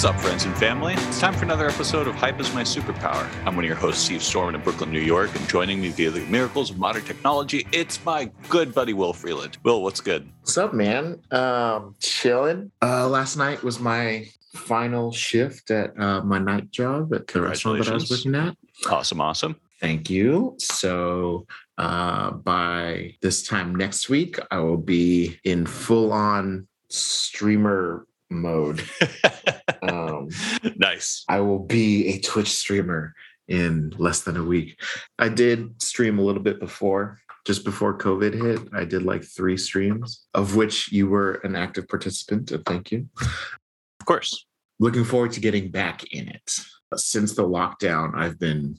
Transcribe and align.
What's 0.00 0.16
up, 0.16 0.20
friends 0.22 0.46
and 0.46 0.56
family? 0.56 0.94
It's 0.94 1.20
time 1.20 1.34
for 1.34 1.44
another 1.44 1.68
episode 1.68 2.08
of 2.08 2.14
Hype 2.14 2.40
is 2.40 2.54
My 2.54 2.62
Superpower. 2.62 3.28
I'm 3.44 3.54
one 3.54 3.66
of 3.66 3.68
your 3.68 3.76
hosts, 3.76 4.02
Steve 4.02 4.22
Storm 4.22 4.54
in 4.54 4.62
Brooklyn, 4.62 4.90
New 4.90 4.98
York, 4.98 5.28
and 5.34 5.46
joining 5.46 5.78
me 5.78 5.90
via 5.90 6.10
the 6.10 6.20
miracles 6.20 6.70
of 6.70 6.78
modern 6.78 7.04
technology, 7.04 7.66
it's 7.70 8.02
my 8.02 8.30
good 8.48 8.74
buddy 8.74 8.94
Will 8.94 9.12
Freeland. 9.12 9.58
Will, 9.62 9.82
what's 9.82 10.00
good? 10.00 10.26
What's 10.40 10.56
up, 10.56 10.72
man? 10.72 11.20
Um, 11.30 11.96
chilling. 12.00 12.72
Uh, 12.80 13.10
last 13.10 13.36
night 13.36 13.62
was 13.62 13.78
my 13.78 14.26
final 14.54 15.12
shift 15.12 15.70
at 15.70 15.92
uh, 16.00 16.22
my 16.22 16.38
night 16.38 16.70
job 16.70 17.12
at 17.12 17.26
the 17.26 17.42
restaurant 17.42 17.84
that 17.84 17.90
I 17.90 17.92
was 17.92 18.10
working 18.10 18.34
at. 18.36 18.56
Awesome, 18.88 19.20
awesome. 19.20 19.56
Thank 19.82 20.08
you. 20.08 20.54
So 20.56 21.46
uh, 21.76 22.30
by 22.30 23.16
this 23.20 23.46
time 23.46 23.74
next 23.74 24.08
week, 24.08 24.38
I 24.50 24.60
will 24.60 24.78
be 24.78 25.38
in 25.44 25.66
full 25.66 26.10
on 26.14 26.68
streamer 26.88 28.06
mode. 28.30 28.82
um, 29.82 30.28
nice. 30.76 31.24
I 31.28 31.40
will 31.40 31.58
be 31.58 32.08
a 32.08 32.20
Twitch 32.20 32.50
streamer 32.50 33.14
in 33.48 33.92
less 33.98 34.22
than 34.22 34.36
a 34.36 34.44
week. 34.44 34.80
I 35.18 35.28
did 35.28 35.82
stream 35.82 36.18
a 36.18 36.22
little 36.22 36.42
bit 36.42 36.60
before, 36.60 37.18
just 37.46 37.64
before 37.64 37.98
COVID 37.98 38.34
hit. 38.34 38.68
I 38.72 38.84
did 38.84 39.02
like 39.02 39.24
three 39.24 39.56
streams, 39.56 40.26
of 40.34 40.56
which 40.56 40.92
you 40.92 41.08
were 41.08 41.34
an 41.44 41.56
active 41.56 41.88
participant. 41.88 42.50
And 42.52 42.64
Thank 42.64 42.92
you. 42.92 43.08
Of 43.20 44.06
course. 44.06 44.46
Looking 44.78 45.04
forward 45.04 45.32
to 45.32 45.40
getting 45.40 45.70
back 45.70 46.04
in 46.12 46.28
it. 46.28 46.54
Since 46.94 47.34
the 47.34 47.46
lockdown, 47.46 48.14
I've 48.16 48.38
been 48.38 48.78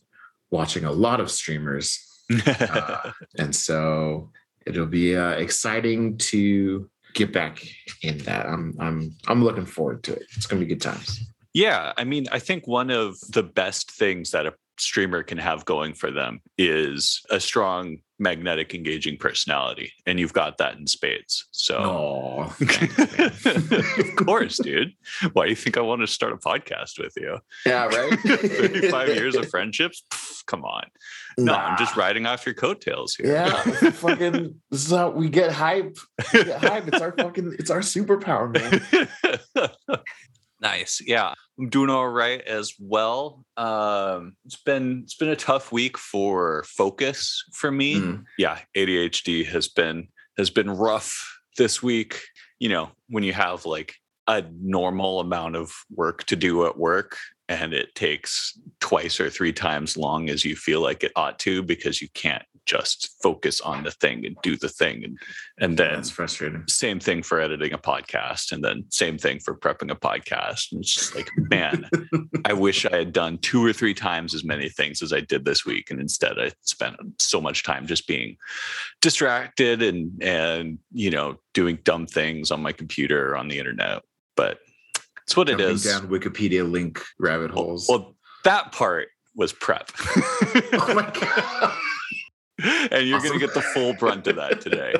watching 0.49 0.85
a 0.85 0.91
lot 0.91 1.19
of 1.19 1.31
streamers. 1.31 1.99
uh, 2.45 3.11
and 3.37 3.55
so 3.55 4.29
it'll 4.65 4.85
be 4.85 5.15
uh, 5.15 5.31
exciting 5.31 6.17
to 6.17 6.89
get 7.13 7.33
back 7.33 7.63
in 8.01 8.17
that. 8.19 8.45
I'm 8.45 8.75
I'm 8.79 9.15
I'm 9.27 9.43
looking 9.43 9.65
forward 9.65 10.03
to 10.03 10.13
it. 10.13 10.23
It's 10.35 10.45
gonna 10.45 10.61
be 10.61 10.67
good 10.67 10.81
times. 10.81 11.19
Yeah, 11.53 11.93
I 11.97 12.03
mean, 12.05 12.27
I 12.31 12.39
think 12.39 12.67
one 12.67 12.89
of 12.89 13.19
the 13.29 13.43
best 13.43 13.91
things 13.91 14.31
that 14.31 14.45
a 14.45 14.53
streamer 14.79 15.21
can 15.21 15.37
have 15.37 15.65
going 15.65 15.93
for 15.93 16.09
them 16.09 16.41
is 16.57 17.21
a 17.29 17.39
strong 17.39 17.97
magnetic 18.21 18.75
engaging 18.75 19.17
personality 19.17 19.91
and 20.05 20.19
you've 20.19 20.31
got 20.31 20.59
that 20.59 20.77
in 20.77 20.85
spades 20.85 21.47
so. 21.51 22.51
Of 22.61 24.15
course 24.15 24.57
dude. 24.57 24.93
Why 25.33 25.45
do 25.45 25.49
you 25.49 25.55
think 25.55 25.77
i 25.77 25.81
want 25.81 26.01
to 26.01 26.07
start 26.07 26.33
a 26.33 26.37
podcast 26.37 26.99
with 26.99 27.13
you? 27.17 27.39
Yeah 27.65 27.85
right? 27.85 28.19
35 28.19 29.07
years 29.09 29.35
of 29.35 29.49
friendships? 29.49 30.03
Pff, 30.11 30.45
come 30.45 30.63
on. 30.63 30.83
No 31.37 31.53
nah. 31.53 31.59
i'm 31.59 31.77
just 31.77 31.95
riding 31.95 32.27
off 32.27 32.45
your 32.45 32.53
coattails 32.53 33.15
here. 33.15 33.27
Yeah 33.27 33.61
fucking 33.91 34.61
this 34.69 34.85
is 34.85 34.91
how 34.91 35.09
we 35.09 35.27
get 35.29 35.51
hype. 35.51 35.97
We 36.33 36.43
get 36.43 36.63
hype. 36.63 36.87
It's 36.87 37.01
our 37.01 37.13
fucking 37.13 37.55
it's 37.57 37.71
our 37.71 37.79
superpower 37.79 38.53
man 38.53 39.77
Nice. 40.61 41.01
Yeah. 41.05 41.33
I'm 41.59 41.69
doing 41.69 41.89
all 41.89 42.07
right 42.07 42.41
as 42.41 42.73
well. 42.79 43.43
Um, 43.57 44.35
it's 44.45 44.61
been 44.61 45.01
it's 45.03 45.15
been 45.15 45.29
a 45.29 45.35
tough 45.35 45.71
week 45.71 45.97
for 45.97 46.63
focus 46.67 47.43
for 47.53 47.71
me. 47.71 47.95
Mm. 47.95 48.23
Yeah, 48.37 48.59
ADHD 48.75 49.45
has 49.47 49.67
been 49.67 50.07
has 50.37 50.49
been 50.49 50.69
rough 50.69 51.39
this 51.57 51.81
week. 51.83 52.21
You 52.59 52.69
know, 52.69 52.91
when 53.09 53.23
you 53.23 53.33
have 53.33 53.65
like 53.65 53.95
a 54.27 54.43
normal 54.59 55.19
amount 55.19 55.55
of 55.55 55.73
work 55.93 56.23
to 56.25 56.35
do 56.35 56.65
at 56.65 56.77
work 56.77 57.17
and 57.51 57.73
it 57.73 57.93
takes 57.95 58.57
twice 58.79 59.19
or 59.19 59.29
three 59.29 59.51
times 59.51 59.97
long 59.97 60.29
as 60.29 60.45
you 60.45 60.55
feel 60.55 60.81
like 60.81 61.03
it 61.03 61.11
ought 61.17 61.37
to 61.37 61.61
because 61.61 62.01
you 62.01 62.07
can't 62.13 62.43
just 62.65 63.17
focus 63.21 63.59
on 63.59 63.83
the 63.83 63.91
thing 63.91 64.25
and 64.25 64.37
do 64.43 64.55
the 64.55 64.69
thing 64.69 65.03
and 65.03 65.17
and 65.57 65.77
then 65.77 65.95
that's 65.95 66.11
frustrating. 66.11 66.63
same 66.67 66.99
thing 66.99 67.21
for 67.21 67.41
editing 67.41 67.73
a 67.73 67.77
podcast 67.77 68.51
and 68.51 68.63
then 68.63 68.85
same 68.89 69.17
thing 69.17 69.39
for 69.39 69.55
prepping 69.55 69.91
a 69.91 69.95
podcast. 69.95 70.71
And 70.71 70.81
it's 70.81 70.93
just 70.93 71.15
like 71.15 71.29
man 71.49 71.89
i 72.45 72.53
wish 72.53 72.85
i 72.85 72.95
had 72.95 73.11
done 73.11 73.39
two 73.39 73.65
or 73.65 73.73
three 73.73 73.95
times 73.95 74.33
as 74.33 74.45
many 74.45 74.69
things 74.69 75.01
as 75.01 75.11
i 75.11 75.19
did 75.19 75.43
this 75.43 75.65
week. 75.65 75.89
And 75.89 75.99
instead 75.99 76.39
i 76.39 76.51
spent 76.61 76.95
so 77.19 77.41
much 77.41 77.63
time 77.63 77.87
just 77.87 78.07
being 78.07 78.37
distracted 79.01 79.81
and 79.81 80.23
and 80.23 80.77
you 80.91 81.09
know 81.09 81.39
doing 81.53 81.79
dumb 81.83 82.05
things 82.05 82.51
on 82.51 82.61
my 82.61 82.71
computer 82.71 83.31
or 83.31 83.35
on 83.35 83.49
the 83.49 83.59
internet. 83.59 84.03
But 84.37 84.59
it's 85.31 85.37
what 85.37 85.47
Jumping 85.47 85.65
it 85.65 85.71
is 85.71 85.83
down 85.83 86.07
wikipedia 86.07 86.69
link 86.69 87.01
rabbit 87.19 87.51
holes 87.51 87.87
well, 87.89 87.99
well 87.99 88.15
that 88.43 88.71
part 88.71 89.07
was 89.35 89.53
prep 89.53 89.89
oh 90.73 90.93
my 90.93 91.11
god 91.19 91.73
and 92.91 93.07
you're 93.07 93.17
awesome. 93.17 93.29
going 93.29 93.39
to 93.39 93.45
get 93.45 93.53
the 93.53 93.61
full 93.61 93.93
brunt 93.93 94.27
of 94.27 94.35
that 94.35 94.61
today. 94.61 94.93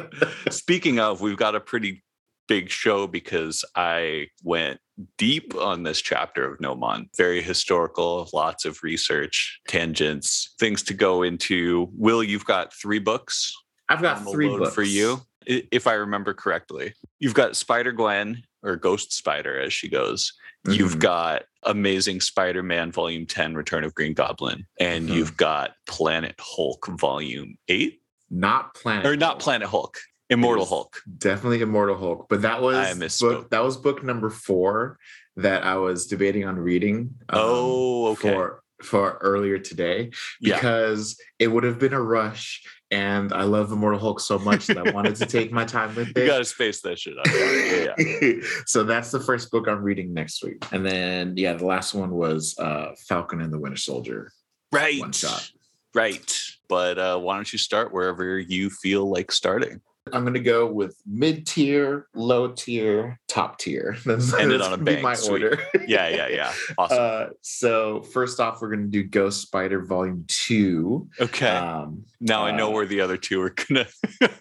Speaking 0.50 0.98
of, 0.98 1.20
we've 1.20 1.36
got 1.36 1.54
a 1.54 1.60
pretty 1.60 2.02
big 2.48 2.70
show 2.70 3.06
because 3.06 3.64
I 3.74 4.28
went 4.42 4.80
deep 5.16 5.54
on 5.54 5.82
this 5.82 6.00
chapter 6.00 6.50
of 6.50 6.60
Gnomon. 6.60 7.08
Very 7.16 7.42
historical, 7.42 8.28
lots 8.32 8.64
of 8.64 8.82
research, 8.82 9.60
tangents, 9.68 10.54
things 10.58 10.82
to 10.84 10.94
go 10.94 11.22
into. 11.22 11.88
Will, 11.94 12.22
you've 12.22 12.44
got 12.44 12.72
three 12.74 12.98
books. 12.98 13.52
I've 13.88 14.02
got 14.02 14.22
three 14.30 14.48
books 14.48 14.74
for 14.74 14.82
you, 14.82 15.20
if 15.46 15.86
I 15.86 15.94
remember 15.94 16.32
correctly. 16.32 16.94
You've 17.18 17.34
got 17.34 17.56
Spider 17.56 17.92
Gwen 17.92 18.42
or 18.64 18.76
Ghost 18.76 19.12
Spider, 19.12 19.60
as 19.60 19.72
she 19.72 19.88
goes. 19.88 20.32
Mm-hmm. 20.66 20.78
You've 20.78 20.98
got 20.98 21.44
Amazing 21.62 22.20
Spider 22.20 22.62
Man 22.62 22.90
Volume 22.90 23.26
10, 23.26 23.54
Return 23.54 23.84
of 23.84 23.94
Green 23.94 24.14
Goblin, 24.14 24.66
and 24.80 25.06
mm-hmm. 25.06 25.14
you've 25.14 25.36
got 25.36 25.72
Planet 25.86 26.34
Hulk 26.38 26.86
Volume 26.98 27.58
8. 27.68 28.00
Not 28.30 28.74
Planet 28.74 29.06
Or 29.06 29.16
not 29.16 29.38
Planet 29.38 29.68
Hulk. 29.68 29.98
Immortal 30.30 30.64
Hulk. 30.64 30.96
Definitely 31.18 31.60
Immortal 31.60 31.98
Hulk. 31.98 32.26
But 32.30 32.42
that 32.42 32.62
was 32.62 32.76
I 32.76 32.94
book, 33.20 33.50
that 33.50 33.62
was 33.62 33.76
book 33.76 34.02
number 34.02 34.30
four 34.30 34.98
that 35.36 35.64
I 35.64 35.76
was 35.76 36.06
debating 36.06 36.46
on 36.46 36.56
reading. 36.56 37.14
Um, 37.28 37.40
oh, 37.42 38.06
okay. 38.12 38.32
For 38.32 38.63
for 38.82 39.18
earlier 39.20 39.58
today 39.58 40.10
because 40.40 41.16
yeah. 41.18 41.46
it 41.46 41.48
would 41.48 41.64
have 41.64 41.78
been 41.78 41.92
a 41.92 42.02
rush 42.02 42.62
and 42.90 43.32
I 43.32 43.42
love 43.42 43.72
Immortal 43.72 43.98
Hulk 43.98 44.20
so 44.20 44.38
much 44.38 44.68
that 44.68 44.78
I 44.78 44.92
wanted 44.92 45.16
to 45.16 45.26
take 45.26 45.50
my 45.50 45.64
time 45.64 45.94
with 45.96 46.08
it. 46.16 46.18
You 46.18 46.26
gotta 46.26 46.44
space 46.44 46.80
that 46.82 46.98
shit 46.98 47.18
out. 47.18 47.26
Yeah, 47.26 47.94
yeah. 47.98 48.46
so 48.66 48.84
that's 48.84 49.10
the 49.10 49.20
first 49.20 49.50
book 49.50 49.66
I'm 49.66 49.82
reading 49.82 50.14
next 50.14 50.44
week. 50.44 50.64
And 50.70 50.86
then 50.86 51.34
yeah, 51.36 51.54
the 51.54 51.66
last 51.66 51.94
one 51.94 52.10
was 52.10 52.56
uh 52.58 52.92
Falcon 53.08 53.40
and 53.40 53.52
the 53.52 53.58
Winter 53.58 53.76
Soldier. 53.76 54.30
Right. 54.70 55.00
One 55.00 55.12
shot. 55.12 55.50
Right. 55.94 56.40
But 56.68 56.98
uh 56.98 57.18
why 57.18 57.36
don't 57.36 57.52
you 57.52 57.58
start 57.58 57.92
wherever 57.92 58.38
you 58.38 58.70
feel 58.70 59.10
like 59.10 59.32
starting? 59.32 59.80
I'm 60.12 60.22
going 60.22 60.34
to 60.34 60.40
go 60.40 60.66
with 60.66 60.96
mid 61.06 61.46
tier, 61.46 62.08
low 62.14 62.52
tier, 62.52 63.18
top 63.26 63.58
tier. 63.58 63.96
That's, 64.04 64.34
Ended 64.34 64.60
on 64.60 64.74
a 64.74 64.76
bang. 64.76 65.02
My 65.02 65.14
Sweet. 65.14 65.44
order. 65.44 65.58
yeah, 65.86 66.08
yeah, 66.08 66.28
yeah. 66.28 66.52
Awesome. 66.78 66.98
Uh, 67.00 67.26
so 67.40 68.02
first 68.02 68.40
off, 68.40 68.60
we're 68.60 68.68
going 68.68 68.82
to 68.82 68.90
do 68.90 69.02
Ghost 69.02 69.40
Spider 69.40 69.84
Volume 69.84 70.24
Two. 70.28 71.08
Okay. 71.20 71.48
Um, 71.48 72.04
now 72.20 72.42
uh, 72.42 72.46
I 72.46 72.50
know 72.50 72.68
uh, 72.68 72.72
where 72.72 72.86
the 72.86 73.00
other 73.00 73.16
two 73.16 73.40
are 73.40 73.50
gonna. 73.50 73.86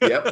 yep. 0.02 0.28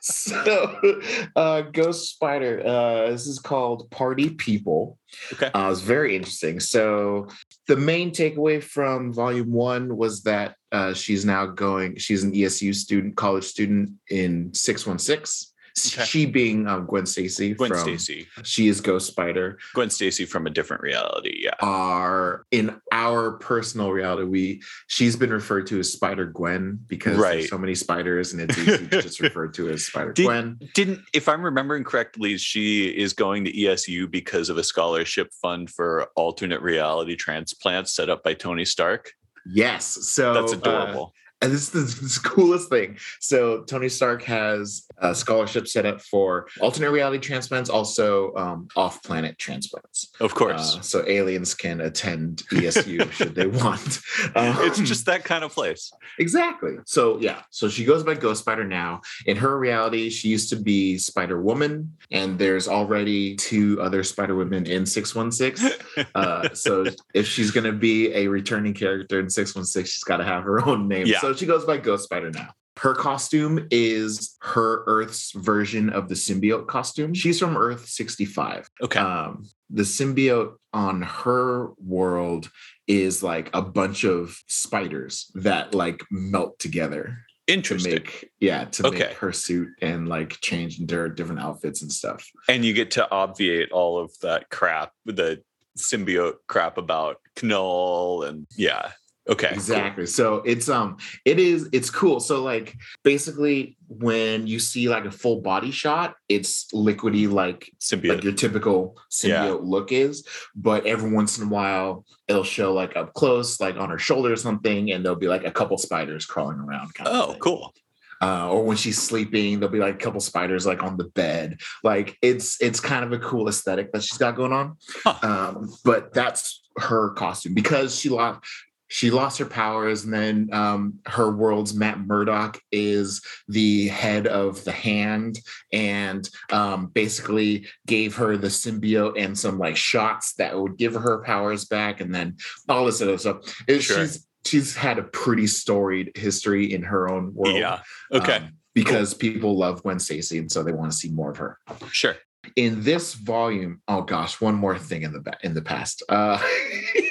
so 0.00 1.00
uh, 1.36 1.62
ghost 1.62 2.10
spider 2.10 2.62
uh, 2.64 3.10
this 3.10 3.26
is 3.26 3.38
called 3.38 3.90
party 3.90 4.30
people 4.30 4.98
okay 5.32 5.50
uh, 5.54 5.68
it's 5.70 5.80
very 5.80 6.16
interesting 6.16 6.60
so 6.60 7.26
the 7.66 7.76
main 7.76 8.10
takeaway 8.10 8.62
from 8.62 9.12
volume 9.12 9.52
one 9.52 9.96
was 9.96 10.22
that 10.22 10.56
uh, 10.74 10.92
she's 10.92 11.24
now 11.24 11.46
going 11.46 11.96
she's 11.96 12.24
an 12.24 12.32
esu 12.32 12.74
student 12.74 13.16
college 13.16 13.44
student 13.44 13.90
in 14.10 14.52
616 14.52 15.54
Okay. 15.76 16.04
She 16.04 16.26
being 16.26 16.68
um, 16.68 16.86
Gwen 16.86 17.04
Stacy. 17.04 17.52
Gwen 17.54 17.70
from, 17.70 17.80
Stacy. 17.80 18.28
She 18.44 18.68
is 18.68 18.80
Ghost 18.80 19.08
Spider. 19.08 19.58
Gwen 19.74 19.90
Stacy 19.90 20.24
from 20.24 20.46
a 20.46 20.50
different 20.50 20.82
reality. 20.82 21.40
Yeah. 21.42 21.54
Are 21.60 22.46
in 22.52 22.80
our 22.92 23.32
personal 23.32 23.90
reality, 23.90 24.22
we 24.22 24.62
she's 24.86 25.16
been 25.16 25.30
referred 25.30 25.66
to 25.68 25.80
as 25.80 25.92
Spider 25.92 26.26
Gwen 26.26 26.78
because 26.86 27.18
right. 27.18 27.38
there's 27.38 27.50
so 27.50 27.58
many 27.58 27.74
spiders, 27.74 28.32
and 28.32 28.42
it's 28.42 28.56
easy 28.56 28.86
to 28.86 29.02
just 29.02 29.18
referred 29.18 29.52
to 29.54 29.68
as 29.68 29.86
Spider 29.86 30.12
Did, 30.14 30.26
Gwen. 30.26 30.60
Didn't, 30.74 31.00
if 31.12 31.28
I'm 31.28 31.42
remembering 31.42 31.82
correctly, 31.82 32.38
she 32.38 32.86
is 32.86 33.12
going 33.12 33.44
to 33.44 33.52
ESU 33.52 34.08
because 34.08 34.50
of 34.50 34.58
a 34.58 34.64
scholarship 34.64 35.32
fund 35.42 35.70
for 35.70 36.06
alternate 36.14 36.62
reality 36.62 37.16
transplants 37.16 37.96
set 37.96 38.08
up 38.08 38.22
by 38.22 38.34
Tony 38.34 38.64
Stark. 38.64 39.12
Yes. 39.46 39.84
So 39.86 40.34
that's 40.34 40.52
uh, 40.52 40.56
adorable. 40.56 41.14
And 41.44 41.52
this 41.52 41.74
is 41.74 42.22
the, 42.22 42.28
coolest 42.28 42.70
thing. 42.70 42.96
So 43.20 43.62
Tony 43.64 43.88
Stark 43.88 44.22
has 44.24 44.86
a 44.98 45.14
scholarship 45.14 45.68
set 45.68 45.84
up 45.84 46.00
for 46.00 46.46
alternate 46.60 46.90
reality 46.90 47.18
transplants, 47.18 47.68
also 47.68 48.34
um, 48.34 48.68
off-planet 48.76 49.38
transplants. 49.38 50.10
Of 50.20 50.34
course. 50.34 50.76
Uh, 50.76 50.80
so 50.80 51.04
aliens 51.06 51.54
can 51.54 51.80
attend 51.82 52.44
ESU 52.50 53.10
should 53.12 53.34
they 53.34 53.46
want. 53.46 54.00
Um, 54.34 54.56
it's 54.60 54.80
just 54.80 55.06
that 55.06 55.24
kind 55.24 55.44
of 55.44 55.52
place. 55.52 55.92
Exactly. 56.18 56.76
So 56.86 57.18
yeah. 57.20 57.42
So 57.50 57.68
she 57.68 57.84
goes 57.84 58.02
by 58.02 58.14
Ghost 58.14 58.40
Spider 58.40 58.64
now. 58.64 59.02
In 59.26 59.36
her 59.36 59.58
reality, 59.58 60.08
she 60.08 60.28
used 60.28 60.48
to 60.50 60.56
be 60.56 60.96
Spider 60.98 61.40
Woman, 61.40 61.94
and 62.10 62.38
there's 62.38 62.68
already 62.68 63.36
two 63.36 63.80
other 63.82 64.02
Spider 64.02 64.34
Women 64.34 64.66
in 64.66 64.86
616. 64.86 65.70
Uh, 66.14 66.48
so 66.54 66.84
if 67.12 67.26
she's 67.26 67.50
going 67.50 67.64
to 67.64 67.72
be 67.72 68.12
a 68.14 68.28
returning 68.28 68.72
character 68.72 69.18
in 69.18 69.28
616, 69.28 69.84
she's 69.84 70.04
got 70.04 70.18
to 70.18 70.24
have 70.24 70.44
her 70.44 70.64
own 70.66 70.86
name. 70.86 71.06
Yeah. 71.06 71.20
So 71.20 71.33
she 71.34 71.46
goes 71.46 71.64
by 71.64 71.76
Ghost 71.78 72.04
Spider 72.04 72.30
now. 72.30 72.50
her 72.78 72.94
costume 72.94 73.66
is 73.70 74.36
her 74.42 74.82
Earth's 74.86 75.30
version 75.32 75.90
of 75.90 76.08
the 76.08 76.14
symbiote 76.16 76.66
costume. 76.66 77.14
She's 77.14 77.38
from 77.38 77.56
Earth 77.56 77.86
65. 77.86 78.68
Okay. 78.82 78.98
Um, 78.98 79.44
the 79.70 79.82
symbiote 79.84 80.54
on 80.72 81.02
her 81.02 81.70
world 81.78 82.50
is 82.88 83.22
like 83.22 83.48
a 83.54 83.62
bunch 83.62 84.04
of 84.04 84.36
spiders 84.48 85.30
that 85.34 85.74
like 85.74 86.02
melt 86.10 86.58
together 86.58 87.16
Interesting. 87.46 87.92
to 87.92 87.98
make 88.00 88.30
yeah 88.40 88.64
to 88.64 88.86
Okay. 88.88 88.98
make 88.98 89.12
her 89.14 89.32
suit 89.32 89.68
and 89.80 90.08
like 90.08 90.30
change 90.40 90.80
into 90.80 90.96
her 90.96 91.08
different 91.08 91.40
outfits 91.40 91.80
and 91.82 91.92
stuff. 91.92 92.26
and 92.48 92.64
you 92.64 92.72
get 92.72 92.90
to 92.92 93.08
obviate 93.10 93.70
all 93.72 93.98
of 93.98 94.10
that 94.22 94.50
crap, 94.50 94.92
the 95.06 95.40
symbiote 95.78 96.34
crap 96.48 96.76
about 96.78 97.16
Knull 97.42 98.22
and 98.24 98.46
yeah. 98.56 98.90
Okay. 99.26 99.48
exactly 99.52 100.04
so 100.04 100.36
it's 100.44 100.68
um 100.68 100.98
it 101.24 101.38
is 101.40 101.70
it's 101.72 101.88
cool 101.88 102.20
so 102.20 102.42
like 102.42 102.76
basically 103.04 103.76
when 103.88 104.46
you 104.46 104.58
see 104.58 104.88
like 104.90 105.06
a 105.06 105.10
full 105.10 105.40
body 105.40 105.70
shot 105.70 106.16
it's 106.28 106.66
liquidy 106.74 107.30
like 107.30 107.70
Symbiote. 107.80 108.08
like 108.16 108.24
your 108.24 108.34
typical 108.34 108.98
symbiote 109.10 109.28
Yeah. 109.28 109.56
look 109.62 109.92
is 109.92 110.26
but 110.54 110.84
every 110.86 111.10
once 111.10 111.38
in 111.38 111.44
a 111.46 111.48
while 111.50 112.04
it'll 112.28 112.44
show 112.44 112.74
like 112.74 112.96
up 112.96 113.14
close 113.14 113.60
like 113.60 113.76
on 113.76 113.88
her 113.88 113.98
shoulder 113.98 114.30
or 114.32 114.36
something 114.36 114.90
and 114.92 115.02
there'll 115.02 115.18
be 115.18 115.28
like 115.28 115.44
a 115.46 115.50
couple 115.50 115.78
spiders 115.78 116.26
crawling 116.26 116.58
around 116.58 116.92
kind 116.92 117.08
oh, 117.10 117.34
cool. 117.40 117.72
uh, 118.20 118.50
or 118.50 118.62
when 118.64 118.76
she's 118.76 119.00
sleeping 119.00 119.58
there'll 119.58 119.72
be 119.72 119.78
like 119.78 119.94
a 119.94 119.98
couple 120.04 120.20
spiders 120.20 120.66
like 120.66 120.82
on 120.82 120.98
the 120.98 121.04
bed 121.04 121.58
like 121.82 122.18
it's 122.20 122.60
it's 122.60 122.78
kind 122.80 123.04
of 123.04 123.12
a 123.12 123.18
cool 123.18 123.48
aesthetic 123.48 123.90
that 123.92 124.02
she's 124.02 124.18
got 124.18 124.36
going 124.36 124.52
on 124.52 124.76
Huh. 125.02 125.16
um, 125.56 125.72
but 125.82 126.12
that's 126.12 126.60
her 126.76 127.10
costume 127.10 127.54
because 127.54 127.94
she 127.98 128.08
lost 128.08 128.40
she 128.88 129.10
lost 129.10 129.38
her 129.38 129.44
powers 129.46 130.04
and 130.04 130.12
then 130.12 130.48
um, 130.52 130.94
her 131.06 131.30
world's 131.34 131.74
matt 131.74 131.98
murdock 132.00 132.58
is 132.70 133.22
the 133.48 133.88
head 133.88 134.26
of 134.26 134.62
the 134.64 134.72
hand 134.72 135.38
and 135.72 136.28
um, 136.52 136.86
basically 136.88 137.66
gave 137.86 138.14
her 138.16 138.36
the 138.36 138.48
symbiote 138.48 139.18
and 139.20 139.36
some 139.38 139.58
like 139.58 139.76
shots 139.76 140.34
that 140.34 140.58
would 140.58 140.76
give 140.76 140.94
her 140.94 141.22
powers 141.24 141.64
back 141.64 142.00
and 142.00 142.14
then 142.14 142.36
all 142.68 142.84
this 142.84 143.00
other 143.02 143.18
stuff 143.18 143.38
It- 143.66 143.82
Sure. 143.82 144.00
she's 144.06 144.26
she's 144.46 144.76
had 144.76 144.98
a 144.98 145.02
pretty 145.04 145.46
storied 145.46 146.12
history 146.16 146.72
in 146.74 146.82
her 146.82 147.08
own 147.08 147.34
world 147.34 147.56
Yeah. 147.56 147.80
Okay. 148.12 148.36
um, 148.36 148.50
because 148.74 149.14
people 149.14 149.56
love 149.56 149.82
Gwen 149.82 149.98
Stacy 149.98 150.36
and 150.38 150.52
so 150.52 150.62
they 150.62 150.72
want 150.72 150.92
to 150.92 150.96
see 150.98 151.10
more 151.10 151.30
of 151.30 151.36
her. 151.38 151.58
sure. 151.90 152.16
In 152.56 152.82
this 152.82 153.14
volume, 153.14 153.80
oh 153.88 154.02
gosh, 154.02 154.38
one 154.40 154.54
more 154.54 154.78
thing 154.78 155.00
in 155.02 155.12
the 155.12 155.22
in 155.42 155.54
the 155.54 155.62
past. 155.62 156.02
Uh, 156.10 156.38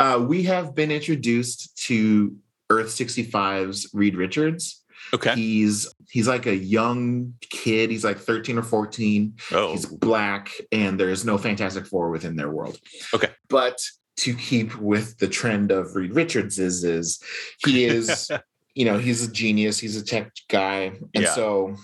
uh, 0.00 0.24
we 0.26 0.42
have 0.44 0.74
been 0.74 0.90
introduced 0.90 1.76
to 1.86 2.36
Earth 2.70 2.88
65's 2.88 3.90
Reed 3.94 4.16
Richards. 4.16 4.82
Okay. 5.14 5.34
He's 5.34 5.92
he's 6.10 6.28
like 6.28 6.46
a 6.46 6.54
young 6.56 7.34
kid. 7.50 7.90
He's 7.90 8.04
like 8.04 8.18
13 8.18 8.58
or 8.58 8.62
14. 8.62 9.34
oh. 9.52 9.72
He's 9.72 9.86
black, 9.86 10.50
and 10.72 10.98
there's 11.00 11.24
no 11.24 11.38
Fantastic 11.38 11.86
Four 11.86 12.10
within 12.10 12.36
their 12.36 12.50
world. 12.50 12.78
Okay. 13.14 13.30
But 13.48 13.80
to 14.18 14.34
keep 14.34 14.76
with 14.76 15.16
the 15.18 15.28
trend 15.28 15.70
of 15.70 15.94
Reed 15.96 16.14
Richards 16.14 16.58
is 16.58 16.84
is 16.84 17.22
he 17.64 17.84
is 17.84 18.30
you 18.74 18.84
know 18.84 18.98
he's 18.98 19.26
a 19.26 19.30
genius 19.32 19.78
he's 19.78 19.96
a 19.96 20.04
tech 20.04 20.32
guy 20.50 20.92
and 21.14 21.24
Yeah. 21.24 21.32
so 21.34 21.76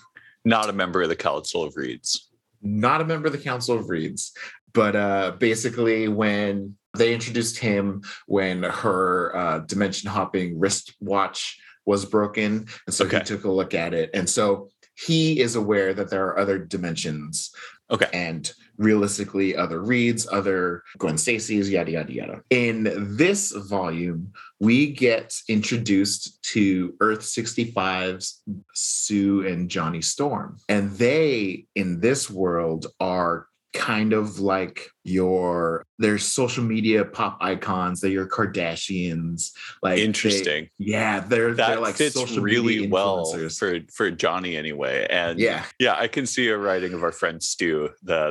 Not 0.44 0.68
a 0.68 0.72
member 0.72 1.00
of 1.02 1.08
the 1.08 1.16
Council 1.16 1.62
of 1.62 1.76
Reeds. 1.76 2.28
not 2.60 3.00
a 3.00 3.04
member 3.04 3.26
of 3.28 3.32
the 3.32 3.38
council 3.38 3.76
of 3.78 3.88
reeds 3.88 4.32
but 4.72 4.96
uh 4.96 5.32
basically 5.38 6.08
when 6.08 6.76
they 6.94 7.12
introduced 7.14 7.58
him 7.58 8.02
when 8.26 8.62
her 8.62 9.34
uh 9.36 9.58
dimension 9.60 10.08
hopping 10.10 10.58
wristwatch 10.58 11.58
was 11.86 12.04
broken 12.04 12.66
and 12.86 12.94
so 12.94 13.04
Okay. 13.04 13.18
he 13.18 13.24
took 13.24 13.44
a 13.44 13.50
look 13.50 13.74
at 13.74 13.92
it 13.94 14.10
and 14.14 14.28
so 14.28 14.68
he 14.94 15.40
is 15.40 15.56
aware 15.56 15.92
that 15.92 16.08
there 16.10 16.24
are 16.26 16.38
other 16.38 16.58
dimensions 16.58 17.50
Okay. 17.90 18.08
and 18.14 18.50
realistically 18.78 19.54
other 19.54 19.82
reads, 19.82 20.26
other 20.32 20.82
Gwen 20.98 21.18
Stacy's, 21.18 21.68
yada 21.70 21.90
yada 21.92 22.12
yada. 22.12 22.42
In 22.48 23.16
this 23.16 23.52
volume, 23.52 24.32
we 24.58 24.90
get 24.90 25.34
introduced 25.48 26.42
to 26.54 26.94
Earth 27.00 27.20
65's 27.20 28.42
Sue 28.74 29.46
and 29.46 29.68
Johnny 29.68 30.00
Storm. 30.00 30.56
And 30.68 30.92
they 30.92 31.66
in 31.74 32.00
this 32.00 32.30
world 32.30 32.86
are 33.00 33.46
kind 33.74 34.12
of 34.12 34.38
like 34.38 34.88
your 35.02 35.84
their 35.98 36.16
social 36.18 36.64
media 36.64 37.04
pop 37.04 37.36
icons, 37.40 38.00
they're 38.00 38.10
your 38.10 38.28
Kardashians. 38.28 39.50
Like 39.82 39.96
they- 39.96 40.04
Interesting. 40.04 40.70
yeah, 40.78 41.20
they're 41.20 41.52
that 41.54 41.68
they're 41.68 41.80
like 41.80 41.96
fits 41.96 42.14
social 42.14 42.42
really 42.42 42.86
well 42.88 43.26
for 43.50 43.80
for 43.92 44.10
Johnny 44.10 44.56
anyway. 44.56 45.06
And 45.10 45.38
yeah. 45.38 45.64
yeah, 45.78 45.96
I 45.98 46.08
can 46.08 46.24
see 46.26 46.48
a 46.48 46.56
writing 46.56 46.94
of 46.94 47.02
our 47.02 47.12
friend 47.12 47.42
Stu. 47.42 47.90
The, 48.02 48.30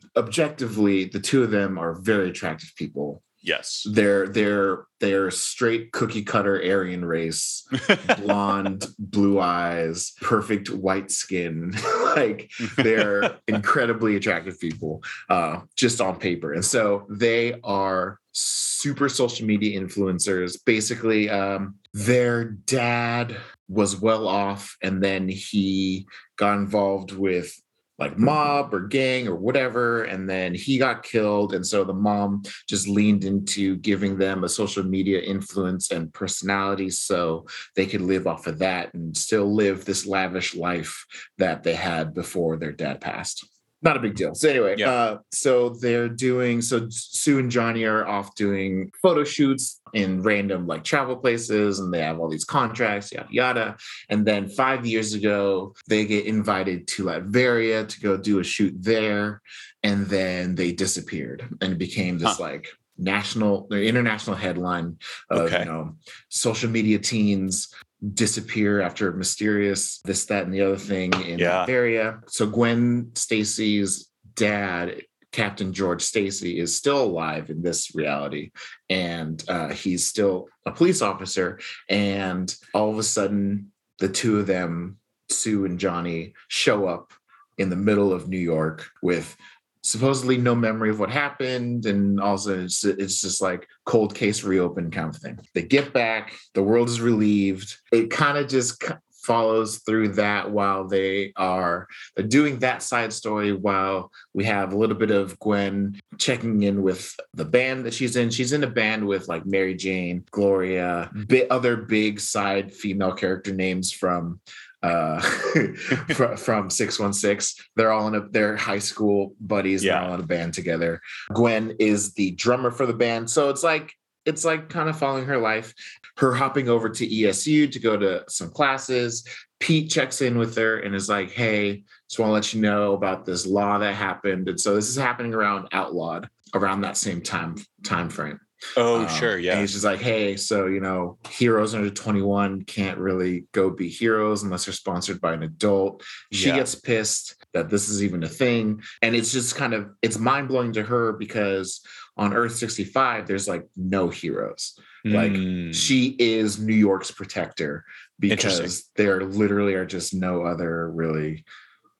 Objectively, 0.16 1.04
the 1.04 1.20
two 1.20 1.42
of 1.42 1.50
them 1.50 1.78
are 1.78 1.94
very 1.94 2.30
attractive 2.30 2.72
people. 2.76 3.22
Yes, 3.42 3.86
They're 3.90 4.28
they're 4.28 4.86
they're 5.00 5.30
straight 5.30 5.92
cookie 5.92 6.22
cutter 6.22 6.56
Aryan 6.56 7.04
race, 7.04 7.66
blonde, 8.18 8.86
blue 8.98 9.40
eyes, 9.40 10.12
perfect 10.20 10.70
white 10.70 11.10
skin. 11.10 11.72
like 12.16 12.50
they're 12.76 13.36
incredibly 13.48 14.16
attractive 14.16 14.60
people, 14.60 15.02
uh, 15.28 15.60
just 15.76 16.00
on 16.00 16.18
paper. 16.18 16.52
And 16.52 16.64
so 16.64 17.06
they 17.08 17.58
are 17.64 18.18
super 18.32 19.08
social 19.08 19.46
media 19.46 19.80
influencers. 19.80 20.58
Basically, 20.64 21.30
um, 21.30 21.76
their 21.92 22.44
dad 22.44 23.36
was 23.68 24.00
well 24.00 24.28
off, 24.28 24.76
and 24.82 25.02
then 25.02 25.28
he 25.28 26.06
got 26.36 26.58
involved 26.58 27.12
with 27.12 27.54
like 28.00 28.18
mob 28.18 28.72
or 28.74 28.88
gang 28.88 29.28
or 29.28 29.36
whatever 29.36 30.04
and 30.04 30.28
then 30.28 30.54
he 30.54 30.78
got 30.78 31.02
killed 31.02 31.54
and 31.54 31.64
so 31.64 31.84
the 31.84 31.92
mom 31.92 32.42
just 32.66 32.88
leaned 32.88 33.24
into 33.24 33.76
giving 33.76 34.16
them 34.16 34.42
a 34.42 34.48
social 34.48 34.82
media 34.82 35.20
influence 35.20 35.90
and 35.90 36.12
personality 36.14 36.88
so 36.88 37.46
they 37.76 37.86
could 37.86 38.00
live 38.00 38.26
off 38.26 38.46
of 38.46 38.58
that 38.58 38.92
and 38.94 39.14
still 39.16 39.54
live 39.54 39.84
this 39.84 40.06
lavish 40.06 40.54
life 40.56 41.04
that 41.36 41.62
they 41.62 41.74
had 41.74 42.14
before 42.14 42.56
their 42.56 42.72
dad 42.72 43.00
passed 43.00 43.46
not 43.82 43.96
a 43.96 44.00
big 44.00 44.14
deal 44.14 44.34
so 44.34 44.48
anyway 44.48 44.74
Yeah. 44.76 44.90
uh 44.90 45.18
so 45.32 45.70
they're 45.70 46.08
doing 46.08 46.60
so 46.62 46.86
sue 46.90 47.38
and 47.38 47.50
johnny 47.50 47.84
are 47.84 48.06
off 48.06 48.34
doing 48.34 48.90
photo 49.02 49.24
shoots 49.24 49.80
in 49.94 50.22
random 50.22 50.66
like 50.66 50.84
travel 50.84 51.16
places 51.16 51.80
and 51.80 51.92
they 51.92 52.00
have 52.02 52.20
all 52.20 52.28
these 52.28 52.44
contracts 52.44 53.10
yada 53.12 53.28
yada 53.30 53.76
and 54.10 54.24
then 54.26 54.48
five 54.48 54.86
years 54.86 55.14
ago, 55.14 55.74
they 55.88 56.04
get 56.04 56.26
invited 56.26 56.86
to 56.88 57.04
Latveria 57.04 57.88
to 57.88 58.00
go 58.00 58.16
do 58.16 58.38
a 58.38 58.44
shoot 58.44 58.74
there. 58.78 59.40
And 59.82 60.06
then 60.06 60.54
they 60.54 60.70
disappeared 60.72 61.40
and 61.60 61.72
it 61.72 61.78
became 61.78 62.18
this 62.18 62.36
Huh. 62.36 62.42
like 62.50 62.68
national 62.98 63.66
or 63.72 63.78
international 63.78 64.36
headline 64.36 64.98
of 65.30 65.38
Okay. 65.46 65.60
you 65.60 65.64
know 65.64 65.94
social 66.28 66.70
media 66.70 66.98
teens 66.98 67.74
disappear 68.14 68.80
after 68.80 69.12
mysterious 69.12 70.00
this, 70.04 70.24
that, 70.26 70.44
and 70.44 70.54
the 70.54 70.62
other 70.62 70.76
thing 70.76 71.12
in 71.24 71.38
Yeah. 71.38 71.66
Area. 71.68 72.20
So 72.28 72.46
Gwen 72.46 73.10
Stacy's 73.14 74.10
dad, 74.34 75.02
Captain 75.32 75.72
George 75.72 76.02
Stacy, 76.02 76.58
is 76.58 76.76
still 76.76 77.02
alive 77.02 77.50
in 77.50 77.62
this 77.62 77.94
reality. 77.94 78.50
And 78.88 79.42
uh, 79.48 79.68
he's 79.68 80.06
still 80.06 80.48
a 80.66 80.72
police 80.72 81.02
officer. 81.02 81.60
And 81.88 82.54
all 82.74 82.90
of 82.90 82.98
a 82.98 83.02
sudden, 83.02 83.72
the 83.98 84.08
two 84.08 84.38
of 84.38 84.46
them, 84.46 84.96
Sue 85.28 85.64
and 85.66 85.78
Johnny, 85.78 86.34
show 86.48 86.86
up 86.86 87.12
in 87.58 87.68
the 87.68 87.76
middle 87.76 88.12
of 88.12 88.28
New 88.28 88.38
York 88.38 88.88
with 89.02 89.36
supposedly 89.82 90.36
no 90.36 90.54
memory 90.54 90.90
of 90.90 90.98
what 90.98 91.10
happened. 91.10 91.86
And 91.86 92.20
also, 92.20 92.64
it's, 92.64 92.84
it's 92.84 93.20
just 93.20 93.40
like 93.40 93.66
cold 93.86 94.14
case 94.14 94.44
reopened 94.44 94.92
kind 94.92 95.08
of 95.08 95.16
thing. 95.16 95.38
They 95.54 95.62
get 95.62 95.92
back, 95.92 96.36
the 96.54 96.62
world 96.62 96.88
is 96.88 97.00
relieved. 97.00 97.76
It 97.92 98.10
kind 98.10 98.38
of 98.38 98.48
just 98.48 98.82
follows 99.22 99.78
through 99.78 100.08
that 100.08 100.50
while 100.50 100.88
they 100.88 101.32
are 101.36 101.86
doing 102.28 102.58
that 102.58 102.82
side 102.82 103.12
story 103.12 103.52
while 103.52 104.10
we 104.34 104.44
have 104.44 104.72
a 104.72 104.76
little 104.76 104.96
bit 104.96 105.10
of 105.10 105.38
Gwen 105.38 106.00
checking 106.18 106.62
in 106.62 106.82
with 106.82 107.14
the 107.34 107.44
band 107.44 107.84
that 107.84 107.94
she's 107.94 108.16
in. 108.16 108.30
She's 108.30 108.52
in 108.52 108.64
a 108.64 108.70
band 108.70 109.06
with 109.06 109.28
like 109.28 109.46
Mary 109.46 109.74
Jane, 109.74 110.24
Gloria, 110.30 111.10
bit 111.26 111.50
other 111.50 111.76
big 111.76 112.20
side 112.20 112.74
female 112.74 113.12
character 113.12 113.52
names 113.52 113.92
from 113.92 114.40
uh 114.82 115.20
fr- 116.14 116.36
from 116.36 116.70
616 116.70 117.64
they're 117.76 117.92
all 117.92 118.08
in 118.08 118.14
a 118.14 118.28
they're 118.30 118.56
high 118.56 118.78
school 118.78 119.34
buddies 119.40 119.82
they're 119.82 120.00
all 120.00 120.14
in 120.14 120.20
a 120.20 120.26
band 120.26 120.54
together. 120.54 121.00
Gwen 121.34 121.76
is 121.78 122.14
the 122.14 122.32
drummer 122.32 122.70
for 122.70 122.86
the 122.86 122.94
band. 122.94 123.30
So 123.30 123.50
it's 123.50 123.62
like 123.62 123.92
it's 124.26 124.44
like 124.44 124.68
kind 124.68 124.88
of 124.88 124.98
following 124.98 125.24
her 125.24 125.38
life. 125.38 125.74
Her 126.18 126.34
hopping 126.34 126.68
over 126.68 126.88
to 126.88 127.06
esu 127.06 127.70
to 127.70 127.78
go 127.78 127.96
to 127.96 128.24
some 128.28 128.50
classes. 128.50 129.26
Pete 129.58 129.90
checks 129.90 130.22
in 130.22 130.38
with 130.38 130.56
her 130.56 130.78
and 130.78 130.94
is 130.94 131.08
like 131.08 131.30
hey 131.30 131.84
just 132.08 132.18
want 132.18 132.30
to 132.30 132.34
let 132.34 132.54
you 132.54 132.60
know 132.60 132.94
about 132.94 133.24
this 133.24 133.46
law 133.46 133.78
that 133.78 133.94
happened. 133.94 134.48
And 134.48 134.60
so 134.60 134.74
this 134.74 134.88
is 134.88 134.96
happening 134.96 135.32
around 135.32 135.68
outlawed 135.72 136.28
around 136.54 136.80
that 136.80 136.96
same 136.96 137.20
time 137.20 137.56
time 137.84 138.08
frame 138.08 138.40
Oh, 138.76 139.02
um, 139.02 139.08
sure, 139.08 139.38
yeah. 139.38 139.52
And 139.52 139.60
he's 139.60 139.72
just 139.72 139.84
like, 139.84 140.00
hey, 140.00 140.36
so 140.36 140.66
you 140.66 140.80
know, 140.80 141.18
heroes 141.30 141.74
under 141.74 141.90
21 141.90 142.62
can't 142.62 142.98
really 142.98 143.46
go 143.52 143.70
be 143.70 143.88
heroes 143.88 144.42
unless 144.42 144.66
they're 144.66 144.74
sponsored 144.74 145.20
by 145.20 145.32
an 145.32 145.42
adult. 145.42 146.02
She 146.32 146.48
yeah. 146.48 146.56
gets 146.56 146.74
pissed 146.74 147.44
that 147.52 147.70
this 147.70 147.88
is 147.88 148.02
even 148.02 148.22
a 148.22 148.28
thing, 148.28 148.82
and 149.02 149.14
it's 149.14 149.32
just 149.32 149.56
kind 149.56 149.74
of 149.74 149.90
it's 150.02 150.18
mind 150.18 150.48
blowing 150.48 150.72
to 150.74 150.82
her 150.82 151.12
because 151.12 151.80
on 152.16 152.34
Earth 152.34 152.56
65, 152.56 153.26
there's 153.26 153.48
like 153.48 153.66
no 153.76 154.08
heroes. 154.08 154.78
Mm. 155.06 155.14
Like 155.14 155.36
hmm. 155.36 155.72
she 155.72 156.14
is 156.18 156.58
New 156.58 156.74
York's 156.74 157.10
protector 157.10 157.84
because 158.18 158.90
there 158.96 159.22
literally 159.24 159.74
are 159.74 159.86
just 159.86 160.12
no 160.12 160.42
other 160.42 160.90
really 160.90 161.44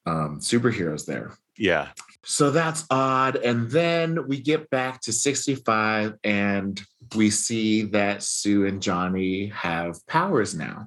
um, 0.06 0.40
superheroes 0.40 1.06
there. 1.06 1.32
Yeah. 1.60 1.88
So 2.24 2.50
that's 2.50 2.86
odd. 2.90 3.36
And 3.36 3.70
then 3.70 4.26
we 4.26 4.40
get 4.40 4.70
back 4.70 5.00
to 5.02 5.12
65 5.12 6.14
and 6.24 6.80
we 7.14 7.28
see 7.30 7.82
that 7.82 8.22
Sue 8.22 8.66
and 8.66 8.80
Johnny 8.80 9.48
have 9.48 10.06
powers 10.06 10.54
now. 10.54 10.86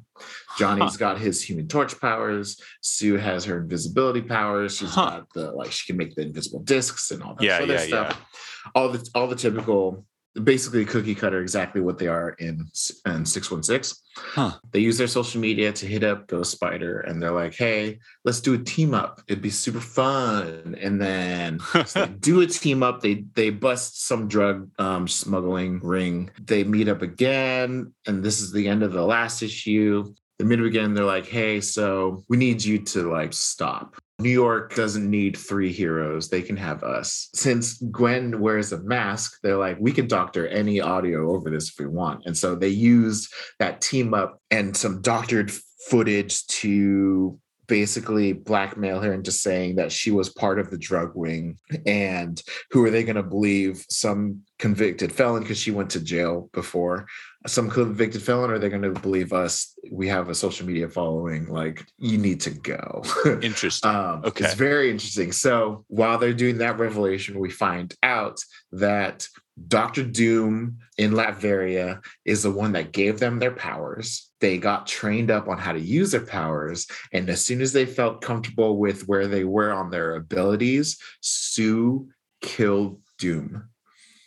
Johnny's 0.57 0.93
huh. 0.93 0.97
got 0.97 1.19
his 1.19 1.43
human 1.43 1.67
torch 1.67 1.99
powers. 1.99 2.59
Sue 2.81 3.17
has 3.17 3.45
her 3.45 3.59
invisibility 3.59 4.21
powers. 4.21 4.77
She's 4.77 4.93
huh. 4.93 5.09
got 5.09 5.33
the 5.33 5.51
like 5.51 5.71
she 5.71 5.85
can 5.85 5.97
make 5.97 6.15
the 6.15 6.21
invisible 6.21 6.59
discs 6.59 7.11
and 7.11 7.21
all 7.21 7.35
that 7.35 7.43
yeah, 7.43 7.57
sort 7.57 7.69
of 7.69 7.75
yeah, 7.75 7.85
stuff. 7.85 8.19
Yeah. 8.65 8.71
All 8.75 8.89
the 8.89 9.09
all 9.13 9.27
the 9.27 9.35
typical 9.35 10.05
basically 10.41 10.83
cookie 10.83 11.13
cutter 11.13 11.41
exactly 11.41 11.79
what 11.81 11.99
they 11.99 12.07
are 12.07 12.31
in 12.39 12.67
in 13.05 13.25
616 13.25 14.01
huh. 14.15 14.51
they 14.71 14.79
use 14.79 14.97
their 14.97 15.07
social 15.07 15.39
media 15.39 15.71
to 15.71 15.85
hit 15.85 16.03
up 16.03 16.27
ghost 16.27 16.51
spider 16.51 17.01
and 17.01 17.21
they're 17.21 17.31
like 17.31 17.53
hey 17.53 17.99
let's 18.25 18.41
do 18.41 18.53
a 18.53 18.57
team 18.57 18.93
up. 18.93 19.21
It'd 19.27 19.41
be 19.41 19.49
super 19.49 19.79
fun. 19.79 20.75
And 20.79 20.99
then 20.99 21.59
so 21.85 22.05
do 22.05 22.41
a 22.41 22.47
team 22.47 22.83
up. 22.83 23.01
They 23.01 23.25
they 23.33 23.49
bust 23.49 24.05
some 24.07 24.27
drug 24.27 24.69
um, 24.79 25.07
smuggling 25.07 25.79
ring. 25.79 26.29
They 26.41 26.63
meet 26.63 26.87
up 26.87 27.01
again 27.01 27.93
and 28.07 28.23
this 28.23 28.41
is 28.41 28.51
the 28.51 28.67
end 28.67 28.83
of 28.83 28.93
the 28.93 29.05
last 29.05 29.41
issue. 29.41 30.13
They 30.39 30.45
meet 30.45 30.59
up 30.59 30.65
again. 30.65 30.93
They're 30.93 31.05
like 31.05 31.27
hey 31.27 31.61
so 31.61 32.23
we 32.29 32.37
need 32.37 32.63
you 32.63 32.79
to 32.79 33.11
like 33.11 33.33
stop 33.33 33.95
New 34.19 34.29
York 34.29 34.75
doesn't 34.75 35.09
need 35.09 35.35
three 35.35 35.71
heroes. 35.71 36.29
They 36.29 36.41
can 36.41 36.57
have 36.57 36.83
us. 36.83 37.29
Since 37.33 37.81
Gwen 37.91 38.39
wears 38.39 38.71
a 38.71 38.81
mask, 38.83 39.39
they're 39.41 39.57
like, 39.57 39.77
we 39.79 39.91
can 39.91 40.07
doctor 40.07 40.47
any 40.47 40.79
audio 40.79 41.31
over 41.31 41.49
this 41.49 41.69
if 41.69 41.79
we 41.79 41.87
want. 41.87 42.25
And 42.25 42.37
so 42.37 42.55
they 42.55 42.69
used 42.69 43.33
that 43.59 43.81
team 43.81 44.13
up 44.13 44.39
and 44.51 44.77
some 44.77 45.01
doctored 45.01 45.51
footage 45.89 46.45
to 46.47 47.39
basically 47.67 48.33
blackmail 48.33 48.99
her 48.99 49.13
into 49.13 49.31
saying 49.31 49.75
that 49.77 49.91
she 49.91 50.11
was 50.11 50.29
part 50.29 50.59
of 50.59 50.69
the 50.69 50.77
drug 50.77 51.11
wing. 51.15 51.57
And 51.85 52.41
who 52.71 52.85
are 52.85 52.89
they 52.89 53.03
going 53.03 53.15
to 53.15 53.23
believe? 53.23 53.85
Some 53.89 54.41
convicted 54.59 55.11
felon 55.11 55.43
because 55.43 55.57
she 55.57 55.71
went 55.71 55.89
to 55.91 55.99
jail 55.99 56.49
before 56.53 57.07
some 57.45 57.69
convicted 57.69 58.21
felon 58.21 58.49
or 58.49 58.55
are 58.55 58.59
they 58.59 58.69
going 58.69 58.81
to 58.81 58.91
believe 58.91 59.33
us? 59.33 59.77
We 59.91 60.07
have 60.07 60.29
a 60.29 60.35
social 60.35 60.65
media 60.65 60.87
following 60.87 61.47
like 61.47 61.85
you 61.97 62.17
need 62.17 62.39
to 62.41 62.51
go. 62.51 63.03
Interesting. 63.41 63.89
Um, 63.89 64.21
okay. 64.25 64.45
it's 64.45 64.53
very 64.53 64.89
interesting. 64.89 65.31
So 65.31 65.83
while 65.87 66.17
they're 66.17 66.33
doing 66.33 66.57
that 66.59 66.79
revelation 66.79 67.39
we 67.39 67.49
find 67.49 67.93
out 68.03 68.39
that 68.71 69.27
dr 69.67 70.03
doom 70.05 70.79
in 70.97 71.11
latveria 71.11 72.01
is 72.25 72.41
the 72.41 72.49
one 72.49 72.71
that 72.71 72.91
gave 72.91 73.19
them 73.19 73.37
their 73.37 73.51
powers. 73.51 74.31
They 74.39 74.57
got 74.57 74.87
trained 74.87 75.29
up 75.29 75.47
on 75.47 75.57
how 75.57 75.73
to 75.73 75.79
use 75.79 76.11
their 76.11 76.25
powers 76.25 76.87
and 77.11 77.29
as 77.29 77.45
soon 77.45 77.61
as 77.61 77.71
they 77.71 77.85
felt 77.85 78.21
comfortable 78.21 78.77
with 78.77 79.07
where 79.07 79.27
they 79.27 79.43
were 79.43 79.71
on 79.71 79.91
their 79.91 80.15
abilities 80.15 80.97
sue 81.21 82.09
killed 82.41 82.99
doom 83.19 83.69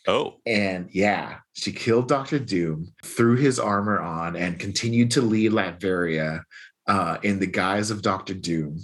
Oh. 0.07 0.35
And 0.47 0.89
yeah, 0.93 1.39
she 1.55 1.73
killed 1.73 2.09
Doctor 2.09 2.39
Doom, 2.39 2.93
threw 3.05 3.37
his 3.37 3.59
armor 3.59 4.01
on, 4.01 4.37
and 4.37 4.59
continued 4.59 5.11
to 5.13 5.23
lead 5.23 5.53
Latveria 5.53 6.43
uh, 6.87 7.19
in 7.23 7.39
the 7.39 7.47
guise 7.47 7.91
of 7.91 8.03
Doctor 8.03 8.35
Doom. 8.35 8.79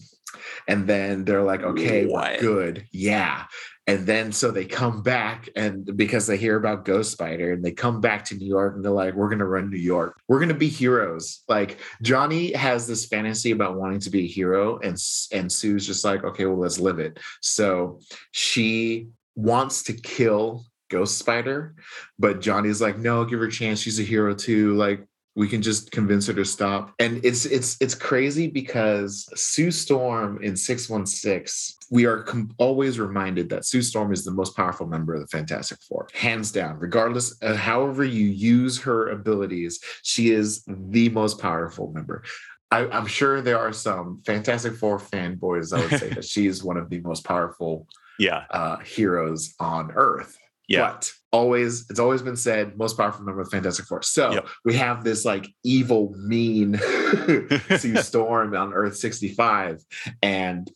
And 0.67 0.87
then 0.87 1.25
they're 1.25 1.43
like, 1.43 1.63
okay, 1.63 2.07
what? 2.07 2.33
we're 2.33 2.41
good. 2.41 2.87
Yeah. 2.93 3.45
And 3.89 4.07
then 4.07 4.31
so 4.31 4.53
they 4.53 4.65
come 4.65 5.03
back 5.03 5.49
and 5.57 5.97
because 5.97 6.27
they 6.27 6.37
hear 6.37 6.57
about 6.57 6.85
Ghost 6.85 7.11
Spider 7.11 7.53
and 7.53 7.65
they 7.65 7.73
come 7.73 8.01
back 8.01 8.25
to 8.27 8.37
New 8.37 8.47
York 8.47 8.77
and 8.77 8.85
they're 8.85 8.93
like, 8.93 9.15
we're 9.15 9.29
going 9.29 9.41
to 9.41 9.45
run 9.45 9.71
New 9.71 9.77
York. 9.77 10.21
We're 10.29 10.39
going 10.39 10.51
to 10.51 10.55
be 10.55 10.69
heroes. 10.69 11.43
Like 11.49 11.79
Johnny 12.01 12.53
has 12.53 12.87
this 12.87 13.07
fantasy 13.07 13.51
about 13.51 13.75
wanting 13.75 13.99
to 14.01 14.11
be 14.11 14.25
a 14.25 14.29
hero 14.29 14.79
and, 14.79 14.97
and 15.33 15.51
Sue's 15.51 15.85
just 15.85 16.05
like, 16.05 16.23
okay, 16.23 16.47
well, 16.47 16.59
let's 16.59 16.79
live 16.79 17.01
it. 17.01 17.19
So 17.41 17.99
she 18.31 19.09
wants 19.35 19.83
to 19.85 19.95
kill 19.95 20.65
Ghost 20.93 21.19
Spider. 21.19 21.75
But 22.19 22.41
Johnny's 22.41 22.81
like, 22.81 22.99
no, 22.99 23.25
give 23.25 23.41
her 23.41 23.47
a 23.47 23.51
chance. 23.51 23.81
She's 23.81 23.99
a 23.99 24.05
hero 24.05 24.35
too. 24.35 24.75
Like, 24.75 25.07
we 25.35 25.49
can 25.49 25.63
just 25.63 25.91
convince 25.93 26.27
her 26.27 26.35
to 26.35 26.45
stop. 26.45 26.93
And 26.99 27.25
it's 27.25 27.47
it's 27.47 27.79
it's 27.81 27.95
crazy 27.95 28.49
because 28.49 29.27
Sue 29.35 29.71
Storm 29.71 30.43
in 30.43 30.57
616, 30.57 31.79
we 31.91 32.05
are 32.05 32.23
com- 32.23 32.53
always 32.59 32.99
reminded 32.99 33.49
that 33.49 33.65
Sue 33.65 33.81
Storm 33.81 34.13
is 34.13 34.25
the 34.25 34.31
most 34.31 34.55
powerful 34.55 34.87
member 34.87 35.15
of 35.15 35.23
the 35.23 35.27
Fantastic 35.29 35.79
Four, 35.89 36.09
hands 36.13 36.53
down. 36.53 36.79
Regardless 36.79 37.33
of 37.41 37.57
however 37.57 38.05
you 38.05 38.27
use 38.27 38.79
her 38.83 39.09
abilities, 39.09 39.81
she 40.03 40.33
is 40.33 40.65
the 40.67 41.09
most 41.09 41.41
powerful 41.41 41.91
member. 41.93 42.23
I, 42.71 42.87
am 42.97 43.07
sure 43.07 43.41
there 43.41 43.59
are 43.59 43.73
some 43.73 44.23
Fantastic 44.27 44.75
Four 44.75 44.99
fanboys. 44.99 45.77
I 45.77 45.81
would 45.81 45.99
say 45.99 46.09
that 46.15 46.25
she 46.25 46.47
is 46.47 46.63
one 46.63 46.77
of 46.77 46.91
the 46.91 47.01
most 47.01 47.25
powerful 47.25 47.87
yeah 48.19 48.45
uh, 48.51 48.77
heroes 48.79 49.55
on 49.59 49.93
Earth. 49.95 50.37
Yeah. 50.73 50.93
But 50.93 51.13
always, 51.33 51.89
it's 51.91 52.01
always 52.01 52.23
been 52.23 52.37
said, 52.37 52.79
most 52.79 52.97
powerful 52.97 53.25
member 53.25 53.43
of 53.43 53.51
Fantastic 53.51 53.85
Four. 53.85 54.03
So 54.03 54.33
yep. 54.33 54.49
we 54.65 54.75
have 54.75 55.05
this 55.05 55.25
like 55.25 55.47
evil, 55.63 56.15
mean 56.17 56.79
Sue 57.77 57.97
Storm 58.03 58.57
on 58.57 58.73
Earth 58.73 58.97
65 58.97 59.83
and 60.23 60.71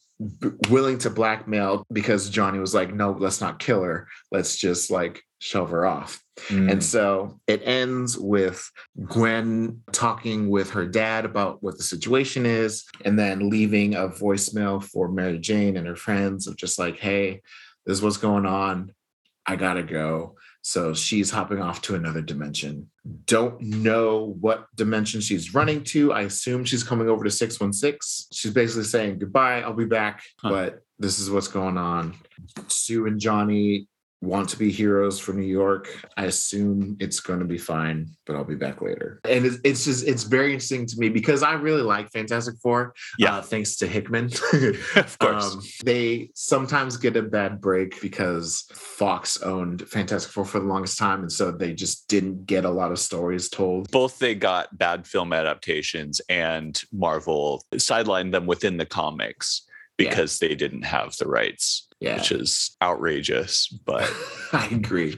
willing 0.68 0.98
to 0.98 1.10
blackmail 1.10 1.86
because 1.90 2.28
Johnny 2.28 2.58
was 2.58 2.74
like, 2.74 2.92
no, 2.92 3.12
let's 3.12 3.40
not 3.40 3.58
kill 3.58 3.82
her. 3.82 4.06
Let's 4.30 4.56
just 4.56 4.90
like 4.90 5.22
shove 5.38 5.70
her 5.70 5.86
off. 5.86 6.22
Mm. 6.48 6.72
And 6.72 6.84
so 6.84 7.40
it 7.46 7.62
ends 7.64 8.18
with 8.18 8.70
Gwen 9.06 9.82
talking 9.92 10.50
with 10.50 10.70
her 10.70 10.86
dad 10.86 11.24
about 11.24 11.62
what 11.62 11.78
the 11.78 11.82
situation 11.82 12.44
is, 12.44 12.84
and 13.04 13.18
then 13.18 13.48
leaving 13.48 13.94
a 13.94 14.08
voicemail 14.08 14.84
for 14.84 15.08
Mary 15.08 15.38
Jane 15.38 15.78
and 15.78 15.86
her 15.86 15.96
friends 15.96 16.46
of 16.46 16.56
just 16.56 16.78
like, 16.78 16.98
hey, 16.98 17.40
this 17.86 17.98
is 17.98 18.02
what's 18.02 18.16
going 18.16 18.46
on. 18.46 18.92
I 19.46 19.56
gotta 19.56 19.82
go. 19.82 20.36
So 20.62 20.94
she's 20.94 21.30
hopping 21.30 21.62
off 21.62 21.80
to 21.82 21.94
another 21.94 22.20
dimension. 22.20 22.90
Don't 23.26 23.60
know 23.60 24.34
what 24.40 24.66
dimension 24.74 25.20
she's 25.20 25.54
running 25.54 25.84
to. 25.84 26.12
I 26.12 26.22
assume 26.22 26.64
she's 26.64 26.82
coming 26.82 27.08
over 27.08 27.22
to 27.22 27.30
616. 27.30 28.26
She's 28.32 28.52
basically 28.52 28.84
saying 28.84 29.20
goodbye, 29.20 29.60
I'll 29.60 29.72
be 29.72 29.84
back, 29.84 30.24
huh. 30.40 30.50
but 30.50 30.82
this 30.98 31.20
is 31.20 31.30
what's 31.30 31.46
going 31.46 31.78
on. 31.78 32.16
Sue 32.66 33.06
and 33.06 33.20
Johnny 33.20 33.86
want 34.22 34.48
to 34.48 34.58
be 34.58 34.70
heroes 34.70 35.18
for 35.18 35.32
New 35.32 35.46
York. 35.46 35.88
I 36.16 36.24
assume 36.24 36.96
it's 37.00 37.20
going 37.20 37.40
to 37.40 37.44
be 37.44 37.58
fine, 37.58 38.08
but 38.24 38.34
I'll 38.34 38.44
be 38.44 38.54
back 38.54 38.80
later. 38.80 39.20
And 39.24 39.44
it's, 39.44 39.58
it's 39.62 39.84
just, 39.84 40.06
it's 40.06 40.24
very 40.24 40.52
interesting 40.52 40.86
to 40.86 40.98
me 40.98 41.08
because 41.08 41.42
I 41.42 41.52
really 41.54 41.82
like 41.82 42.10
Fantastic 42.10 42.56
Four. 42.62 42.94
Yeah. 43.18 43.36
Uh, 43.36 43.42
thanks 43.42 43.76
to 43.76 43.86
Hickman. 43.86 44.26
of 44.96 45.18
course. 45.18 45.54
Um, 45.54 45.62
they 45.84 46.30
sometimes 46.34 46.96
get 46.96 47.16
a 47.16 47.22
bad 47.22 47.60
break 47.60 48.00
because 48.00 48.64
Fox 48.72 49.40
owned 49.42 49.86
Fantastic 49.88 50.32
Four 50.32 50.44
for 50.44 50.60
the 50.60 50.66
longest 50.66 50.98
time. 50.98 51.20
And 51.20 51.32
so 51.32 51.52
they 51.52 51.74
just 51.74 52.08
didn't 52.08 52.46
get 52.46 52.64
a 52.64 52.70
lot 52.70 52.92
of 52.92 52.98
stories 52.98 53.50
told. 53.50 53.90
Both 53.90 54.18
they 54.18 54.34
got 54.34 54.76
bad 54.76 55.06
film 55.06 55.32
adaptations 55.32 56.20
and 56.28 56.80
Marvel 56.92 57.64
sidelined 57.74 58.32
them 58.32 58.46
within 58.46 58.78
the 58.78 58.86
comics 58.86 59.62
because 59.98 60.40
yeah. 60.40 60.48
they 60.48 60.54
didn't 60.54 60.82
have 60.82 61.16
the 61.16 61.28
rights 61.28 61.85
yeah. 62.00 62.16
which 62.16 62.32
is 62.32 62.76
outrageous 62.82 63.68
but 63.84 64.10
i 64.52 64.66
agree. 64.66 65.16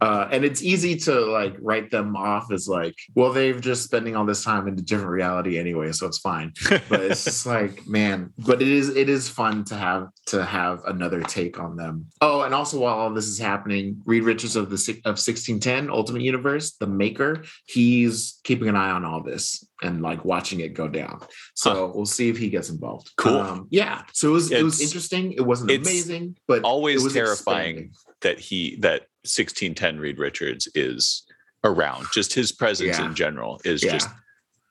Uh, 0.00 0.28
and 0.30 0.44
it's 0.44 0.62
easy 0.62 0.96
to 0.96 1.12
like 1.12 1.54
write 1.60 1.90
them 1.90 2.16
off 2.16 2.52
as 2.52 2.68
like 2.68 2.94
well 3.14 3.32
they've 3.32 3.60
just 3.60 3.84
spending 3.84 4.14
all 4.14 4.24
this 4.24 4.44
time 4.44 4.68
in 4.68 4.74
a 4.74 4.82
different 4.82 5.10
reality 5.10 5.58
anyway 5.58 5.90
so 5.92 6.06
it's 6.06 6.18
fine. 6.18 6.52
But 6.88 7.02
it's 7.02 7.24
just 7.24 7.46
like 7.56 7.86
man 7.86 8.32
but 8.38 8.62
it 8.62 8.68
is 8.68 8.94
it 8.94 9.08
is 9.08 9.28
fun 9.28 9.64
to 9.64 9.74
have 9.74 10.08
to 10.26 10.44
have 10.44 10.82
another 10.86 11.22
take 11.22 11.58
on 11.58 11.76
them. 11.76 12.06
Oh 12.20 12.42
and 12.42 12.54
also 12.54 12.78
while 12.78 12.98
all 12.98 13.12
this 13.12 13.26
is 13.26 13.38
happening 13.38 14.00
reed 14.04 14.24
richards 14.24 14.56
of 14.56 14.70
the 14.70 14.76
of 15.04 15.18
1610 15.18 15.90
ultimate 15.90 16.22
universe 16.22 16.72
the 16.72 16.86
maker 16.86 17.44
he's 17.66 18.40
keeping 18.44 18.68
an 18.68 18.76
eye 18.76 18.90
on 18.90 19.04
all 19.04 19.22
this 19.22 19.67
and 19.82 20.02
like 20.02 20.24
watching 20.24 20.60
it 20.60 20.74
go 20.74 20.88
down. 20.88 21.20
So 21.54 21.88
huh. 21.88 21.92
we'll 21.94 22.06
see 22.06 22.28
if 22.28 22.36
he 22.36 22.48
gets 22.50 22.70
involved. 22.70 23.12
Cool. 23.16 23.38
Um, 23.38 23.68
yeah. 23.70 24.02
So 24.12 24.30
it 24.30 24.32
was 24.32 24.50
it's, 24.50 24.60
it 24.60 24.64
was 24.64 24.80
interesting. 24.80 25.32
It 25.32 25.46
wasn't 25.46 25.70
amazing, 25.70 26.36
but 26.46 26.62
always 26.64 27.02
was 27.02 27.12
terrifying 27.12 27.68
expanding. 27.68 27.92
that 28.22 28.38
he 28.38 28.76
that 28.80 29.02
1610 29.22 29.98
Reed 29.98 30.18
Richards 30.18 30.68
is 30.74 31.24
around. 31.64 32.06
Just 32.12 32.34
his 32.34 32.52
presence 32.52 32.98
yeah. 32.98 33.06
in 33.06 33.14
general 33.14 33.60
is 33.64 33.84
yeah. 33.84 33.92
just 33.92 34.08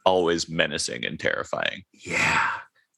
always 0.05 0.49
menacing 0.49 1.05
and 1.05 1.19
terrifying. 1.19 1.83
Yeah. 1.93 2.49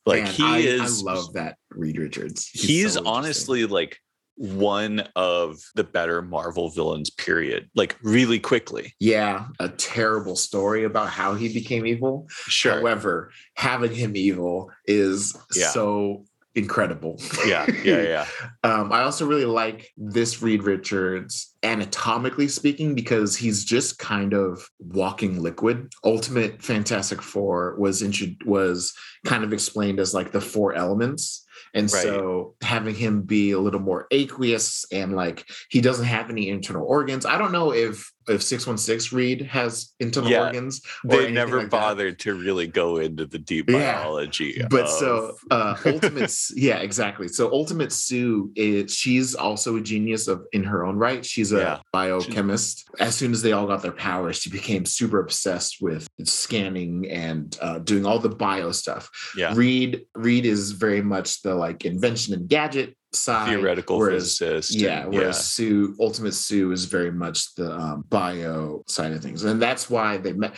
Like 0.06 0.24
Man, 0.24 0.34
he 0.34 0.44
I, 0.44 0.58
is 0.58 1.04
I 1.04 1.12
love 1.12 1.34
that 1.34 1.58
Reed 1.72 1.98
Richards. 1.98 2.50
He's, 2.50 2.64
he's 2.64 2.94
so 2.94 3.04
honestly 3.06 3.66
like 3.66 4.00
one 4.40 5.04
of 5.18 5.60
the 5.76 5.84
better 5.84 6.22
Marvel 6.22 6.70
villains, 6.70 7.10
period. 7.10 7.70
Like 7.76 7.98
really 8.02 8.40
quickly. 8.40 8.96
Yeah, 8.98 9.48
a 9.60 9.68
terrible 9.68 10.38
story 10.38 10.86
about 10.86 11.10
how 11.10 11.36
he 11.36 11.54
became 11.54 11.86
evil. 11.86 12.26
Sure. 12.48 12.80
However, 12.80 13.32
having 13.56 13.94
him 13.94 14.16
evil 14.16 14.72
is 14.86 15.36
Yeah. 15.54 15.68
so 15.72 16.24
incredible. 16.56 17.20
Yeah, 17.46 17.66
yeah, 17.84 18.02
yeah. 18.02 18.26
um, 18.64 18.92
I 18.94 19.02
also 19.02 19.26
really 19.26 19.46
like 19.46 19.92
this 19.98 20.42
Reed 20.42 20.64
Richards 20.64 21.54
anatomically 21.64 22.48
speaking 22.48 22.96
because 22.96 23.36
he's 23.36 23.66
just 23.66 24.00
kind 24.00 24.34
of 24.34 24.68
walking 24.80 25.42
liquid. 25.42 25.92
Ultimate 26.06 26.62
Fantastic 26.62 27.22
Four 27.22 27.76
was 27.78 28.02
intro- 28.02 28.36
was 28.46 28.94
kind 29.26 29.44
of 29.44 29.52
explained 29.52 30.00
as 30.00 30.14
like 30.14 30.32
the 30.32 30.42
four 30.42 30.74
elements. 30.74 31.46
And 31.74 31.92
Right. 31.92 32.04
so 32.04 32.56
having 32.62 32.96
him 32.96 33.22
be 33.22 33.52
a 33.52 33.60
little 33.60 33.80
more 33.80 34.08
aqueous 34.12 34.86
and 34.92 35.16
like 35.16 35.46
he 35.70 35.82
doesn't 35.82 36.06
have 36.06 36.30
any 36.30 36.50
internal 36.50 36.86
organs. 36.86 37.26
I 37.26 37.38
don't 37.38 37.52
know 37.52 37.74
if 37.74 38.12
if 38.30 38.42
616 38.44 39.18
Reed 39.18 39.42
has 39.42 39.94
internal 40.00 40.30
Yeah. 40.30 40.46
organs. 40.48 40.82
They 41.04 41.32
never 41.32 41.58
like 41.58 41.66
that. 41.66 41.72
bothered 41.72 42.20
to 42.20 42.34
really 42.36 42.68
go 42.68 42.98
into 42.98 43.26
the 43.26 43.40
deep 43.40 43.70
Yeah. 43.70 44.02
biology. 44.04 44.62
but 44.70 44.84
of- 44.84 44.90
so 44.90 45.36
uh 45.52 45.76
ultimate 45.86 46.34
yeah 46.56 46.78
exactly 46.78 47.28
so 47.28 47.52
ultimate 47.52 47.92
sue 47.92 48.52
is 48.56 48.94
she's 48.94 49.36
also 49.36 49.78
a 49.78 49.82
genius 49.82 50.28
of 50.28 50.46
in 50.54 50.64
her 50.64 50.86
own 50.86 50.96
right 50.98 51.26
she's 51.26 51.52
a 51.52 51.58
Yeah. 51.60 51.80
biochemist 51.94 52.88
as 53.00 53.16
soon 53.16 53.32
as 53.32 53.42
they 53.42 53.52
all 53.54 53.68
got 53.68 53.82
their 53.82 53.92
powers 53.92 54.38
she 54.38 54.50
became 54.50 54.86
super 54.86 55.20
obsessed 55.20 55.78
with 55.82 56.08
scanning 56.24 57.10
and 57.10 57.58
uh, 57.62 57.80
doing 57.80 58.06
all 58.06 58.20
the 58.20 58.30
bio 58.30 58.72
stuff 58.72 59.10
yeah, 59.38 59.54
reed 59.56 60.02
reed 60.16 60.46
is 60.46 60.72
very 60.72 61.02
much 61.02 61.42
the 61.42 61.54
like 61.56 61.86
invention 61.86 62.34
and 62.34 62.48
gadget 62.50 62.96
side 63.14 63.50
theoretical 63.50 63.98
whereas 63.98 64.38
physicist. 64.38 64.76
yeah, 64.76 65.04
and- 65.04 65.14
whereas 65.14 65.52
Sue, 65.52 65.96
Ultimate 66.00 66.34
Sue, 66.34 66.72
is 66.72 66.86
very 66.86 67.12
much 67.12 67.54
the 67.56 67.72
um, 67.74 68.06
bio 68.10 68.84
side 68.88 69.12
of 69.12 69.22
things, 69.22 69.44
and 69.44 69.62
that's 69.62 69.90
why 69.90 70.18
they 70.18 70.34
met. 70.34 70.56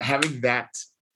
Having 0.00 0.40
that 0.42 0.68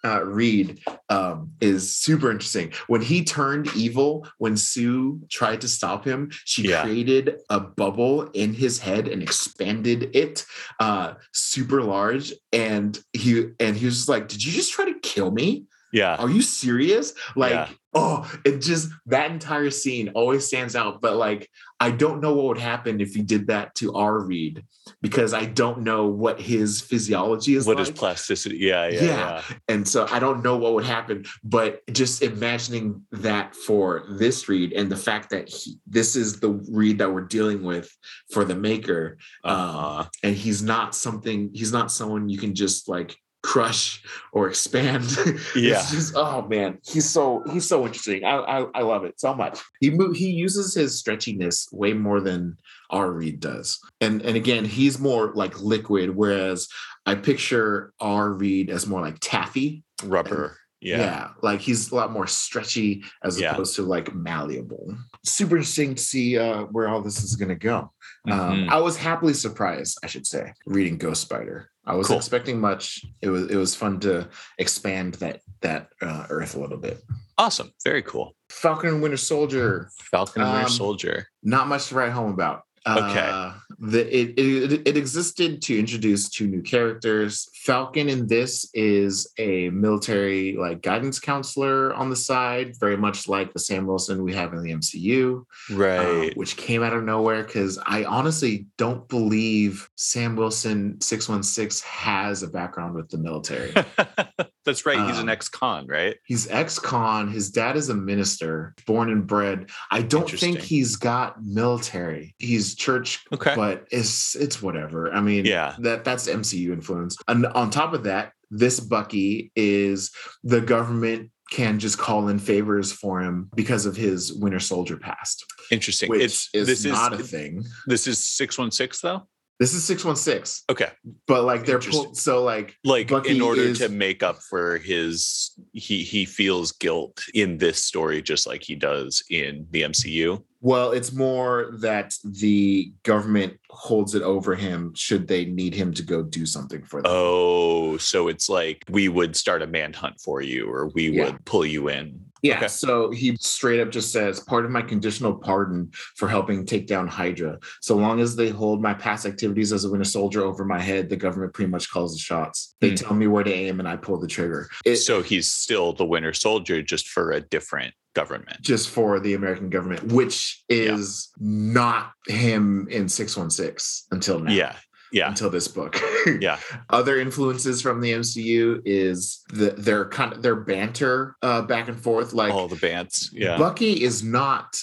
uh, 0.05 0.25
read 0.25 0.79
um, 1.11 1.51
is 1.61 1.97
super 1.97 2.31
interesting. 2.31 2.73
When 2.87 3.03
he 3.03 3.25
turned 3.25 3.69
evil, 3.75 4.27
when 4.39 4.57
Sue 4.57 5.21
tried 5.29 5.61
to 5.63 5.69
stop 5.69 6.05
him, 6.05 6.31
she 6.45 6.69
Yeah. 6.69 6.83
created 6.85 7.39
a 7.51 7.59
bubble 7.61 8.23
in 8.33 8.55
his 8.55 8.79
head 8.79 9.09
and 9.09 9.21
expanded 9.23 10.15
it 10.15 10.47
uh, 10.79 11.15
super 11.33 11.83
large, 11.83 12.33
and 12.53 12.99
he 13.13 13.49
and 13.59 13.77
he 13.77 13.87
was 13.87 13.97
just 13.97 14.09
like, 14.09 14.29
"Did 14.29 14.45
you 14.45 14.53
just 14.53 14.73
try 14.73 14.85
to 14.87 14.99
kill 15.01 15.33
me?" 15.33 15.65
Yeah, 15.93 16.17
are 16.17 16.31
you 16.31 16.43
serious 16.43 17.15
like 17.37 17.53
Yeah. 17.53 17.69
oh 17.95 18.31
it 18.45 18.61
just 18.61 18.91
that 19.07 19.31
entire 19.31 19.71
scene 19.71 20.11
always 20.15 20.47
stands 20.47 20.77
out 20.77 21.01
but 21.01 21.17
like 21.17 21.49
i 21.81 21.91
don't 21.91 22.21
know 22.21 22.35
what 22.35 22.45
would 22.47 22.59
happen 22.59 23.01
if 23.01 23.15
he 23.15 23.23
did 23.23 23.47
that 23.47 23.75
to 23.77 23.95
our 23.95 24.19
read 24.21 24.63
because 25.01 25.33
i 25.33 25.45
don't 25.47 25.81
know 25.81 26.07
what 26.07 26.39
his 26.41 26.81
physiology 26.83 27.55
is 27.55 27.67
what 27.67 27.79
like 27.79 27.87
is 27.89 27.91
plasticity? 27.91 28.59
Yeah, 28.59 28.89
yeah, 28.89 29.01
Yeah. 29.03 29.43
yeah. 29.49 29.57
and 29.69 29.89
so 29.89 30.07
i 30.11 30.19
don't 30.19 30.43
know 30.43 30.57
what 30.59 30.75
would 30.75 30.85
happen 30.85 31.25
but 31.43 31.81
just 31.93 32.23
imagining 32.23 33.03
that 33.13 33.55
for 33.57 34.05
this 34.19 34.49
read 34.49 34.73
and 34.75 34.91
the 34.91 34.97
fact 34.97 35.31
that 35.31 35.49
he, 35.49 35.79
this 35.87 36.17
is 36.17 36.41
the 36.41 36.51
read 36.71 36.99
that 36.99 37.11
we're 37.13 37.23
dealing 37.23 37.63
with 37.63 37.91
for 38.33 38.45
the 38.45 38.55
maker 38.57 39.17
Uh-huh. 39.45 40.05
and 40.23 40.37
he's 40.37 40.63
not 40.63 40.95
something 40.95 41.51
he's 41.55 41.73
not 41.73 41.91
someone 41.91 42.29
you 42.29 42.39
can 42.39 42.55
just 42.55 42.89
like 42.89 43.17
crush 43.43 44.03
or 44.33 44.49
expand. 44.49 45.05
Yeah. 45.57 45.85
just 45.91 46.15
oh 46.17 46.47
man 46.49 46.79
he's 46.85 47.09
so 47.09 47.43
he's 47.53 47.67
so 47.67 47.87
interesting. 47.87 48.25
I 48.25 48.37
i, 48.37 48.67
I 48.75 48.83
love 48.83 49.05
it 49.05 49.19
so 49.19 49.35
much. 49.35 49.61
He 49.81 49.97
he 50.15 50.31
uses 50.31 50.75
his 50.75 51.03
stretchiness 51.03 51.73
way 51.73 51.93
more 51.93 52.21
than 52.21 52.57
our 52.91 53.11
Reed 53.11 53.41
does. 53.41 53.79
And 54.01 54.23
and 54.23 54.37
again 54.37 54.65
he's 54.65 54.99
more 54.99 55.33
like 55.35 55.61
liquid 55.61 56.15
whereas 56.15 56.69
i 57.07 57.15
picture 57.15 57.93
our 58.01 58.31
Reed 58.33 58.71
as 58.71 58.87
more 58.87 59.01
like 59.01 59.19
taffy. 59.21 59.85
Rubber. 60.05 60.57
Yeah. 60.81 60.99
yeah. 60.99 61.29
like 61.43 61.61
he's 61.61 61.91
a 61.91 61.95
lot 61.95 62.13
more 62.13 62.27
stretchy 62.27 63.03
as 63.25 63.41
Yeah. 63.41 63.53
opposed 63.53 63.75
to 63.77 63.83
like 63.83 64.15
malleable 64.15 64.97
super 65.25 65.57
interesting 65.57 65.95
to 65.97 66.03
see 66.03 66.39
uh 66.39 66.63
where 66.71 66.89
all 66.89 67.03
this 67.03 67.23
is 67.23 67.35
going 67.37 67.49
to 67.49 67.55
go 67.55 67.91
um, 68.31 68.69
I 68.69 68.79
was 68.79 68.97
happily 68.99 69.33
surprised, 69.33 69.99
I 70.05 70.07
should 70.07 70.27
say, 70.27 70.53
reading 70.67 70.99
Ghost 70.99 71.23
Spider. 71.23 71.71
I 71.87 71.95
was 71.95 72.09
Cool. 72.09 72.17
expecting 72.19 72.61
much. 72.61 73.03
It 73.23 73.31
was 73.31 73.49
it 73.51 73.57
was 73.57 73.75
fun 73.75 74.01
to 74.01 74.29
expand 74.59 75.15
that 75.15 75.41
that 75.63 75.89
uh, 76.03 76.27
Earth 76.29 76.55
a 76.55 76.61
little 76.61 76.77
bit. 76.77 77.01
awesome. 77.39 77.73
Very 77.85 78.03
cool. 78.03 78.35
Falcon 78.51 78.91
and 78.91 79.03
Winter 79.03 79.17
Soldier, 79.17 79.89
Falcon 80.11 80.43
and 80.43 80.51
Winter 80.53 80.67
Um, 80.67 80.71
Soldier. 80.73 81.27
not 81.43 81.69
much 81.69 81.87
to 81.89 81.95
write 81.95 82.13
home 82.13 82.33
about. 82.35 82.63
Okay. 82.87 83.29
Uh, 83.33 83.55
the, 83.81 84.01
it, 84.17 84.35
it 84.39 84.89
it 84.89 84.97
existed 84.97 85.63
to 85.63 85.79
introduce 85.79 86.29
two 86.29 86.47
new 86.49 86.63
characters. 86.63 87.49
Falcon 87.55 88.09
in 88.09 88.27
this 88.27 88.69
is 88.75 89.33
a 89.39 89.71
military 89.71 90.57
like 90.59 90.83
guidance 90.83 91.21
counselor 91.21 91.95
on 91.95 92.11
the 92.11 92.17
side, 92.17 92.75
very 92.81 92.97
much 92.97 93.29
like 93.29 93.53
the 93.53 93.59
Sam 93.61 93.87
Wilson 93.87 94.23
we 94.25 94.35
have 94.35 94.53
in 94.53 94.63
the 94.63 94.73
MCU. 94.73 95.45
uh, 95.71 95.75
Right. 95.77 96.37
which 96.37 96.57
came 96.57 96.83
out 96.83 96.93
of 96.93 97.05
nowhere 97.05 97.45
because 97.45 97.79
I 97.87 98.05
honestly 98.05 98.67
don't 98.79 99.07
believe 99.09 99.89
Sam 99.97 100.35
Wilson 100.35 101.01
616 101.01 101.89
has 101.89 102.43
a 102.43 102.49
background 102.49 102.95
with 102.95 103.09
the 103.11 103.19
military. 103.19 103.73
That's 104.65 104.85
right. 104.85 104.99
He's 105.09 105.17
an 105.19 105.25
Um, 105.25 105.29
ex-con, 105.31 105.87
right? 105.87 106.17
He's 106.27 106.49
ex-con, 106.51 107.29
his 107.29 107.51
dad 107.51 107.77
is 107.77 107.89
a 107.89 107.95
minister, 107.95 108.75
born 108.87 109.11
and 109.11 109.27
bred. 109.27 109.71
I 109.91 110.03
don't 110.03 110.29
think 110.29 110.59
he's 110.61 110.97
got 110.97 111.43
military. 111.43 112.35
He's 112.39 112.75
church, 112.75 113.25
Okay. 113.33 113.55
but 113.57 113.68
it's 113.91 114.35
it's 114.37 114.63
whatever. 114.63 115.13
I 115.13 115.21
mean, 115.21 115.45
Yeah. 115.45 115.75
that 115.81 116.05
that's 116.05 116.29
MCU 116.29 116.73
influence. 116.73 117.17
And 117.29 117.47
on 117.47 117.71
top 117.71 117.93
of 117.95 118.05
that, 118.05 118.33
this 118.51 118.81
Bucky 118.81 119.53
is 119.57 120.11
the 120.43 120.61
government 120.61 121.31
can 121.51 121.79
just 121.79 121.97
call 121.99 122.29
in 122.29 122.39
favors 122.39 122.93
for 122.93 123.21
him 123.21 123.49
because 123.55 123.87
of 123.87 123.97
his 123.97 124.33
Winter 124.35 124.61
Soldier 124.61 124.97
past, 124.99 125.45
Interesting. 125.71 126.11
which 126.11 126.23
it's 126.23 126.49
is 126.53 126.67
this 126.67 126.85
not 126.85 127.15
a 127.15 127.19
thing. 127.19 127.65
this 127.87 128.07
is 128.07 128.23
616 128.23 129.01
though? 129.09 129.27
This 129.59 129.75
is 129.75 129.83
616, 129.85 130.65
Okay. 130.71 130.91
but 131.27 131.43
like 131.43 131.65
they're 131.67 131.81
so 131.81 132.45
like 132.45 132.77
Like 132.85 133.09
Bucky 133.09 133.31
in 133.37 133.43
order 133.43 133.63
is- 133.63 133.79
to 133.79 133.89
make 133.89 134.23
up 134.23 134.41
for 134.49 134.79
his 134.79 135.51
he 135.73 136.05
he 136.05 136.25
feels 136.25 136.71
guilt 136.73 137.21
in 137.35 137.59
this 137.59 137.85
story 137.85 138.23
just 138.23 138.47
like 138.47 138.63
he 138.63 138.77
does 138.77 139.23
in 139.31 139.67
the 139.73 139.83
MCU. 139.83 140.43
well, 140.61 140.91
it's 140.93 141.13
more 141.13 141.71
that 141.81 142.15
the 142.25 142.93
government 143.05 143.59
holds 143.71 144.15
it 144.15 144.23
over 144.23 144.55
him 144.57 144.93
should 144.95 145.27
they 145.29 145.45
need 145.45 145.75
him 145.75 145.93
to 145.95 146.03
go 146.03 146.23
do 146.23 146.45
something 146.47 146.83
for 146.85 147.01
them. 147.03 147.11
Oh, 147.15 147.97
so 147.99 148.29
it's 148.29 148.49
like 148.49 148.83
we 148.91 149.09
would 149.09 149.37
start 149.37 149.63
a 149.63 149.67
manhunt 149.67 150.21
for 150.21 150.41
you 150.41 150.69
or 150.69 150.89
we 150.95 151.11
Yeah. 151.11 151.25
would 151.27 151.45
pull 151.45 151.65
you 151.67 151.89
in. 151.89 152.21
Yeah, 152.43 152.57
Okay. 152.59 152.69
so 152.69 153.11
he 153.11 153.37
straight 153.41 153.81
up 153.81 153.91
just 153.91 154.13
says, 154.13 154.41
part 154.41 154.65
of 154.65 154.71
my 154.71 154.83
conditional 154.83 155.35
pardon 155.35 155.91
for 156.17 156.29
helping 156.29 156.65
take 156.65 156.87
down 156.87 157.07
Hydra. 157.09 157.59
So 157.81 157.97
long 157.97 158.21
as 158.21 158.37
they 158.37 158.49
hold 158.51 158.81
my 158.83 158.95
past 158.95 159.27
activities 159.27 159.73
as 159.73 159.85
a 159.85 159.91
winter 159.91 160.05
soldier 160.05 160.43
over 160.43 160.65
my 160.65 160.79
head, 160.81 161.09
the 161.09 161.17
government 161.17 161.53
pretty 161.55 161.71
much 161.71 161.91
calls 161.91 162.13
the 162.15 162.21
shots. 162.21 162.75
They 162.81 162.91
Hmm. 162.91 162.95
tell 162.95 163.15
me 163.15 163.27
where 163.27 163.45
to 163.45 163.53
aim 163.53 163.81
and 163.81 163.89
I 163.89 163.97
pull 163.97 164.19
the 164.21 164.29
trigger. 164.29 164.69
It, 164.85 164.97
so 164.97 165.23
he's 165.23 165.51
still 165.51 165.93
the 165.93 166.05
Winter 166.07 166.33
Soldier 166.33 166.83
just 166.83 167.09
for 167.09 167.33
a 167.33 167.41
different 167.41 167.95
government. 168.15 168.61
just 168.63 168.89
for 168.91 169.21
the 169.21 169.35
American 169.35 169.71
government, 169.71 170.03
which 170.13 170.65
Yeah. 170.69 170.95
is 170.95 171.29
not 171.39 172.13
him 172.27 172.89
in 172.91 173.09
616 173.09 174.07
until 174.11 174.41
now. 174.41 174.51
Yeah. 174.51 174.75
Yeah. 175.13 175.29
Until 175.29 175.51
this 175.51 175.69
book. 175.69 175.97
Yeah. 176.41 176.59
Other 176.91 177.19
influences 177.19 177.81
from 177.81 178.01
the 178.01 178.13
MCU 178.13 178.83
is 178.85 179.41
the, 179.51 179.71
their 179.71 180.09
kind 180.09 180.33
of 180.33 180.43
their 180.43 180.57
banter 180.57 181.37
uh, 181.43 181.63
back 181.63 181.89
and 181.89 181.99
forth. 181.99 182.33
Like 182.33 182.53
All 182.53 182.69
the 182.69 182.77
bands. 182.77 183.31
Yeah. 183.33 183.57
Bucky 183.57 184.03
is 184.03 184.23
not 184.23 184.77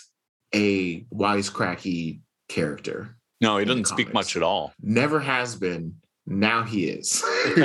a 0.54 1.02
wisecracky 1.14 2.22
character. 2.50 3.16
no, 3.42 3.58
he 3.58 3.66
doesn't 3.66 3.88
speak 3.88 4.14
much 4.14 4.36
at 4.36 4.44
all. 4.44 4.74
Never 4.82 5.20
has 5.20 5.56
been. 5.56 5.96
Now 6.26 6.64
he 6.64 6.88
is. 6.88 7.24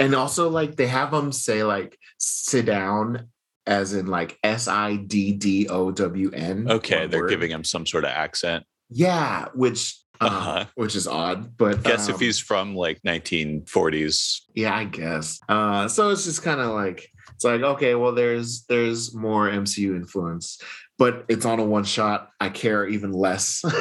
And 0.00 0.14
also, 0.14 0.48
like 0.48 0.76
they 0.76 0.86
have 0.86 1.12
him 1.12 1.30
say 1.32 1.62
like 1.62 1.98
"sit 2.18 2.64
down," 2.64 3.28
as 3.66 3.92
in 3.92 4.06
like 4.06 4.38
S 4.42 4.66
I 4.66 4.96
D 4.96 5.32
D 5.32 5.68
O 5.68 5.90
W 5.90 6.30
N. 6.32 6.70
Okay, 6.70 7.06
they're 7.06 7.20
word. 7.22 7.28
giving 7.30 7.50
him 7.50 7.64
some 7.64 7.84
sort 7.84 8.04
of 8.04 8.10
accent. 8.10 8.64
Yeah, 8.88 9.48
which 9.54 9.99
um, 10.20 10.28
Uh-huh. 10.32 10.64
which 10.74 10.94
is 10.96 11.06
odd, 11.08 11.56
but 11.56 11.82
Guess 11.82 12.08
if 12.08 12.14
um, 12.16 12.20
he's 12.20 12.38
from 12.38 12.74
like 12.74 13.00
1940s. 13.02 14.40
yeah, 14.54 14.74
I 14.76 14.84
guess. 14.84 15.40
Uh, 15.48 15.88
so 15.88 16.10
it's 16.10 16.24
just 16.24 16.42
kind 16.42 16.60
of 16.60 16.70
like 16.74 17.10
it's 17.34 17.44
like 17.44 17.62
okay, 17.62 17.94
well, 17.94 18.12
there's 18.12 18.64
there's 18.68 19.14
more 19.14 19.48
MCU 19.48 19.96
influence, 19.96 20.60
but 20.98 21.24
it's 21.28 21.46
on 21.46 21.58
a 21.58 21.64
one 21.64 21.84
shot. 21.84 22.30
I 22.40 22.48
care 22.50 22.86
even 22.86 23.12
less. 23.12 23.62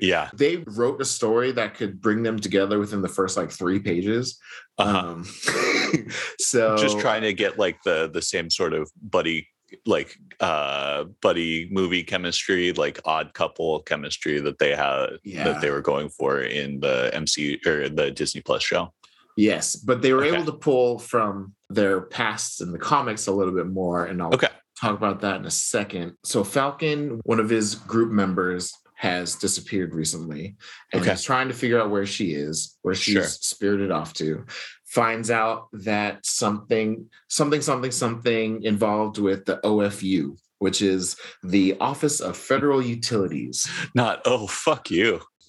Yeah. 0.00 0.30
they 0.32 0.58
wrote 0.68 1.02
a 1.02 1.04
story 1.04 1.50
that 1.50 1.74
could 1.74 2.00
bring 2.00 2.22
them 2.22 2.38
together 2.38 2.78
within 2.78 3.02
the 3.02 3.08
first 3.08 3.36
like 3.36 3.50
three 3.50 3.80
pages. 3.80 4.38
Uh-huh. 4.78 4.96
Um, 4.96 5.24
so 6.38 6.76
just 6.76 7.00
trying 7.00 7.22
to 7.22 7.32
get 7.32 7.58
like 7.58 7.82
the 7.82 8.08
the 8.12 8.22
same 8.22 8.48
sort 8.48 8.74
of 8.74 8.88
buddy 9.02 9.48
like 9.86 10.16
uh 10.40 11.04
buddy 11.20 11.68
movie 11.70 12.02
chemistry, 12.02 12.72
like 12.72 13.00
odd 13.04 13.34
couple 13.34 13.80
chemistry 13.82 14.40
that 14.40 14.58
they 14.58 14.74
had 14.74 15.18
Yeah. 15.24 15.44
that 15.44 15.60
they 15.60 15.70
were 15.70 15.80
going 15.82 16.08
for 16.10 16.40
in 16.40 16.80
the 16.80 17.10
MC 17.12 17.60
or 17.66 17.88
the 17.88 18.10
Disney 18.10 18.40
Plus 18.40 18.62
show. 18.62 18.92
Yes, 19.36 19.76
but 19.76 20.02
they 20.02 20.12
were 20.12 20.24
Okay. 20.24 20.34
able 20.36 20.44
to 20.46 20.58
pull 20.58 20.98
from 20.98 21.54
their 21.70 22.02
pasts 22.02 22.60
in 22.60 22.70
the 22.72 22.78
comics 22.78 23.26
a 23.26 23.32
little 23.32 23.54
bit 23.54 23.66
more, 23.66 24.04
and 24.04 24.20
I'll 24.20 24.34
Okay. 24.34 24.48
talk 24.78 24.94
about 24.96 25.20
that 25.20 25.36
in 25.36 25.46
a 25.46 25.50
second. 25.50 26.16
So 26.24 26.44
Falcon, 26.44 27.20
one 27.24 27.40
of 27.40 27.48
his 27.48 27.74
group 27.74 28.10
members, 28.12 28.72
has 28.96 29.34
disappeared 29.34 29.94
recently, 29.94 30.54
and 30.92 31.00
Okay. 31.02 31.10
he's 31.10 31.22
trying 31.24 31.48
to 31.48 31.54
figure 31.54 31.80
out 31.80 31.90
where 31.90 32.06
she 32.06 32.34
is, 32.34 32.78
where 32.82 32.94
she's 32.94 33.14
Sure. 33.14 33.24
spirited 33.24 33.90
off 33.90 34.12
to. 34.14 34.44
Finds 34.92 35.30
out 35.30 35.68
that 35.72 36.26
something, 36.26 37.08
something, 37.28 37.62
something, 37.62 37.90
something 37.90 38.62
involved 38.62 39.16
with 39.16 39.46
the 39.46 39.56
OFU, 39.64 40.36
which 40.58 40.82
is 40.82 41.16
the 41.42 41.74
Office 41.80 42.20
of 42.20 42.36
Federal 42.36 42.82
Utilities. 42.82 43.66
Not 43.94 44.20
oh 44.26 44.46
fuck 44.46 44.90
you. 44.90 45.22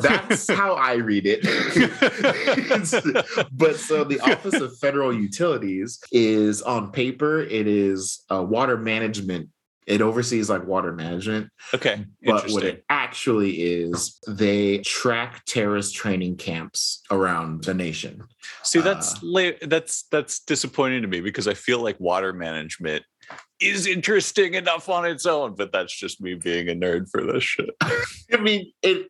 That's 0.00 0.50
how 0.50 0.72
I 0.72 0.94
read 0.94 1.24
it. 1.26 1.42
but 3.52 3.76
so 3.76 4.04
the 4.04 4.20
Office 4.20 4.60
of 4.60 4.78
Federal 4.78 5.14
Utilities 5.14 6.00
is 6.10 6.62
on 6.62 6.92
paper, 6.92 7.42
it 7.42 7.66
is 7.66 8.24
a 8.30 8.42
water 8.42 8.76
management. 8.76 9.50
It 9.86 10.00
oversees 10.02 10.50
like 10.50 10.66
water 10.66 10.92
management, 10.92 11.50
okay. 11.72 12.04
but 12.24 12.50
what 12.50 12.64
it 12.64 12.84
actually 12.88 13.62
is, 13.62 14.18
they 14.26 14.78
track 14.78 15.44
terrorist 15.44 15.94
training 15.94 16.38
camps 16.38 17.02
around 17.10 17.62
the 17.62 17.74
nation. 17.74 18.24
See, 18.64 18.80
that's 18.80 19.22
uh, 19.22 19.52
that's 19.62 20.04
that's 20.10 20.40
disappointing 20.40 21.02
to 21.02 21.08
me 21.08 21.20
because 21.20 21.46
I 21.46 21.54
feel 21.54 21.82
like 21.82 22.00
water 22.00 22.32
management 22.32 23.04
is 23.60 23.86
interesting 23.86 24.54
enough 24.54 24.88
on 24.88 25.04
its 25.04 25.24
own, 25.24 25.54
but 25.54 25.72
that's 25.72 25.94
just 25.94 26.20
me 26.20 26.34
being 26.34 26.68
a 26.68 26.74
nerd 26.74 27.08
for 27.08 27.22
this 27.22 27.44
shit. 27.44 27.70
I 28.32 28.38
mean, 28.40 28.72
it 28.82 29.08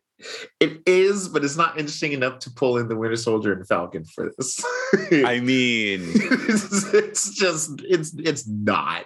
it 0.59 0.81
is, 0.85 1.27
but 1.27 1.43
it's 1.43 1.57
not 1.57 1.77
interesting 1.79 2.13
enough 2.13 2.39
to 2.39 2.51
pull 2.51 2.77
in 2.77 2.87
the 2.87 2.95
Winter 2.95 3.15
Soldier 3.15 3.53
and 3.53 3.67
Falcon 3.67 4.03
for 4.05 4.31
this. 4.37 4.63
I 5.11 5.39
mean, 5.39 6.01
it's, 6.03 6.93
it's 6.93 7.35
just 7.35 7.81
it's 7.83 8.13
it's 8.17 8.47
not. 8.47 9.05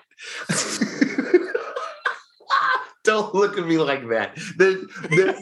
Don't 3.04 3.34
look 3.34 3.58
at 3.58 3.66
me 3.66 3.78
like 3.78 4.08
that. 4.10 4.36
The 4.58 4.88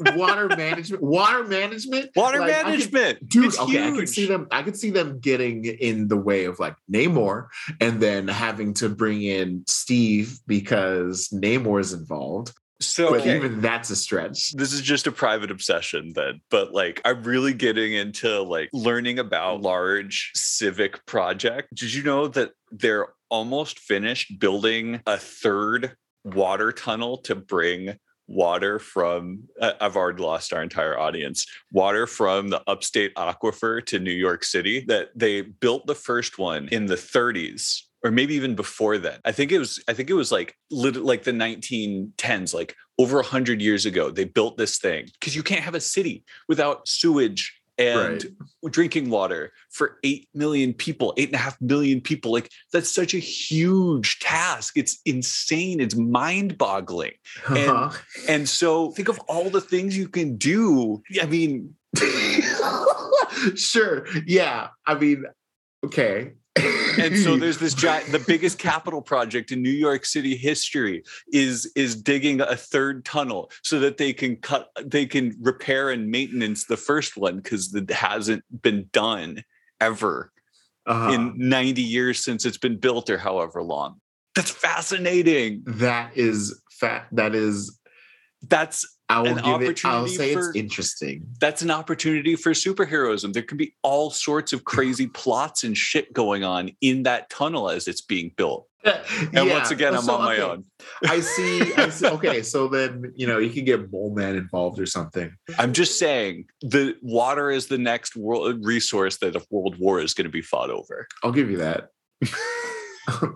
the 0.04 0.13
water 0.15 0.48
management, 0.58 1.04
water 1.04 1.43
management, 1.43 2.12
water 2.15 2.39
like, 2.39 2.52
I 2.52 2.54
could- 2.63 2.65
management, 2.93 3.30
dude. 3.30 3.45
it's 3.45 3.60
okay, 3.60 3.88
I 3.88 3.91
could 3.91 4.08
see 4.10 4.26
them. 4.26 4.48
I 4.52 4.63
could 4.63 4.78
see 4.78 4.89
them 4.91 5.19
getting 5.19 5.65
in 5.65 6.08
the 6.08 6.17
way 6.17 6.45
of 6.45 6.60
like 6.60 6.76
Namor, 6.91 7.48
and 7.82 8.00
then 8.02 8.28
having 8.28 8.74
to 8.76 8.88
bring 8.89 9.22
in 9.24 9.63
Steve 9.67 10.39
because 10.48 11.28
Namor 11.34 11.80
is 11.82 11.91
involved. 11.93 12.54
So 12.82 13.10
But 13.12 13.28
even 13.28 13.60
that's 13.60 13.89
a 13.89 13.95
stretch. 13.98 14.54
this 14.54 14.72
is 14.72 14.80
just 14.80 15.06
a 15.06 15.12
private 15.12 15.52
obsession 15.52 16.13
then 16.15 16.39
but 16.50 16.72
like 16.72 17.02
i'm 17.04 17.22
really 17.24 17.54
getting 17.54 17.91
into 17.91 18.41
like 18.41 18.69
learning 18.72 19.19
about 19.19 19.60
large 19.62 20.32
civic 20.34 21.06
project 21.06 21.67
did 21.76 21.93
you 21.93 22.04
know 22.04 22.30
that 22.30 22.52
they're 22.72 23.08
almost 23.30 23.80
finished 23.80 24.39
building 24.39 25.02
a 25.06 25.17
third 25.17 25.98
water 26.23 26.71
tunnel 26.71 27.17
to 27.17 27.36
bring 27.36 27.95
water 28.27 28.77
from 28.77 29.43
uh, 29.60 29.73
i've 29.82 29.95
already 29.95 30.21
lost 30.21 30.53
our 30.53 30.62
entire 30.62 30.99
audience 30.99 31.47
water 31.71 32.05
from 32.05 32.49
the 32.49 32.62
upstate 32.67 33.13
aquifer 33.15 33.84
to 33.84 33.97
new 33.97 34.12
york 34.12 34.43
city 34.43 34.86
that 34.88 35.10
they 35.15 35.41
built 35.41 35.88
the 35.88 35.95
first 35.95 36.38
one 36.38 36.67
in 36.71 36.86
the 36.86 36.95
30s 36.95 37.82
or 38.03 38.12
maybe 38.12 38.34
even 38.36 38.55
before 38.55 38.97
then. 38.97 39.19
I 39.25 39.32
think 39.32 39.51
it 39.51 39.60
was 39.60 39.82
I 39.88 39.93
think 39.93 40.10
it 40.10 40.13
was 40.13 40.32
like 40.32 40.55
like 40.71 41.23
the 41.23 41.32
1910s, 41.32 42.53
like 42.53 42.75
over 42.97 43.17
100 43.17 43.62
years 43.62 43.86
ago 43.86 44.10
they 44.12 44.25
built 44.25 44.58
this 44.58 44.77
thing 44.77 45.08
because 45.19 45.36
you 45.36 45.43
can't 45.43 45.63
have 45.63 45.75
a 45.75 45.82
city 45.82 46.23
without 46.47 46.88
sewage 46.88 47.59
and 47.80 48.36
drinking 48.70 49.10
water 49.10 49.54
for 49.72 49.98
8 50.04 50.28
million 50.34 50.74
people, 50.74 51.13
eight 51.18 51.30
and 51.30 51.36
a 51.36 51.39
half 51.39 51.60
million 51.62 52.02
people. 52.02 52.32
Like 52.32 52.52
that's 52.74 52.94
such 52.94 53.13
a 53.13 53.20
huge 53.20 54.20
task. 54.20 54.78
It's 54.78 55.00
insane. 55.06 55.80
It's 55.80 55.96
mind 55.96 56.58
boggling. 56.58 57.13
Uh-huh. 57.48 57.92
And 58.28 58.48
so 58.48 58.92
think 58.92 59.08
of 59.08 59.18
all 59.30 59.50
the 59.50 59.62
things 59.62 59.98
you 59.98 60.10
can 60.10 60.36
do. 60.36 61.02
I 61.22 61.26
mean, 61.26 61.74
sure. 63.56 64.06
Yeah. 64.28 64.68
I 64.86 64.96
mean, 64.96 65.26
okay. 65.86 66.34
And 66.97 67.17
so 67.17 67.38
there's 67.38 67.58
this 67.58 67.73
giant 67.86 68.12
the 68.12 68.19
biggest 68.19 68.58
capital 68.58 69.02
project 69.02 69.52
in 69.52 69.62
new 69.62 69.69
york 69.69 70.06
city 70.06 70.36
history 70.36 71.04
is 71.32 71.71
is 71.75 71.95
digging 72.02 72.41
a 72.41 72.56
third 72.56 73.06
tunnel 73.06 73.52
so 73.63 73.80
that 73.80 73.97
they 73.97 74.13
can 74.13 74.36
cut 74.38 74.69
they 74.84 75.06
can 75.06 75.36
repair 75.41 75.89
and 75.89 76.10
maintenance 76.10 76.65
the 76.65 76.78
first 76.78 77.17
one 77.17 77.38
because 77.38 77.73
it 77.75 77.89
hasn't 77.91 78.43
been 78.62 78.88
done 78.91 79.43
ever 79.82 80.32
Uh-huh. 80.86 81.12
in 81.12 81.34
90 81.38 81.82
years 81.82 82.23
since 82.23 82.45
it's 82.45 82.58
been 82.58 82.78
built 82.78 83.10
or 83.10 83.17
however 83.17 83.62
long 83.62 83.99
that's 84.36 84.52
fascinating 84.52 85.62
that 85.65 86.12
is 86.15 86.62
fat. 86.71 87.08
That 87.12 87.36
is. 87.36 87.78
that's 88.47 88.86
I 89.10 89.22
will 89.22 89.28
An 89.30 89.36
give 89.38 89.62
it. 89.69 89.86
I'll 89.86 90.04
opportunity 90.04 90.15
say 90.15 90.34
for- 90.34 90.50
it's 90.50 90.56
interesting. 90.56 91.26
that's 91.39 91.62
an 91.63 91.72
opportunity 91.72 92.36
for 92.36 92.52
superheroism 92.52 93.34
there 93.34 93.43
can 93.43 93.58
be 93.58 93.74
all 93.82 94.12
sorts 94.12 94.54
of 94.54 94.63
crazy 94.65 95.08
plots 95.22 95.63
and 95.63 95.76
shit 95.78 96.13
going 96.13 96.43
on 96.43 96.72
in 96.82 97.04
that 97.04 97.30
tunnel 97.30 97.69
as 97.69 97.88
it's 97.88 98.02
being 98.02 98.32
built 98.38 98.67
and 98.86 99.50
once 99.50 99.72
again 99.72 99.93
i'm 99.95 100.04
so, 100.04 100.13
on 100.15 100.24
my 100.26 100.34
okay, 100.36 100.41
own 100.43 100.63
I 101.06 101.19
see. 101.19 101.74
I 101.76 101.89
see. 101.89 102.08
Okay, 102.19 102.41
so 102.41 102.67
then 102.67 103.13
you 103.15 103.28
know 103.28 103.38
you 103.38 103.50
can 103.50 103.63
get 103.65 103.91
Mole 103.91 104.13
Man 104.13 104.36
involved 104.36 104.80
or 104.80 104.86
something. 104.86 105.34
I'm 105.58 105.74
just 105.74 106.00
saying 106.00 106.45
the 106.62 106.95
water 107.02 107.52
is 107.52 107.67
the 107.67 107.78
next 107.78 108.15
world 108.15 108.65
resource 108.65 109.17
that 109.17 109.36
a 109.36 109.45
world 109.50 109.78
war 109.80 110.00
is 110.00 110.13
going 110.13 110.26
to 110.26 110.32
be 110.32 110.41
fought 110.41 110.69
over. 110.69 111.08
I'll 111.24 111.32
give 111.32 111.50
you 111.52 111.58
that. 111.58 111.89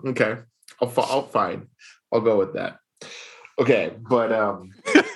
okay, 0.06 0.38
I'll. 0.80 0.92
I'll 0.96 1.26
fine. 1.26 1.68
I'll 2.12 2.20
go 2.20 2.38
with 2.38 2.54
that. 2.54 2.78
Okay, 3.58 3.92
but 4.08 4.32
um, 4.32 4.70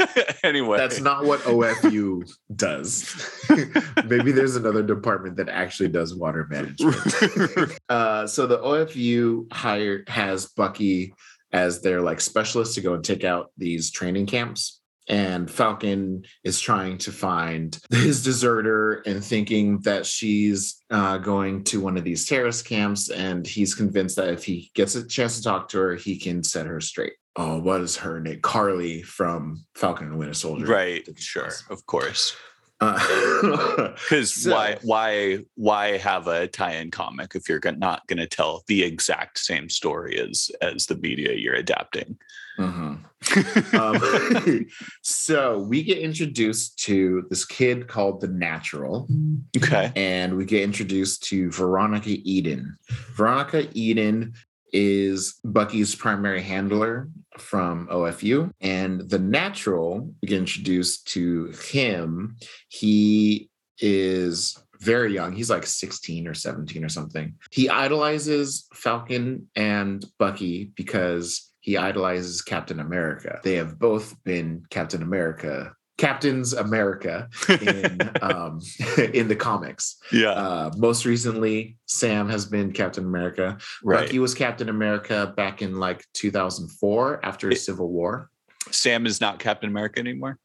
anyway, 0.45 0.79
that's 0.79 1.01
not 1.01 1.25
what 1.25 1.41
OFU 1.41 2.29
does. 2.55 3.41
Maybe 4.05 4.33
there's 4.33 4.57
another 4.57 4.83
department 4.83 5.37
that 5.37 5.49
actually 5.49 5.89
does 5.89 6.15
water 6.15 6.47
management. 6.51 7.79
uh, 7.89 8.27
so 8.27 8.47
the 8.47 8.59
OFU 8.59 9.53
hired 9.53 10.09
has 10.09 10.47
Bucky 10.47 11.15
as 11.53 11.81
their 11.81 12.01
like 12.01 12.21
specialist 12.21 12.75
to 12.75 12.81
go 12.81 12.95
and 12.95 13.05
take 13.05 13.25
out 13.25 13.51
these 13.57 13.91
training 13.91 14.27
camps. 14.27 14.81
And 15.09 15.51
Falcon 15.51 16.25
is 16.45 16.61
trying 16.61 16.99
to 16.99 17.13
find 17.13 17.79
his 17.91 18.23
deserter 18.23 19.03
and 19.07 19.25
thinking 19.25 19.79
that 19.81 20.05
she's 20.05 20.85
uh, 20.91 21.17
going 21.17 21.65
to 21.65 21.81
one 21.81 21.97
of 21.97 22.05
these 22.05 22.27
terrorist 22.27 22.67
camps. 22.67 23.09
And 23.09 23.47
he's 23.47 23.75
convinced 23.75 24.17
that 24.17 24.29
if 24.29 24.45
he 24.45 24.71
gets 24.75 24.97
a 24.97 25.07
chance 25.07 25.39
to 25.39 25.43
talk 25.43 25.71
to 25.71 25.79
her, 25.79 25.95
he 25.95 26.19
can 26.19 26.45
set 26.45 26.67
her 26.67 26.83
straight. 26.83 27.15
Oh, 27.41 27.59
what 27.61 27.81
is 27.83 27.97
her 27.99 28.19
name? 28.21 28.41
Carly 28.43 29.01
from 29.03 29.65
Falcon 29.77 30.09
and 30.09 30.19
Winter 30.19 30.35
Soldier. 30.35 30.67
right, 30.67 31.09
sure, 31.17 31.51
of 31.71 31.87
course. 31.87 32.37
Uh, 32.81 32.99
Because 33.95 34.33
So- 34.35 34.51
why, 34.53 34.79
why, 34.83 35.39
why 35.55 35.97
have 35.99 36.27
a 36.27 36.49
tie-in 36.49 36.91
comic 36.91 37.35
if 37.37 37.49
you're 37.49 37.61
not 37.77 38.07
going 38.09 38.19
to 38.19 38.27
tell 38.27 38.65
the 38.67 38.83
exact 38.83 39.39
same 39.39 39.69
story 39.69 40.19
as 40.19 40.51
as 40.61 40.87
the 40.87 40.97
media 40.97 41.33
you're 41.35 41.55
adapting? 41.55 42.19
mhm. 42.59 42.99
um, 43.79 44.67
so 45.03 45.59
we 45.61 45.83
get 45.85 45.99
introduced 45.99 46.79
to 46.87 47.25
this 47.31 47.45
kid 47.45 47.87
called 47.89 48.21
the 48.21 48.29
Natural, 48.29 49.09
okay, 49.57 49.93
and 49.97 50.37
we 50.37 50.45
get 50.45 50.63
introduced 50.63 51.23
to 51.29 51.51
Veronica 51.53 52.11
Eden. 52.11 52.77
Veronica 53.17 53.69
Eden 53.75 54.35
is 54.73 55.41
Bucky's 55.45 55.95
primary 55.95 56.43
handler 56.43 57.09
from 57.41 57.89
OFU, 57.89 58.51
and 58.61 59.09
the 59.09 59.19
Natural. 59.19 60.13
We 60.23 60.29
get 60.29 60.39
introduced 60.39 61.09
to 61.13 61.53
him. 61.71 62.37
He 62.69 63.51
is 63.81 64.57
very 64.81 65.13
young. 65.13 65.33
He's 65.33 65.51
like 65.51 65.67
16 65.67 66.27
or 66.27 66.35
17 66.35 66.85
or 66.85 66.89
something. 66.89 67.35
He 67.51 67.69
idolizes 67.69 68.67
Falcon 68.75 69.49
and 69.57 70.05
Bucky 70.19 70.73
because 70.77 71.53
he 71.61 71.77
idolizes 71.77 72.43
Captain 72.43 72.81
America. 72.81 73.41
They 73.43 73.57
have 73.57 73.79
both 73.79 74.15
been 74.25 74.63
Captain 74.71 75.03
America, 75.03 75.75
Captains 75.99 76.53
America 76.55 77.29
in 77.49 78.01
um, 78.23 78.61
in 79.13 79.29
the 79.29 79.37
comics. 79.37 79.97
yeah, 80.13 80.31
Uh, 80.31 80.71
most 80.77 81.05
recently, 81.05 81.77
Sam 81.87 82.29
has 82.29 82.47
been 82.47 82.73
Captain 82.73 83.05
America. 83.05 83.59
right. 83.85 84.07
Bucky 84.07 84.19
was 84.21 84.35
Captain 84.35 84.69
America 84.69 85.33
back 85.37 85.61
in 85.61 85.79
like 85.79 86.05
2004 86.15 87.21
after 87.25 87.51
It- 87.51 87.57
Civil 87.61 87.91
War. 87.91 88.31
Sam 88.71 89.07
is 89.07 89.21
not 89.21 89.39
Captain 89.39 89.69
America 89.71 89.99
anymore. 90.01 90.39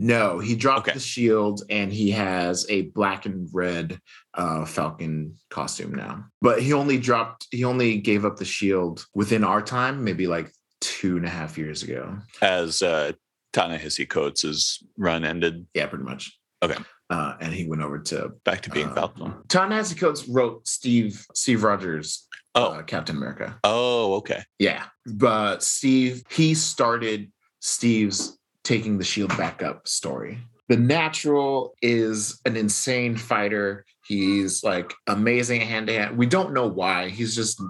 No, 0.00 0.38
he 0.38 0.54
dropped 0.54 0.88
Okay. 0.88 0.94
the 0.94 1.00
shield 1.00 1.62
and 1.70 1.92
he 1.92 2.10
has 2.12 2.64
a 2.68 2.82
black 2.82 3.26
and 3.26 3.48
red 3.52 3.98
uh, 4.34 4.64
Falcon 4.64 5.36
costume 5.50 5.92
now. 5.94 6.24
But 6.40 6.62
he 6.62 6.72
only 6.72 6.98
dropped, 6.98 7.48
he 7.50 7.64
only 7.64 7.98
gave 7.98 8.24
up 8.24 8.36
the 8.36 8.44
shield 8.44 9.04
within 9.14 9.42
our 9.42 9.60
time, 9.60 10.04
maybe 10.04 10.26
like 10.28 10.52
two 10.80 11.16
and 11.16 11.26
a 11.26 11.28
half 11.28 11.58
years 11.58 11.82
ago. 11.82 12.16
As 12.40 12.80
uh, 12.82 13.12
Ta-Nehisi 13.52 14.08
Coates' 14.08 14.82
run 14.96 15.24
ended, 15.24 15.66
Yeah, 15.74 15.86
pretty 15.86 16.04
much. 16.04 16.38
Okay. 16.62 16.76
Uh, 17.10 17.34
and 17.40 17.52
he 17.52 17.66
went 17.66 17.82
over 17.82 17.98
to 17.98 18.30
back 18.44 18.60
to 18.62 18.70
being 18.70 18.88
uh, 18.88 18.94
Falcon. 18.94 19.34
Ta-Nehisi 19.48 19.98
Coates 19.98 20.28
wrote 20.28 20.66
Steve 20.68 21.24
Steve 21.34 21.62
Rogers, 21.62 22.26
Oh, 22.54 22.72
uh, 22.72 22.82
Captain 22.82 23.16
America. 23.16 23.58
oh, 23.64 24.14
okay. 24.16 24.42
Yeah, 24.58 24.84
but 25.06 25.62
Steve 25.62 26.22
he 26.30 26.54
started 26.54 27.30
Steve's 27.60 28.38
taking 28.64 28.98
the 28.98 29.04
shield 29.04 29.34
back 29.38 29.62
up 29.62 29.86
story. 29.88 30.38
The 30.68 30.76
natural 30.76 31.74
is 31.80 32.40
an 32.44 32.56
insane 32.56 33.16
fighter. 33.16 33.86
He's 34.08 34.64
like 34.64 34.94
amazing 35.06 35.60
hand 35.60 35.86
to 35.88 35.92
hand. 35.92 36.16
We 36.16 36.24
don't 36.26 36.54
know 36.54 36.66
why. 36.66 37.10
He's 37.10 37.34
just 37.36 37.60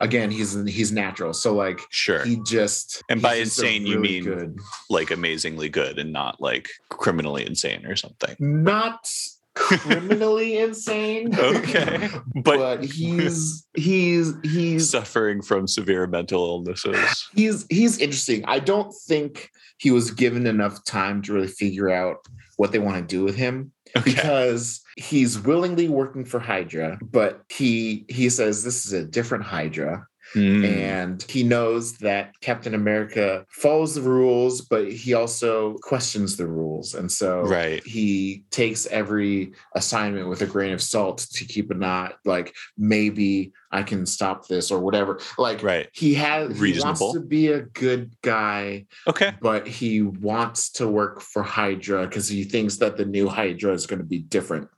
again 0.00 0.30
he's 0.30 0.54
he's 0.64 0.92
natural. 0.92 1.34
So 1.34 1.54
like 1.54 1.80
Sure. 1.90 2.24
he 2.24 2.40
just 2.46 3.02
And 3.10 3.20
by 3.20 3.36
he's 3.38 3.48
just 3.48 3.58
a 3.58 3.62
insane, 3.66 3.86
you 3.86 3.98
mean- 3.98 4.24
good. 4.24 4.58
like 4.88 5.10
amazingly 5.10 5.68
good 5.68 5.98
and 5.98 6.12
not 6.12 6.40
like 6.40 6.68
criminally 6.88 7.44
insane 7.44 7.84
or 7.84 7.96
something. 7.96 8.36
not 8.38 9.10
criminally 9.58 10.58
insane. 10.58 11.34
Okay. 11.38 12.08
But, 12.34 12.56
but 12.58 12.84
he's 12.84 13.66
he's 13.74 14.32
he's 14.42 14.88
suffering 14.90 15.42
from 15.42 15.66
severe 15.66 16.06
mental 16.06 16.44
illnesses. 16.46 17.28
he's 17.34 17.66
he's 17.70 17.98
interesting. 17.98 18.44
I 18.46 18.58
don't 18.58 18.92
think 19.06 19.50
he 19.78 19.90
was 19.90 20.10
given 20.10 20.46
enough 20.46 20.84
time 20.84 21.22
to 21.22 21.32
really 21.32 21.48
figure 21.48 21.88
out 21.90 22.16
what 22.56 22.72
they 22.72 22.78
want 22.78 22.96
to 22.96 23.02
do 23.02 23.22
with 23.24 23.36
him 23.36 23.72
Okay. 23.96 24.12
because 24.12 24.80
he's 24.96 25.38
willingly 25.38 25.88
working 25.88 26.24
for 26.24 26.38
Hydra, 26.40 26.98
but 27.02 27.42
he 27.48 28.04
he 28.08 28.28
says 28.28 28.64
this 28.64 28.84
is 28.84 28.92
a 28.92 29.04
different 29.04 29.44
Hydra 29.44 30.06
Hmm. 30.34 30.64
and 30.64 31.22
he 31.28 31.42
knows 31.42 31.96
that 31.98 32.32
Captain 32.40 32.74
America 32.74 33.46
follows 33.48 33.94
the 33.94 34.02
rules, 34.02 34.60
but 34.60 34.90
he 34.92 35.14
also 35.14 35.74
questions 35.82 36.36
the 36.36 36.46
rules. 36.46 36.94
And 36.94 37.10
so 37.10 37.42
Right. 37.42 37.82
he 37.86 38.44
takes 38.50 38.86
every 38.86 39.52
assignment 39.74 40.28
with 40.28 40.42
a 40.42 40.46
grain 40.46 40.72
of 40.72 40.82
salt 40.82 41.26
to 41.32 41.44
keep 41.46 41.70
it 41.70 41.78
not 41.78 42.14
like 42.24 42.54
maybe 42.76 43.52
I 43.70 43.82
can 43.82 44.06
stop 44.06 44.48
this 44.48 44.70
or 44.70 44.80
whatever. 44.80 45.20
Like 45.38 45.62
Right. 45.62 45.88
he 45.92 46.14
has 46.14 46.58
he 46.60 46.78
wants 46.80 47.12
to 47.12 47.20
be 47.20 47.48
a 47.48 47.62
good 47.62 48.12
guy, 48.22 48.86
Okay. 49.06 49.32
but 49.40 49.66
he 49.66 50.02
wants 50.02 50.70
to 50.72 50.86
work 50.88 51.20
for 51.20 51.42
Hydra 51.42 52.06
because 52.06 52.28
he 52.28 52.44
thinks 52.44 52.76
that 52.78 52.96
the 52.96 53.04
new 53.04 53.28
Hydra 53.28 53.72
is 53.72 53.86
going 53.86 54.00
to 54.00 54.04
be 54.06 54.18
different. 54.18 54.68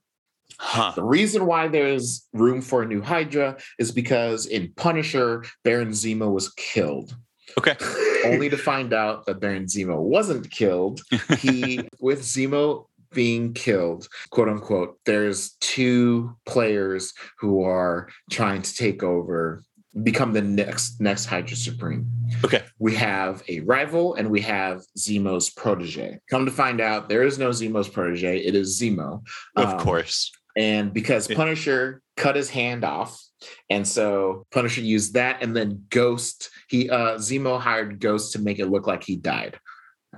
Huh. 0.62 0.92
The 0.94 1.02
reason 1.02 1.46
why 1.46 1.68
there's 1.68 2.28
room 2.34 2.60
for 2.60 2.82
a 2.82 2.86
new 2.86 3.00
Hydra 3.00 3.56
is 3.78 3.90
because 3.92 4.44
in 4.44 4.72
Punisher, 4.76 5.42
Baron 5.64 5.88
Zemo 5.92 6.30
was 6.30 6.52
killed. 6.52 7.16
Okay. 7.58 7.76
Only 8.26 8.50
to 8.50 8.58
find 8.58 8.92
out 8.92 9.24
that 9.24 9.40
Baron 9.40 9.64
Zemo 9.64 9.98
wasn't 9.98 10.50
killed. 10.50 11.00
He, 11.38 11.80
with 12.00 12.20
Zemo 12.20 12.84
being 13.14 13.54
killed, 13.54 14.06
quote 14.30 14.48
unquote, 14.50 14.98
there's 15.06 15.52
two 15.60 16.36
players 16.44 17.14
who 17.38 17.62
are 17.64 18.08
trying 18.30 18.60
to 18.60 18.74
take 18.74 19.02
over, 19.02 19.62
become 20.02 20.34
the 20.34 20.42
next 20.42 21.00
next 21.00 21.24
Hydra 21.24 21.56
Supreme. 21.56 22.06
Okay. 22.44 22.62
We 22.78 22.94
have 22.96 23.42
a 23.48 23.60
rival 23.60 24.14
and 24.14 24.30
we 24.30 24.42
have 24.42 24.82
Zemo's 24.98 25.48
protege. 25.48 26.20
Come 26.30 26.44
to 26.44 26.52
find 26.52 26.82
out, 26.82 27.08
there 27.08 27.22
is 27.22 27.38
no 27.38 27.48
Zemo's 27.48 27.88
protege. 27.88 28.38
It 28.44 28.54
is 28.54 28.78
Zemo. 28.78 29.22
Of 29.56 29.70
Um, 29.70 29.78
course. 29.80 30.30
And 30.56 30.92
because 30.92 31.28
Punisher 31.28 32.02
cut 32.16 32.36
his 32.36 32.50
hand 32.50 32.84
off, 32.84 33.20
and 33.68 33.86
so 33.86 34.46
Punisher 34.50 34.82
used 34.82 35.14
that, 35.14 35.42
and 35.42 35.56
then 35.56 35.86
Ghost, 35.90 36.50
he 36.68 36.90
uh 36.90 37.16
Zemo 37.16 37.60
hired 37.60 38.00
Ghost 38.00 38.32
to 38.32 38.40
make 38.40 38.58
it 38.58 38.66
look 38.66 38.86
like 38.86 39.04
he 39.04 39.16
died. 39.16 39.58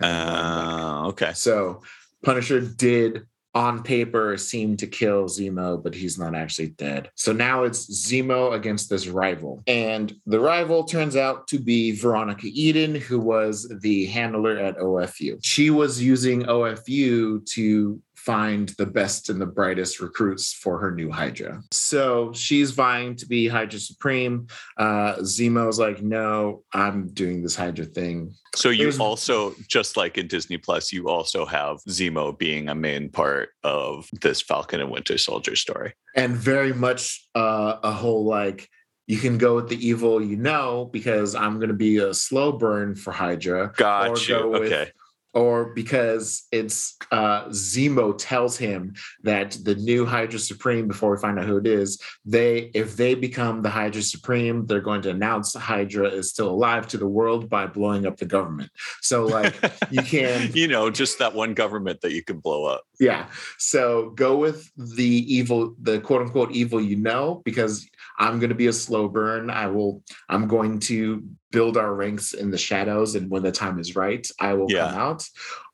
Uh, 0.01 1.05
okay. 1.09 1.33
so 1.35 1.83
Punisher 2.23 2.61
did 2.61 3.27
on 3.55 3.83
paper 3.83 4.37
seem 4.39 4.77
to 4.79 4.87
kill 4.87 5.25
Zemo, 5.25 5.83
but 5.83 5.95
he's 5.95 6.19
not 6.19 6.35
actually 6.35 6.69
dead. 6.69 7.11
So 7.17 7.33
now 7.33 7.65
it's 7.65 8.07
Zemo 8.07 8.55
against 8.55 8.89
this 8.89 9.07
rival. 9.07 9.63
And 9.67 10.15
the 10.25 10.41
rival 10.41 10.85
turns 10.85 11.17
out 11.17 11.47
to 11.49 11.59
be 11.59 11.93
Veronica 11.93 12.47
Eden, 12.47 12.95
who 12.95 13.21
was 13.21 13.71
the 13.83 14.07
handler 14.07 14.59
at 14.59 14.79
OFU. 14.79 15.39
She 15.43 15.69
was 15.69 16.03
using 16.03 16.45
OFU 16.45 17.45
to 17.51 18.01
find 18.25 18.69
the 18.79 18.87
best 18.87 19.29
and 19.31 19.41
the 19.41 19.47
brightest 19.47 20.01
recruits 20.01 20.53
for 20.53 20.79
her 20.79 20.93
new 20.93 21.11
Hydra. 21.11 21.61
So 21.73 22.33
she's 22.33 22.71
vying 22.71 23.17
to 23.17 23.27
be 23.27 23.49
Hydra 23.49 23.81
Supreme. 23.81 24.47
Uh, 24.77 25.17
Zemo's 25.23 25.79
like, 25.81 26.03
no, 26.03 26.63
I'm 26.73 27.09
doing 27.09 27.43
this 27.43 27.57
Hydra 27.57 27.85
thing. 27.85 28.33
So 28.55 28.71
you 28.71 28.85
There's- 28.85 29.01
also, 29.01 29.55
just 29.69 29.97
like 29.97 30.19
in 30.19 30.29
Disney 30.29 30.57
Plus, 30.59 30.93
you 30.93 31.09
also 31.09 31.45
have 31.45 31.79
Zemo 31.89 32.37
being 32.39 32.69
a 32.69 32.75
main 32.77 33.09
part 33.09 33.49
of 33.65 34.09
this 34.21 34.41
Falcon 34.41 34.81
and 34.81 34.91
Winter 34.91 35.19
Soldier 35.19 35.57
story. 35.57 35.95
and 36.15 36.37
very 36.37 36.73
much 36.75 37.27
uh, 37.35 37.77
a 37.83 37.91
whole 37.91 38.25
like 38.25 38.69
you 39.09 39.17
can 39.19 39.37
go 39.39 39.57
with 39.57 39.69
the 39.69 39.85
evil 39.89 40.23
you 40.23 40.37
know 40.37 40.89
because 40.93 41.35
I'm 41.35 41.57
going 41.57 41.69
to 41.71 41.75
be 41.75 41.97
a 41.97 42.13
slow 42.15 42.53
burn 42.53 42.95
for 42.95 43.11
Hydra, 43.13 43.73
Got 43.77 44.11
Or 44.11 44.19
you. 44.19 44.29
go 44.29 44.51
with- 44.51 44.73
Okay. 44.73 44.91
Or 45.35 45.73
because 45.75 46.47
it's 46.53 46.97
uh, 47.11 47.45
Zemo 47.47 48.15
tells 48.17 48.57
him 48.57 48.95
that 49.23 49.57
the 49.63 49.75
new 49.75 50.05
Hydra 50.05 50.39
Supreme, 50.39 50.89
before 50.89 51.13
we 51.13 51.19
find 51.19 51.39
out 51.39 51.47
who 51.47 51.57
it 51.57 51.67
is, 51.67 52.01
they 52.25 52.71
if 52.75 52.97
they 52.97 53.15
become 53.15 53.63
the 53.63 53.71
Hydra 53.71 54.03
Supreme, 54.03 54.67
they're 54.67 54.81
going 54.81 55.03
to 55.03 55.11
announce 55.11 55.55
Hydra 55.55 56.09
is 56.09 56.31
still 56.31 56.51
alive 56.51 56.87
to 56.89 56.99
the 56.99 57.09
world 57.09 57.49
by 57.49 57.67
blowing 57.67 58.07
up 58.07 58.19
the 58.19 58.27
government. 58.27 58.71
So 59.01 59.25
like 59.25 59.55
you 59.91 60.03
can 60.03 60.51
you 60.53 60.69
know, 60.69 60.91
just 60.91 61.19
that 61.19 61.35
one 61.35 61.55
government 61.55 62.01
that 62.03 62.13
you 62.13 62.23
can 62.23 62.39
blow 62.39 62.65
up. 62.65 62.85
Yeah. 63.01 63.27
So 63.59 64.11
go 64.11 64.37
with 64.37 64.71
the 64.77 65.05
evil, 65.05 65.75
the 65.81 66.01
quote 66.01 66.23
unquote 66.23 66.53
evil 66.53 66.81
you 66.81 66.97
know, 66.97 67.43
because 67.45 67.89
I'm 68.19 68.39
going 68.39 68.51
to 68.51 68.55
be 68.57 68.67
a 68.69 68.73
slow 68.73 69.09
burn. 69.09 69.51
I 69.51 69.67
will, 69.67 70.03
I'm 70.29 70.47
going 70.49 70.79
to 70.81 71.25
build 71.51 71.77
our 71.77 71.95
ranks 71.95 72.33
in 72.33 72.51
the 72.51 72.59
shadows. 72.59 73.15
And 73.15 73.31
when 73.31 73.43
the 73.43 73.53
time 73.53 73.79
is 73.79 73.95
right, 73.95 74.27
I 74.41 74.55
will 74.55 74.71
Yeah. 74.71 74.91
come 74.91 74.99
out. 74.99 75.29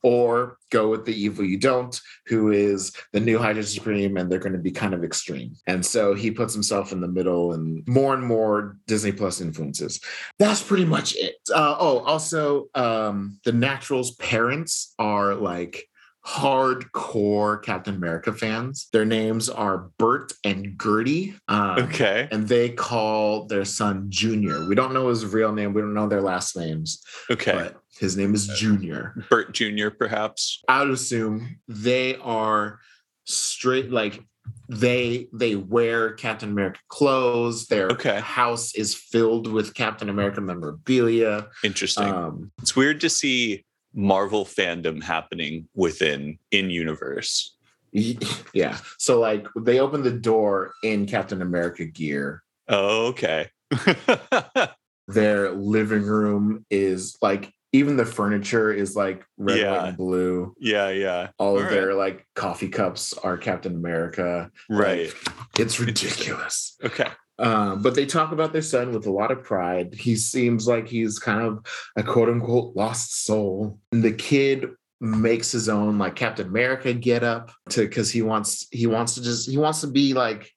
Or 0.04 0.58
go 0.70 0.90
with 0.90 1.04
the 1.04 1.12
evil 1.20 1.44
you 1.44 1.56
don't, 1.58 2.00
who 2.26 2.52
is 2.52 2.92
the 3.12 3.18
new 3.18 3.36
Hydra 3.36 3.64
Supreme, 3.64 4.16
and 4.16 4.30
they're 4.30 4.38
going 4.38 4.52
to 4.52 4.58
be 4.58 4.70
kind 4.70 4.94
of 4.94 5.02
extreme. 5.02 5.54
And 5.66 5.84
so 5.84 6.14
he 6.14 6.30
puts 6.30 6.54
himself 6.54 6.92
in 6.92 7.00
the 7.00 7.08
middle 7.08 7.52
and 7.52 7.82
more 7.88 8.14
and 8.14 8.24
more 8.24 8.76
Disney 8.86 9.10
Plus 9.10 9.40
influences. 9.40 10.00
That's 10.38 10.62
pretty 10.62 10.84
much 10.84 11.16
it. 11.16 11.34
Uh, 11.52 11.76
oh, 11.80 11.98
also, 12.00 12.66
um, 12.76 13.40
the 13.44 13.50
Naturals' 13.52 14.14
parents 14.16 14.94
are 15.00 15.34
like, 15.34 15.87
hardcore 16.28 17.62
Captain 17.62 17.94
America 17.94 18.32
fans. 18.32 18.88
Their 18.92 19.04
names 19.04 19.48
are 19.48 19.90
Bert 19.98 20.32
and 20.44 20.78
Gertie. 20.80 21.34
Um, 21.48 21.78
Okay. 21.88 22.28
And 22.30 22.46
they 22.48 22.70
call 22.70 23.46
their 23.46 23.64
son 23.64 24.06
Junior. 24.10 24.66
We 24.68 24.74
don't 24.74 24.92
know 24.92 25.08
his 25.08 25.24
real 25.26 25.52
name. 25.52 25.72
We 25.72 25.80
don't 25.80 25.94
know 25.94 26.08
their 26.08 26.20
last 26.22 26.56
names, 26.56 27.02
Okay. 27.30 27.52
but 27.52 27.76
his 27.98 28.16
name 28.16 28.34
is 28.34 28.46
Junior. 28.48 29.24
Bert 29.30 29.52
Jr., 29.54 29.88
perhaps. 29.90 30.62
I 30.68 30.82
would 30.82 30.90
assume 30.90 31.60
they 31.66 32.16
are 32.16 32.78
straight 33.24 33.90
like 33.90 34.22
they 34.70 35.28
they 35.34 35.56
wear 35.56 36.12
Captain 36.12 36.50
America 36.50 36.80
clothes. 36.88 37.66
Their 37.66 37.88
Okay. 37.88 38.20
house 38.20 38.74
is 38.74 38.94
filled 38.94 39.46
with 39.50 39.74
Captain 39.74 40.08
America 40.08 40.40
memorabilia. 40.40 41.48
Interesting. 41.64 42.04
Um, 42.08 42.50
it's 42.62 42.74
weird 42.76 43.00
to 43.02 43.10
see 43.10 43.64
Marvel 43.94 44.44
fandom 44.44 45.02
happening 45.02 45.68
within 45.74 46.38
in 46.50 46.70
universe. 46.70 47.56
yeah. 47.92 48.78
So 48.98 49.18
like 49.18 49.46
they 49.58 49.80
open 49.80 50.02
the 50.02 50.10
door 50.10 50.72
in 50.82 51.06
Captain 51.06 51.40
America 51.42 51.84
gear 51.86 52.42
Oh, 52.68 53.06
okay. 53.08 53.48
their 55.08 55.50
living 55.52 56.02
room 56.02 56.66
is 56.70 57.16
like 57.22 57.50
even 57.72 57.96
the 57.96 58.04
furniture 58.06 58.72
is 58.72 58.94
like 58.96 59.24
red, 59.36 59.58
Yeah. 59.58 59.72
white, 59.72 59.88
and 59.88 59.96
blue. 59.96 60.54
yeah, 60.58 60.88
yeah. 60.90 61.28
All 61.38 61.58
of 61.58 61.64
All 61.64 61.70
their 61.70 61.94
like 61.94 62.26
coffee 62.34 62.68
cups 62.68 63.12
are 63.14 63.36
Captain 63.36 63.74
America. 63.74 64.50
Right. 64.70 65.12
It's 65.58 65.78
ridiculous. 65.80 66.76
Okay. 66.84 67.08
Um, 67.38 67.82
but 67.82 67.94
they 67.94 68.06
talk 68.06 68.32
about 68.32 68.52
their 68.52 68.62
son 68.62 68.92
with 68.92 69.06
a 69.06 69.12
lot 69.12 69.30
of 69.30 69.44
pride. 69.44 69.94
He 69.94 70.16
seems 70.16 70.66
like 70.66 70.88
he's 70.88 71.18
kind 71.18 71.42
of 71.42 71.64
a 71.96 72.02
quote 72.02 72.28
unquote 72.28 72.74
lost 72.74 73.24
soul. 73.24 73.78
And 73.92 74.02
the 74.02 74.12
kid 74.12 74.70
makes 75.00 75.52
his 75.52 75.68
own 75.68 75.98
like 75.98 76.16
Captain 76.16 76.48
America 76.48 76.92
get 76.92 77.22
up 77.22 77.52
to 77.70 77.82
because 77.82 78.10
he 78.10 78.22
wants 78.22 78.66
he 78.72 78.86
wants 78.86 79.14
to 79.14 79.22
just 79.22 79.48
he 79.48 79.56
wants 79.56 79.80
to 79.82 79.86
be 79.86 80.12
like 80.12 80.52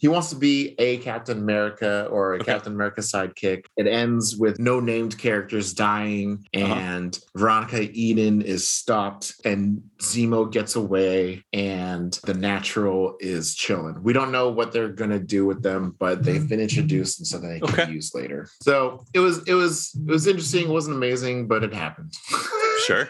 he 0.00 0.08
wants 0.08 0.30
to 0.30 0.36
be 0.36 0.74
a 0.78 0.96
Captain 0.98 1.38
America 1.38 2.06
or 2.10 2.32
a 2.32 2.36
okay. 2.36 2.46
Captain 2.46 2.72
America 2.72 3.02
sidekick. 3.02 3.66
It 3.76 3.86
ends 3.86 4.34
with 4.34 4.58
no 4.58 4.80
named 4.80 5.18
characters 5.18 5.74
dying, 5.74 6.46
uh-huh. 6.56 6.64
and 6.64 7.14
uh-huh. 7.14 7.38
Veronica 7.38 7.82
Eden 7.92 8.40
is 8.40 8.66
stopped, 8.66 9.34
and 9.44 9.82
Zemo 10.00 10.50
gets 10.50 10.74
away, 10.74 11.44
and 11.52 12.18
the 12.24 12.32
Natural 12.32 13.16
is 13.20 13.54
chilling. 13.54 14.02
We 14.02 14.14
don't 14.14 14.32
know 14.32 14.48
what 14.48 14.72
they're 14.72 14.88
gonna 14.88 15.20
do 15.20 15.44
with 15.44 15.62
them, 15.62 15.94
but 15.98 16.24
they've 16.24 16.48
been 16.48 16.60
introduced 16.60 17.20
and 17.20 17.26
something 17.26 17.50
they 17.50 17.60
can 17.60 17.92
use 17.92 18.14
later. 18.14 18.48
So 18.62 19.04
it 19.12 19.20
was 19.20 19.46
it 19.46 19.54
was 19.54 19.94
it 19.94 20.10
was 20.10 20.26
interesting. 20.26 20.64
It 20.64 20.70
wasn't 20.70 20.96
amazing, 20.96 21.46
but 21.46 21.62
it 21.62 21.74
happened. 21.74 22.14
Sure. 22.86 23.06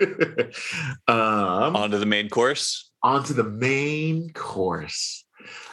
um, 1.06 1.76
on 1.76 1.92
to 1.92 1.98
the 1.98 2.04
main 2.04 2.28
course. 2.28 2.90
On 3.04 3.22
to 3.22 3.32
the 3.32 3.44
main 3.44 4.32
course. 4.32 5.24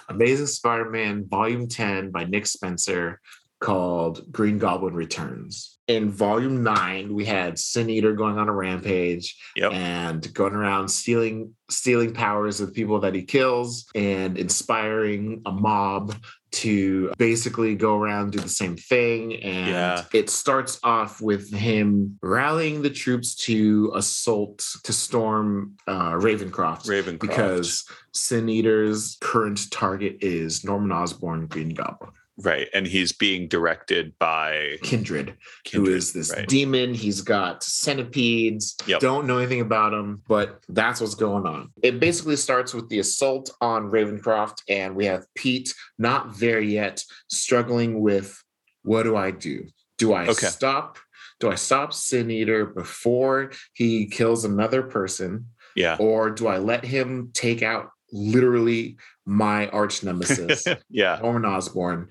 Amazing 0.09 0.47
Spider 0.47 0.89
Man 0.89 1.27
Volume 1.27 1.67
10 1.67 2.11
by 2.11 2.23
Nick 2.23 2.47
Spencer 2.47 3.19
called 3.59 4.31
Green 4.31 4.57
Goblin 4.57 4.93
Returns. 4.93 5.79
In 5.87 6.11
volume 6.11 6.63
nine, 6.63 7.13
we 7.13 7.25
had 7.25 7.57
Sin 7.57 7.89
Eater 7.89 8.13
going 8.13 8.37
on 8.37 8.49
a 8.49 8.53
rampage 8.53 9.37
yep. 9.55 9.71
and 9.71 10.33
going 10.33 10.53
around 10.53 10.89
stealing 10.89 11.55
stealing 11.69 12.13
powers 12.13 12.61
of 12.61 12.73
people 12.73 12.99
that 12.99 13.15
he 13.15 13.23
kills 13.23 13.87
and 13.95 14.37
inspiring 14.37 15.41
a 15.45 15.51
mob 15.51 16.13
to 16.51 17.11
basically 17.17 17.75
go 17.75 17.99
around 17.99 18.31
do 18.31 18.39
the 18.39 18.49
same 18.49 18.75
thing 18.75 19.35
and 19.43 19.69
yeah. 19.69 20.03
it 20.13 20.29
starts 20.29 20.79
off 20.83 21.21
with 21.21 21.53
him 21.53 22.17
rallying 22.21 22.81
the 22.81 22.89
troops 22.89 23.35
to 23.35 23.91
assault 23.95 24.65
to 24.83 24.93
storm 24.93 25.75
uh, 25.87 26.11
ravencroft. 26.11 26.87
Ravencroft. 26.87 27.19
Because 27.19 27.85
sin 28.13 28.49
eater's 28.49 29.17
current 29.21 29.69
target 29.71 30.17
is 30.21 30.63
norman 30.63 30.91
osborn 30.91 31.47
green 31.47 31.69
goblin 31.69 32.11
Right. 32.39 32.67
And 32.73 32.85
he's 32.85 33.13
being 33.13 33.47
directed 33.47 34.13
by 34.19 34.77
Kindred, 34.83 35.35
Kindred 35.63 35.87
who 35.87 35.95
is 35.95 36.13
this 36.13 36.31
right. 36.31 36.47
demon. 36.47 36.93
He's 36.93 37.21
got 37.21 37.63
centipedes. 37.63 38.75
Yep. 38.85 38.99
Don't 38.99 39.25
know 39.25 39.39
anything 39.39 39.61
about 39.61 39.93
him, 39.93 40.21
but 40.27 40.63
that's 40.69 41.01
what's 41.01 41.15
going 41.15 41.47
on. 41.47 41.71
It 41.81 41.99
basically 41.99 42.35
starts 42.35 42.73
with 42.73 42.89
the 42.89 42.99
assault 42.99 43.49
on 43.59 43.89
Ravencroft, 43.89 44.61
and 44.69 44.95
we 44.95 45.05
have 45.05 45.25
Pete, 45.35 45.73
not 45.97 46.37
there 46.37 46.61
yet, 46.61 47.03
struggling 47.27 48.01
with 48.01 48.43
what 48.83 49.03
do 49.03 49.15
I 49.15 49.31
do? 49.31 49.65
Do 49.97 50.13
I 50.13 50.27
okay. 50.27 50.47
stop? 50.47 50.99
Do 51.39 51.51
I 51.51 51.55
stop 51.55 51.93
Sin 51.93 52.29
Eater 52.29 52.65
before 52.65 53.51
he 53.73 54.05
kills 54.05 54.45
another 54.45 54.83
person? 54.83 55.47
Yeah. 55.75 55.97
Or 55.99 56.29
do 56.29 56.47
I 56.47 56.57
let 56.57 56.83
him 56.83 57.31
take 57.33 57.61
out 57.61 57.91
literally 58.11 58.97
my 59.25 59.67
arch 59.69 60.03
nemesis, 60.03 60.65
yeah, 60.89 61.19
Norman 61.21 61.45
Osborn. 61.45 62.09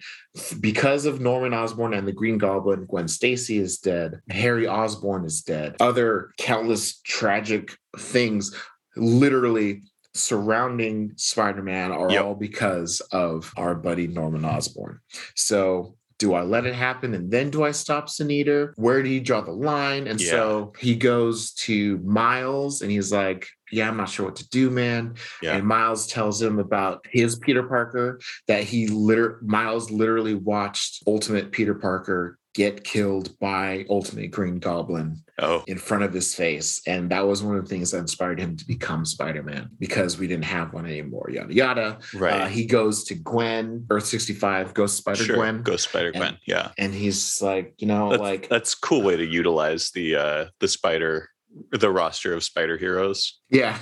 Because 0.61 1.07
of 1.07 1.21
Norman 1.21 1.55
Osborn 1.55 1.95
and 1.95 2.07
the 2.07 2.13
Green 2.13 2.39
Goblin, 2.39 2.87
Gwen 2.87 3.09
Stacy 3.09 3.59
is 3.59 3.79
dead. 3.79 4.21
Harry 4.31 4.67
Osborn 4.67 5.25
is 5.25 5.43
dead. 5.43 5.77
Other 5.81 6.33
countless 6.39 7.01
tragic 7.01 7.77
things, 7.99 8.55
literally 8.97 9.83
surrounding 10.15 11.13
Spider-Man, 11.17 11.93
are 11.93 12.11
yep. 12.11 12.25
all 12.25 12.35
because 12.35 13.01
of 13.13 13.53
our 13.57 13.75
buddy 13.75 14.07
Norman 14.07 14.45
Osborn. 14.45 15.01
So 15.35 15.97
do 16.19 16.35
I 16.35 16.43
let 16.43 16.67
it 16.67 16.75
happen 16.75 17.15
and 17.15 17.31
then 17.31 17.51
do 17.51 17.63
I 17.65 17.73
stop 17.73 18.09
Eater? 18.21 18.73
Where 18.77 19.03
do 19.03 19.09
you 19.09 19.21
draw 19.21 19.43
the 19.43 19.53
line? 19.53 20.07
And 20.07 20.21
yeah. 20.21 20.31
so 20.31 20.73
he 20.79 20.95
goes 20.95 21.53
to 21.53 21.99
Miles 21.99 22.83
and 22.83 22.91
he's 22.91 23.13
like, 23.13 23.49
yeah, 23.71 23.89
I'm 23.89 23.97
not 23.97 24.09
sure 24.09 24.27
what 24.27 24.37
to 24.37 24.49
do, 24.49 24.71
man. 24.71 25.17
Yeah. 25.43 25.57
And 25.57 25.67
Miles 25.67 26.07
tells 26.07 26.41
him 26.41 26.59
about 26.59 27.05
his 27.11 27.39
Peter 27.39 27.65
Parker 27.65 28.21
that 28.47 28.65
he 28.65 28.87
literally 28.89 29.41
Miles 29.43 29.91
literally 29.91 30.35
watched 30.35 31.03
Ultimate 31.07 31.53
Peter 31.53 31.75
Parker 31.75 32.39
get 32.57 32.85
killed 32.85 33.38
by 33.38 33.85
Ultimate 33.90 34.31
Green 34.31 34.59
Goblin 34.59 35.23
oh. 35.38 35.62
in 35.66 35.77
front 35.77 36.05
of 36.05 36.14
his 36.14 36.35
face. 36.35 36.81
And 36.87 37.11
that 37.11 37.27
was 37.27 37.42
one 37.42 37.55
of 37.55 37.62
the 37.62 37.69
things 37.69 37.90
that 37.90 37.99
inspired 37.99 38.40
him 38.40 38.57
to 38.57 38.66
become 38.66 39.05
Spider 39.05 39.42
Man 39.42 39.69
because 39.79 40.19
we 40.19 40.27
didn't 40.27 40.47
have 40.47 40.73
one 40.73 40.87
anymore. 40.87 41.29
Yada 41.31 41.53
yada. 41.53 41.99
Right. 42.14 42.33
Uh, 42.33 42.47
he 42.47 42.64
goes 42.64 43.05
to 43.05 43.14
Gwen, 43.14 43.85
Earth 43.90 44.07
65, 44.07 44.73
Ghost 44.73 44.97
Spider 44.97 45.25
sure. 45.25 45.37
Gwen. 45.37 45.62
Ghost 45.62 45.90
Spider 45.90 46.12
Gwen. 46.12 46.38
Yeah. 46.47 46.71
And 46.79 46.95
he's 46.95 47.42
like, 47.42 47.75
you 47.77 47.87
know, 47.87 48.09
that's, 48.09 48.23
like 48.23 48.49
that's 48.49 48.75
cool 48.75 49.03
way 49.03 49.19
to 49.19 49.27
utilize 49.27 49.90
the 49.90 50.16
uh 50.16 50.47
the 50.61 50.69
spider 50.69 51.29
the 51.73 51.90
roster 51.90 52.35
of 52.35 52.42
spider 52.42 52.77
heroes. 52.77 53.40
Yeah. 53.51 53.79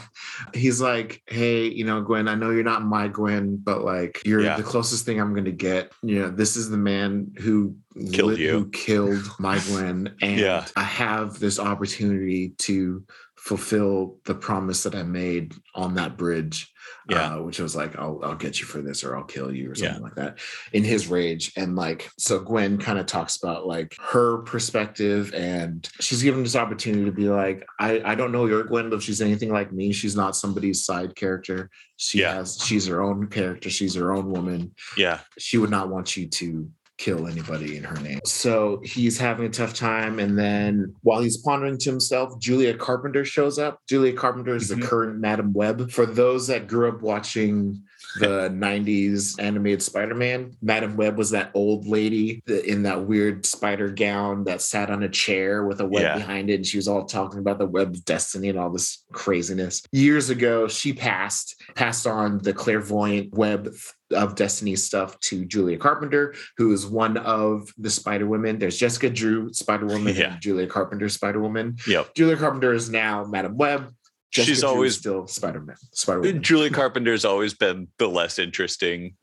He's 0.53 0.81
like, 0.81 1.23
hey, 1.27 1.67
you 1.67 1.85
know, 1.85 2.03
Gwen, 2.03 2.29
I 2.29 2.35
know 2.35 2.51
you're 2.51 2.63
not 2.63 2.85
my 2.85 3.09
Gwen, 3.09 3.57
but 3.57 3.85
like 3.85 4.23
you're 4.25 4.43
yeah. 4.43 4.57
the 4.57 4.63
closest 4.63 5.05
thing 5.07 5.21
I'm 5.21 5.35
gonna 5.35 5.51
get. 5.51 5.93
You 6.03 6.21
know, 6.21 6.31
this 6.31 6.57
is 6.57 6.71
the 6.71 6.77
man 6.77 7.33
who 7.39 7.77
killed 8.13 8.39
you, 8.39 8.51
who 8.51 8.71
killed 8.71 9.25
my 9.39 9.59
Gwen. 9.69 10.15
And 10.23 10.41
yeah. 10.41 10.67
I 10.77 10.85
have 10.85 11.39
this 11.39 11.59
opportunity 11.59 12.51
to 12.59 13.05
fulfill 13.45 14.17
the 14.25 14.35
promise 14.35 14.85
that 14.85 14.95
I 14.95 15.03
made 15.03 15.55
on 15.75 15.95
that 15.97 16.17
bridge. 16.17 16.73
Yeah. 17.11 17.35
Uh, 17.35 17.43
which 17.43 17.59
was 17.61 17.77
like, 17.77 17.99
I'll 17.99 18.19
I'll 18.23 18.35
get 18.35 18.61
you 18.61 18.67
for 18.67 18.81
this 18.81 19.05
or 19.05 19.15
I'll 19.15 19.25
kill 19.25 19.55
you 19.55 19.71
or 19.71 19.75
something 19.75 19.97
yeah. 19.97 20.03
like 20.03 20.15
that 20.15 20.39
in 20.73 20.85
his 20.85 21.09
rage. 21.09 21.53
And 21.55 21.77
like, 21.77 22.11
so 22.19 22.41
Gwen 22.41 22.79
kind 22.79 22.99
of 22.99 23.05
talks 23.05 23.37
about 23.37 23.67
like 23.67 23.95
her 24.01 24.39
perspective 24.39 25.35
and 25.35 25.87
she's 26.01 26.23
given 26.23 26.43
this 26.43 26.57
opportunity 26.57 27.05
to 27.05 27.13
be 27.13 27.29
like, 27.29 27.67
I, 27.79 28.01
I 28.03 28.15
don't 28.15 28.33
know 28.33 28.47
your 28.47 28.65
Gwen, 28.65 28.89
but 28.89 28.97
if 28.97 29.03
she's 29.03 29.21
anything 29.21 29.53
like 29.53 29.73
me, 29.73 29.93
she's 29.93 30.17
not 30.17 30.37
somebody's 30.37 30.85
side 30.85 31.15
character. 31.15 31.69
She 31.97 32.21
yeah. 32.21 32.37
has 32.37 32.59
she's 32.65 32.87
her 32.87 33.03
own 33.03 33.27
character, 33.27 33.69
she's 33.69 33.95
her 33.95 34.15
own 34.15 34.31
woman. 34.31 34.75
Yeah. 34.97 35.21
She 35.39 35.59
would 35.59 35.71
not 35.71 35.91
want 35.91 36.17
you 36.17 36.29
to 36.29 36.71
kill 36.99 37.27
anybody 37.27 37.77
in 37.77 37.85
her 37.85 37.97
name. 37.97 38.21
So 38.25 38.81
he's 38.85 39.19
having 39.19 39.47
a 39.47 39.51
tough 39.51 39.75
time. 39.75 40.19
And 40.19 40.39
then 40.39 40.95
while 41.03 41.21
he's 41.21 41.37
pondering 41.37 41.79
to 41.79 41.91
himself, 41.91 42.39
Julia 42.39 42.77
Carpenter 42.77 43.25
shows 43.25 43.59
up. 43.59 43.81
Julia 43.89 44.13
Carpenter 44.13 44.55
is 44.55 44.71
mm-hmm. 44.71 44.81
the 44.81 44.87
current 44.87 45.21
Madam 45.21 45.53
Web. 45.53 45.91
For 45.91 46.07
those 46.07 46.47
that 46.47 46.69
grew 46.69 46.89
up 46.89 47.03
watching 47.03 47.83
the 48.19 48.49
90s 48.51 49.41
animated 49.41 49.83
Spider-Man. 49.83 50.57
Madam 50.63 50.97
Web 50.97 51.17
was 51.17 51.31
that 51.31 51.51
old 51.55 51.87
lady 51.87 52.43
in 52.47 52.83
that 52.85 53.05
weird 53.05 53.45
spider 53.47 53.89
gown 53.89 54.45
that 54.45 54.63
sat 54.63 54.91
on 54.91 55.03
a 55.03 55.09
chair 55.09 55.65
with 55.65 55.81
a 55.81 55.87
web 55.87 56.03
yeah. 56.03 56.17
behind 56.17 56.51
it. 56.51 56.55
And 56.57 56.67
she 56.67 56.79
was 56.79 56.89
all 56.89 57.05
talking 57.05 57.39
about 57.39 57.59
the 57.59 57.67
web 57.67 57.95
of 57.95 58.05
destiny 58.05 58.49
and 58.49 58.59
all 58.59 58.71
this 58.71 59.05
craziness. 59.13 59.83
Years 59.93 60.31
ago, 60.31 60.69
she 60.69 60.93
passed, 60.93 61.61
passed 61.75 62.07
on 62.07 62.39
the 62.39 62.53
clairvoyant 62.53 63.33
web 63.35 63.75
of 64.13 64.35
Destiny 64.37 64.77
stuff 64.77 65.19
to 65.21 65.45
Julia 65.45 65.77
Carpenter, 65.77 66.35
who 66.57 66.73
is 66.73 66.87
one 66.87 67.17
of 67.17 67.73
the 67.79 67.91
Spider 67.91 68.27
Women. 68.27 68.59
There's 68.59 68.79
Jessica 68.79 69.11
Drew, 69.11 69.53
Spider 69.53 69.87
Woman, 69.87 70.15
yeah. 70.15 70.33
and 70.35 70.41
Julia 70.41 70.67
Carpenter, 70.67 71.09
Spider 71.09 71.41
Woman. 71.41 71.77
Yep. 71.87 72.15
Julia 72.15 72.37
Carpenter 72.37 72.73
is 72.73 72.91
now 72.91 73.25
Madam 73.25 73.57
Web. 73.57 73.93
Jessica 74.35 74.51
she's 74.51 74.61
Drew 74.61 74.69
always 74.69 74.97
still 74.97 75.27
Spider-Man. 75.27 75.77
Spider-Man. 75.93 76.43
Julie 76.43 76.71
Carpenter's 76.71 77.25
always 77.25 77.55
been 77.55 77.89
the 77.99 78.09
less 78.09 78.39
interesting 78.39 79.15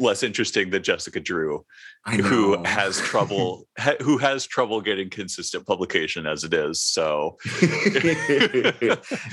less 0.00 0.22
interesting 0.22 0.70
than 0.70 0.82
Jessica 0.82 1.20
Drew, 1.20 1.64
who 2.06 2.62
has 2.64 2.98
trouble 3.00 3.66
who 4.02 4.18
has 4.18 4.46
trouble 4.46 4.80
getting 4.80 5.10
consistent 5.10 5.66
publication 5.66 6.26
as 6.26 6.44
it 6.44 6.54
is. 6.54 6.80
So 6.80 7.36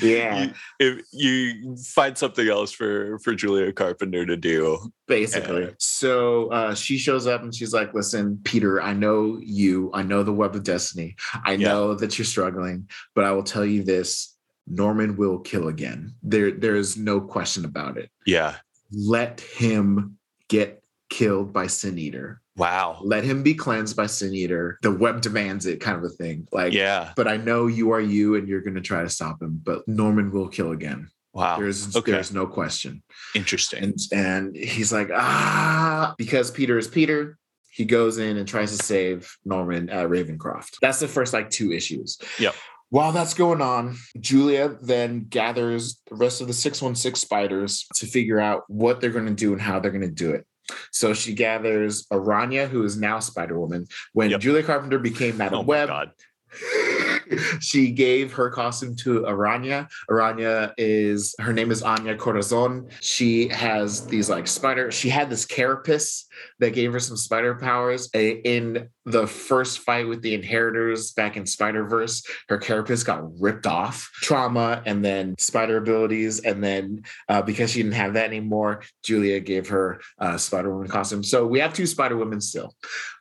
yeah, 0.02 0.44
you, 0.44 0.54
if 0.80 1.02
you 1.12 1.78
find 1.78 2.18
something 2.18 2.48
else 2.48 2.72
for 2.72 3.20
for 3.20 3.34
Julia 3.34 3.72
Carpenter 3.72 4.26
to 4.26 4.36
do, 4.36 4.92
basically. 5.08 5.64
And, 5.64 5.76
so 5.80 6.50
uh, 6.52 6.76
she 6.76 6.98
shows 6.98 7.28
up 7.28 7.44
and 7.44 7.56
she's 7.56 7.74
like, 7.74 7.94
"Listen, 7.94 8.40
Peter, 8.44 8.82
I 8.82 8.94
know 8.94 9.40
you. 9.42 9.90
I 9.94 10.04
know 10.04 10.24
the 10.24 10.34
web 10.34 10.56
of 10.56 10.64
destiny. 10.64 11.16
I 11.46 11.54
yeah. 11.54 11.70
know 11.70 11.96
that 11.96 12.18
you're 12.18 12.26
struggling, 12.26 12.90
but 13.16 13.24
I 13.24 13.32
will 13.32 13.44
tell 13.44 13.66
you 13.66 13.84
this." 13.84 14.36
Norman 14.68 15.18
will 15.18 15.40
kill 15.40 15.68
again. 15.68 16.14
There, 16.24 16.52
there 16.52 16.76
is 16.76 16.98
no 16.98 17.20
question 17.22 17.66
about 17.66 17.98
it. 17.98 18.10
Yeah. 18.26 18.56
Let 18.92 19.42
him 19.42 20.18
get 20.48 20.84
killed 21.10 21.54
by 21.54 21.68
Sin 21.68 21.98
Eater. 21.98 22.42
Wow. 22.58 23.00
Let 23.02 23.24
him 23.24 23.44
be 23.44 23.54
cleansed 23.54 23.96
by 23.96 24.08
Sin 24.08 24.34
Eater. 24.34 24.78
The 24.82 24.92
web 24.92 25.22
demands 25.22 25.66
it, 25.66 25.80
kind 25.80 25.98
of 25.98 26.04
a 26.04 26.10
thing. 26.10 26.48
Like, 26.52 26.74
yeah. 26.74 27.14
But 27.16 27.28
I 27.28 27.38
know 27.38 27.68
you 27.68 27.92
are 27.92 28.02
you, 28.02 28.36
and 28.36 28.48
you're 28.48 28.62
going 28.62 28.76
to 28.76 28.82
try 28.82 29.02
to 29.02 29.10
stop 29.10 29.42
him. 29.42 29.62
But 29.64 29.88
Norman 29.88 30.32
will 30.32 30.48
kill 30.48 30.72
again. 30.72 31.10
Wow. 31.34 31.58
There's 31.58 31.96
okay. 31.96 32.12
there's 32.12 32.34
no 32.34 32.46
question. 32.46 33.02
Interesting. 33.36 33.84
And, 33.84 34.00
and 34.12 34.56
he's 34.56 34.92
like, 34.92 35.10
ah, 35.14 36.14
because 36.18 36.52
Peter 36.52 36.78
is 36.78 36.88
Peter. 36.88 37.38
He 37.74 37.86
goes 37.86 38.18
in 38.18 38.36
and 38.36 38.46
tries 38.46 38.78
to 38.78 38.84
save 38.84 39.34
Norman 39.46 39.90
at 39.90 40.10
Ravencroft. 40.10 40.76
That's 40.82 41.00
the 41.00 41.08
first 41.08 41.32
like 41.32 41.50
two 41.50 41.72
issues. 41.72 42.18
Yep. 42.38 42.54
While 42.92 43.14
that's 43.14 43.34
going 43.34 43.62
on, 43.62 43.96
Julia 44.20 44.76
then 44.82 45.26
gathers 45.30 46.02
the 46.10 46.16
rest 46.16 46.42
of 46.42 46.48
the 46.48 46.54
616 46.54 47.16
spiders 47.16 47.88
to 47.96 48.06
figure 48.06 48.38
out 48.38 48.64
what 48.68 49.00
they're 49.00 49.12
going 49.12 49.28
to 49.28 49.34
do 49.34 49.54
and 49.54 49.62
how 49.62 49.80
they're 49.80 49.92
going 49.92 50.02
to 50.02 50.10
do 50.10 50.32
it. 50.32 50.46
So 50.92 51.14
she 51.14 51.34
gathers 51.34 52.06
Araña, 52.08 52.68
who 52.68 52.84
is 52.84 52.98
now 52.98 53.20
Spider 53.20 53.58
Woman. 53.58 53.88
When 54.12 54.30
yep. 54.30 54.42
Julia 54.42 54.62
Carpenter 54.62 55.00
became 55.00 55.38
Madam 55.38 55.60
oh 55.60 55.64
Web, 55.64 56.10
she 57.62 57.92
gave 57.92 58.34
her 58.34 58.50
costume 58.50 58.98
to 58.98 59.22
Araña. 59.22 59.90
Araña 60.10 60.74
is 60.78 61.34
her 61.40 61.54
name 61.54 61.72
is 61.72 61.84
Anya 61.84 62.18
Corazon. 62.18 62.90
She 63.00 63.48
has 63.48 64.06
these 64.06 64.30
like 64.30 64.48
spider. 64.48 64.92
She 64.92 65.08
had 65.08 65.30
this 65.30 65.46
carapace 65.46 66.26
that 66.60 66.74
gave 66.74 66.94
her 66.94 67.00
some 67.00 67.18
spider 67.18 67.56
powers. 67.56 68.10
In 68.14 68.90
the 69.06 69.26
first 69.28 69.80
fight 69.80 70.08
with 70.08 70.22
the 70.22 70.34
inheritors 70.34 71.12
back 71.12 71.38
in 71.38 71.46
Spider 71.46 71.86
Verse, 71.86 72.24
her 72.50 72.58
carapace 72.58 73.04
got 73.04 73.24
ripped 73.40 73.66
off. 73.66 74.10
Trauma 74.22 74.82
and 74.86 75.04
then 75.04 75.36
spider 75.40 75.78
abilities, 75.78 76.40
and 76.42 76.64
then 76.64 77.04
uh, 77.30 77.42
because 77.42 77.72
she 77.72 77.82
didn't 77.82 77.96
have 77.96 78.14
that 78.14 78.26
anymore, 78.26 78.84
Julia 79.04 79.40
gave 79.40 79.70
her 79.70 80.00
uh, 80.20 80.38
Spider 80.38 80.72
Woman 80.74 80.88
costume. 80.88 81.24
So 81.24 81.46
we 81.48 81.60
have 81.60 81.74
two 81.74 81.88
Spider 81.88 82.18
Women 82.18 82.42
still. 82.42 82.76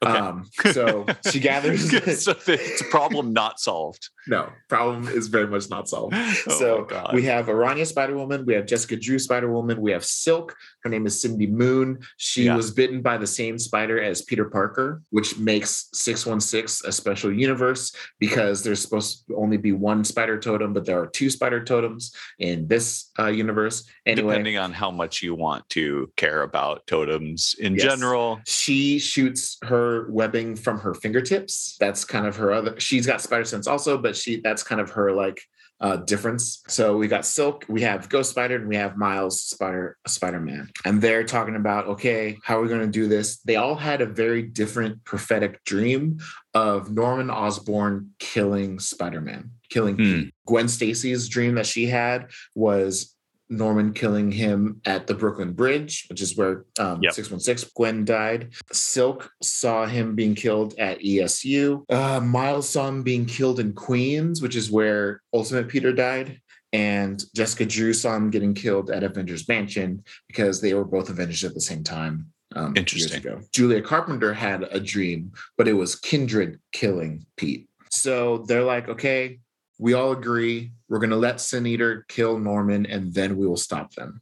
Okay. 0.05 0.18
Um, 0.18 0.49
so 0.73 1.07
she 1.31 1.41
gathers. 1.51 1.91
so 2.23 2.33
it's 2.47 2.81
a 2.81 2.85
problem 2.85 3.33
not 3.33 3.61
solved. 3.61 4.09
No, 4.27 4.51
problem 4.68 5.09
is 5.09 5.29
very 5.29 5.47
much 5.47 5.71
not 5.71 5.89
solved. 5.89 6.14
Oh 6.47 6.59
so 6.59 6.87
we 7.12 7.25
have 7.25 7.47
Araña 7.47 7.87
Spider 7.87 8.16
Woman, 8.16 8.47
we 8.47 8.55
have 8.55 8.66
Jessica 8.66 8.97
Drew 8.97 9.18
Spider 9.18 9.53
Woman, 9.53 9.81
we 9.81 9.93
have 9.93 10.05
Silk. 10.05 10.55
Her 10.83 10.91
name 10.91 11.07
is 11.07 11.20
Cindy 11.20 11.47
Moon. 11.47 11.99
She 12.16 12.45
yeah. 12.45 12.57
was 12.57 12.70
bitten 12.70 13.03
by 13.03 13.16
the 13.16 13.26
same 13.26 13.59
spider 13.59 14.01
as 14.01 14.22
Peter 14.22 14.47
Parker, 14.47 15.03
which 15.11 15.39
makes 15.39 15.89
616 15.93 16.89
a 16.89 16.93
special 16.93 17.33
universe 17.33 17.95
because 18.18 18.62
there's 18.62 18.81
supposed 18.81 19.26
to 19.28 19.37
only 19.37 19.57
be 19.57 19.72
one 19.72 20.05
spider 20.05 20.39
totem, 20.39 20.72
but 20.72 20.85
there 20.85 21.01
are 21.01 21.07
two 21.07 21.31
spider 21.31 21.62
totems 21.62 22.14
in 22.39 22.66
this 22.66 23.11
uh, 23.18 23.26
universe. 23.26 23.89
Anyway, 24.07 24.35
depending 24.35 24.59
on 24.59 24.72
how 24.72 24.91
much 24.91 25.22
you 25.22 25.35
want 25.35 25.68
to 25.70 26.11
care 26.16 26.43
about 26.43 26.87
totems 26.87 27.55
in 27.59 27.74
yes. 27.74 27.85
general. 27.85 28.41
She 28.47 28.99
shoots 28.99 29.59
her 29.62 30.11
webbing 30.11 30.57
from 30.57 30.78
her 30.78 30.95
fingertips. 30.95 31.76
That's 31.78 32.05
kind 32.05 32.26
of 32.26 32.37
her 32.37 32.53
other. 32.53 32.78
She's 32.81 33.07
got 33.07 33.20
spider 33.20 33.45
sense 33.45 33.66
also, 33.66 33.99
but 33.99 34.16
she 34.16 34.41
that's 34.41 34.62
kind 34.62 34.81
of 34.81 34.91
her 34.91 35.12
like 35.12 35.41
uh, 35.81 35.97
difference. 35.97 36.62
So 36.68 36.97
we 36.97 37.09
got 37.09 37.24
Silk, 37.24 37.64
we 37.68 37.83
have 37.83 38.09
Ghost 38.09 38.31
Spider, 38.31 38.57
and 38.57 38.68
we 38.68 38.76
have 38.76 38.97
Miles 38.97 39.43
Spider 39.43 39.97
Spider 40.07 40.41
Man, 40.41 40.70
and 40.85 41.01
they're 41.01 41.24
talking 41.24 41.57
about 41.57 41.87
okay, 41.87 42.37
how 42.45 42.59
are 42.59 42.62
we 42.62 42.68
going 42.68 42.81
to 42.81 42.87
do 42.87 43.09
this? 43.09 43.39
They 43.39 43.57
all 43.57 43.76
had 43.76 44.01
a 44.01 44.07
very 44.07 44.43
different 44.43 45.05
prophetic 45.05 45.64
dream 45.64 46.18
of 46.55 46.91
Norman 46.91 47.31
Osborn 47.31 48.11
killing 48.18 48.78
Spider 48.78 49.20
Man, 49.20 49.51
killing 49.70 49.97
hmm. 49.97 50.22
Gwen 50.47 50.68
Stacy's 50.68 51.28
dream 51.28 51.55
that 51.55 51.66
she 51.66 51.87
had 51.87 52.31
was 52.55 53.14
Norman 53.51 53.93
killing 53.93 54.31
him 54.31 54.81
at 54.87 55.07
the 55.07 55.15
Brooklyn 55.15 55.53
Bridge, 55.53 56.07
which 56.09 56.23
is 56.23 56.37
where 56.37 56.65
um, 56.79 57.01
yep. 57.03 57.13
616 57.13 57.71
Gwen 57.75 58.05
died. 58.05 58.53
Silk 58.73 59.31
saw 59.43 59.87
him 59.87 60.15
being 60.15 60.35
killed 60.35 60.79
at 60.79 61.01
ESU. 61.01 61.85
Uh, 61.91 62.21
Miles 62.21 62.69
saw 62.69 62.89
him 62.89 63.03
being 63.03 63.27
killed 63.27 63.59
in 63.59 63.73
Queens, 63.73 64.41
which 64.41 64.55
is 64.55 64.71
where 64.71 65.21
Ultimate 65.35 65.69
Peter 65.69 65.93
died. 65.93 66.41
And 66.73 67.21
Jessica 67.35 67.67
Drew 67.67 67.93
saw 67.93 68.17
him 68.17 68.31
getting 68.31 68.55
killed 68.55 68.91
at 68.91 69.03
Avengers 69.03 69.49
Mansion 69.49 70.05
because 70.29 70.61
they 70.61 70.73
were 70.73 70.85
both 70.85 71.11
Avengers 71.11 71.43
at 71.43 71.55
the 71.55 71.61
same 71.61 71.83
time. 71.83 72.27
Um, 72.55 72.77
Interesting. 72.77 73.49
Julia 73.53 73.83
Carpenter 73.83 74.33
had 74.33 74.65
a 74.71 74.81
dream, 74.81 75.33
but 75.57 75.69
it 75.69 75.73
was 75.73 75.97
Kindred 75.97 76.61
killing 76.73 77.27
Pete. 77.37 77.69
So 77.91 78.39
they're 78.47 78.65
like, 78.65 78.89
okay, 78.89 79.41
we 79.81 79.95
all 79.95 80.12
agree 80.12 80.72
we're 80.89 80.99
going 80.99 81.11
to 81.11 81.16
let 81.16 81.41
Sin 81.41 81.66
Eater 81.66 82.05
kill 82.09 82.39
Norman 82.39 82.85
and 82.87 83.12
then 83.14 83.37
we 83.37 83.47
will 83.47 83.57
stop 83.57 83.93
them. 83.95 84.20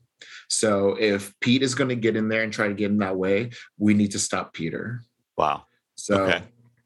So 0.49 0.97
if 0.99 1.39
Pete 1.41 1.63
is 1.63 1.75
going 1.75 1.89
to 1.89 1.97
get 1.97 2.17
in 2.17 2.29
there 2.29 2.43
and 2.43 2.53
try 2.53 2.69
to 2.69 2.75
get 2.75 2.91
in 2.91 2.99
that 2.99 3.17
way, 3.17 3.51
we 3.77 3.93
need 3.93 4.13
to 4.13 4.19
stop 4.19 4.55
Peter. 4.55 5.03
Wow. 5.37 5.65
So 5.97 6.23
okay 6.23 6.43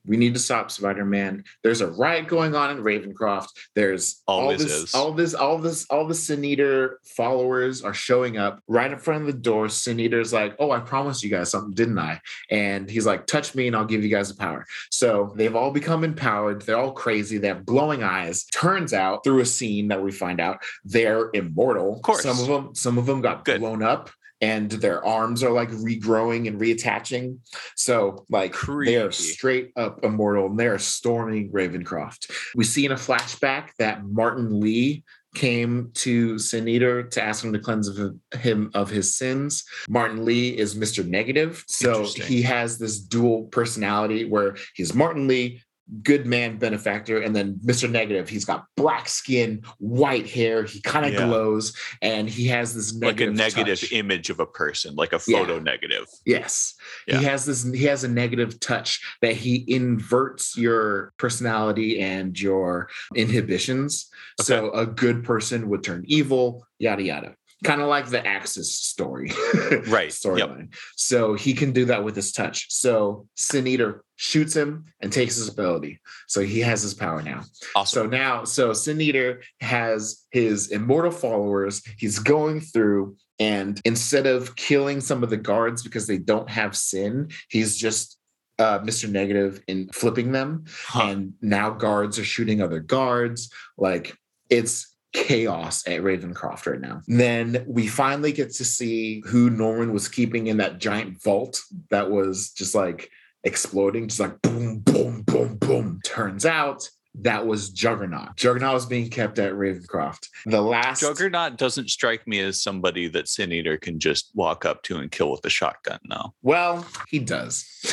we 0.07 0.17
need 0.17 0.35
to 0.35 0.41
stop 0.41 0.71
Spider-Man. 0.71 1.45
There's 1.63 1.81
a 1.81 1.91
riot 1.91 2.29
going 2.29 2.55
on 2.55 2.71
in 2.71 2.83
Ravencroft. 2.83 3.49
There's 3.75 4.23
Always 4.27 4.61
all 4.61 4.67
this, 4.67 4.73
is. 4.73 4.95
all 4.95 5.13
this, 5.13 5.35
all 5.35 5.59
this, 5.59 5.87
all 5.91 6.07
the 6.07 6.15
Sin 6.15 6.45
Eater 6.45 6.99
followers 7.05 7.83
are 7.83 7.95
showing 7.95 8.37
up 8.37 8.61
right 8.67 8.91
in 8.91 8.99
front 8.99 9.21
of 9.23 9.27
the 9.27 9.33
door. 9.41 9.69
Sin 9.69 10.01
Eater's 10.01 10.33
like, 10.33 10.57
"Oh, 10.59 10.71
I 10.71 10.81
promised 10.81 11.23
you 11.23 11.31
guys 11.31 11.51
something, 11.51 11.73
didn't 11.73 11.99
I?" 11.99 12.21
And 12.51 12.91
he's 12.91 13.07
like, 13.07 13.27
"Touch 13.27 13.55
me, 13.55 13.67
and 13.67 13.77
I'll 13.77 13.85
give 13.85 14.03
you 14.03 14.11
guys 14.11 14.29
the 14.29 14.37
power." 14.37 14.67
So 14.91 15.33
they've 15.37 15.55
all 15.55 15.71
become 15.71 16.05
empowered. 16.05 16.63
They're 16.63 16.79
all 16.79 16.93
crazy. 16.93 17.39
They 17.39 17.49
have 17.49 17.65
glowing 17.65 18.03
eyes. 18.03 18.45
Turns 18.47 18.93
out 18.93 19.25
through 19.25 19.41
a 19.41 19.47
scene 19.47 19.89
that 19.89 20.03
we 20.03 20.11
find 20.11 20.41
out 20.41 20.63
they're 20.85 21.31
immortal. 21.35 21.95
Of 21.95 22.03
course, 22.03 22.23
some 22.23 22.41
of 22.41 22.47
them, 22.47 22.75
some 22.75 22.99
of 22.99 23.07
them 23.07 23.21
got 23.21 23.45
Good. 23.45 23.61
blown 23.61 23.83
up 23.83 24.11
and 24.43 24.71
their 24.73 25.05
arms 25.07 25.43
are 25.43 25.53
like 25.53 25.71
regrowing 25.71 26.49
and 26.49 26.61
reattaching. 26.61 27.39
So 27.77 28.27
like 28.29 28.53
Creepy. 28.53 28.93
they 28.93 29.01
are 29.01 29.13
straight 29.13 29.71
up 29.77 30.05
immortal 30.05 30.47
and 30.47 30.59
they 30.59 30.67
are 30.67 30.79
storming 30.79 31.51
Ravencroft. 31.53 32.31
We 32.57 32.65
see 32.65 32.85
in 32.85 32.93
a 32.93 32.97
flashback 32.97 33.71
that 33.79 34.05
Martin 34.05 34.61
Lee 34.61 35.05
came 35.35 35.91
to 35.95 36.39
Sin 36.39 36.69
Eater 36.69 37.05
to 37.05 37.23
ask 37.23 37.43
him 37.43 37.53
to 37.53 37.59
cleanse 37.59 37.89
of 37.89 38.15
him 38.39 38.71
of 38.75 38.91
his 38.91 39.17
sins. 39.17 39.65
Martin 39.89 40.25
Lee 40.25 40.59
is 40.59 40.75
Mr. 40.75 41.07
Negative. 41.07 41.65
So 41.69 42.05
he 42.05 42.43
has 42.43 42.79
this 42.79 42.99
dual 42.99 43.45
personality 43.45 44.25
where 44.25 44.57
he's 44.75 44.93
Martin 44.93 45.29
Lee, 45.29 45.63
good 46.03 46.27
man 46.27 46.57
benefactor 46.57 47.21
and 47.21 47.35
then 47.35 47.59
mr 47.65 47.91
negative 47.91 48.29
he's 48.29 48.45
got 48.45 48.65
black 48.77 49.09
skin 49.09 49.61
white 49.79 50.29
hair 50.29 50.65
he 50.65 50.81
kind 50.81 51.05
of 51.05 51.13
yeah. 51.13 51.27
glows 51.27 51.77
and 52.01 52.29
he 52.31 52.47
has 52.47 52.75
this 52.75 52.95
like 52.95 53.21
a 53.21 53.27
negative 53.27 53.81
touch. 53.81 53.93
image 53.93 54.31
of 54.31 54.41
a 54.41 54.47
person 54.47 54.95
like 54.95 55.13
a 55.13 55.19
photo 55.19 55.57
yeah. 55.57 55.63
negative 55.63 56.07
yes 56.25 56.75
yeah. 57.07 57.19
he 57.19 57.25
has 57.25 57.45
this 57.45 57.65
he 57.73 57.85
has 57.85 58.05
a 58.05 58.09
negative 58.09 58.59
touch 58.61 59.01
that 59.21 59.35
he 59.35 59.65
inverts 59.67 60.57
your 60.57 61.13
personality 61.19 62.01
and 62.01 62.41
your 62.41 62.89
inhibitions 63.17 64.09
okay. 64.41 64.47
so 64.47 64.71
a 64.73 64.87
good 64.87 65.25
person 65.25 65.69
would 65.69 65.83
turn 65.83 66.05
evil 66.07 66.65
yada 66.79 67.03
yada 67.03 67.35
kind 67.63 67.81
of 67.81 67.89
like 67.89 68.07
the 68.07 68.25
Axis 68.27 68.75
story, 68.75 69.29
right? 69.89 70.11
Storyline. 70.11 70.59
Yep. 70.59 70.75
So 70.97 71.35
he 71.35 71.55
can 71.55 71.73
do 71.73 71.85
that 71.87 72.05
with 72.05 72.17
his 72.17 72.33
touch. 72.33 72.73
So 72.73 73.27
Sin 73.37 73.67
Eater 73.67 74.05
shoots 74.17 74.55
him 74.55 74.85
and 75.01 75.13
takes 75.13 75.37
his 75.37 75.49
ability. 75.49 76.01
So 76.29 76.43
he 76.43 76.61
has 76.61 76.83
his 76.83 76.95
power 76.95 77.23
now. 77.23 77.43
Awesome. 77.75 78.05
So 78.05 78.07
now, 78.09 78.45
so 78.45 78.73
Sin 78.73 79.01
Eater 79.01 79.43
has 79.61 80.25
his 80.31 80.71
immortal 80.71 81.11
followers. 81.11 81.83
He's 81.99 82.19
going 82.19 82.61
through, 82.61 83.17
and 83.39 83.81
instead 83.85 84.27
of 84.27 84.55
killing 84.57 85.01
some 85.01 85.23
of 85.23 85.31
the 85.31 85.37
guards 85.37 85.83
because 85.83 86.07
they 86.07 86.19
don't 86.19 86.51
have 86.51 86.77
sin, 86.77 87.31
he's 87.49 87.77
just 87.77 88.19
uh, 88.59 88.79
Mr. 88.81 89.11
Negative 89.11 89.61
in 89.67 89.89
flipping 89.89 90.33
them. 90.33 90.65
Huh. 90.87 91.09
And 91.09 91.35
now 91.41 91.71
guards 91.71 92.19
are 92.19 92.25
shooting 92.25 92.61
other 92.61 92.81
guards. 92.81 93.51
Like 93.77 94.17
it's 94.51 94.92
chaos 95.13 95.87
at 95.87 96.01
Ravencroft 96.01 96.67
right 96.67 96.81
now. 96.81 97.03
then 97.07 97.65
we 97.67 97.87
finally 97.87 98.33
get 98.33 98.53
to 98.55 98.65
see 98.65 99.23
who 99.27 99.51
Norman 99.51 99.93
was 99.93 100.09
keeping 100.09 100.47
in 100.47 100.57
that 100.59 100.79
giant 100.79 101.23
vault 101.23 101.61
that 101.91 102.11
was 102.11 102.51
just 102.51 102.75
like 102.75 103.11
exploding, 103.45 104.09
just 104.09 104.21
like 104.21 104.41
boom, 104.43 104.81
boom, 104.81 105.23
boom, 105.23 105.57
boom. 105.57 106.01
Turns 106.05 106.47
out 106.47 106.89
that 107.21 107.47
was 107.47 107.71
Juggernaut. 107.71 108.37
Juggernaut 108.37 108.73
was 108.73 108.87
being 108.87 109.11
kept 109.11 109.39
at 109.39 109.53
Ravencroft. 109.53 110.29
The 110.47 110.63
last 110.63 111.01
Juggernaut 111.01 111.59
doesn't 111.59 111.91
strike 111.91 112.27
me 112.27 112.41
as 112.41 112.63
somebody 112.63 113.07
that 113.09 113.29
Sin 113.29 113.53
Eater 113.53 113.77
can 113.77 113.99
just 113.99 114.31
walk 114.35 114.65
up 114.65 114.83
to 114.85 114.97
and 114.97 115.11
kill 115.11 115.31
with 115.31 115.45
a 115.45 115.51
shotgun. 115.51 115.99
No. 116.07 116.33
Well, 116.43 116.87
he 117.09 117.19
does. 117.19 117.69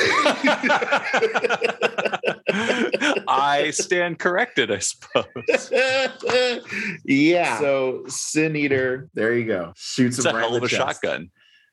I 3.40 3.70
stand 3.70 4.18
corrected, 4.18 4.70
I 4.70 4.78
suppose. 4.78 5.24
yeah. 7.04 7.58
So 7.58 8.04
Sin 8.06 8.56
Eater, 8.56 9.08
there 9.14 9.36
you 9.36 9.46
go. 9.46 9.72
Shoots 9.76 10.18
it's 10.18 10.26
him 10.26 10.34
a 10.34 10.38
right 10.38 10.48
hell 10.48 10.56
of 10.56 10.62
a 10.62 10.68
chest. 10.68 11.02
shotgun. 11.02 11.30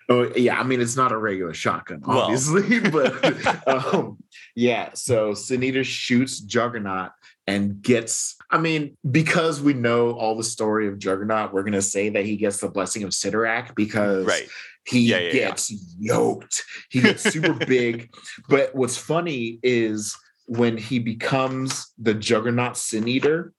Oh 0.09 0.31
yeah, 0.35 0.59
I 0.59 0.63
mean 0.63 0.79
it's 0.79 0.95
not 0.95 1.11
a 1.11 1.17
regular 1.17 1.53
shotgun, 1.53 2.01
obviously, 2.05 2.79
well. 2.89 3.13
but 3.21 3.67
um, 3.67 4.17
yeah. 4.55 4.91
So 4.93 5.33
Sin 5.33 5.63
Eater 5.63 5.83
shoots 5.83 6.39
Juggernaut 6.39 7.11
and 7.47 7.81
gets 7.81 8.35
i 8.51 8.57
mean 8.57 8.95
because 9.09 9.61
we 9.61 9.73
know 9.73 10.11
all 10.11 10.35
the 10.35 10.43
story 10.43 10.87
of 10.87 10.99
juggernaut 10.99 11.53
we're 11.53 11.63
going 11.63 11.73
to 11.73 11.81
say 11.81 12.09
that 12.09 12.25
he 12.25 12.35
gets 12.35 12.59
the 12.59 12.69
blessing 12.69 13.03
of 13.03 13.11
Cyttorak 13.11 13.73
because 13.73 14.25
right. 14.25 14.47
he 14.85 14.99
yeah, 14.99 15.19
yeah, 15.19 15.31
gets 15.31 15.71
yeah. 15.71 16.13
yoked 16.13 16.63
he 16.89 17.01
gets 17.01 17.23
super 17.23 17.53
big 17.65 18.13
but 18.49 18.75
what's 18.75 18.97
funny 18.97 19.59
is 19.63 20.15
when 20.47 20.77
he 20.77 20.99
becomes 20.99 21.93
the 21.97 22.13
juggernaut 22.13 22.77
sin 22.77 23.07
eater 23.07 23.53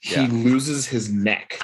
he 0.00 0.26
loses 0.26 0.86
his 0.86 1.10
neck 1.10 1.58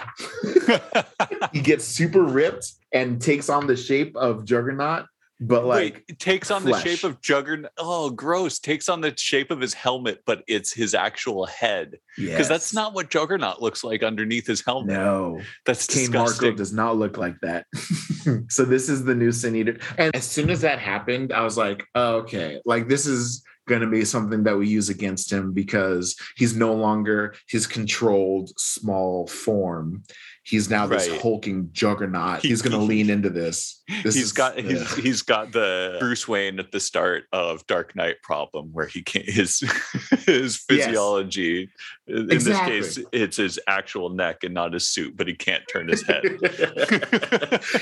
he 1.52 1.60
gets 1.60 1.84
super 1.84 2.22
ripped 2.22 2.72
and 2.92 3.20
takes 3.20 3.48
on 3.48 3.66
the 3.66 3.76
shape 3.76 4.16
of 4.16 4.44
juggernaut 4.44 5.06
but 5.42 5.64
like 5.64 6.04
Wait, 6.06 6.18
takes 6.18 6.50
on 6.50 6.62
flesh. 6.62 6.82
the 6.82 6.90
shape 6.90 7.04
of 7.04 7.20
Juggernaut. 7.22 7.72
Oh, 7.78 8.10
gross! 8.10 8.58
Takes 8.58 8.90
on 8.90 9.00
the 9.00 9.16
shape 9.16 9.50
of 9.50 9.58
his 9.58 9.72
helmet, 9.72 10.20
but 10.26 10.44
it's 10.46 10.70
his 10.70 10.94
actual 10.94 11.46
head. 11.46 11.92
Because 12.16 12.30
yes. 12.40 12.48
that's 12.48 12.74
not 12.74 12.92
what 12.92 13.08
Juggernaut 13.08 13.62
looks 13.62 13.82
like 13.82 14.02
underneath 14.02 14.46
his 14.46 14.62
helmet. 14.62 14.94
No, 14.94 15.40
that's 15.64 15.86
Cain 15.86 16.12
Marko 16.12 16.52
does 16.52 16.74
not 16.74 16.98
look 16.98 17.16
like 17.16 17.36
that. 17.40 17.64
so 18.48 18.66
this 18.66 18.90
is 18.90 19.04
the 19.04 19.14
new 19.14 19.32
Sin 19.32 19.56
Eater, 19.56 19.78
and 19.96 20.14
as 20.14 20.24
soon 20.24 20.50
as 20.50 20.60
that 20.60 20.78
happened, 20.78 21.32
I 21.32 21.42
was 21.42 21.56
like, 21.56 21.84
oh, 21.94 22.16
okay, 22.16 22.60
like 22.66 22.88
this 22.88 23.06
is 23.06 23.42
going 23.70 23.80
to 23.80 23.86
be 23.86 24.04
something 24.04 24.42
that 24.42 24.58
we 24.58 24.66
use 24.68 24.90
against 24.90 25.32
him 25.32 25.52
because 25.52 26.16
he's 26.36 26.54
no 26.54 26.74
longer 26.74 27.34
his 27.48 27.66
controlled 27.66 28.50
small 28.58 29.26
form. 29.28 30.02
He's 30.50 30.68
now 30.68 30.86
this 30.86 31.08
Right. 31.08 31.20
hulking 31.20 31.68
juggernaut. 31.72 32.42
He- 32.42 32.48
he's 32.48 32.60
going 32.60 32.72
to 32.78 32.84
lean 32.84 33.08
into 33.16 33.30
this. 33.30 33.82
This 34.02 34.14
he's 34.16 34.24
is- 34.24 34.32
got 34.32 34.58
he's, 34.58 34.94
he's 34.96 35.22
got 35.22 35.52
the 35.52 35.96
Bruce 36.00 36.26
Wayne 36.28 36.58
at 36.58 36.72
the 36.72 36.80
start 36.80 37.24
of 37.32 37.66
Dark 37.66 37.94
Knight 37.96 38.16
problem 38.22 38.70
where 38.72 38.86
he 38.86 39.02
can't 39.02 39.24
his 39.28 39.60
his 40.26 40.26
Yes. 40.26 40.64
physiology 40.68 41.68
in 42.06 42.30
Exactly. 42.30 42.80
this 42.80 42.96
case 42.96 43.06
it's 43.12 43.36
his 43.36 43.58
actual 43.68 44.10
neck 44.10 44.44
and 44.44 44.52
not 44.54 44.72
his 44.72 44.86
suit 44.88 45.16
but 45.16 45.26
he 45.28 45.34
can't 45.34 45.62
turn 45.72 45.88
his 45.88 46.02
head 46.06 46.22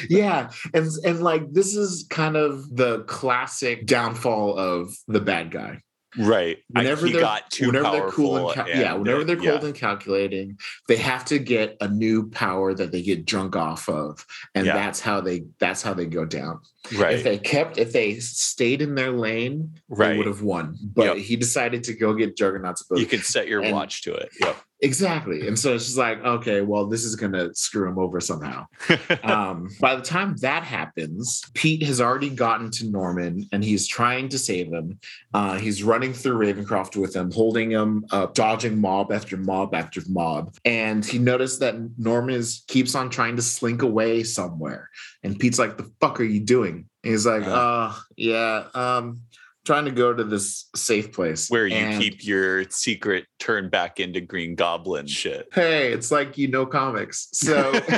yeah, 0.08 0.50
and 0.74 0.88
and 1.04 1.20
like 1.22 1.52
this 1.52 1.74
is 1.76 2.06
kind 2.10 2.36
of 2.36 2.74
the 2.74 3.04
classic 3.04 3.86
downfall 3.86 4.56
of 4.58 4.94
the 5.06 5.20
bad 5.20 5.50
guy. 5.50 5.80
Right 6.16 6.58
I- 6.74 6.80
Whenever 6.80 7.06
he 7.06 7.12
they're 7.12 7.20
got 7.20 7.50
too 7.50 7.66
whenever 7.66 7.84
powerful 7.84 8.00
they're 8.00 8.10
cool 8.12 8.46
and, 8.50 8.54
cal- 8.54 8.68
yeah, 8.68 8.94
whenever 8.94 9.24
they're 9.24 9.42
yeah. 9.42 9.50
cold 9.50 9.64
and 9.64 9.74
calculating, 9.74 10.58
they 10.88 10.96
have 10.96 11.24
to 11.26 11.38
get 11.38 11.76
a 11.80 11.88
new 11.88 12.28
power 12.30 12.72
that 12.74 12.92
they 12.92 13.02
get 13.02 13.26
drunk 13.26 13.56
off 13.56 13.88
of, 13.88 14.24
and 14.54 14.66
Yeah. 14.66 14.74
that's 14.74 15.00
how 15.00 15.20
they 15.20 15.44
that's 15.58 15.82
how 15.82 15.92
they 15.94 16.06
go 16.06 16.24
down. 16.24 16.60
Right. 16.96 17.14
If 17.14 17.24
they 17.24 17.36
kept, 17.38 17.76
if 17.76 17.92
they 17.92 18.14
stayed 18.20 18.80
in 18.80 18.94
their 18.94 19.10
lane, 19.12 19.72
they 19.90 19.94
Right. 19.96 20.16
would 20.16 20.26
have 20.26 20.42
won. 20.42 20.76
But 20.94 21.16
Yep. 21.16 21.16
he 21.18 21.36
decided 21.36 21.84
to 21.84 21.92
go 21.94 22.14
get 22.14 22.36
Juggernaut's 22.36 22.82
book. 22.84 22.98
you 22.98 23.06
could 23.06 23.24
set 23.24 23.46
your 23.48 23.60
and- 23.62 23.72
watch 23.72 24.02
to 24.02 24.14
it 24.14 24.30
yep 24.40 24.56
exactly, 24.80 25.46
and 25.46 25.58
so 25.58 25.74
it's 25.74 25.86
just 25.86 25.98
like, 25.98 26.22
okay, 26.24 26.60
well, 26.60 26.86
this 26.86 27.04
is 27.04 27.16
gonna 27.16 27.54
screw 27.54 27.88
him 27.88 27.98
over 27.98 28.20
somehow. 28.20 28.66
um, 29.22 29.68
by 29.80 29.94
the 29.94 30.02
time 30.02 30.36
that 30.40 30.62
happens, 30.64 31.42
Pete 31.54 31.82
has 31.82 32.00
already 32.00 32.30
gotten 32.30 32.70
to 32.72 32.90
Norman 32.90 33.48
and 33.52 33.64
he's 33.64 33.86
trying 33.86 34.28
to 34.30 34.38
save 34.38 34.72
him. 34.72 34.98
Uh, 35.34 35.58
he's 35.58 35.82
running 35.82 36.12
through 36.12 36.38
Ravencroft 36.38 36.96
with 36.96 37.14
him, 37.14 37.30
holding 37.30 37.70
him 37.70 38.04
up, 38.10 38.34
dodging 38.34 38.80
mob 38.80 39.12
after 39.12 39.36
mob 39.36 39.74
after 39.74 40.02
mob. 40.08 40.54
And 40.64 41.04
he 41.04 41.18
noticed 41.18 41.60
that 41.60 41.76
Norman 41.98 42.34
is 42.34 42.64
keeps 42.68 42.94
on 42.94 43.10
trying 43.10 43.36
to 43.36 43.42
slink 43.42 43.82
away 43.82 44.22
somewhere. 44.22 44.90
And 45.22 45.38
Pete's 45.38 45.58
like, 45.58 45.76
"The 45.76 45.90
fuck 46.00 46.20
are 46.20 46.24
you 46.24 46.40
doing?" 46.40 46.88
And 47.04 47.12
he's 47.12 47.26
like, 47.26 47.44
Uh. 47.44 47.50
"Uh, 47.50 47.94
yeah, 48.16 48.64
um, 48.74 49.20
trying 49.68 49.84
to 49.84 49.92
go 49.92 50.14
to 50.14 50.24
this 50.24 50.70
safe 50.74 51.12
place 51.12 51.48
where 51.48 51.66
you 51.66 51.98
keep 51.98 52.24
your 52.24 52.64
secret 52.70 53.26
turn 53.38 53.68
back 53.68 54.00
into 54.00 54.20
green 54.20 54.54
goblin 54.54 55.06
shit 55.06 55.46
hey, 55.58 55.92
it's 55.92 56.10
like 56.10 56.38
you 56.38 56.48
know 56.48 56.66
comics. 56.66 57.28
So 57.32 57.70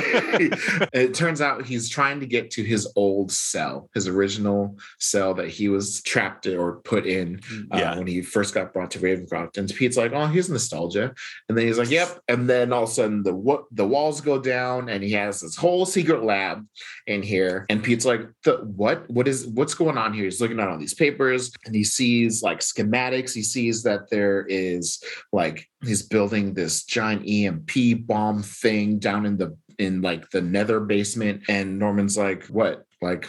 it 0.93 1.13
turns 1.13 1.41
out 1.41 1.65
he's 1.65 1.89
trying 1.89 2.19
to 2.19 2.25
get 2.25 2.51
to 2.51 2.63
his 2.63 2.91
old 2.95 3.31
cell, 3.31 3.89
his 3.93 4.07
original 4.07 4.77
cell 4.99 5.33
that 5.35 5.49
he 5.49 5.69
was 5.69 6.01
trapped 6.01 6.47
or 6.47 6.77
put 6.77 7.05
in 7.05 7.39
uh, 7.71 7.77
yeah 7.77 7.97
when 7.97 8.07
he 8.07 8.21
first 8.21 8.53
got 8.53 8.73
brought 8.73 8.91
to 8.91 8.99
Ravencroft. 8.99 9.57
And 9.57 9.73
Pete's 9.73 9.97
like, 9.97 10.11
oh, 10.13 10.25
here's 10.27 10.49
nostalgia. 10.49 11.13
And 11.49 11.57
then 11.57 11.67
he's 11.67 11.77
like, 11.77 11.91
yep. 11.91 12.19
And 12.27 12.49
then 12.49 12.73
all 12.73 12.83
of 12.83 12.89
a 12.89 12.91
sudden 12.91 13.23
the 13.23 13.63
the 13.71 13.87
walls 13.87 14.21
go 14.21 14.39
down 14.39 14.89
and 14.89 15.03
he 15.03 15.11
has 15.11 15.41
this 15.41 15.55
whole 15.55 15.85
secret 15.85 16.23
lab 16.23 16.65
in 17.07 17.21
here. 17.21 17.65
And 17.69 17.83
Pete's 17.83 18.05
like, 18.05 18.21
the, 18.43 18.57
what? 18.57 19.09
What 19.09 19.27
is 19.27 19.47
what's 19.47 19.73
going 19.73 19.97
on 19.97 20.13
here? 20.13 20.25
He's 20.25 20.41
looking 20.41 20.59
at 20.59 20.67
all 20.67 20.77
these 20.77 20.93
papers 20.93 21.51
and 21.65 21.75
he 21.75 21.83
sees 21.83 22.41
like 22.41 22.59
schematics. 22.59 23.33
He 23.33 23.43
sees 23.43 23.83
that 23.83 24.09
there 24.09 24.45
is 24.47 25.03
like 25.31 25.67
he's 25.83 26.03
building 26.03 26.53
this 26.53 26.83
giant 26.83 27.27
EMP 27.27 28.05
bomb 28.07 28.43
thing 28.43 28.99
down 28.99 29.25
in 29.25 29.37
the 29.37 29.55
in 29.77 30.01
like 30.01 30.29
the 30.31 30.41
nether 30.41 30.79
basement. 30.79 31.43
And 31.49 31.79
Norman's 31.79 32.17
like, 32.17 32.45
what? 32.45 32.85
Like 33.01 33.27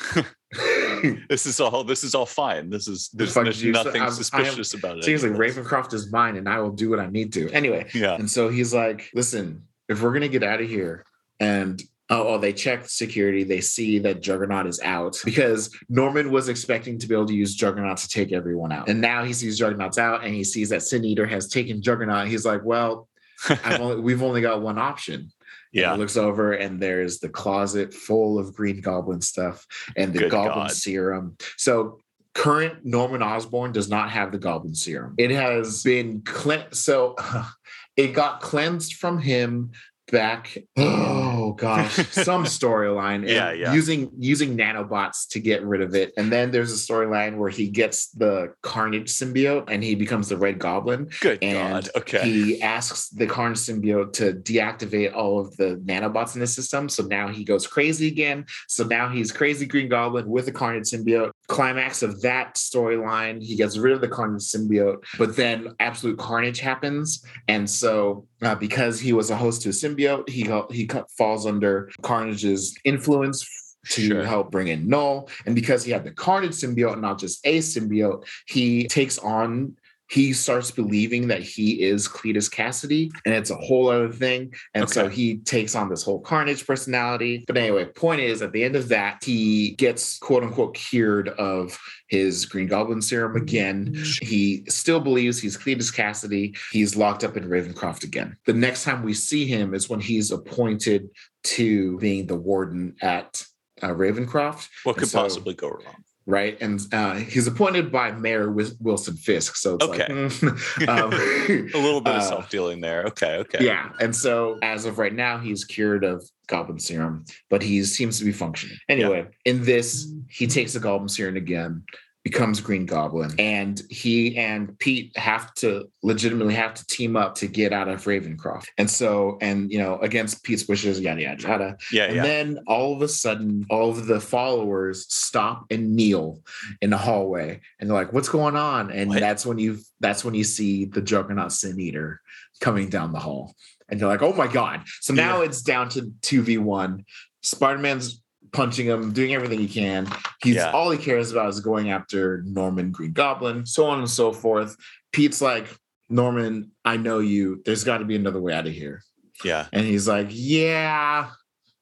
this 1.28 1.46
is 1.46 1.60
all 1.60 1.82
this 1.82 2.04
is 2.04 2.14
all 2.14 2.26
fine 2.26 2.68
this 2.68 2.86
is 2.86 3.08
there's, 3.14 3.32
there's 3.32 3.64
nothing 3.64 4.02
I'm- 4.02 4.12
suspicious 4.12 4.74
about 4.74 4.98
it 4.98 5.04
seriously, 5.04 5.30
Ravencroft 5.30 5.94
is 5.94 6.12
mine 6.12 6.36
and 6.36 6.48
I 6.48 6.60
will 6.60 6.72
do 6.72 6.90
what 6.90 7.00
I 7.00 7.06
need 7.06 7.32
to. 7.34 7.50
Anyway, 7.50 7.88
yeah 7.94 8.14
And 8.14 8.30
so 8.30 8.50
he's 8.50 8.74
like, 8.74 9.10
listen, 9.14 9.66
if 9.88 10.02
we're 10.02 10.12
gonna 10.12 10.28
get 10.28 10.42
out 10.42 10.60
of 10.60 10.68
here, 10.68 11.04
and 11.40 11.82
oh, 12.12 12.28
oh, 12.28 12.38
they 12.38 12.52
check 12.52 12.88
security, 12.88 13.42
they 13.42 13.60
see 13.60 13.98
that 14.00 14.20
Juggernaut 14.20 14.66
is 14.66 14.80
out 14.82 15.16
because 15.24 15.74
Norman 15.88 16.30
was 16.30 16.48
expecting 16.48 16.98
to 16.98 17.06
be 17.08 17.14
able 17.14 17.26
to 17.26 17.34
use 17.34 17.54
Juggernaut 17.54 17.98
to 17.98 18.08
take 18.08 18.32
everyone 18.32 18.70
out. 18.70 18.88
And 18.88 19.00
now 19.00 19.24
he 19.24 19.32
sees 19.32 19.58
Juggernaut's 19.58 19.98
out 19.98 20.24
and 20.24 20.34
he 20.34 20.44
sees 20.44 20.68
that 20.68 20.82
Sin 20.82 21.04
Eater 21.04 21.26
has 21.26 21.48
taken 21.48 21.82
Juggernaut. 21.82 22.28
He's 22.28 22.44
like, 22.44 22.62
well, 22.64 23.08
I've 23.48 23.80
only, 23.80 24.00
we've 24.00 24.22
only 24.22 24.40
got 24.40 24.62
one 24.62 24.78
option. 24.78 25.30
Yeah 25.72 25.94
he 25.94 25.98
looks 25.98 26.18
over 26.18 26.52
and 26.52 26.78
there's 26.78 27.18
the 27.18 27.30
closet 27.30 27.94
full 27.94 28.38
of 28.38 28.54
Green 28.54 28.82
Goblin 28.82 29.22
stuff 29.22 29.66
and 29.96 30.12
the 30.12 30.20
Good 30.20 30.30
Goblin 30.30 30.66
God. 30.66 30.72
serum. 30.72 31.36
So 31.56 31.98
current 32.34 32.84
Norman 32.84 33.22
Osborn 33.22 33.72
does 33.72 33.88
not 33.88 34.10
have 34.10 34.32
the 34.32 34.38
Goblin 34.38 34.74
serum. 34.74 35.14
It 35.16 35.30
has 35.30 35.82
been 35.82 36.20
cleansed. 36.22 36.74
So 36.74 37.16
it 37.96 38.08
got 38.08 38.40
cleansed 38.40 38.94
from 38.94 39.18
him 39.18 39.72
back. 40.12 40.56
Oh 40.76 41.54
gosh, 41.54 41.94
some 42.10 42.44
storyline. 42.58 43.28
Yeah, 43.28 43.50
yeah. 43.52 43.72
Using 43.72 44.12
using 44.16 44.56
nanobots 44.56 45.26
to 45.30 45.40
get 45.40 45.64
rid 45.64 45.80
of 45.80 45.96
it. 45.96 46.12
And 46.16 46.30
then 46.30 46.52
there's 46.52 46.72
a 46.72 46.76
storyline 46.76 47.38
where 47.38 47.50
he 47.50 47.68
gets 47.68 48.10
the 48.10 48.54
Carnage 48.62 49.08
symbiote 49.08 49.64
and 49.68 49.82
he 49.82 49.96
becomes 49.96 50.28
the 50.28 50.36
Red 50.36 50.60
Goblin 50.60 51.10
good 51.20 51.38
and 51.42 51.84
god 51.84 51.88
okay 51.96 52.22
he 52.22 52.62
asks 52.62 53.08
the 53.08 53.26
Carnage 53.26 53.58
symbiote 53.58 54.12
to 54.12 54.34
deactivate 54.34 55.14
all 55.14 55.40
of 55.40 55.56
the 55.56 55.82
nanobots 55.84 56.34
in 56.34 56.40
the 56.40 56.46
system. 56.46 56.88
So 56.88 57.02
now 57.02 57.28
he 57.28 57.42
goes 57.42 57.66
crazy 57.66 58.06
again. 58.06 58.44
So 58.68 58.84
now 58.84 59.08
he's 59.08 59.32
crazy 59.32 59.66
Green 59.66 59.88
Goblin 59.88 60.28
with 60.28 60.44
the 60.46 60.52
Carnage 60.52 60.90
symbiote. 60.90 61.32
Climax 61.48 62.02
of 62.02 62.20
that 62.22 62.54
storyline, 62.54 63.42
he 63.42 63.56
gets 63.56 63.76
rid 63.78 63.94
of 63.94 64.00
the 64.00 64.08
Carnage 64.08 64.42
symbiote, 64.42 65.02
but 65.18 65.34
then 65.36 65.74
absolute 65.80 66.18
carnage 66.18 66.60
happens. 66.60 67.24
And 67.48 67.68
so 67.68 68.26
uh, 68.42 68.54
because 68.56 69.00
he 69.00 69.12
was 69.12 69.30
a 69.30 69.36
host 69.36 69.62
to 69.62 69.68
a 69.70 69.72
symbiote, 69.72 70.28
he 70.28 70.42
he 70.74 70.88
falls 71.16 71.46
under 71.46 71.90
Carnage's 72.02 72.76
influence. 72.84 73.48
To 73.90 74.00
Sure. 74.00 74.24
help 74.24 74.52
bring 74.52 74.68
in 74.68 74.88
Knull. 74.88 75.28
And 75.44 75.56
because 75.56 75.82
he 75.82 75.90
had 75.90 76.04
the 76.04 76.12
Carnage 76.12 76.52
symbiote, 76.52 77.00
not 77.00 77.18
just 77.18 77.44
a 77.44 77.58
symbiote, 77.58 78.24
he 78.46 78.86
takes 78.86 79.18
on 79.18 79.76
he 80.12 80.34
starts 80.34 80.70
believing 80.70 81.28
that 81.28 81.40
he 81.42 81.82
is 81.82 82.06
Cletus 82.06 82.50
Kasady, 82.50 83.10
and 83.24 83.34
it's 83.34 83.48
a 83.48 83.56
whole 83.56 83.88
other 83.88 84.10
thing. 84.10 84.52
And 84.74 84.88
so 84.88 85.08
he 85.08 85.38
takes 85.38 85.74
on 85.74 85.88
this 85.88 86.02
whole 86.02 86.20
Carnage 86.20 86.66
personality. 86.66 87.44
But 87.46 87.56
anyway, 87.56 87.86
point 87.86 88.20
is, 88.20 88.42
at 88.42 88.52
the 88.52 88.62
end 88.62 88.76
of 88.76 88.88
that, 88.90 89.24
he 89.24 89.70
gets 89.70 90.18
quote 90.18 90.42
unquote 90.42 90.74
cured 90.74 91.30
of 91.30 91.78
his 92.08 92.44
Green 92.44 92.68
Goblin 92.68 93.00
serum 93.00 93.36
again. 93.36 93.94
He 94.20 94.64
still 94.68 95.00
believes 95.00 95.40
he's 95.40 95.56
Cletus 95.56 95.90
Kasady. 95.90 96.58
He's 96.72 96.94
locked 96.94 97.24
up 97.24 97.38
in 97.38 97.44
Ravencroft 97.44 98.04
again. 98.04 98.36
The 98.44 98.52
next 98.52 98.84
time 98.84 99.02
we 99.02 99.14
see 99.14 99.46
him 99.46 99.72
is 99.72 99.88
when 99.88 100.00
he's 100.00 100.30
appointed 100.30 101.08
to 101.44 101.98
being 102.00 102.26
the 102.26 102.36
warden 102.36 102.96
at 103.00 103.42
uh, 103.80 103.88
Ravencroft 103.88 104.68
what 104.84 104.98
could 104.98 105.08
so- 105.08 105.22
possibly 105.22 105.54
go 105.54 105.70
wrong 105.70 106.04
right? 106.26 106.56
And 106.60 106.80
uh, 106.92 107.14
he's 107.14 107.46
appointed 107.46 107.90
by 107.90 108.12
Mayor 108.12 108.50
Wilson 108.50 109.16
Fisk. 109.16 109.56
So 109.56 109.74
it's 109.76 109.84
Okay. 109.84 110.12
like, 110.12 110.32
mm. 110.32 110.88
Um, 110.88 111.12
a 111.74 111.78
little 111.78 112.00
bit 112.00 112.14
of 112.14 112.22
uh, 112.22 112.28
self-dealing 112.28 112.80
there 112.80 113.04
okay 113.04 113.36
okay 113.38 113.64
Yeah. 113.64 113.90
And 114.00 114.14
so 114.14 114.58
as 114.62 114.84
of 114.84 114.98
right 114.98 115.12
now, 115.14 115.38
he's 115.38 115.64
cured 115.64 116.04
of 116.04 116.24
Goblin 116.46 116.78
Serum, 116.78 117.24
but 117.50 117.62
he 117.62 117.82
seems 117.84 118.18
to 118.18 118.24
be 118.24 118.32
functioning. 118.32 118.76
Anyway, 118.88 119.26
in 119.44 119.64
this, 119.64 120.12
he 120.28 120.46
takes 120.46 120.72
the 120.74 120.80
Goblin 120.80 121.08
Serum 121.08 121.36
again, 121.36 121.82
becomes 122.24 122.60
Green 122.60 122.86
Goblin, 122.86 123.32
and 123.38 123.82
he 123.90 124.36
and 124.36 124.78
Pete 124.78 125.16
have 125.16 125.52
to 125.54 125.88
legitimately 126.04 126.54
have 126.54 126.74
to 126.74 126.86
team 126.86 127.16
up 127.16 127.34
to 127.36 127.48
get 127.48 127.72
out 127.72 127.88
of 127.88 128.04
Ravencroft. 128.04 128.66
And 128.78 128.88
so, 128.88 129.38
and 129.40 129.72
you 129.72 129.78
know, 129.78 129.98
against 129.98 130.44
Pete's 130.44 130.68
wishes, 130.68 131.00
yada 131.00 131.20
yada 131.22 131.42
yada. 131.42 131.76
yeah 131.90 132.04
And 132.04 132.16
yeah 132.16 132.22
then 132.22 132.58
all 132.68 132.94
of 132.94 133.02
a 133.02 133.08
sudden, 133.08 133.66
all 133.70 133.90
of 133.90 134.06
the 134.06 134.20
followers 134.20 135.12
stop 135.12 135.66
and 135.70 135.96
kneel 135.96 136.40
in 136.80 136.90
the 136.90 136.96
hallway, 136.98 137.60
and 137.80 137.90
they're 137.90 137.96
like, 137.96 138.12
"What's 138.12 138.28
going 138.28 138.54
on?" 138.56 138.92
And 138.92 139.08
What? 139.10 139.20
that's 139.20 139.44
when 139.44 139.58
you 139.58 139.78
that's 139.98 140.24
when 140.24 140.34
you 140.34 140.44
see 140.44 140.84
the 140.84 141.02
Juggernaut 141.02 141.50
Sin 141.52 141.80
Eater 141.80 142.20
coming 142.60 142.88
down 142.88 143.12
the 143.12 143.18
hall, 143.18 143.56
and 143.88 143.98
you're 143.98 144.08
like, 144.08 144.22
"Oh 144.22 144.32
my 144.32 144.46
god!" 144.46 144.82
So 145.00 145.12
now 145.12 145.38
Yeah. 145.38 145.46
it's 145.46 145.62
down 145.62 145.88
to 145.90 146.12
two 146.22 146.42
v 146.42 146.58
one. 146.58 147.04
Spider 147.42 147.80
Man's 147.80 148.21
punching 148.52 148.86
him, 148.86 149.12
doing 149.12 149.34
everything 149.34 149.58
he 149.58 149.68
can. 149.68 150.06
He's 150.42 150.56
Yeah. 150.56 150.70
all 150.72 150.90
he 150.90 150.98
cares 150.98 151.32
about 151.32 151.48
is 151.48 151.60
going 151.60 151.90
after 151.90 152.42
Norman 152.46 152.90
Green 152.90 153.12
Goblin, 153.12 153.66
so 153.66 153.86
on 153.86 153.98
and 153.98 154.10
so 154.10 154.32
forth. 154.32 154.76
Pete's 155.12 155.40
like, 155.40 155.66
"Norman, 156.10 156.70
I 156.84 156.96
know 156.96 157.18
you. 157.18 157.62
There's 157.64 157.84
got 157.84 157.98
to 157.98 158.04
be 158.04 158.16
another 158.16 158.40
way 158.40 158.54
out 158.54 158.66
of 158.66 158.72
here." 158.72 159.02
yeah 159.44 159.66
And 159.72 159.84
he's 159.86 160.06
like, 160.06 160.28
Yeah, 160.30 161.30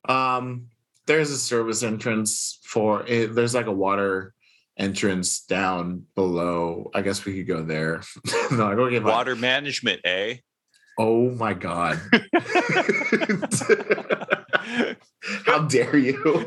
um, 0.08 0.68
there's 1.06 1.30
a 1.30 1.38
service 1.38 1.82
entrance 1.82 2.58
for 2.64 3.04
it. 3.06 3.34
There's 3.34 3.54
like 3.54 3.66
a 3.66 3.72
water 3.72 4.32
entrance 4.78 5.40
down 5.42 6.06
below. 6.14 6.90
I 6.94 7.02
guess 7.02 7.24
we 7.24 7.36
could 7.36 7.46
go 7.48 7.62
there. 7.62 8.02
no, 8.52 8.68
I 8.70 8.74
go 8.76 8.88
get 8.88 9.02
water 9.04 9.34
management 9.36 10.00
eh 10.04 10.36
Oh 10.98 11.30
my 11.30 11.54
god. 11.54 12.00
How 15.44 15.60
dare 15.66 15.98
you? 15.98 16.46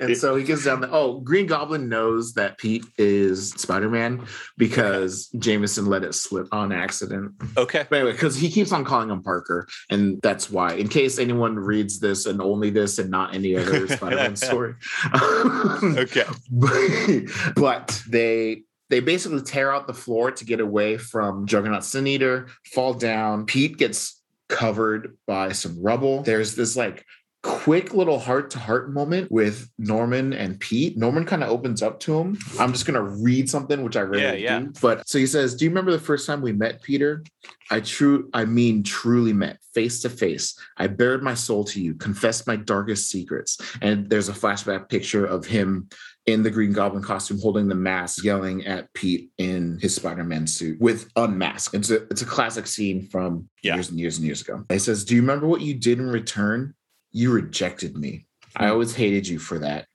and 0.00 0.16
so 0.16 0.36
he 0.36 0.44
gets 0.44 0.64
down 0.64 0.82
the 0.82 0.88
oh, 0.90 1.20
Green 1.20 1.46
Goblin 1.46 1.88
knows 1.88 2.34
that 2.34 2.58
Pete 2.58 2.84
is 2.98 3.50
Spider-Man 3.52 4.26
because 4.58 5.28
Jameson 5.38 5.86
let 5.86 6.04
it 6.04 6.14
slip 6.14 6.46
on 6.52 6.70
accident. 6.70 7.32
Okay. 7.56 7.86
But 7.88 7.96
anyway, 7.96 8.12
because 8.12 8.36
he 8.36 8.50
keeps 8.50 8.70
on 8.72 8.84
calling 8.84 9.08
him 9.08 9.22
Parker, 9.22 9.66
and 9.88 10.20
that's 10.20 10.50
why, 10.50 10.74
in 10.74 10.88
case 10.88 11.18
anyone 11.18 11.56
reads 11.56 12.00
this 12.00 12.26
and 12.26 12.42
only 12.42 12.68
this 12.68 12.98
and 12.98 13.10
not 13.10 13.34
any 13.34 13.56
other 13.56 13.88
Spider-Man 13.96 14.36
story. 14.36 14.74
okay. 15.14 16.24
but, 16.50 17.54
but 17.56 18.02
they 18.10 18.62
they 18.90 19.00
basically 19.00 19.42
tear 19.42 19.72
out 19.72 19.86
the 19.86 19.94
floor 19.94 20.30
to 20.30 20.44
get 20.44 20.60
away 20.60 20.96
from 20.96 21.46
Juggernaut 21.46 21.84
Sin 21.84 22.06
Eater, 22.06 22.48
fall 22.72 22.94
down. 22.94 23.44
Pete 23.44 23.76
gets 23.76 24.17
covered 24.48 25.16
by 25.26 25.52
some 25.52 25.80
rubble. 25.82 26.22
There's 26.22 26.54
this 26.54 26.76
like 26.76 27.04
quick 27.42 27.94
little 27.94 28.18
heart 28.18 28.50
to 28.50 28.58
heart 28.58 28.92
moment 28.92 29.30
with 29.30 29.70
Norman 29.78 30.32
and 30.32 30.58
Pete. 30.58 30.96
Norman 30.96 31.24
kind 31.24 31.44
of 31.44 31.50
opens 31.50 31.82
up 31.82 32.00
to 32.00 32.18
him. 32.18 32.36
I'm 32.58 32.72
just 32.72 32.84
gonna 32.84 33.02
read 33.02 33.48
something 33.48 33.82
which 33.82 33.96
I 33.96 34.00
really 34.00 34.22
yeah, 34.22 34.32
yeah. 34.32 34.58
do. 34.60 34.72
But 34.82 35.08
so 35.08 35.18
he 35.18 35.26
says, 35.26 35.54
"Do 35.54 35.64
you 35.64 35.70
remember 35.70 35.92
the 35.92 35.98
first 35.98 36.26
time 36.26 36.40
we 36.40 36.52
met, 36.52 36.82
Peter? 36.82 37.24
I 37.70 37.80
true, 37.80 38.28
I 38.32 38.44
mean, 38.44 38.82
truly 38.82 39.32
met 39.32 39.58
face 39.74 40.00
to 40.02 40.10
face. 40.10 40.58
I 40.76 40.88
bared 40.88 41.22
my 41.22 41.34
soul 41.34 41.64
to 41.64 41.80
you, 41.80 41.94
confessed 41.94 42.46
my 42.46 42.56
darkest 42.56 43.08
secrets." 43.08 43.58
And 43.80 44.10
there's 44.10 44.28
a 44.28 44.32
flashback 44.32 44.88
picture 44.88 45.24
of 45.24 45.46
him 45.46 45.88
in 46.28 46.42
the 46.42 46.50
Green 46.50 46.74
Goblin 46.74 47.02
costume, 47.02 47.40
holding 47.40 47.68
the 47.68 47.74
mask, 47.74 48.22
yelling 48.22 48.66
at 48.66 48.92
Pete 48.92 49.30
in 49.38 49.78
his 49.80 49.94
Spider-Man 49.94 50.46
suit 50.46 50.78
with 50.78 51.10
unmasked. 51.16 51.74
It's 51.74 51.90
a 51.90 52.02
it's 52.08 52.20
a 52.20 52.26
classic 52.26 52.66
scene 52.66 53.08
from 53.08 53.48
yeah. 53.62 53.74
years 53.74 53.88
and 53.88 53.98
years 53.98 54.18
and 54.18 54.26
years 54.26 54.42
ago. 54.42 54.62
He 54.68 54.78
says, 54.78 55.06
"Do 55.06 55.14
you 55.14 55.22
remember 55.22 55.46
what 55.46 55.62
you 55.62 55.72
did 55.72 55.98
in 55.98 56.10
return? 56.10 56.74
You 57.12 57.32
rejected 57.32 57.96
me. 57.96 58.26
I 58.54 58.66
hmm. 58.66 58.72
always 58.72 58.94
hated 58.94 59.26
you 59.26 59.38
for 59.38 59.58
that." 59.60 59.86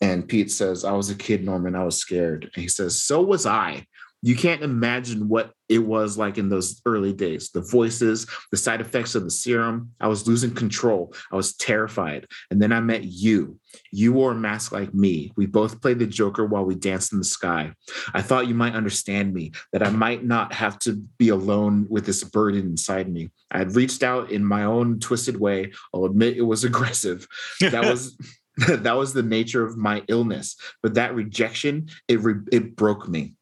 And 0.00 0.26
Pete 0.26 0.50
says, 0.50 0.84
"I 0.84 0.92
was 0.92 1.10
a 1.10 1.14
kid, 1.14 1.44
Norman. 1.44 1.76
I 1.76 1.84
was 1.84 1.96
scared." 1.96 2.50
And 2.54 2.60
he 2.60 2.68
says, 2.68 3.00
"So 3.00 3.22
was 3.22 3.46
I." 3.46 3.86
you 4.22 4.36
can't 4.36 4.62
imagine 4.62 5.28
what 5.28 5.52
it 5.68 5.80
was 5.80 6.16
like 6.16 6.38
in 6.38 6.48
those 6.48 6.80
early 6.86 7.12
days. 7.12 7.50
The 7.50 7.60
voices 7.60 8.26
the 8.50 8.56
side 8.56 8.80
effects 8.80 9.14
of 9.14 9.24
the 9.24 9.30
serum 9.30 9.90
i 10.00 10.06
was 10.06 10.28
losing 10.28 10.54
control. 10.54 11.14
I 11.32 11.36
was 11.36 11.56
terrified. 11.56 12.26
And 12.50 12.62
then 12.62 12.72
i 12.72 12.80
met 12.80 13.04
you. 13.04 13.58
You 13.90 14.12
wore 14.12 14.32
a 14.32 14.36
mask 14.36 14.70
like 14.70 14.94
me. 14.94 15.32
We 15.36 15.46
both 15.46 15.80
played 15.80 15.98
the 15.98 16.06
joker 16.06 16.46
while 16.46 16.64
we 16.64 16.74
danced 16.74 17.12
in 17.12 17.18
the 17.18 17.24
sky. 17.24 17.72
I 18.14 18.22
thought 18.22 18.48
you 18.48 18.54
might 18.54 18.74
understand 18.74 19.34
me 19.34 19.52
that 19.72 19.82
i 19.82 19.90
might 19.90 20.24
not 20.24 20.52
have 20.52 20.78
to 20.80 20.94
be 21.18 21.30
alone 21.30 21.86
with 21.90 22.06
this 22.06 22.22
burden 22.22 22.60
inside 22.60 23.12
me. 23.12 23.30
I 23.50 23.58
had 23.58 23.74
reached 23.74 24.02
out 24.02 24.30
in 24.30 24.44
my 24.44 24.64
own 24.64 25.00
twisted 25.00 25.38
way. 25.38 25.72
I'll 25.92 26.04
admit 26.04 26.36
it 26.36 26.42
was 26.42 26.64
aggressive. 26.70 27.26
That 27.60 27.84
was 27.84 28.16
that 28.68 28.96
was 28.96 29.14
the 29.14 29.22
nature 29.22 29.64
of 29.64 29.78
my 29.78 30.02
illness. 30.08 30.56
But 30.82 30.94
that 30.94 31.14
rejection 31.14 31.88
it 32.06 32.20
re- 32.20 32.46
it 32.52 32.76
broke 32.76 33.08
me 33.08 33.34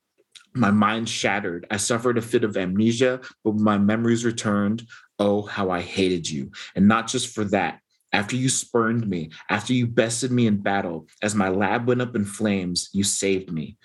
my 0.54 0.70
mind 0.70 1.08
shattered. 1.08 1.66
I 1.70 1.76
suffered 1.76 2.18
a 2.18 2.22
fit 2.22 2.44
of 2.44 2.56
amnesia, 2.56 3.20
but 3.44 3.54
my 3.54 3.78
memories 3.78 4.24
returned. 4.24 4.86
Oh, 5.18 5.42
how 5.42 5.70
I 5.70 5.80
hated 5.80 6.28
you. 6.28 6.50
And 6.74 6.88
not 6.88 7.08
just 7.08 7.34
for 7.34 7.44
that. 7.46 7.80
After 8.12 8.34
you 8.34 8.48
spurned 8.48 9.06
me, 9.06 9.30
after 9.48 9.72
you 9.72 9.86
bested 9.86 10.32
me 10.32 10.48
in 10.48 10.56
battle, 10.56 11.06
as 11.22 11.36
my 11.36 11.48
lab 11.48 11.86
went 11.86 12.02
up 12.02 12.16
in 12.16 12.24
flames, 12.24 12.88
you 12.92 13.04
saved 13.04 13.52
me. 13.52 13.76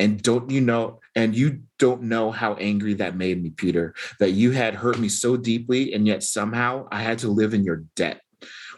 And 0.00 0.20
don't 0.20 0.50
you 0.50 0.60
know, 0.60 1.00
and 1.14 1.36
you 1.36 1.62
don't 1.78 2.02
know 2.02 2.32
how 2.32 2.54
angry 2.54 2.94
that 2.94 3.16
made 3.16 3.40
me, 3.40 3.50
Peter, 3.50 3.94
that 4.18 4.30
you 4.30 4.50
had 4.50 4.74
hurt 4.74 4.98
me 4.98 5.08
so 5.08 5.36
deeply, 5.36 5.92
and 5.94 6.06
yet 6.06 6.24
somehow 6.24 6.88
I 6.90 7.02
had 7.02 7.18
to 7.20 7.28
live 7.28 7.54
in 7.54 7.62
your 7.62 7.84
debt. 7.94 8.20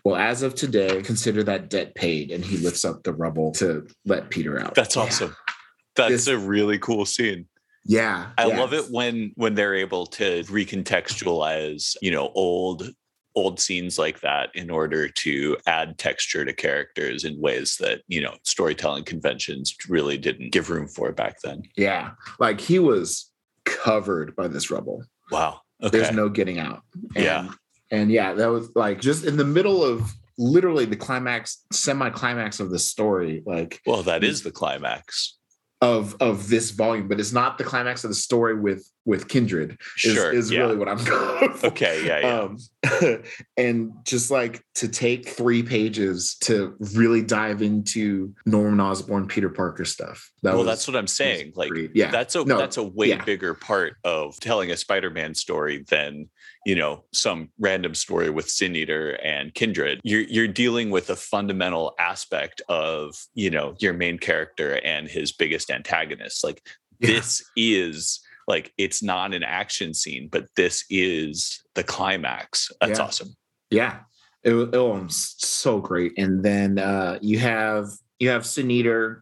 Well, 0.05 0.17
as 0.17 0.43
of 0.43 0.55
today, 0.55 1.03
consider 1.03 1.43
that 1.45 1.69
debt 1.71 1.95
paid. 1.95 2.31
And 2.31 2.45
he 2.45 2.57
lifts 2.59 2.85
up 2.85 3.03
the 3.03 3.13
rubble 3.13 3.53
to 3.53 3.87
let 4.05 4.31
Peter 4.31 4.59
out. 4.59 4.75
That's 4.75 4.97
awesome. 4.97 5.35
Yeah. 5.49 5.55
That's 5.97 6.25
this, 6.25 6.29
a 6.29 6.39
really 6.39 6.79
cool 6.79 7.05
scene. 7.05 7.47
Yeah. 7.85 8.31
I 8.37 8.45
love 8.45 8.73
it 8.75 8.91
when 8.91 9.33
when 9.37 9.55
they're 9.55 9.75
able 9.75 10.07
to 10.07 10.43
recontextualize, 10.45 11.97
you 12.03 12.11
know, 12.11 12.31
old 12.35 12.89
old 13.37 13.61
scenes 13.61 13.99
like 13.99 14.21
that 14.21 14.51
in 14.55 14.71
order 14.71 15.09
to 15.09 15.57
add 15.67 15.99
texture 15.99 16.45
to 16.45 16.53
characters 16.53 17.25
in 17.25 17.41
ways 17.41 17.77
that, 17.79 18.03
you 18.09 18.21
know, 18.21 18.35
storytelling 18.43 19.05
conventions 19.05 19.75
really 19.89 20.19
didn't 20.19 20.53
give 20.53 20.69
room 20.69 20.89
for 20.89 21.13
back 21.13 21.41
then. 21.43 21.63
Yeah. 21.77 22.11
Like 22.39 22.61
he 22.61 22.79
was 22.79 23.31
covered 23.65 24.35
by 24.35 24.49
this 24.49 24.71
rubble. 24.71 25.05
Wow. 25.31 25.61
Okay. 25.83 25.99
There's 25.99 26.13
no 26.13 26.29
getting 26.29 26.59
out. 26.59 26.83
And, 27.15 27.25
yeah. 27.25 27.49
And 27.91 28.11
yeah, 28.11 28.35
that 28.35 28.49
was 28.49 28.75
like 28.75 29.01
just 29.01 29.25
in 29.25 29.37
the 29.37 29.45
middle 29.45 29.83
of 29.85 30.13
literally 30.37 30.85
the 30.85 30.97
climax, 30.97 31.65
semi 31.73 32.11
climax 32.11 32.61
of 32.61 32.71
the 32.71 32.79
story. 32.79 33.43
Like, 33.47 33.81
well, 33.87 34.03
that 34.03 34.25
is 34.25 34.43
the 34.43 34.51
climax 34.51 35.39
of 35.83 36.15
of 36.21 36.49
this 36.49 36.71
volume, 36.71 37.09
but 37.09 37.19
it's 37.19 37.33
not 37.33 37.57
the 37.57 37.65
climax 37.65 38.05
of 38.05 38.11
the 38.11 38.15
story 38.15 38.59
with 38.59 38.87
with 39.07 39.29
Kindred. 39.29 39.79
Is, 40.05 40.13
sure, 40.13 40.31
is 40.31 40.51
yeah. 40.51 40.61
really 40.61 40.77
what 40.77 40.89
I'm 40.89 41.03
going. 41.05 41.53
For. 41.55 41.67
Okay, 41.69 42.07
yeah, 42.07 42.19
yeah. 42.21 42.41
Um, 42.41 43.23
and 43.57 43.93
just 44.05 44.31
like 44.31 44.63
to 44.77 44.89
take 44.89 45.29
three 45.29 45.63
pages 45.63 46.37
to 46.43 46.77
really 46.95 47.23
dive 47.23 47.63
into 47.63 48.35
Norman 48.45 48.81
Osborn, 48.81 49.27
Peter 49.27 49.49
Parker 49.49 49.87
stuff. 49.87 50.31
That 50.43 50.51
well, 50.51 50.59
was, 50.59 50.67
that's 50.67 50.87
what 50.87 50.97
I'm 50.97 51.07
saying. 51.07 51.53
Like, 51.57 51.73
yeah, 51.95 52.11
that's 52.11 52.35
a 52.35 52.45
no, 52.45 52.59
that's 52.59 52.77
a 52.77 52.85
way 52.85 53.09
yeah. 53.09 53.25
bigger 53.25 53.55
part 53.55 53.97
of 54.05 54.39
telling 54.39 54.71
a 54.71 54.77
Spider-Man 54.77 55.35
story 55.35 55.85
than 55.89 56.29
you 56.67 56.75
know 56.75 57.05
some 57.13 57.49
random 57.59 57.95
story 57.95 58.31
with 58.31 58.49
sin 58.49 58.77
eater 58.77 59.13
and 59.25 59.55
kindred 59.55 60.01
you're 60.05 60.23
you're 60.23 60.49
dealing 60.49 60.91
with 60.91 61.09
a 61.11 61.17
fundamental 61.17 61.95
aspect 61.99 62.61
of 62.69 63.15
you 63.35 63.51
know 63.51 63.75
your 63.79 63.93
main 63.93 64.19
character 64.19 64.81
and 64.85 65.09
his 65.09 65.33
biggest 65.33 65.71
antagonist. 65.71 66.45
Like 66.45 66.63
yeah. 66.99 67.09
this 67.09 67.43
is 67.57 68.21
like 68.47 68.73
it's 68.79 69.03
not 69.03 69.35
an 69.35 69.43
action 69.43 69.95
scene 69.95 70.29
but 70.31 70.47
this 70.57 70.85
is 70.91 71.63
the 71.75 71.85
climax. 71.85 72.71
That's 72.81 72.99
yeah. 72.99 73.05
awesome. 73.05 73.37
Yeah. 73.71 74.01
It, 74.43 74.55
it 74.55 74.79
was 74.79 75.35
so 75.39 75.81
great. 75.81 76.13
And 76.17 76.43
then 76.43 76.79
uh 76.79 77.19
you 77.21 77.39
have 77.39 77.87
you 78.21 78.29
have 78.29 78.45
Sin 78.45 78.69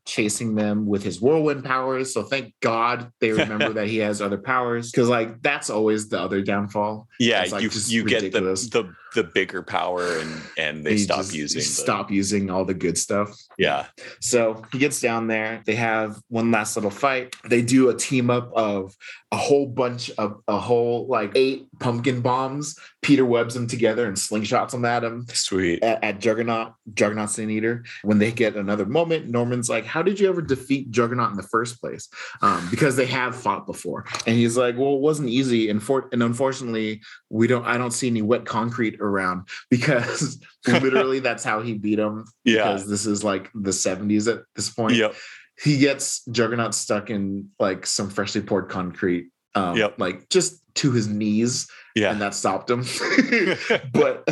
chasing 0.04 0.56
them 0.56 0.84
with 0.84 1.04
his 1.04 1.20
whirlwind 1.20 1.64
powers. 1.64 2.12
So 2.12 2.24
thank 2.24 2.52
God 2.60 3.12
they 3.20 3.30
remember 3.30 3.70
that 3.74 3.86
he 3.86 3.98
has 3.98 4.20
other 4.20 4.36
powers 4.36 4.90
because 4.90 5.08
like 5.08 5.40
that's 5.40 5.70
always 5.70 6.08
the 6.08 6.20
other 6.20 6.42
downfall. 6.42 7.06
Yeah, 7.20 7.46
like 7.50 7.62
you 7.62 7.70
you 7.86 8.04
ridiculous. 8.04 8.64
get 8.64 8.72
the, 8.72 8.82
the 8.82 8.94
the 9.18 9.24
bigger 9.24 9.62
power 9.64 10.18
and 10.18 10.40
and 10.56 10.86
they, 10.86 10.90
they 10.90 10.98
stop 10.98 11.18
just, 11.18 11.34
using 11.34 11.58
the, 11.58 11.64
stop 11.64 12.10
using 12.10 12.50
all 12.50 12.64
the 12.64 12.72
good 12.74 12.96
stuff. 12.96 13.36
Yeah. 13.58 13.86
So 14.20 14.62
he 14.70 14.78
gets 14.78 15.00
down 15.00 15.26
there. 15.26 15.60
They 15.66 15.74
have 15.74 16.22
one 16.28 16.52
last 16.52 16.76
little 16.76 16.90
fight. 16.90 17.34
They 17.44 17.62
do 17.62 17.88
a 17.88 17.94
team 17.94 18.30
up 18.30 18.52
of 18.54 18.96
a 19.30 19.36
whole 19.36 19.66
bunch 19.66 20.10
of 20.16 20.40
a 20.48 20.58
whole 20.58 21.06
like 21.08 21.32
eight 21.34 21.66
pumpkin 21.80 22.20
bombs. 22.20 22.78
Peter 23.02 23.26
webs 23.26 23.54
them 23.54 23.66
together 23.66 24.06
and 24.06 24.16
slingshots 24.16 24.70
them 24.70 24.84
at 24.84 25.04
him. 25.04 25.26
Sweet. 25.32 25.82
At, 25.82 26.02
at 26.02 26.20
Juggernaut, 26.20 26.74
Juggernaut 26.94 27.30
Sin 27.30 27.50
Eater. 27.50 27.84
When 28.02 28.18
they 28.18 28.32
get 28.32 28.56
another 28.56 28.86
moment, 28.86 29.28
Norman's 29.28 29.68
like, 29.68 29.84
How 29.84 30.02
did 30.02 30.18
you 30.18 30.28
ever 30.28 30.40
defeat 30.40 30.90
Juggernaut 30.90 31.30
in 31.30 31.36
the 31.36 31.42
first 31.42 31.80
place? 31.80 32.08
Um, 32.40 32.68
because 32.70 32.96
they 32.96 33.06
have 33.06 33.36
fought 33.36 33.66
before. 33.66 34.06
And 34.26 34.36
he's 34.36 34.56
like, 34.56 34.76
Well, 34.78 34.94
it 34.94 35.00
wasn't 35.00 35.28
easy. 35.28 35.68
And 35.68 35.82
for 35.82 36.08
and 36.12 36.22
unfortunately, 36.22 37.02
we 37.28 37.46
don't 37.48 37.66
I 37.66 37.76
don't 37.76 37.90
see 37.90 38.08
any 38.08 38.22
wet 38.22 38.46
concrete 38.46 38.96
around 39.08 39.48
because 39.70 40.40
literally 40.66 41.18
that's 41.20 41.44
how 41.44 41.60
he 41.60 41.74
beat 41.74 41.98
him. 41.98 42.24
Yeah. 42.44 42.72
Because 42.72 42.88
this 42.88 43.06
is 43.06 43.24
like 43.24 43.50
the 43.54 43.70
70s 43.70 44.32
at 44.32 44.42
this 44.54 44.70
point. 44.70 44.94
Yep 44.94 45.14
he 45.62 45.78
gets 45.78 46.24
Juggernaut 46.26 46.74
stuck 46.74 47.10
in 47.10 47.50
like 47.58 47.84
some 47.86 48.10
freshly 48.10 48.40
poured 48.40 48.68
concrete, 48.68 49.30
um, 49.54 49.76
yep. 49.76 49.98
like 49.98 50.28
just 50.28 50.62
to 50.76 50.92
his 50.92 51.08
knees, 51.08 51.68
yeah, 51.96 52.12
and 52.12 52.20
that 52.20 52.34
stopped 52.34 52.70
him. 52.70 52.84
but 53.92 54.24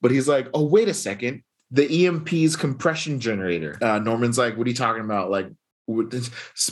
but 0.00 0.10
he's 0.10 0.28
like, 0.28 0.48
oh 0.52 0.64
wait 0.64 0.88
a 0.88 0.94
second, 0.94 1.42
the 1.70 2.06
EMP's 2.06 2.56
compression 2.56 3.18
generator. 3.18 3.78
Uh, 3.80 3.98
Norman's 3.98 4.36
like, 4.36 4.56
what 4.56 4.66
are 4.66 4.70
you 4.70 4.76
talking 4.76 5.04
about? 5.04 5.30
Like 5.30 5.48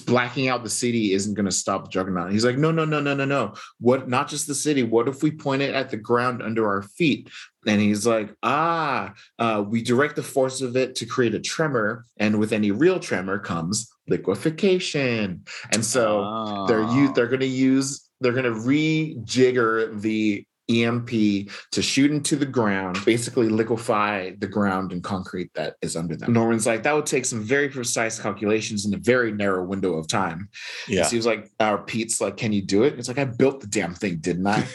blacking 0.06 0.48
out 0.48 0.62
the 0.62 0.70
city 0.70 1.12
isn't 1.12 1.34
going 1.34 1.46
to 1.46 1.52
stop 1.52 1.90
Juggernaut. 1.90 2.32
He's 2.32 2.44
like, 2.44 2.58
no, 2.58 2.70
no, 2.70 2.84
no, 2.84 3.00
no, 3.00 3.14
no, 3.14 3.24
no. 3.24 3.54
What? 3.78 4.08
Not 4.08 4.28
just 4.28 4.46
the 4.46 4.54
city. 4.54 4.82
What 4.82 5.08
if 5.08 5.22
we 5.22 5.30
point 5.30 5.62
it 5.62 5.74
at 5.74 5.90
the 5.90 5.96
ground 5.96 6.42
under 6.42 6.68
our 6.68 6.82
feet? 6.82 7.30
And 7.66 7.80
he's 7.80 8.06
like, 8.06 8.34
ah, 8.42 9.12
uh, 9.38 9.64
we 9.66 9.82
direct 9.82 10.16
the 10.16 10.22
force 10.22 10.62
of 10.62 10.76
it 10.76 10.94
to 10.96 11.06
create 11.06 11.34
a 11.34 11.40
tremor, 11.40 12.06
and 12.16 12.38
with 12.38 12.52
any 12.52 12.70
real 12.70 12.98
tremor 12.98 13.38
comes 13.38 13.90
liquefaction. 14.08 15.44
And 15.72 15.84
so 15.84 16.24
oh. 16.24 16.66
they're 16.66 16.88
you 16.90 17.12
they're 17.14 17.28
going 17.28 17.40
to 17.40 17.46
use 17.46 18.10
they're 18.20 18.32
going 18.32 18.44
to 18.44 18.50
rejigger 18.50 20.00
the 20.00 20.44
EMP 20.70 21.10
to 21.10 21.82
shoot 21.82 22.10
into 22.10 22.36
the 22.36 22.46
ground, 22.46 22.98
basically 23.04 23.48
liquefy 23.48 24.30
the 24.38 24.46
ground 24.46 24.92
and 24.92 25.02
concrete 25.02 25.50
that 25.54 25.76
is 25.82 25.96
under 25.96 26.16
them. 26.16 26.32
Norman's 26.32 26.66
like, 26.66 26.82
that 26.84 26.94
would 26.94 27.06
take 27.06 27.24
some 27.24 27.42
very 27.42 27.68
precise 27.68 28.18
calculations 28.18 28.86
in 28.86 28.94
a 28.94 28.98
very 28.98 29.32
narrow 29.32 29.64
window 29.64 29.94
of 29.94 30.06
time. 30.06 30.48
Yeah. 30.88 31.04
So 31.04 31.10
he 31.10 31.16
was 31.16 31.26
like, 31.26 31.50
our 31.60 31.78
Pete's 31.78 32.20
like, 32.20 32.36
can 32.36 32.52
you 32.52 32.62
do 32.62 32.84
it? 32.84 32.98
it's 32.98 33.08
like, 33.08 33.18
I 33.18 33.24
built 33.24 33.60
the 33.60 33.66
damn 33.66 33.94
thing, 33.94 34.18
didn't 34.18 34.46
I? 34.46 34.66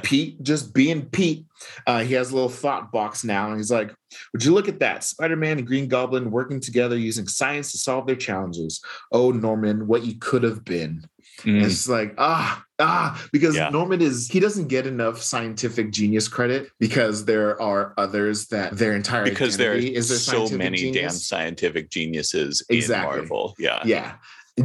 Pete, 0.02 0.42
just 0.42 0.72
being 0.72 1.06
Pete. 1.06 1.44
Uh, 1.86 2.00
he 2.00 2.14
has 2.14 2.30
a 2.30 2.34
little 2.34 2.48
thought 2.48 2.92
box 2.92 3.24
now, 3.24 3.48
and 3.48 3.56
he's 3.56 3.70
like, 3.70 3.92
Would 4.32 4.44
you 4.44 4.54
look 4.54 4.68
at 4.68 4.78
that? 4.80 5.04
Spider 5.04 5.36
Man 5.36 5.58
and 5.58 5.66
Green 5.66 5.88
Goblin 5.88 6.30
working 6.30 6.60
together 6.60 6.96
using 6.96 7.26
science 7.26 7.72
to 7.72 7.78
solve 7.78 8.06
their 8.06 8.16
challenges. 8.16 8.80
Oh, 9.12 9.30
Norman, 9.30 9.86
what 9.86 10.04
you 10.04 10.14
could 10.18 10.42
have 10.42 10.64
been. 10.64 11.04
Mm. 11.40 11.64
It's 11.64 11.88
like, 11.88 12.14
ah, 12.18 12.64
ah, 12.78 13.22
because 13.32 13.56
yeah. 13.56 13.68
Norman 13.70 14.00
is, 14.00 14.28
he 14.28 14.40
doesn't 14.40 14.68
get 14.68 14.86
enough 14.86 15.20
scientific 15.22 15.90
genius 15.90 16.28
credit 16.28 16.70
because 16.78 17.24
there 17.24 17.60
are 17.60 17.94
others 17.96 18.48
that 18.48 18.76
their 18.76 18.94
entire 18.94 19.24
because 19.24 19.56
there 19.56 19.76
are 19.76 20.02
so 20.02 20.48
many 20.48 20.78
genius. 20.78 21.00
damn 21.00 21.10
scientific 21.10 21.90
geniuses 21.90 22.64
exactly. 22.68 23.14
in 23.14 23.18
Marvel. 23.20 23.54
Yeah. 23.58 23.80
Yeah 23.84 24.14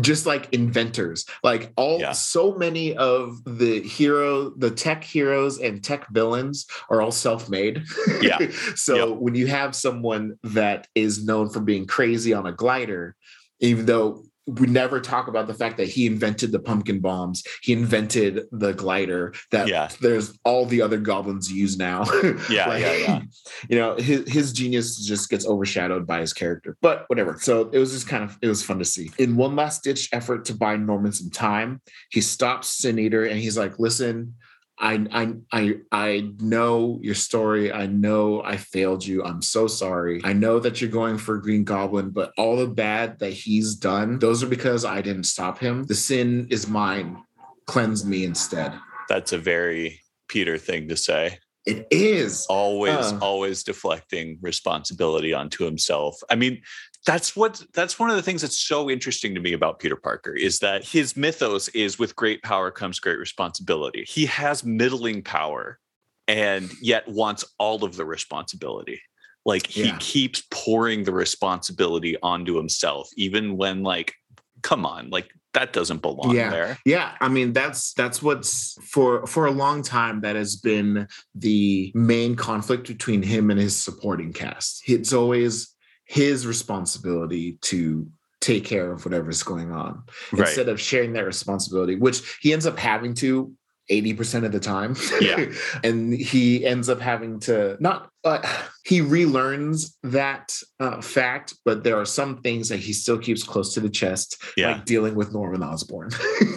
just 0.02 0.26
like 0.26 0.52
inventors 0.54 1.26
like 1.44 1.72
all 1.76 2.00
yeah. 2.00 2.12
so 2.12 2.56
many 2.56 2.96
of 2.98 3.40
the 3.46 3.82
hero 3.82 4.50
the 4.58 4.72
tech 4.72 5.04
heroes 5.04 5.60
and 5.60 5.84
tech 5.84 6.08
villains 6.12 6.66
are 6.90 7.02
all 7.02 7.12
self-made 7.12 7.84
yeah 8.22 8.40
so 8.76 9.10
yep. 9.10 9.18
when 9.20 9.36
you 9.36 9.48
have 9.48 9.76
someone 9.76 10.38
that 10.44 10.88
is 10.96 11.26
known 11.26 11.50
for 11.50 11.60
being 11.60 11.86
crazy 11.86 12.34
on 12.34 12.48
a 12.48 12.52
glider 12.52 13.16
even 13.60 13.86
though 13.86 14.24
we 14.46 14.68
never 14.68 15.00
talk 15.00 15.28
about 15.28 15.48
the 15.48 15.54
fact 15.54 15.78
that 15.78 15.88
he 15.88 16.06
invented 16.06 16.52
the 16.52 16.60
pumpkin 16.60 17.00
bombs. 17.00 17.44
He 17.62 17.74
invented 17.74 18.46
the 18.52 18.74
glider 18.74 19.34
that 19.52 19.68
yeah. 19.68 19.90
there's 20.02 20.38
all 20.44 20.66
the 20.66 20.82
other 20.82 20.98
goblins 20.98 21.52
use 21.52 21.78
now. 21.78 22.06
yeah, 22.50 22.68
like, 22.68 22.82
yeah, 22.82 22.94
yeah. 22.94 23.22
You 23.70 23.78
know, 23.78 23.96
his, 23.96 24.30
his 24.32 24.52
genius 24.52 25.06
just 25.06 25.30
gets 25.30 25.48
overshadowed 25.48 26.06
by 26.06 26.20
his 26.20 26.34
character, 26.34 26.78
but 26.82 27.06
whatever. 27.08 27.38
So 27.40 27.70
it 27.72 27.80
was 27.80 27.94
just 27.94 28.08
kind 28.08 28.24
of, 28.24 28.38
it 28.42 28.48
was 28.48 28.62
fun 28.62 28.80
to 28.80 28.86
see. 28.86 29.12
In 29.18 29.38
one 29.38 29.56
last 29.56 29.84
ditch 29.84 30.10
effort 30.12 30.46
to 30.46 30.56
buy 30.56 30.76
Norman 30.76 31.14
some 31.14 31.30
time, 31.30 31.82
he 32.12 32.20
stops 32.20 32.68
Sin 32.68 33.00
Eater 33.00 33.26
and 33.26 33.40
he's 33.40 33.58
like, 33.58 33.80
listen, 33.80 34.36
I, 34.80 35.06
I 35.12 35.34
I 35.52 35.76
I 35.92 36.32
know 36.40 37.00
your 37.02 37.16
story. 37.16 37.72
I 37.72 37.86
know 37.86 38.42
I 38.44 38.58
failed 38.58 39.06
you. 39.06 39.24
I'm 39.24 39.42
so 39.42 39.68
sorry. 39.68 40.22
I 40.24 40.34
know 40.34 40.60
that 40.60 40.82
you're 40.82 40.90
going 40.90 41.18
for 41.18 41.38
Green 41.38 41.64
Goblin, 41.64 42.10
but 42.10 42.34
all 42.38 42.58
the 42.58 42.68
bad 42.68 43.20
that 43.20 43.34
he's 43.34 43.76
done, 43.76 44.20
those 44.20 44.44
are 44.44 44.48
because 44.48 44.84
I 44.84 45.02
didn't 45.02 45.26
stop 45.26 45.60
him. 45.60 45.84
The 45.84 45.96
sin 45.96 46.48
is 46.50 46.68
mine. 46.68 47.24
Cleanse 47.68 48.04
me 48.04 48.26
instead. 48.26 48.74
That's 49.10 49.32
a 49.32 49.38
very 49.38 50.02
Peter 50.28 50.58
thing 50.58 50.88
to 50.90 50.98
say. 50.98 51.38
It 51.66 51.88
is 51.92 52.46
always, 52.50 53.14
uh, 53.14 53.20
always 53.22 53.64
deflecting 53.64 54.38
responsibility 54.42 55.34
onto 55.34 55.64
himself. 55.64 56.20
I 56.30 56.36
mean, 56.36 56.62
that's 57.06 57.36
what 57.36 57.62
that's 57.74 58.00
one 58.00 58.10
of 58.10 58.16
the 58.16 58.22
things 58.22 58.42
that's 58.42 58.58
so 58.58 58.90
interesting 58.90 59.36
to 59.36 59.42
me 59.42 59.54
about 59.54 59.80
Peter 59.80 59.96
Parker 59.96 60.34
is 60.34 60.60
that 60.60 60.84
his 60.86 61.18
mythos 61.18 61.68
is 61.70 62.00
with 62.00 62.16
great 62.16 62.42
power 62.44 62.72
comes 62.72 63.00
great 63.00 63.20
responsibility. 63.20 64.06
He 64.08 64.26
has 64.28 64.64
middling 64.64 65.22
power 65.22 65.80
and 66.28 66.72
yet 66.82 67.08
wants 67.08 67.44
all 67.60 67.84
of 67.84 67.98
the 67.98 68.06
responsibility. 68.06 69.02
Like 69.46 69.68
he 69.68 69.88
yeah. 69.88 69.98
keeps 70.00 70.44
pouring 70.50 71.04
the 71.04 71.12
responsibility 71.12 72.16
onto 72.24 72.56
himself 72.56 73.10
even 73.18 73.58
when 73.58 73.84
like 73.84 74.14
come 74.62 74.86
on, 74.86 75.10
like 75.10 75.30
that 75.54 75.74
doesn't 75.74 76.02
belong 76.02 76.36
yeah. 76.36 76.50
there. 76.50 76.78
Yeah, 76.86 77.12
I 77.20 77.28
mean 77.28 77.54
that's 77.54 77.94
that's 77.94 78.24
what's 78.24 78.78
for 78.82 79.28
for 79.28 79.46
a 79.46 79.52
long 79.52 79.84
time 79.84 80.22
that 80.22 80.36
has 80.36 80.56
been 80.56 81.08
the 81.36 81.92
main 81.94 82.36
conflict 82.36 82.88
between 82.88 83.22
him 83.22 83.52
and 83.52 83.60
his 83.60 83.76
supporting 83.76 84.34
cast. 84.34 84.84
It's 84.88 85.14
always 85.14 85.73
his 86.14 86.46
responsibility 86.46 87.58
to 87.62 88.08
take 88.40 88.64
care 88.64 88.92
of 88.92 89.04
whatever's 89.04 89.42
going 89.42 89.72
on 89.72 90.04
right. 90.32 90.42
instead 90.42 90.70
of 90.70 90.80
sharing 90.80 91.12
that 91.14 91.26
responsibility, 91.26 91.96
which 91.96 92.38
he 92.40 92.54
ends 92.54 92.68
up 92.68 92.78
having 92.78 93.16
to 93.16 93.52
80% 93.90 94.46
of 94.46 94.52
the 94.52 94.60
time. 94.60 94.96
Yeah. 95.20 95.46
and 95.84 96.14
he 96.14 96.64
ends 96.68 96.88
up 96.88 97.02
having 97.02 97.40
to 97.42 97.78
not, 97.80 98.12
uh, 98.24 98.48
he 98.86 99.00
relearns 99.00 99.96
that 100.04 100.56
uh, 100.80 101.02
fact, 101.02 101.56
but 101.66 101.84
there 101.84 102.00
are 102.00 102.06
some 102.06 102.44
things 102.44 102.70
that 102.70 102.78
he 102.78 102.94
still 102.94 103.18
keeps 103.18 103.42
close 103.42 103.74
to 103.74 103.80
the 103.80 103.90
chest, 103.90 104.40
yeah. 104.56 104.74
like 104.74 104.86
dealing 104.86 105.16
with 105.16 105.34
Norman 105.34 105.64
Osborn. 105.64 106.12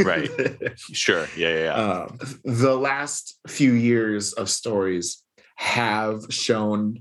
right. 0.05 0.29
Sure. 0.93 1.27
Yeah. 1.35 1.49
Yeah. 1.49 1.65
yeah. 1.65 1.75
Um, 1.75 2.19
the 2.45 2.77
last 2.77 3.39
few 3.49 3.73
years 3.73 4.35
of 4.35 4.51
stories 4.51 5.23
have 5.57 6.27
shown 6.29 6.99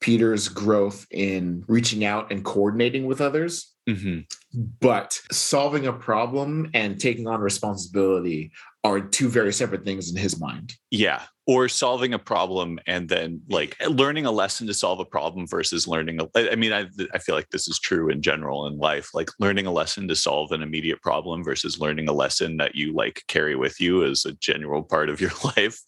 Peter's 0.00 0.48
growth 0.48 1.06
in 1.10 1.64
reaching 1.66 2.04
out 2.04 2.30
and 2.30 2.44
coordinating 2.44 3.06
with 3.06 3.20
others. 3.20 3.74
Mm-hmm. 3.88 4.20
But 4.80 5.18
solving 5.32 5.86
a 5.86 5.92
problem 5.92 6.70
and 6.74 7.00
taking 7.00 7.26
on 7.26 7.40
responsibility 7.40 8.52
are 8.84 9.00
two 9.00 9.28
very 9.28 9.52
separate 9.52 9.84
things 9.84 10.10
in 10.10 10.16
his 10.16 10.38
mind. 10.38 10.74
Yeah. 10.90 11.22
Or 11.48 11.68
solving 11.68 12.12
a 12.12 12.18
problem 12.18 12.78
and 12.86 13.08
then 13.08 13.40
like 13.48 13.76
learning 13.88 14.26
a 14.26 14.30
lesson 14.30 14.66
to 14.66 14.74
solve 14.74 15.00
a 15.00 15.04
problem 15.04 15.46
versus 15.46 15.88
learning. 15.88 16.20
A, 16.20 16.52
I 16.52 16.56
mean, 16.56 16.74
I, 16.74 16.86
I 17.14 17.18
feel 17.18 17.34
like 17.34 17.48
this 17.48 17.66
is 17.66 17.80
true 17.80 18.10
in 18.10 18.20
general 18.20 18.66
in 18.66 18.76
life, 18.78 19.14
like 19.14 19.30
learning 19.40 19.66
a 19.66 19.72
lesson 19.72 20.06
to 20.08 20.14
solve 20.14 20.52
an 20.52 20.62
immediate 20.62 21.00
problem 21.00 21.42
versus 21.42 21.80
learning 21.80 22.06
a 22.06 22.12
lesson 22.12 22.58
that 22.58 22.74
you 22.74 22.92
like 22.92 23.22
carry 23.28 23.56
with 23.56 23.80
you 23.80 24.04
as 24.04 24.26
a 24.26 24.32
general 24.32 24.82
part 24.82 25.08
of 25.08 25.20
your 25.20 25.32
life. 25.56 25.80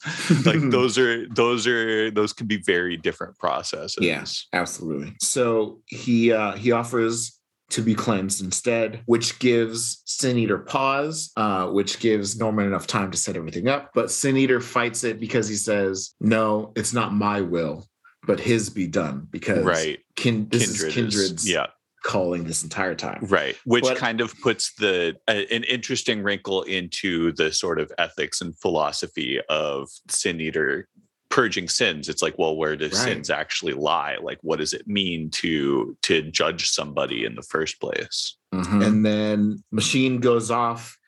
like 0.46 0.60
those 0.70 0.96
are, 0.96 1.28
those 1.28 1.66
are, 1.66 2.10
those 2.10 2.32
can 2.32 2.46
be 2.46 2.56
very 2.56 2.96
different 2.96 3.38
processes. 3.38 3.98
Yes, 4.00 4.46
yeah, 4.52 4.60
absolutely. 4.60 5.14
So 5.20 5.80
he, 5.86 6.32
uh, 6.32 6.52
he 6.52 6.72
offers 6.72 7.39
to 7.70 7.82
be 7.82 7.94
cleansed 7.94 8.42
instead, 8.42 9.02
which 9.06 9.38
gives 9.38 10.02
Sin 10.04 10.36
Eater 10.36 10.58
pause, 10.58 11.32
uh, 11.36 11.66
which 11.66 12.00
gives 12.00 12.38
Norman 12.38 12.66
enough 12.66 12.86
time 12.86 13.10
to 13.10 13.18
set 13.18 13.36
everything 13.36 13.68
up. 13.68 13.90
But 13.94 14.10
Sin 14.10 14.36
Eater 14.36 14.60
fights 14.60 15.04
it 15.04 15.18
because 15.18 15.48
he 15.48 15.56
says, 15.56 16.14
No, 16.20 16.72
it's 16.76 16.92
not 16.92 17.12
my 17.12 17.40
will, 17.40 17.86
but 18.26 18.40
his 18.40 18.70
be 18.70 18.86
done. 18.86 19.28
Because 19.30 19.64
right. 19.64 19.98
Kin- 20.16 20.48
this 20.48 20.66
Kindred 20.66 20.88
is 20.88 20.94
Kindred's 20.94 21.44
is, 21.44 21.50
yeah. 21.50 21.66
calling 22.04 22.44
this 22.44 22.62
entire 22.62 22.94
time. 22.94 23.20
Right. 23.22 23.56
Which 23.64 23.84
but, 23.84 23.96
kind 23.96 24.20
of 24.20 24.38
puts 24.40 24.74
the 24.74 25.16
uh, 25.28 25.42
an 25.50 25.64
interesting 25.64 26.22
wrinkle 26.22 26.62
into 26.62 27.32
the 27.32 27.52
sort 27.52 27.80
of 27.80 27.92
ethics 27.98 28.40
and 28.40 28.58
philosophy 28.58 29.40
of 29.48 29.88
Sin 30.08 30.40
Eater 30.40 30.88
purging 31.30 31.68
sins 31.68 32.08
it's 32.08 32.22
like 32.22 32.36
well 32.38 32.56
where 32.56 32.76
do 32.76 32.86
right. 32.86 32.94
sins 32.94 33.30
actually 33.30 33.72
lie 33.72 34.16
like 34.20 34.38
what 34.42 34.58
does 34.58 34.72
it 34.72 34.86
mean 34.86 35.30
to 35.30 35.96
to 36.02 36.22
judge 36.22 36.68
somebody 36.68 37.24
in 37.24 37.36
the 37.36 37.42
first 37.42 37.80
place 37.80 38.36
mm-hmm. 38.52 38.82
and 38.82 39.06
then 39.06 39.62
machine 39.70 40.18
goes 40.18 40.50
off 40.50 40.98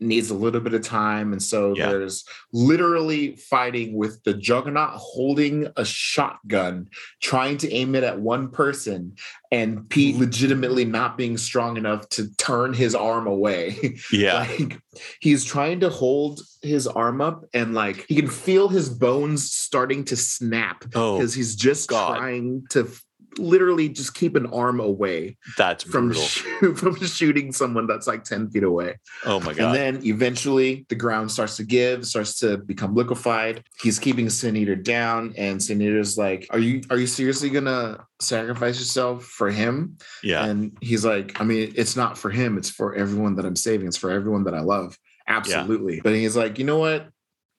needs 0.00 0.30
a 0.30 0.34
little 0.34 0.60
bit 0.60 0.74
of 0.74 0.82
time. 0.82 1.32
And 1.32 1.42
so 1.42 1.74
yeah. 1.76 1.88
there's 1.88 2.24
literally 2.52 3.36
fighting 3.36 3.94
with 3.94 4.22
the 4.24 4.34
juggernaut 4.34 4.90
holding 4.94 5.68
a 5.76 5.84
shotgun, 5.84 6.88
trying 7.20 7.58
to 7.58 7.72
aim 7.72 7.94
it 7.94 8.02
at 8.02 8.20
one 8.20 8.50
person, 8.50 9.16
and 9.52 9.88
Pete 9.88 10.14
mm-hmm. 10.14 10.24
legitimately 10.24 10.84
not 10.84 11.18
being 11.18 11.36
strong 11.36 11.76
enough 11.76 12.08
to 12.10 12.34
turn 12.36 12.72
his 12.72 12.94
arm 12.94 13.26
away. 13.26 13.76
Yeah. 14.12 14.40
like 14.40 14.80
he's 15.20 15.44
trying 15.44 15.80
to 15.80 15.88
hold 15.88 16.40
his 16.62 16.86
arm 16.86 17.20
up 17.20 17.44
and 17.54 17.74
like 17.74 18.06
he 18.08 18.16
can 18.16 18.28
feel 18.28 18.68
his 18.68 18.88
bones 18.88 19.50
starting 19.50 20.04
to 20.06 20.16
snap 20.16 20.80
because 20.80 21.34
oh, 21.34 21.36
he's 21.36 21.54
just 21.54 21.88
God. 21.88 22.16
trying 22.16 22.64
to 22.70 22.90
literally 23.38 23.88
just 23.88 24.14
keep 24.14 24.36
an 24.36 24.46
arm 24.46 24.80
away. 24.80 25.36
That's 25.56 25.84
from 25.84 26.12
from 26.74 26.96
shooting 27.06 27.52
someone 27.52 27.86
that's 27.86 28.06
like 28.06 28.24
ten 28.24 28.50
feet 28.50 28.62
away. 28.62 28.98
Oh 29.24 29.40
my 29.40 29.54
god! 29.54 29.66
And 29.66 29.74
then 29.74 30.06
eventually 30.06 30.86
the 30.88 30.94
ground 30.94 31.30
starts 31.30 31.56
to 31.56 31.64
give, 31.64 32.06
starts 32.06 32.38
to 32.40 32.58
become 32.58 32.94
liquefied. 32.94 33.64
He's 33.82 33.98
keeping 33.98 34.30
Sin 34.30 34.56
Eater 34.56 34.76
down, 34.76 35.34
and 35.36 35.62
Sin 35.62 35.82
Eater's 35.82 36.16
like, 36.18 36.46
"Are 36.50 36.58
you 36.58 36.82
are 36.90 36.98
you 36.98 37.06
seriously 37.06 37.50
gonna 37.50 38.04
sacrifice 38.20 38.78
yourself 38.78 39.24
for 39.24 39.50
him?" 39.50 39.98
Yeah. 40.22 40.44
And 40.44 40.76
he's 40.80 41.04
like, 41.04 41.40
"I 41.40 41.44
mean, 41.44 41.72
it's 41.76 41.96
not 41.96 42.18
for 42.18 42.30
him. 42.30 42.58
It's 42.58 42.70
for 42.70 42.94
everyone 42.94 43.36
that 43.36 43.46
I'm 43.46 43.56
saving. 43.56 43.86
It's 43.86 43.96
for 43.96 44.10
everyone 44.10 44.44
that 44.44 44.54
I 44.54 44.60
love." 44.60 44.96
Absolutely. 45.30 45.96
Yeah. 45.96 46.00
But 46.02 46.14
he's 46.14 46.36
like, 46.36 46.58
you 46.58 46.64
know 46.64 46.78
what? 46.78 47.08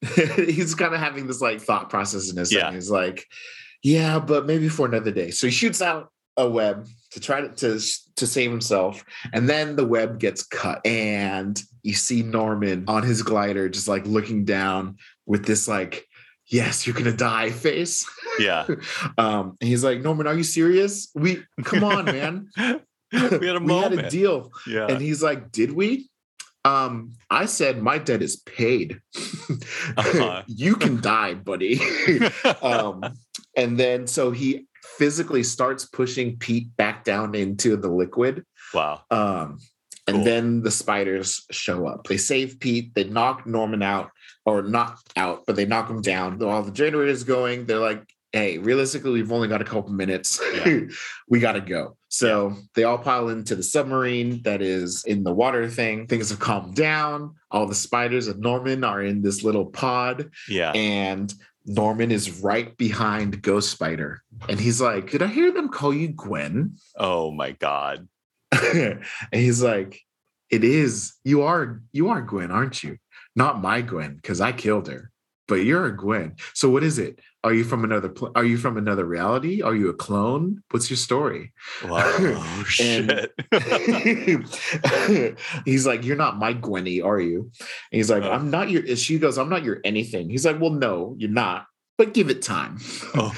he's 0.36 0.76
kind 0.76 0.94
of 0.94 1.00
having 1.00 1.28
this 1.28 1.42
like 1.42 1.62
thought 1.62 1.90
process 1.90 2.30
in 2.30 2.38
his 2.38 2.52
yeah. 2.54 2.66
head. 2.66 2.74
He's 2.74 2.92
like, 2.92 3.26
yeah, 3.84 4.20
but 4.20 4.46
maybe 4.46 4.70
for 4.70 4.86
another 4.86 5.12
day. 5.12 5.32
So 5.32 5.48
he 5.48 5.52
shoots 5.52 5.82
out 5.82 6.10
a 6.38 6.50
web 6.50 6.88
to 7.12 7.20
try 7.20 7.42
to, 7.42 7.50
to 7.50 7.80
to 8.16 8.26
save 8.26 8.50
himself 8.50 9.04
and 9.34 9.50
then 9.50 9.76
the 9.76 9.86
web 9.86 10.18
gets 10.18 10.44
cut 10.44 10.80
and 10.86 11.62
you 11.84 11.94
see 11.94 12.24
norman 12.24 12.86
on 12.88 13.04
his 13.04 13.22
glider 13.22 13.68
just 13.68 13.90
like 13.90 14.06
looking 14.06 14.46
down 14.46 14.96
with 15.26 15.46
this 15.46 15.68
like 15.68 16.08
yes 16.48 16.88
you're 16.88 16.96
gonna 16.96 17.12
die 17.12 17.50
face 17.50 18.10
yeah 18.40 18.66
um 19.18 19.58
and 19.60 19.68
he's 19.68 19.84
like 19.84 20.00
norman 20.02 20.26
are 20.26 20.36
you 20.36 20.44
serious 20.44 21.10
we 21.14 21.44
come 21.66 21.84
on 21.84 22.06
man 22.06 22.48
we 23.12 23.46
had 23.48 23.58
a 23.58 23.60
moment. 23.60 23.92
we 23.92 23.98
had 23.98 24.06
a 24.06 24.10
deal 24.10 24.50
yeah 24.66 24.88
and 24.88 25.02
he's 25.02 25.22
like 25.22 25.52
did 25.52 25.74
we 25.74 26.10
Um, 26.64 27.14
I 27.30 27.48
said 27.48 27.82
my 27.82 27.98
debt 27.98 28.22
is 28.22 28.36
paid. 28.38 29.02
uh-huh. 29.98 30.44
you 30.46 30.76
can 30.76 31.02
die, 31.02 31.34
buddy. 31.34 31.82
um, 32.62 33.02
and 33.56 33.80
then 33.80 34.08
so 34.08 34.32
he 34.32 34.68
physically 34.98 35.44
starts 35.44 35.86
pushing 35.86 36.38
Pete 36.38 36.76
back 36.78 37.04
down 37.04 37.36
into 37.36 37.76
the 37.76 37.90
liquid. 37.90 38.46
Wow. 38.74 39.02
Um, 39.12 39.60
and 40.08 40.18
cool. 40.18 40.26
then 40.26 40.62
the 40.64 40.72
spiders 40.72 41.46
show 41.52 41.86
up. 41.88 42.08
They 42.08 42.18
save 42.18 42.60
Pete. 42.60 42.94
They 42.96 43.04
knock 43.04 43.46
Norman 43.46 43.84
out, 43.84 44.12
or 44.46 44.64
not 44.64 45.00
out, 45.16 45.44
but 45.46 45.56
they 45.56 45.66
knock 45.66 45.90
him 45.90 46.02
down. 46.02 46.40
While 46.40 46.64
the 46.64 46.72
generator 46.72 47.12
is 47.12 47.24
going, 47.24 47.66
they're 47.66 47.80
like, 47.80 48.04
hey, 48.32 48.58
realistically, 48.58 49.12
we've 49.12 49.32
only 49.32 49.48
got 49.48 49.62
a 49.62 49.66
couple 49.66 49.92
minutes. 49.92 50.42
Yeah. 50.54 50.80
we 51.30 51.40
got 51.40 51.54
to 51.54 51.62
go. 51.62 51.98
So 52.08 52.50
yeah. 52.50 52.56
they 52.76 52.84
all 52.84 52.98
pile 52.98 53.30
into 53.30 53.56
the 53.56 53.64
submarine 53.64 54.42
that 54.44 54.62
is 54.62 55.04
in 55.06 55.24
the 55.24 55.34
water 55.34 55.70
thing. 55.70 56.08
Things 56.08 56.30
have 56.30 56.40
calmed 56.40 56.76
down. 56.76 57.36
All 57.52 57.68
the 57.68 57.76
spiders 57.76 58.28
and 58.28 58.40
Norman 58.40 58.84
are 58.84 59.02
in 59.02 59.22
this 59.22 59.44
little 59.44 59.66
pod. 59.66 60.32
Yeah. 60.48 60.72
And 60.72 61.34
Norman 61.66 62.12
is 62.12 62.42
right 62.42 62.76
behind 62.78 63.42
Ghost 63.42 63.72
Spider. 63.72 64.24
And 64.50 64.60
he's 64.60 64.82
like, 64.82 65.12
Did 65.12 65.22
I 65.22 65.28
hear 65.28 65.52
them 65.52 65.70
call 65.70 65.94
you 65.94 66.10
Gwen? 66.10 66.78
Oh 66.98 67.32
my 67.32 67.52
God. 67.52 68.08
and 68.52 69.04
he's 69.32 69.62
like, 69.62 70.02
It 70.50 70.64
is. 70.64 71.14
You 71.24 71.44
are 71.44 71.82
you 71.92 72.10
are 72.10 72.22
Gwen, 72.22 72.52
aren't 72.52 72.84
you? 72.84 72.98
Not 73.36 73.62
my 73.62 73.82
Gwen, 73.82 74.16
because 74.16 74.42
I 74.42 74.52
killed 74.52 74.88
her. 74.88 75.11
But 75.52 75.66
you're 75.66 75.86
a 75.86 75.94
Gwen. 75.94 76.38
So 76.54 76.70
what 76.70 76.82
is 76.82 76.98
it? 76.98 77.20
Are 77.44 77.54
you 77.54 77.66
from 77.66 77.84
another? 77.84 78.08
Pl- 78.08 78.32
are 78.36 78.46
you 78.46 78.56
from 78.56 78.78
another 78.78 79.04
reality? 79.04 79.62
Are 79.62 79.76
you 79.76 79.90
a 79.90 79.94
clone? 79.94 80.64
What's 80.70 80.90
your 80.90 80.96
story? 80.96 81.52
Wow, 81.84 82.04
oh, 82.06 82.64
shit. 82.68 83.34
he's 85.66 85.86
like, 85.86 86.06
"You're 86.06 86.16
not 86.16 86.38
my 86.38 86.54
Gwenny, 86.54 87.04
are 87.04 87.20
you?" 87.20 87.52
And 87.60 87.98
he's 87.98 88.10
like, 88.10 88.24
"I'm 88.24 88.50
not 88.50 88.70
your." 88.70 88.96
She 88.96 89.20
goes, 89.20 89.38
"I'm 89.38 89.50
not 89.50 89.66
your 89.66 89.82
anything." 89.84 90.30
He's 90.30 90.46
like, 90.46 90.58
"Well, 90.58 90.72
no, 90.72 91.16
you're 91.18 91.30
not." 91.30 91.66
But 92.02 92.16
give 92.16 92.32
it 92.32 92.42
time. 92.42 92.80
Oh. 93.14 93.32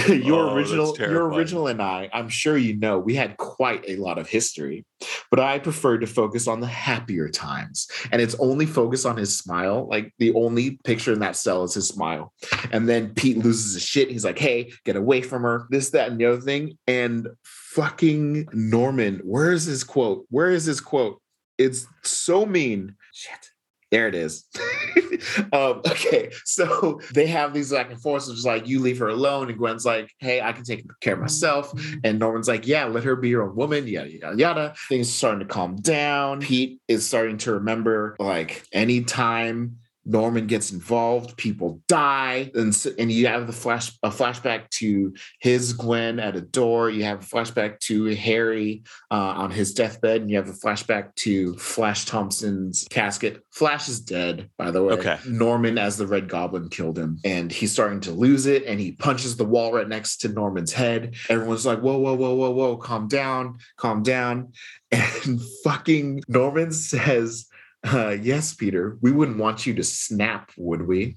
your 0.09 0.49
oh, 0.49 0.53
original, 0.53 0.97
your 0.97 1.29
original 1.29 1.67
and 1.67 1.81
I, 1.81 2.09
I'm 2.11 2.27
sure 2.27 2.57
you 2.57 2.75
know, 2.75 2.99
we 2.99 3.15
had 3.15 3.37
quite 3.37 3.85
a 3.87 3.95
lot 3.95 4.17
of 4.17 4.27
history, 4.27 4.85
but 5.31 5.39
I 5.39 5.59
prefer 5.59 5.97
to 5.99 6.05
focus 6.05 6.45
on 6.45 6.59
the 6.59 6.67
happier 6.67 7.29
times. 7.29 7.87
And 8.11 8.21
it's 8.21 8.35
only 8.39 8.65
focused 8.65 9.05
on 9.05 9.15
his 9.15 9.37
smile. 9.37 9.87
Like 9.87 10.13
the 10.19 10.33
only 10.33 10.71
picture 10.83 11.13
in 11.13 11.19
that 11.19 11.37
cell 11.37 11.63
is 11.63 11.73
his 11.73 11.87
smile. 11.87 12.33
And 12.73 12.89
then 12.89 13.13
Pete 13.13 13.37
loses 13.37 13.75
his 13.75 13.83
shit. 13.83 14.11
He's 14.11 14.25
like, 14.25 14.37
hey, 14.37 14.73
get 14.83 14.97
away 14.97 15.21
from 15.21 15.43
her, 15.43 15.67
this, 15.69 15.91
that, 15.91 16.11
and 16.11 16.19
the 16.19 16.25
other 16.25 16.41
thing. 16.41 16.77
And 16.85 17.29
fucking 17.45 18.49
Norman, 18.51 19.21
where 19.23 19.53
is 19.53 19.63
his 19.63 19.85
quote? 19.85 20.25
Where 20.31 20.49
is 20.49 20.65
his 20.65 20.81
quote? 20.81 21.21
It's 21.57 21.87
so 22.03 22.45
mean. 22.45 22.97
Shit 23.13 23.46
there 23.91 24.07
it 24.07 24.15
is. 24.15 24.45
um, 25.53 25.81
okay, 25.87 26.31
so 26.43 26.99
they 27.13 27.27
have 27.27 27.53
these 27.53 27.71
back 27.71 27.89
and 27.91 28.01
forth, 28.01 28.27
just 28.27 28.45
like 28.45 28.67
you 28.67 28.79
leave 28.79 28.99
her 28.99 29.07
alone, 29.07 29.49
and 29.49 29.57
Gwen's 29.57 29.85
like, 29.85 30.11
"Hey, 30.19 30.41
I 30.41 30.51
can 30.51 30.63
take 30.63 30.85
care 31.01 31.13
of 31.13 31.19
myself," 31.19 31.73
and 32.03 32.19
Norman's 32.19 32.47
like, 32.47 32.67
"Yeah, 32.67 32.85
let 32.85 33.03
her 33.03 33.15
be 33.15 33.29
your 33.29 33.43
own 33.43 33.55
woman." 33.55 33.87
Yada 33.87 34.11
yada 34.11 34.37
yada. 34.37 34.73
Things 34.89 35.11
starting 35.11 35.39
to 35.39 35.45
calm 35.45 35.77
down. 35.77 36.41
Pete 36.41 36.79
is 36.87 37.05
starting 37.05 37.37
to 37.39 37.53
remember 37.53 38.15
like 38.19 38.63
anytime 38.73 39.77
Norman 40.07 40.47
gets 40.47 40.71
involved, 40.71 41.35
people 41.35 41.81
die, 41.87 42.49
and 42.55 42.73
and 42.97 43.11
you 43.11 43.27
have 43.27 43.45
the 43.45 43.53
flash 43.53 43.91
a 44.03 44.09
flashback 44.09 44.69
to 44.69 45.13
his 45.41 45.73
Gwen 45.73 46.19
at 46.19 46.37
a 46.37 46.41
door. 46.41 46.89
You 46.89 47.03
have 47.03 47.21
a 47.21 47.25
flashback 47.25 47.79
to 47.81 48.15
Harry 48.15 48.83
uh, 49.11 49.15
on 49.15 49.51
his 49.51 49.73
deathbed, 49.73 50.21
and 50.21 50.29
you 50.29 50.37
have 50.37 50.47
a 50.47 50.53
flashback 50.53 51.13
to 51.15 51.55
Flash 51.57 52.05
Thompson's 52.05 52.87
casket. 52.89 53.43
Flash 53.51 53.89
is 53.89 53.99
dead, 53.99 54.49
by 54.57 54.71
the 54.71 54.81
way. 54.81 54.93
Okay. 54.93 55.17
Norman, 55.27 55.77
as 55.77 55.97
the 55.97 56.07
Red 56.07 56.29
Goblin, 56.29 56.69
killed 56.69 56.97
him, 56.97 57.19
and 57.25 57.51
he's 57.51 57.73
starting 57.73 57.99
to 58.01 58.11
lose 58.11 58.45
it, 58.45 58.63
and 58.65 58.79
he 58.79 58.93
punches 58.93 59.35
the 59.35 59.45
wall 59.45 59.73
right 59.73 59.89
next 59.89 60.17
to 60.17 60.29
Norman's 60.29 60.71
head. 60.71 61.15
Everyone's 61.27 61.65
like, 61.65 61.79
"Whoa, 61.79 61.97
whoa, 61.97 62.15
whoa, 62.15 62.33
whoa, 62.33 62.51
whoa! 62.51 62.77
Calm 62.77 63.09
down, 63.09 63.57
calm 63.75 64.03
down!" 64.03 64.53
And 64.89 65.41
fucking 65.65 66.21
Norman 66.29 66.71
says 66.71 67.46
uh, 67.83 68.15
yes, 68.21 68.53
Peter, 68.53 68.97
we 69.01 69.11
wouldn't 69.11 69.37
want 69.37 69.65
you 69.65 69.73
to 69.75 69.83
snap, 69.83 70.51
would 70.57 70.87
we? 70.87 71.15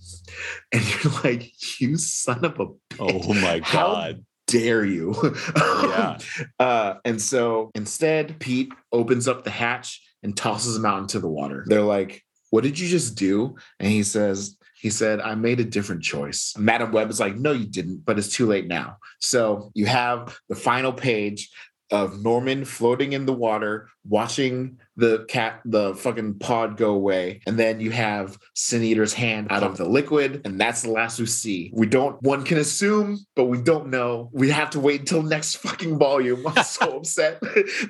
And 0.72 0.82
you're 1.04 1.12
like, 1.24 1.52
you 1.80 1.96
son 1.96 2.44
of 2.44 2.60
a 2.60 2.66
bitch. 2.66 2.74
Oh 2.98 3.34
my 3.34 3.60
God. 3.60 3.64
How 3.64 4.14
dare 4.46 4.84
you? 4.84 5.14
yeah. 5.56 6.18
Uh, 6.58 6.94
and 7.04 7.20
so 7.20 7.70
instead, 7.74 8.38
Pete 8.38 8.70
opens 8.92 9.26
up 9.26 9.44
the 9.44 9.50
hatch 9.50 10.00
and 10.22 10.36
tosses 10.36 10.76
him 10.76 10.84
out 10.84 11.00
into 11.00 11.18
the 11.18 11.28
water. 11.28 11.64
They're 11.66 11.80
like, 11.80 12.22
what 12.50 12.64
did 12.64 12.78
you 12.78 12.86
just 12.86 13.16
do? 13.16 13.56
And 13.78 13.90
he 13.90 14.02
says, 14.02 14.58
he 14.80 14.90
said, 14.90 15.20
I 15.20 15.34
made 15.34 15.60
a 15.60 15.64
different 15.64 16.02
choice. 16.02 16.54
Madam 16.58 16.92
Web 16.92 17.10
is 17.10 17.20
like, 17.20 17.36
no, 17.36 17.52
you 17.52 17.66
didn't, 17.66 18.04
but 18.04 18.18
it's 18.18 18.34
too 18.34 18.46
late 18.46 18.66
now. 18.66 18.96
So 19.20 19.70
you 19.74 19.86
have 19.86 20.38
the 20.48 20.54
final 20.54 20.92
page 20.92 21.50
of 21.90 22.22
Norman 22.22 22.64
floating 22.64 23.12
in 23.12 23.26
the 23.26 23.32
water, 23.32 23.88
watching 24.04 24.78
the 25.00 25.24
cat, 25.28 25.60
the 25.64 25.94
fucking 25.94 26.38
pod 26.38 26.76
go 26.76 26.90
away. 26.90 27.40
And 27.46 27.58
then 27.58 27.80
you 27.80 27.90
have 27.90 28.38
Sin 28.54 28.82
Eater's 28.82 29.12
hand 29.12 29.48
out 29.50 29.62
of 29.62 29.76
the 29.76 29.88
liquid. 29.88 30.42
And 30.44 30.60
that's 30.60 30.82
the 30.82 30.90
last 30.90 31.18
we 31.18 31.26
see. 31.26 31.72
We 31.74 31.86
don't, 31.86 32.22
one 32.22 32.44
can 32.44 32.58
assume, 32.58 33.18
but 33.34 33.44
we 33.46 33.60
don't 33.60 33.88
know. 33.88 34.30
We 34.32 34.50
have 34.50 34.70
to 34.70 34.80
wait 34.80 35.00
until 35.00 35.22
next 35.22 35.56
fucking 35.56 35.98
volume. 35.98 36.46
I'm 36.56 36.62
so 36.64 36.96
upset. 36.98 37.42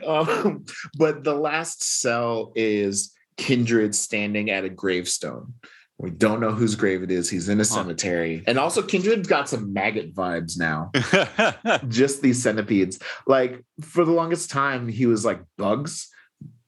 Um, 0.06 0.64
but 0.96 1.24
the 1.24 1.34
last 1.34 1.82
cell 1.82 2.52
is 2.54 3.12
Kindred 3.36 3.94
standing 3.94 4.50
at 4.50 4.64
a 4.64 4.68
gravestone. 4.68 5.54
We 5.98 6.10
don't 6.10 6.40
know 6.40 6.52
whose 6.52 6.76
grave 6.76 7.02
it 7.02 7.10
is. 7.10 7.28
He's 7.28 7.50
in 7.50 7.60
a 7.60 7.64
cemetery. 7.64 8.42
And 8.46 8.58
also, 8.58 8.80
Kindred's 8.80 9.28
got 9.28 9.50
some 9.50 9.74
maggot 9.74 10.14
vibes 10.14 10.58
now. 10.58 10.90
Just 11.88 12.22
these 12.22 12.42
centipedes. 12.42 12.98
Like, 13.26 13.62
for 13.82 14.06
the 14.06 14.12
longest 14.12 14.50
time, 14.50 14.88
he 14.88 15.04
was 15.04 15.26
like 15.26 15.42
bugs, 15.58 16.08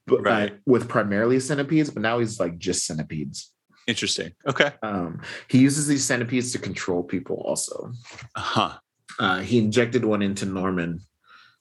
but 0.05 0.21
right. 0.21 0.59
with 0.65 0.89
primarily 0.89 1.39
centipedes, 1.39 1.89
but 1.89 2.01
now 2.01 2.19
he's 2.19 2.39
like 2.39 2.57
just 2.57 2.85
centipedes. 2.85 3.51
Interesting. 3.87 4.31
Okay. 4.47 4.71
Um, 4.81 5.21
he 5.49 5.59
uses 5.59 5.87
these 5.87 6.05
centipedes 6.05 6.51
to 6.53 6.59
control 6.59 7.03
people 7.03 7.37
also. 7.37 7.91
Uh-huh. 8.35 8.77
Uh, 9.19 9.39
he 9.39 9.59
injected 9.59 10.05
one 10.05 10.21
into 10.21 10.45
Norman, 10.45 11.01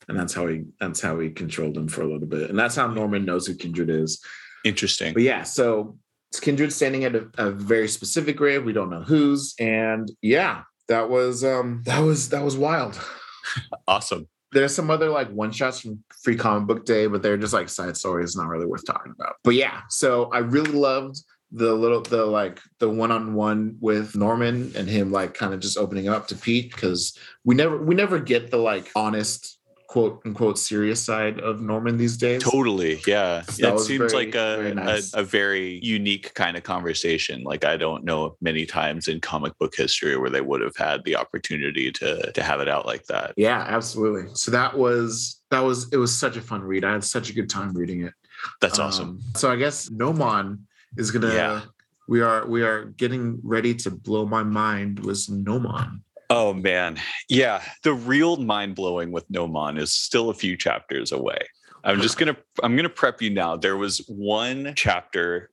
and 0.08 0.18
that's 0.18 0.32
how 0.32 0.46
he 0.46 0.64
that's 0.80 1.00
how 1.00 1.18
he 1.18 1.30
controlled 1.30 1.76
him 1.76 1.88
for 1.88 2.02
a 2.02 2.06
little 2.06 2.28
bit. 2.28 2.48
And 2.50 2.58
that's 2.58 2.76
how 2.76 2.86
Norman 2.86 3.24
knows 3.24 3.46
who 3.46 3.54
Kindred 3.54 3.90
is. 3.90 4.22
Interesting. 4.64 5.12
But 5.12 5.22
yeah, 5.22 5.42
so 5.42 5.98
it's 6.30 6.40
Kindred 6.40 6.72
standing 6.72 7.04
at 7.04 7.14
a, 7.14 7.28
a, 7.36 7.50
very 7.50 7.88
specific 7.88 8.36
grave. 8.36 8.64
We 8.64 8.72
don't 8.72 8.88
know 8.88 9.02
whose. 9.02 9.54
And 9.58 10.10
yeah, 10.22 10.62
that 10.88 11.10
was 11.10 11.44
um 11.44 11.82
that 11.84 11.98
was 11.98 12.30
that 12.30 12.42
was 12.42 12.56
wild. 12.56 12.98
awesome. 13.88 14.28
There's 14.52 14.74
some 14.74 14.90
other 14.90 15.08
like 15.08 15.30
one 15.30 15.50
shots 15.50 15.80
from 15.80 16.02
Free 16.22 16.36
Comic 16.36 16.66
Book 16.66 16.84
Day, 16.84 17.06
but 17.06 17.22
they're 17.22 17.36
just 17.36 17.54
like 17.54 17.68
side 17.68 17.96
stories, 17.96 18.36
not 18.36 18.48
really 18.48 18.66
worth 18.66 18.86
talking 18.86 19.12
about. 19.12 19.36
But 19.44 19.54
yeah, 19.54 19.80
so 19.88 20.24
I 20.30 20.38
really 20.38 20.72
loved 20.72 21.22
the 21.52 21.74
little 21.74 22.00
the 22.00 22.24
like 22.24 22.60
the 22.78 22.88
one-on-one 22.88 23.76
with 23.80 24.16
Norman 24.16 24.72
and 24.74 24.88
him 24.88 25.12
like 25.12 25.34
kind 25.34 25.52
of 25.52 25.60
just 25.60 25.76
opening 25.76 26.08
up 26.08 26.26
to 26.28 26.34
Pete 26.34 26.72
because 26.72 27.16
we 27.44 27.54
never 27.54 27.76
we 27.76 27.94
never 27.94 28.18
get 28.18 28.50
the 28.50 28.56
like 28.56 28.90
honest 28.96 29.58
quote 29.92 30.22
unquote 30.24 30.58
serious 30.58 31.04
side 31.04 31.38
of 31.40 31.60
Norman 31.60 31.98
these 31.98 32.16
days. 32.16 32.42
Totally. 32.42 32.98
Yeah. 33.06 33.42
So 33.42 33.74
it 33.74 33.80
seems 33.80 34.10
very, 34.10 34.24
like 34.24 34.34
a, 34.34 34.56
very 34.56 34.74
nice. 34.74 35.12
a, 35.12 35.20
a, 35.20 35.22
very 35.22 35.80
unique 35.84 36.32
kind 36.32 36.56
of 36.56 36.62
conversation. 36.62 37.42
Like 37.42 37.66
I 37.66 37.76
don't 37.76 38.02
know 38.02 38.34
many 38.40 38.64
times 38.64 39.06
in 39.06 39.20
comic 39.20 39.52
book 39.58 39.74
history 39.76 40.16
where 40.16 40.30
they 40.30 40.40
would 40.40 40.62
have 40.62 40.76
had 40.76 41.04
the 41.04 41.16
opportunity 41.16 41.92
to 41.92 42.32
to 42.32 42.42
have 42.42 42.60
it 42.60 42.70
out 42.70 42.86
like 42.86 43.04
that. 43.08 43.34
Yeah, 43.36 43.66
absolutely. 43.68 44.30
So 44.32 44.50
that 44.50 44.78
was 44.78 45.42
that 45.50 45.60
was 45.60 45.92
it 45.92 45.98
was 45.98 46.18
such 46.18 46.38
a 46.38 46.40
fun 46.40 46.62
read. 46.62 46.86
I 46.86 46.92
had 46.92 47.04
such 47.04 47.28
a 47.28 47.34
good 47.34 47.50
time 47.50 47.74
reading 47.74 48.06
it. 48.06 48.14
That's 48.62 48.78
um, 48.78 48.86
awesome. 48.86 49.20
So 49.36 49.52
I 49.52 49.56
guess 49.56 49.90
Gnomon 49.90 50.66
is 50.96 51.10
gonna 51.10 51.34
yeah. 51.34 51.60
we 52.08 52.22
are 52.22 52.46
we 52.46 52.62
are 52.62 52.86
getting 52.86 53.40
ready 53.42 53.74
to 53.74 53.90
blow 53.90 54.24
my 54.24 54.42
mind 54.42 55.00
with 55.00 55.28
Gnomon. 55.28 56.02
Oh 56.32 56.54
man. 56.54 56.98
Yeah. 57.28 57.62
The 57.82 57.92
real 57.92 58.38
mind 58.38 58.74
blowing 58.74 59.12
with 59.12 59.28
Gnomon 59.28 59.76
is 59.76 59.92
still 59.92 60.30
a 60.30 60.34
few 60.34 60.56
chapters 60.56 61.12
away. 61.12 61.46
I'm 61.84 62.00
just 62.00 62.16
gonna 62.16 62.36
I'm 62.62 62.74
gonna 62.74 62.88
prep 62.88 63.20
you 63.20 63.28
now. 63.28 63.56
There 63.56 63.76
was 63.76 63.98
one 64.08 64.72
chapter 64.74 65.50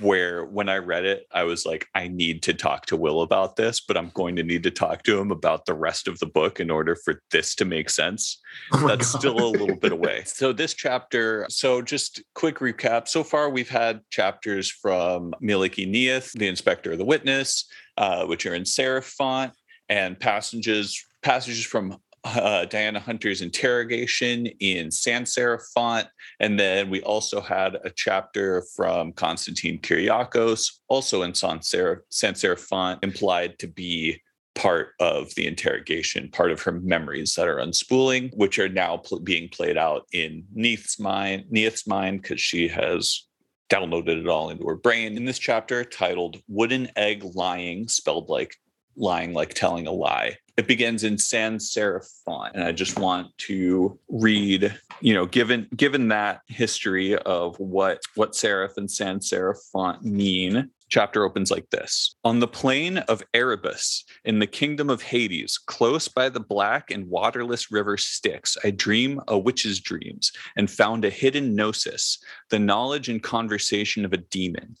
where 0.00 0.44
when 0.44 0.68
I 0.68 0.78
read 0.78 1.04
it, 1.04 1.26
I 1.32 1.44
was 1.44 1.64
like, 1.64 1.88
I 1.94 2.08
need 2.08 2.42
to 2.42 2.54
talk 2.54 2.86
to 2.86 2.96
Will 2.96 3.22
about 3.22 3.54
this, 3.54 3.80
but 3.80 3.96
I'm 3.96 4.10
going 4.14 4.34
to 4.36 4.42
need 4.42 4.64
to 4.64 4.70
talk 4.70 5.04
to 5.04 5.18
him 5.18 5.30
about 5.30 5.64
the 5.64 5.74
rest 5.74 6.08
of 6.08 6.18
the 6.18 6.26
book 6.26 6.58
in 6.58 6.70
order 6.70 6.96
for 6.96 7.22
this 7.30 7.54
to 7.56 7.64
make 7.64 7.88
sense. 7.88 8.40
Oh 8.72 8.86
That's 8.86 9.12
God. 9.12 9.18
still 9.20 9.38
a 9.38 9.50
little 9.50 9.76
bit 9.76 9.92
away. 9.92 10.24
So, 10.26 10.52
this 10.52 10.74
chapter, 10.74 11.46
so 11.48 11.82
just 11.82 12.22
quick 12.34 12.58
recap. 12.58 13.08
So 13.08 13.22
far, 13.22 13.50
we've 13.50 13.68
had 13.68 14.00
chapters 14.10 14.70
from 14.70 15.32
Mielikki 15.42 15.88
Neith, 15.88 16.32
the 16.32 16.48
inspector 16.48 16.92
of 16.92 16.98
the 16.98 17.04
witness, 17.04 17.70
uh, 17.96 18.26
which 18.26 18.46
are 18.46 18.54
in 18.54 18.62
serif 18.62 19.04
font 19.04 19.52
and 19.90 20.18
passages 20.18 21.04
passages 21.22 21.66
from 21.66 21.98
uh, 22.24 22.64
Diana 22.66 23.00
Hunter's 23.00 23.42
interrogation 23.42 24.46
in 24.60 24.90
sans 24.90 25.34
serif 25.34 25.62
font. 25.74 26.06
And 26.38 26.58
then 26.58 26.90
we 26.90 27.02
also 27.02 27.40
had 27.40 27.76
a 27.84 27.90
chapter 27.90 28.64
from 28.74 29.12
Konstantin 29.12 29.78
Kyriakos, 29.78 30.70
also 30.88 31.22
in 31.22 31.34
sans 31.34 31.68
serif, 31.68 32.00
sans 32.10 32.40
serif 32.40 32.60
font, 32.60 33.02
implied 33.02 33.58
to 33.58 33.66
be 33.66 34.20
part 34.54 34.90
of 35.00 35.34
the 35.34 35.46
interrogation, 35.46 36.28
part 36.30 36.50
of 36.50 36.60
her 36.62 36.72
memories 36.72 37.34
that 37.34 37.48
are 37.48 37.58
unspooling, 37.58 38.30
which 38.36 38.58
are 38.58 38.68
now 38.68 38.98
pl- 38.98 39.20
being 39.20 39.48
played 39.48 39.78
out 39.78 40.06
in 40.12 40.44
Neith's 40.54 40.98
mind, 40.98 41.44
Neith's 41.50 41.86
mind, 41.86 42.22
because 42.22 42.40
she 42.40 42.68
has 42.68 43.26
downloaded 43.70 44.20
it 44.20 44.28
all 44.28 44.50
into 44.50 44.66
her 44.66 44.76
brain. 44.76 45.16
In 45.16 45.24
this 45.24 45.38
chapter 45.38 45.84
titled 45.84 46.42
Wooden 46.48 46.90
Egg 46.96 47.22
Lying, 47.34 47.88
spelled 47.88 48.28
like 48.28 48.56
lying 49.00 49.32
like 49.32 49.54
telling 49.54 49.86
a 49.86 49.92
lie. 49.92 50.36
It 50.56 50.68
begins 50.68 51.04
in 51.04 51.16
sans 51.16 51.72
serif 51.74 52.06
font, 52.24 52.54
and 52.54 52.62
I 52.62 52.72
just 52.72 52.98
want 52.98 53.36
to 53.38 53.98
read. 54.08 54.78
You 55.00 55.14
know, 55.14 55.24
given 55.24 55.66
given 55.74 56.08
that 56.08 56.42
history 56.46 57.16
of 57.16 57.58
what 57.58 58.02
what 58.14 58.32
serif 58.32 58.76
and 58.76 58.90
sans 58.90 59.30
serif 59.30 59.56
font 59.72 60.04
mean, 60.04 60.70
chapter 60.90 61.24
opens 61.24 61.50
like 61.50 61.70
this 61.70 62.16
On 62.24 62.40
the 62.40 62.48
plain 62.48 62.98
of 62.98 63.22
Erebus, 63.32 64.04
in 64.24 64.38
the 64.38 64.46
kingdom 64.46 64.90
of 64.90 65.00
Hades, 65.00 65.56
close 65.56 66.08
by 66.08 66.28
the 66.28 66.40
black 66.40 66.90
and 66.90 67.08
waterless 67.08 67.72
river 67.72 67.96
Styx, 67.96 68.58
I 68.62 68.70
dream 68.70 69.20
a 69.28 69.38
witch's 69.38 69.80
dreams 69.80 70.30
and 70.56 70.70
found 70.70 71.04
a 71.04 71.10
hidden 71.10 71.54
gnosis, 71.54 72.18
the 72.50 72.58
knowledge 72.58 73.08
and 73.08 73.22
conversation 73.22 74.04
of 74.04 74.12
a 74.12 74.18
demon. 74.18 74.76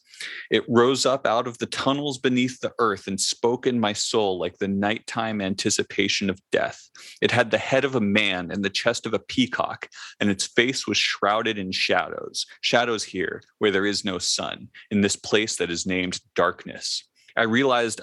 It 0.50 0.64
rose 0.68 1.06
up 1.06 1.26
out 1.26 1.46
of 1.46 1.58
the 1.58 1.66
tunnels 1.66 2.18
beneath 2.18 2.60
the 2.60 2.72
earth 2.78 3.06
and 3.06 3.20
spoke 3.20 3.66
in 3.66 3.80
my 3.80 3.92
soul 3.92 4.38
like 4.38 4.58
the 4.58 4.68
nighttime 4.68 5.40
anticipation 5.40 6.28
of 6.28 6.40
death. 6.52 6.90
It 7.20 7.30
had 7.30 7.50
the 7.50 7.58
head 7.58 7.84
of 7.84 7.94
a 7.94 8.00
man 8.00 8.50
and 8.50 8.64
the 8.64 8.70
chest 8.70 9.06
of 9.06 9.14
a 9.14 9.18
peacock, 9.18 9.88
and 10.18 10.30
its 10.30 10.46
face 10.46 10.86
was 10.86 10.98
shrouded 10.98 11.58
in 11.58 11.72
shadows. 11.72 12.46
Shadows 12.60 13.04
here, 13.04 13.42
where 13.58 13.70
there 13.70 13.86
is 13.86 14.04
no 14.04 14.18
sun, 14.18 14.68
in 14.90 15.00
this 15.00 15.16
place 15.16 15.56
that 15.56 15.70
is 15.70 15.86
named 15.86 16.20
darkness. 16.34 17.04
I 17.36 17.44
realized 17.44 18.00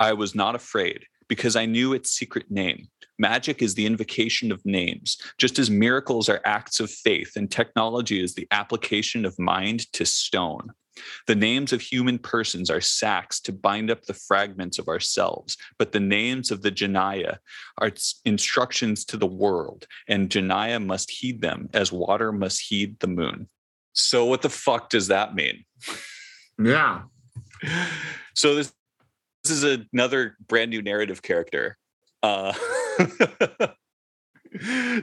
I 0.00 0.12
was 0.14 0.34
not 0.34 0.54
afraid 0.54 1.04
because 1.28 1.56
I 1.56 1.66
knew 1.66 1.92
its 1.92 2.10
secret 2.10 2.50
name. 2.50 2.88
Magic 3.18 3.62
is 3.62 3.74
the 3.74 3.86
invocation 3.86 4.50
of 4.50 4.64
names, 4.64 5.16
just 5.38 5.58
as 5.58 5.70
miracles 5.70 6.28
are 6.28 6.40
acts 6.44 6.80
of 6.80 6.90
faith 6.90 7.32
and 7.36 7.50
technology 7.50 8.22
is 8.22 8.34
the 8.34 8.48
application 8.50 9.24
of 9.24 9.38
mind 9.38 9.92
to 9.92 10.04
stone. 10.04 10.72
The 11.26 11.34
names 11.34 11.72
of 11.72 11.80
human 11.80 12.18
persons 12.18 12.70
are 12.70 12.80
sacks 12.80 13.40
to 13.40 13.52
bind 13.52 13.90
up 13.90 14.04
the 14.04 14.14
fragments 14.14 14.78
of 14.78 14.88
ourselves, 14.88 15.56
but 15.78 15.92
the 15.92 16.00
names 16.00 16.50
of 16.50 16.62
the 16.62 16.70
Janaya 16.70 17.38
are 17.78 17.90
instructions 18.24 19.04
to 19.06 19.16
the 19.16 19.26
world, 19.26 19.86
and 20.08 20.28
Janaya 20.28 20.84
must 20.84 21.10
heed 21.10 21.40
them 21.40 21.68
as 21.74 21.92
water 21.92 22.32
must 22.32 22.60
heed 22.60 22.98
the 23.00 23.08
moon. 23.08 23.48
So, 23.92 24.24
what 24.24 24.42
the 24.42 24.50
fuck 24.50 24.90
does 24.90 25.08
that 25.08 25.34
mean? 25.34 25.64
Yeah. 26.58 27.02
So, 28.36 28.56
this, 28.56 28.72
this 29.44 29.52
is 29.52 29.78
another 29.92 30.36
brand 30.48 30.70
new 30.70 30.82
narrative 30.82 31.22
character. 31.22 31.78
Uh, 32.20 32.52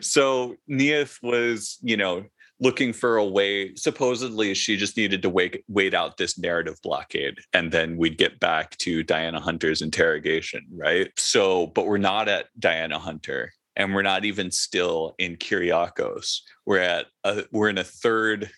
so, 0.02 0.58
Neith 0.68 1.18
was, 1.24 1.78
you 1.82 1.96
know, 1.96 2.26
looking 2.62 2.94
for 2.94 3.18
a 3.18 3.26
way 3.26 3.76
supposedly 3.76 4.54
she 4.54 4.78
just 4.78 4.96
needed 4.96 5.22
to 5.22 5.30
wait 5.30 5.64
wait 5.68 5.94
out 5.94 6.18
this 6.18 6.38
narrative 6.38 6.80
blockade 6.84 7.40
and 7.54 7.72
then 7.72 7.98
we'd 7.98 8.18
get 8.18 8.40
back 8.40 8.78
to 8.78 9.04
diana 9.04 9.40
hunter's 9.40 9.82
interrogation 9.82 10.66
right? 10.74 11.12
So 11.18 11.68
but 11.68 11.88
we're 11.88 11.98
not 11.98 12.30
at 12.30 12.48
diana 12.60 13.00
hunter 13.00 13.52
and 13.76 13.94
we're 13.94 14.02
not 14.02 14.26
even 14.26 14.52
still 14.52 15.16
in 15.18 15.38
kyriakos. 15.38 16.40
We're 16.66 16.80
at 16.80 17.06
a, 17.24 17.46
we're 17.52 17.70
in 17.70 17.78
a 17.78 17.84
third 17.84 18.52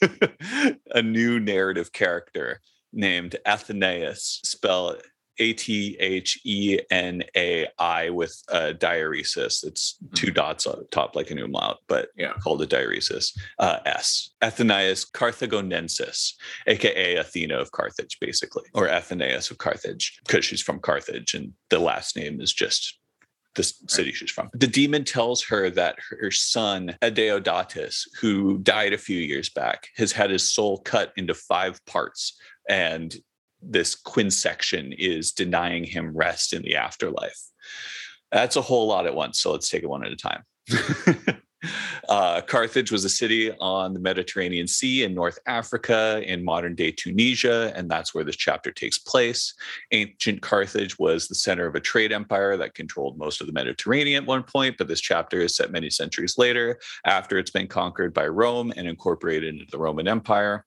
a 0.90 1.02
new 1.02 1.40
narrative 1.40 1.92
character 1.92 2.60
named 2.92 3.36
athenaïs 3.46 4.38
spell 4.46 4.96
a 5.38 5.52
T 5.52 5.96
H 5.98 6.40
E 6.44 6.78
N 6.90 7.22
A 7.36 7.66
I 7.78 8.10
with 8.10 8.40
a 8.48 8.74
diaeresis. 8.74 9.64
It's 9.64 9.98
two 10.14 10.28
mm-hmm. 10.28 10.34
dots 10.34 10.66
on 10.66 10.84
top 10.90 11.16
like 11.16 11.30
an 11.30 11.38
umlaut, 11.38 11.78
but 11.88 12.08
yeah. 12.16 12.32
called 12.42 12.62
a 12.62 12.66
diaeresis. 12.66 13.36
Uh, 13.58 13.78
S. 13.86 14.30
Athenaïs 14.42 15.10
Carthagonensis, 15.10 16.34
aka 16.66 17.16
Athena 17.16 17.58
of 17.58 17.72
Carthage, 17.72 18.18
basically, 18.20 18.64
or 18.74 18.88
Athenaïs 18.88 19.50
of 19.50 19.58
Carthage, 19.58 20.18
because 20.26 20.44
she's 20.44 20.62
from 20.62 20.80
Carthage 20.80 21.34
and 21.34 21.52
the 21.70 21.78
last 21.78 22.16
name 22.16 22.40
is 22.40 22.52
just 22.52 22.98
the 23.54 23.62
city 23.88 24.12
she's 24.12 24.30
from. 24.30 24.48
The 24.54 24.66
demon 24.66 25.04
tells 25.04 25.42
her 25.44 25.68
that 25.70 25.96
her 26.20 26.30
son, 26.30 26.96
Adeodatus, 27.02 28.02
who 28.20 28.58
died 28.58 28.92
a 28.92 28.98
few 28.98 29.18
years 29.18 29.50
back, 29.50 29.88
has 29.96 30.12
had 30.12 30.30
his 30.30 30.50
soul 30.50 30.78
cut 30.78 31.12
into 31.16 31.34
five 31.34 31.84
parts 31.86 32.38
and 32.68 33.14
this 33.62 34.00
quinsection 34.00 34.94
is 34.98 35.32
denying 35.32 35.84
him 35.84 36.16
rest 36.16 36.52
in 36.52 36.62
the 36.62 36.76
afterlife. 36.76 37.38
That's 38.30 38.56
a 38.56 38.62
whole 38.62 38.86
lot 38.86 39.06
at 39.06 39.14
once. 39.14 39.40
So 39.40 39.52
let's 39.52 39.68
take 39.68 39.82
it 39.82 39.88
one 39.88 40.04
at 40.04 40.12
a 40.12 40.16
time. 40.16 40.44
uh, 42.08 42.40
Carthage 42.42 42.92
was 42.92 43.04
a 43.04 43.08
city 43.08 43.52
on 43.58 43.94
the 43.94 44.00
Mediterranean 44.00 44.66
Sea 44.66 45.04
in 45.04 45.14
North 45.14 45.38
Africa 45.46 46.22
in 46.24 46.44
modern 46.44 46.74
day 46.74 46.90
Tunisia, 46.90 47.72
and 47.74 47.90
that's 47.90 48.14
where 48.14 48.24
this 48.24 48.36
chapter 48.36 48.70
takes 48.70 48.98
place. 48.98 49.54
Ancient 49.92 50.42
Carthage 50.42 50.98
was 50.98 51.26
the 51.26 51.34
center 51.34 51.66
of 51.66 51.74
a 51.74 51.80
trade 51.80 52.12
empire 52.12 52.56
that 52.56 52.74
controlled 52.74 53.18
most 53.18 53.40
of 53.40 53.46
the 53.46 53.52
Mediterranean 53.52 54.22
at 54.22 54.28
one 54.28 54.42
point, 54.42 54.76
but 54.78 54.88
this 54.88 55.00
chapter 55.00 55.40
is 55.40 55.56
set 55.56 55.72
many 55.72 55.90
centuries 55.90 56.38
later 56.38 56.78
after 57.04 57.38
it's 57.38 57.50
been 57.50 57.68
conquered 57.68 58.14
by 58.14 58.26
Rome 58.26 58.72
and 58.76 58.86
incorporated 58.86 59.54
into 59.54 59.70
the 59.70 59.78
Roman 59.78 60.06
Empire. 60.06 60.64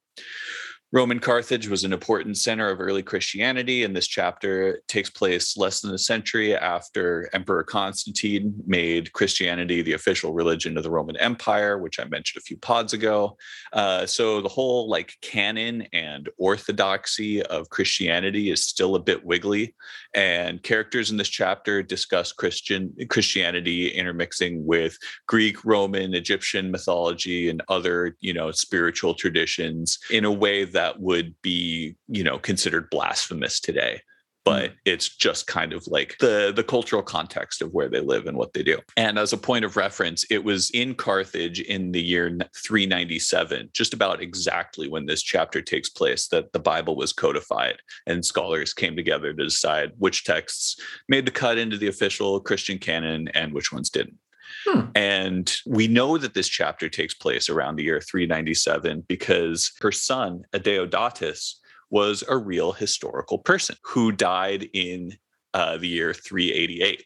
Roman 0.94 1.20
Carthage 1.20 1.70
was 1.70 1.86
an 1.86 1.94
important 1.94 2.38
center 2.38 2.70
of 2.70 2.82
early 2.82 3.02
Christianity, 3.02 3.86
and 3.86 3.96
this 3.96 4.08
chapter 4.08 4.82
takes 4.90 5.10
place 5.10 5.56
less 5.56 5.80
than 5.80 5.94
a 5.94 5.98
century 5.98 6.54
after 6.54 7.30
Emperor 7.32 7.64
Constantine 7.64 8.54
made 8.68 9.14
Christianity 9.14 9.82
the 9.82 9.94
official 9.94 10.34
religion 10.34 10.76
of 10.76 10.84
the 10.84 10.92
Roman 10.92 11.16
Empire, 11.16 11.78
which 11.78 11.98
I 11.98 12.04
mentioned 12.04 12.42
a 12.42 12.44
few 12.44 12.58
pods 12.58 12.92
ago. 12.92 13.38
Uh, 13.72 14.06
so 14.06 14.42
the 14.42 14.50
whole 14.50 14.90
like 14.90 15.16
canon 15.22 15.88
and 15.94 16.28
orthodoxy 16.38 17.42
of 17.42 17.70
Christianity 17.70 18.52
is 18.52 18.66
still 18.66 18.96
a 18.96 19.00
bit 19.00 19.24
wiggly, 19.24 19.74
and 20.14 20.62
characters 20.62 21.10
in 21.10 21.16
this 21.16 21.30
chapter 21.30 21.82
discuss 21.82 22.34
Christian 22.34 22.94
Christianity 23.10 23.88
intermixing 23.88 24.66
with 24.66 24.98
Greek, 25.26 25.64
Roman, 25.64 26.14
Egyptian 26.16 26.70
mythology, 26.70 27.48
and 27.48 27.64
other 27.70 28.18
you 28.20 28.34
know 28.34 28.52
spiritual 28.52 29.14
traditions 29.14 29.98
in 30.10 30.26
a 30.26 30.32
way 30.32 30.66
that 30.66 30.81
that 30.82 31.00
would 31.00 31.36
be 31.44 31.96
you 32.08 32.24
know 32.24 32.40
considered 32.40 32.90
blasphemous 32.90 33.60
today 33.60 34.02
but 34.44 34.72
mm. 34.72 34.76
it's 34.86 35.16
just 35.16 35.46
kind 35.46 35.72
of 35.72 35.86
like 35.86 36.18
the 36.20 36.52
the 36.56 36.64
cultural 36.64 37.04
context 37.04 37.62
of 37.62 37.72
where 37.74 37.88
they 37.88 38.00
live 38.00 38.26
and 38.26 38.36
what 38.36 38.54
they 38.54 38.64
do. 38.64 38.80
And 38.98 39.20
as 39.20 39.34
a 39.34 39.38
point 39.38 39.66
of 39.66 39.78
reference, 39.78 40.26
it 40.32 40.44
was 40.44 40.72
in 40.72 40.96
Carthage 40.96 41.60
in 41.60 41.92
the 41.92 42.02
year 42.02 42.36
397, 42.56 43.70
just 43.72 43.94
about 43.94 44.20
exactly 44.20 44.88
when 44.88 45.06
this 45.06 45.22
chapter 45.22 45.62
takes 45.62 45.90
place, 45.90 46.28
that 46.30 46.52
the 46.54 46.60
Bible 46.60 46.96
was 46.96 47.14
codified, 47.14 47.78
and 48.08 48.26
scholars 48.26 48.74
came 48.74 48.96
together 48.96 49.32
to 49.32 49.44
decide 49.44 49.92
which 50.00 50.24
texts 50.24 50.76
made 51.08 51.28
the 51.28 51.32
cut 51.32 51.60
into 51.60 51.78
the 51.78 51.88
official 51.88 52.40
Christian 52.40 52.80
canon 52.80 53.28
and 53.36 53.54
which 53.54 53.72
ones 53.72 53.92
didn't. 53.92 54.18
Hmm. 54.66 54.82
And 54.96 55.54
we 55.66 55.88
know 55.88 56.18
that 56.18 56.34
this 56.34 56.48
chapter 56.48 56.90
takes 56.90 57.14
place 57.14 57.50
around 57.50 57.76
the 57.76 57.84
year 57.84 58.02
397 58.02 59.06
because 59.08 59.72
her 59.82 59.92
son, 59.92 60.44
Adeodatus, 60.54 61.54
was 61.90 62.24
a 62.28 62.38
real 62.38 62.72
historical 62.72 63.38
person 63.38 63.76
who 63.84 64.12
died 64.12 64.70
in 64.74 65.18
uh, 65.54 65.78
the 65.78 65.88
year 65.88 66.14
388. 66.14 67.06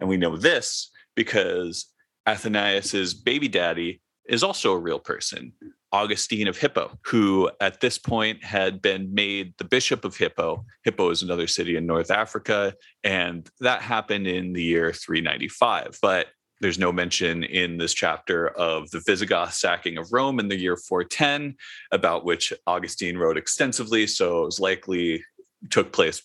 And 0.00 0.08
we 0.08 0.16
know 0.16 0.36
this 0.36 0.90
because 1.14 1.86
Athenaïs's 2.28 3.14
baby 3.14 3.48
daddy 3.48 4.00
is 4.28 4.42
also 4.42 4.72
a 4.72 4.78
real 4.78 5.00
person, 5.00 5.52
Augustine 5.90 6.48
of 6.48 6.56
Hippo, 6.56 6.96
who 7.04 7.50
at 7.60 7.80
this 7.80 7.98
point 7.98 8.42
had 8.44 8.80
been 8.80 9.12
made 9.12 9.54
the 9.58 9.64
bishop 9.64 10.04
of 10.04 10.16
Hippo. 10.16 10.64
Hippo 10.84 11.10
is 11.10 11.22
another 11.22 11.46
city 11.46 11.76
in 11.76 11.86
North 11.86 12.10
Africa, 12.10 12.74
and 13.02 13.48
that 13.60 13.82
happened 13.82 14.26
in 14.26 14.52
the 14.52 14.62
year 14.62 14.92
395. 14.92 15.98
But 16.00 16.28
there's 16.62 16.78
no 16.78 16.92
mention 16.92 17.42
in 17.42 17.76
this 17.76 17.92
chapter 17.92 18.48
of 18.48 18.90
the 18.90 19.02
Visigoth 19.04 19.52
sacking 19.52 19.98
of 19.98 20.12
Rome 20.12 20.38
in 20.38 20.48
the 20.48 20.56
year 20.56 20.76
410, 20.76 21.56
about 21.90 22.24
which 22.24 22.52
Augustine 22.66 23.18
wrote 23.18 23.36
extensively. 23.36 24.06
So 24.06 24.42
it 24.42 24.46
was 24.46 24.60
likely 24.60 25.24
took 25.70 25.92
place 25.92 26.22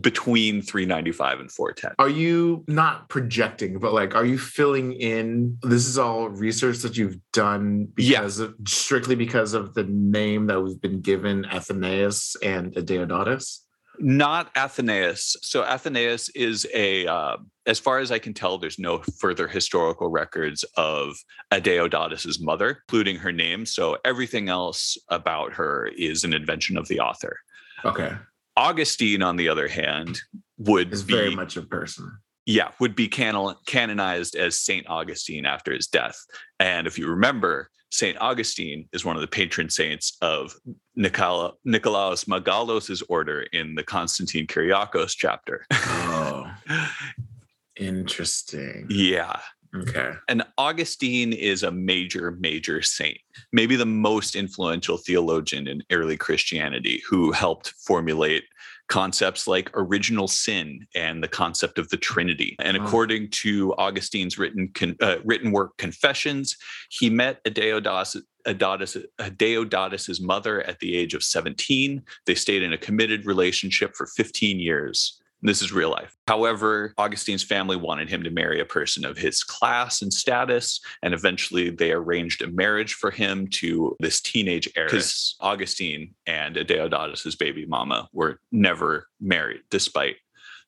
between 0.00 0.60
395 0.60 1.40
and 1.40 1.50
410. 1.50 1.94
Are 1.98 2.10
you 2.10 2.64
not 2.66 3.08
projecting, 3.08 3.78
but 3.78 3.94
like, 3.94 4.14
are 4.14 4.24
you 4.24 4.36
filling 4.36 4.92
in? 4.92 5.56
This 5.62 5.86
is 5.86 5.96
all 5.96 6.28
research 6.28 6.78
that 6.78 6.96
you've 6.96 7.18
done 7.32 7.88
because 7.94 8.40
yeah. 8.40 8.46
of 8.46 8.54
strictly 8.66 9.14
because 9.14 9.54
of 9.54 9.74
the 9.74 9.84
name 9.84 10.48
that 10.48 10.60
we've 10.60 10.80
been 10.80 11.00
given 11.00 11.46
Athenaeus 11.46 12.36
and 12.42 12.74
Adeodatus? 12.74 13.60
Not 14.00 14.50
Athenaeus. 14.56 15.36
So 15.42 15.64
Athenaeus 15.64 16.28
is 16.30 16.66
a, 16.74 17.06
uh, 17.06 17.36
as 17.66 17.78
far 17.78 17.98
as 17.98 18.10
I 18.10 18.18
can 18.18 18.32
tell, 18.34 18.58
there's 18.58 18.78
no 18.78 18.98
further 19.18 19.48
historical 19.48 20.08
records 20.08 20.64
of 20.76 21.16
Adeodatus's 21.52 22.40
mother, 22.40 22.82
including 22.88 23.16
her 23.16 23.32
name. 23.32 23.66
So 23.66 23.96
everything 24.04 24.48
else 24.48 24.96
about 25.08 25.52
her 25.54 25.90
is 25.96 26.24
an 26.24 26.32
invention 26.34 26.76
of 26.78 26.88
the 26.88 27.00
author. 27.00 27.36
Okay. 27.84 28.12
Augustine, 28.56 29.22
on 29.22 29.36
the 29.36 29.48
other 29.48 29.68
hand, 29.68 30.18
would 30.58 30.92
Is 30.92 31.02
be 31.02 31.14
very 31.14 31.34
much 31.34 31.56
a 31.56 31.62
person. 31.62 32.10
yeah, 32.46 32.70
would 32.80 32.96
be 32.96 33.06
canon- 33.08 33.54
canonized 33.66 34.34
as 34.34 34.58
Saint 34.58 34.88
Augustine 34.88 35.46
after 35.46 35.72
his 35.72 35.86
death. 35.86 36.16
And 36.58 36.86
if 36.86 36.98
you 36.98 37.06
remember, 37.08 37.70
Saint 37.90 38.18
Augustine 38.20 38.88
is 38.92 39.04
one 39.04 39.16
of 39.16 39.22
the 39.22 39.26
patron 39.28 39.70
saints 39.70 40.16
of 40.20 40.54
Nicola- 40.96 41.54
Nicolaus 41.64 42.24
Megalos's 42.24 43.02
order 43.08 43.42
in 43.52 43.74
the 43.74 43.82
Constantine 43.82 44.46
Kyriakos 44.46 45.14
chapter. 45.16 45.64
Oh, 45.72 46.50
interesting. 47.76 48.86
yeah. 48.90 49.40
Okay. 49.76 50.12
And 50.28 50.42
Augustine 50.56 51.32
is 51.32 51.62
a 51.62 51.70
major, 51.70 52.30
major 52.40 52.80
saint, 52.80 53.18
maybe 53.52 53.76
the 53.76 53.84
most 53.86 54.34
influential 54.34 54.96
theologian 54.96 55.68
in 55.68 55.82
early 55.92 56.16
Christianity 56.16 57.02
who 57.08 57.32
helped 57.32 57.74
formulate 57.86 58.44
concepts 58.88 59.46
like 59.46 59.70
original 59.74 60.26
sin 60.26 60.86
and 60.94 61.22
the 61.22 61.28
concept 61.28 61.78
of 61.78 61.88
the 61.90 61.96
Trinity. 61.96 62.56
And 62.58 62.76
according 62.76 63.30
to 63.30 63.74
Augustine's 63.78 64.38
written 64.38 64.70
con, 64.74 64.96
uh, 65.00 65.16
written 65.24 65.52
work 65.52 65.76
Confessions, 65.78 66.56
he 66.90 67.10
met 67.10 67.42
Adeodatus. 67.44 68.22
Adonis, 68.46 68.96
Adeodatus's 69.20 70.22
mother 70.22 70.62
at 70.62 70.78
the 70.78 70.96
age 70.96 71.12
of 71.12 71.22
17. 71.22 72.02
They 72.24 72.34
stayed 72.34 72.62
in 72.62 72.72
a 72.72 72.78
committed 72.78 73.26
relationship 73.26 73.94
for 73.94 74.06
15 74.06 74.58
years. 74.58 75.20
This 75.40 75.62
is 75.62 75.72
real 75.72 75.90
life. 75.90 76.16
However, 76.26 76.94
Augustine's 76.98 77.44
family 77.44 77.76
wanted 77.76 78.08
him 78.08 78.24
to 78.24 78.30
marry 78.30 78.60
a 78.60 78.64
person 78.64 79.04
of 79.04 79.16
his 79.16 79.44
class 79.44 80.02
and 80.02 80.12
status, 80.12 80.80
and 81.02 81.14
eventually 81.14 81.70
they 81.70 81.92
arranged 81.92 82.42
a 82.42 82.48
marriage 82.48 82.94
for 82.94 83.10
him 83.10 83.46
to 83.48 83.96
this 84.00 84.20
teenage 84.20 84.68
heiress. 84.76 84.92
Because 84.92 85.36
Augustine 85.40 86.14
and 86.26 86.56
Adeodatus's 86.56 87.36
baby 87.36 87.66
mama 87.66 88.08
were 88.12 88.40
never 88.50 89.06
married, 89.20 89.60
despite 89.70 90.16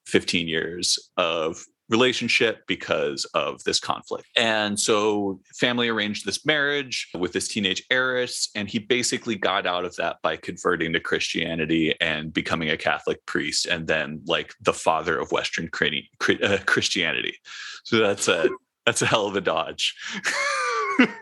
15 0.06 0.46
years 0.46 1.10
of 1.16 1.64
relationship 1.91 2.66
because 2.66 3.24
of 3.34 3.62
this 3.64 3.80
conflict. 3.80 4.28
And 4.36 4.78
so 4.78 5.41
family 5.59 5.88
arranged 5.88 6.24
this 6.24 6.47
marriage 6.47 7.09
with 7.18 7.32
this 7.32 7.49
teenage 7.49 7.82
heiress 7.91 8.49
and 8.55 8.68
he 8.68 8.78
basically 8.78 9.34
got 9.34 9.66
out 9.66 9.84
of 9.84 9.97
that 9.97 10.16
by 10.22 10.36
converting 10.36 10.93
to 10.93 11.01
Christianity 11.01 11.95
and 12.01 12.32
becoming 12.32 12.70
a 12.70 12.76
Catholic 12.76 13.24
priest 13.26 13.66
and 13.66 13.86
then 13.86 14.22
like 14.26 14.55
the 14.62 14.72
father 14.72 15.18
of 15.18 15.32
western 15.32 15.68
uh, 15.68 16.59
Christianity. 16.66 17.36
So 17.84 17.99
that's 17.99 18.28
a 18.28 18.49
that's 18.86 19.03
a 19.03 19.07
hell 19.07 19.26
of 19.26 19.36
a 19.36 19.41
dodge. 19.41 19.95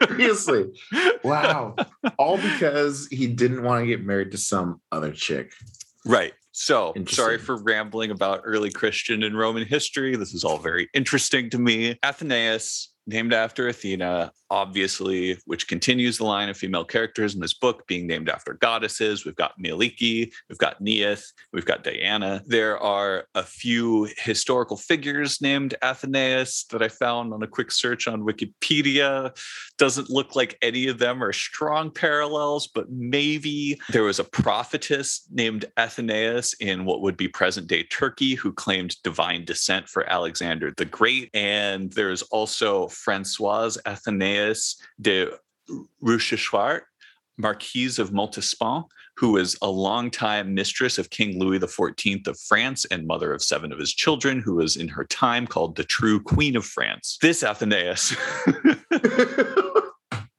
Seriously. 0.06 0.66
Wow. 1.24 1.74
All 2.16 2.38
because 2.38 3.08
he 3.10 3.26
didn't 3.26 3.62
want 3.62 3.82
to 3.82 3.86
get 3.86 4.04
married 4.04 4.30
to 4.30 4.38
some 4.38 4.80
other 4.92 5.12
chick. 5.12 5.52
Right. 6.06 6.32
So 6.60 6.92
sorry 7.06 7.38
for 7.38 7.62
rambling 7.62 8.10
about 8.10 8.40
early 8.44 8.72
Christian 8.72 9.22
and 9.22 9.38
Roman 9.38 9.64
history. 9.64 10.16
This 10.16 10.34
is 10.34 10.42
all 10.42 10.58
very 10.58 10.88
interesting 10.92 11.50
to 11.50 11.58
me. 11.58 11.94
Athenaïs, 12.04 12.88
named 13.06 13.32
after 13.32 13.68
Athena, 13.68 14.32
obviously, 14.50 15.38
which 15.44 15.68
continues 15.68 16.18
the 16.18 16.24
line 16.24 16.48
of 16.48 16.56
female 16.56 16.84
characters 16.84 17.34
in 17.34 17.40
this 17.40 17.54
book 17.54 17.86
being 17.86 18.06
named 18.06 18.28
after 18.28 18.54
goddesses. 18.54 19.24
We've 19.24 19.36
got 19.36 19.60
Mielikki, 19.60 20.32
we've 20.48 20.58
got 20.58 20.80
Neith, 20.80 21.32
we've 21.52 21.66
got 21.66 21.84
Diana. 21.84 22.42
There 22.46 22.78
are 22.78 23.26
a 23.34 23.42
few 23.42 24.08
historical 24.16 24.76
figures 24.76 25.40
named 25.40 25.74
Athenaïs 25.82 26.66
that 26.68 26.82
I 26.82 26.88
found 26.88 27.32
on 27.32 27.42
a 27.42 27.46
quick 27.46 27.70
search 27.70 28.08
on 28.08 28.22
Wikipedia. 28.22 29.36
Doesn't 29.76 30.10
look 30.10 30.34
like 30.34 30.58
any 30.62 30.88
of 30.88 30.98
them 30.98 31.22
are 31.22 31.32
strong 31.32 31.90
parallels, 31.90 32.68
but 32.68 32.90
maybe 32.90 33.78
there 33.90 34.04
was 34.04 34.18
a 34.18 34.24
prophetess 34.24 35.26
named 35.30 35.66
Athenaïs 35.76 36.54
in 36.60 36.84
what 36.84 37.02
would 37.02 37.16
be 37.16 37.28
present 37.28 37.66
day 37.66 37.82
Turkey 37.84 38.34
who 38.34 38.52
claimed 38.52 38.96
divine 39.02 39.44
descent 39.44 39.88
for 39.88 40.08
Alexander 40.08 40.72
the 40.76 40.84
Great. 40.84 41.30
And 41.34 41.92
there's 41.92 42.22
also 42.22 42.88
Francoise 42.88 43.78
Athenaïs 43.86 44.37
de 45.00 45.28
Rochechouart, 46.02 46.82
Marquise 47.36 47.98
of 47.98 48.10
Montespan, 48.10 48.84
who 49.16 49.32
was 49.32 49.56
a 49.62 49.68
longtime 49.68 50.54
mistress 50.54 50.98
of 50.98 51.10
King 51.10 51.38
Louis 51.38 51.58
XIV 51.58 52.26
of 52.26 52.38
France 52.38 52.84
and 52.86 53.06
mother 53.06 53.32
of 53.32 53.42
seven 53.42 53.72
of 53.72 53.78
his 53.78 53.92
children, 53.92 54.40
who 54.40 54.56
was 54.56 54.76
in 54.76 54.88
her 54.88 55.04
time 55.04 55.46
called 55.46 55.76
the 55.76 55.84
true 55.84 56.20
Queen 56.20 56.56
of 56.56 56.64
France. 56.64 57.18
This 57.20 57.42
Athenaïs 57.42 58.16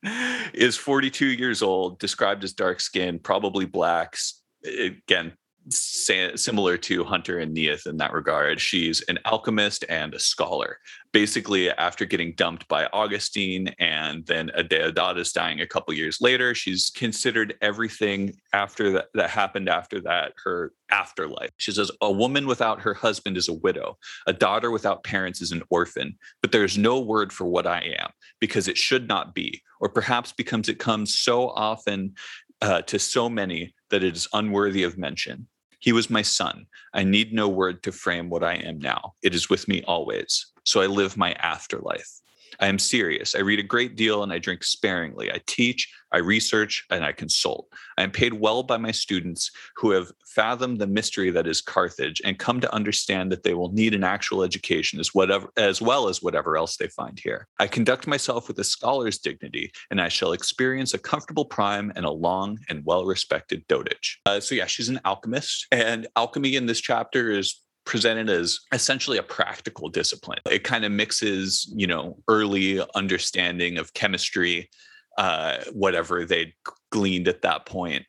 is 0.53 0.77
42 0.77 1.25
years 1.25 1.61
old, 1.61 1.99
described 1.99 2.43
as 2.43 2.53
dark 2.53 2.79
skinned, 2.79 3.23
probably 3.23 3.65
blacks. 3.65 4.41
Again, 4.65 5.33
similar 5.69 6.77
to 6.77 7.03
Hunter 7.03 7.39
and 7.39 7.53
Neith 7.53 7.85
in 7.85 7.97
that 7.97 8.13
regard. 8.13 8.59
She's 8.59 9.01
an 9.01 9.19
alchemist 9.25 9.85
and 9.89 10.13
a 10.13 10.19
scholar. 10.19 10.77
Basically, 11.11 11.69
after 11.71 12.05
getting 12.05 12.33
dumped 12.35 12.67
by 12.67 12.85
Augustine 12.87 13.73
and 13.79 14.25
then 14.25 14.51
Adeodatus 14.57 15.33
dying 15.33 15.61
a 15.61 15.67
couple 15.67 15.93
years 15.93 16.19
later, 16.21 16.53
she's 16.53 16.91
considered 16.91 17.55
everything 17.61 18.33
after 18.53 18.91
that 18.91 19.07
that 19.13 19.29
happened 19.29 19.69
after 19.69 19.99
that 20.01 20.33
her 20.43 20.73
afterlife. 20.91 21.49
She 21.57 21.71
says, 21.71 21.91
A 22.01 22.11
woman 22.11 22.45
without 22.47 22.81
her 22.81 22.93
husband 22.93 23.37
is 23.37 23.47
a 23.47 23.53
widow, 23.53 23.97
a 24.27 24.33
daughter 24.33 24.71
without 24.71 25.03
parents 25.03 25.41
is 25.41 25.51
an 25.51 25.63
orphan, 25.69 26.17
but 26.41 26.51
there's 26.51 26.77
no 26.77 26.99
word 26.99 27.33
for 27.33 27.45
what 27.45 27.67
I 27.67 27.95
am 27.99 28.09
because 28.39 28.67
it 28.67 28.77
should 28.77 29.07
not 29.07 29.33
be, 29.33 29.61
or 29.79 29.89
perhaps 29.89 30.31
because 30.31 30.69
it 30.69 30.79
comes 30.79 31.17
so 31.17 31.49
often 31.49 32.15
uh, 32.61 32.81
to 32.83 32.99
so 32.99 33.29
many 33.29 33.73
that 33.89 34.03
it 34.03 34.15
is 34.15 34.27
unworthy 34.33 34.83
of 34.83 34.97
mention. 34.97 35.47
He 35.79 35.91
was 35.91 36.09
my 36.09 36.21
son. 36.21 36.65
I 36.93 37.03
need 37.03 37.33
no 37.33 37.47
word 37.47 37.83
to 37.83 37.91
frame 37.91 38.29
what 38.29 38.43
I 38.43 38.55
am 38.55 38.79
now. 38.79 39.13
It 39.23 39.33
is 39.33 39.49
with 39.49 39.67
me 39.67 39.83
always. 39.83 40.51
So 40.63 40.81
I 40.81 40.87
live 40.87 41.17
my 41.17 41.33
afterlife. 41.33 42.21
I 42.59 42.67
am 42.67 42.79
serious. 42.79 43.35
I 43.35 43.39
read 43.39 43.59
a 43.59 43.63
great 43.63 43.95
deal 43.95 44.23
and 44.23 44.33
I 44.33 44.37
drink 44.37 44.63
sparingly. 44.63 45.31
I 45.31 45.39
teach, 45.47 45.91
I 46.11 46.17
research, 46.17 46.85
and 46.89 47.05
I 47.05 47.11
consult. 47.11 47.67
I 47.97 48.03
am 48.03 48.11
paid 48.11 48.33
well 48.33 48.63
by 48.63 48.77
my 48.77 48.91
students 48.91 49.51
who 49.77 49.91
have 49.91 50.11
fathomed 50.27 50.79
the 50.79 50.87
mystery 50.87 51.31
that 51.31 51.47
is 51.47 51.61
Carthage 51.61 52.21
and 52.25 52.37
come 52.37 52.59
to 52.59 52.73
understand 52.73 53.31
that 53.31 53.43
they 53.43 53.53
will 53.53 53.71
need 53.71 53.93
an 53.93 54.03
actual 54.03 54.43
education 54.43 54.99
as 54.99 55.13
whatever 55.13 55.49
as 55.57 55.81
well 55.81 56.09
as 56.09 56.21
whatever 56.21 56.57
else 56.57 56.77
they 56.77 56.87
find 56.87 57.19
here. 57.19 57.47
I 57.59 57.67
conduct 57.67 58.07
myself 58.07 58.47
with 58.47 58.59
a 58.59 58.63
scholar's 58.63 59.19
dignity, 59.19 59.71
and 59.89 60.01
I 60.01 60.09
shall 60.09 60.33
experience 60.33 60.93
a 60.93 60.99
comfortable 60.99 61.45
prime 61.45 61.91
and 61.95 62.05
a 62.05 62.11
long 62.11 62.59
and 62.69 62.83
well-respected 62.85 63.67
dotage. 63.67 64.17
Uh, 64.25 64.39
so 64.39 64.55
yeah, 64.55 64.65
she's 64.65 64.89
an 64.89 64.99
alchemist, 65.05 65.67
and 65.71 66.07
alchemy 66.15 66.55
in 66.55 66.65
this 66.65 66.81
chapter 66.81 67.31
is 67.31 67.61
presented 67.89 68.29
as 68.29 68.59
essentially 68.71 69.17
a 69.17 69.23
practical 69.23 69.89
discipline. 69.89 70.37
It 70.45 70.63
kind 70.63 70.85
of 70.85 70.91
mixes, 70.91 71.73
you 71.75 71.87
know, 71.87 72.19
early 72.27 72.79
understanding 72.93 73.79
of 73.79 73.95
chemistry, 73.95 74.69
uh, 75.17 75.57
whatever 75.73 76.23
they'd 76.23 76.53
gleaned 76.91 77.27
at 77.27 77.41
that 77.41 77.65
point, 77.65 78.05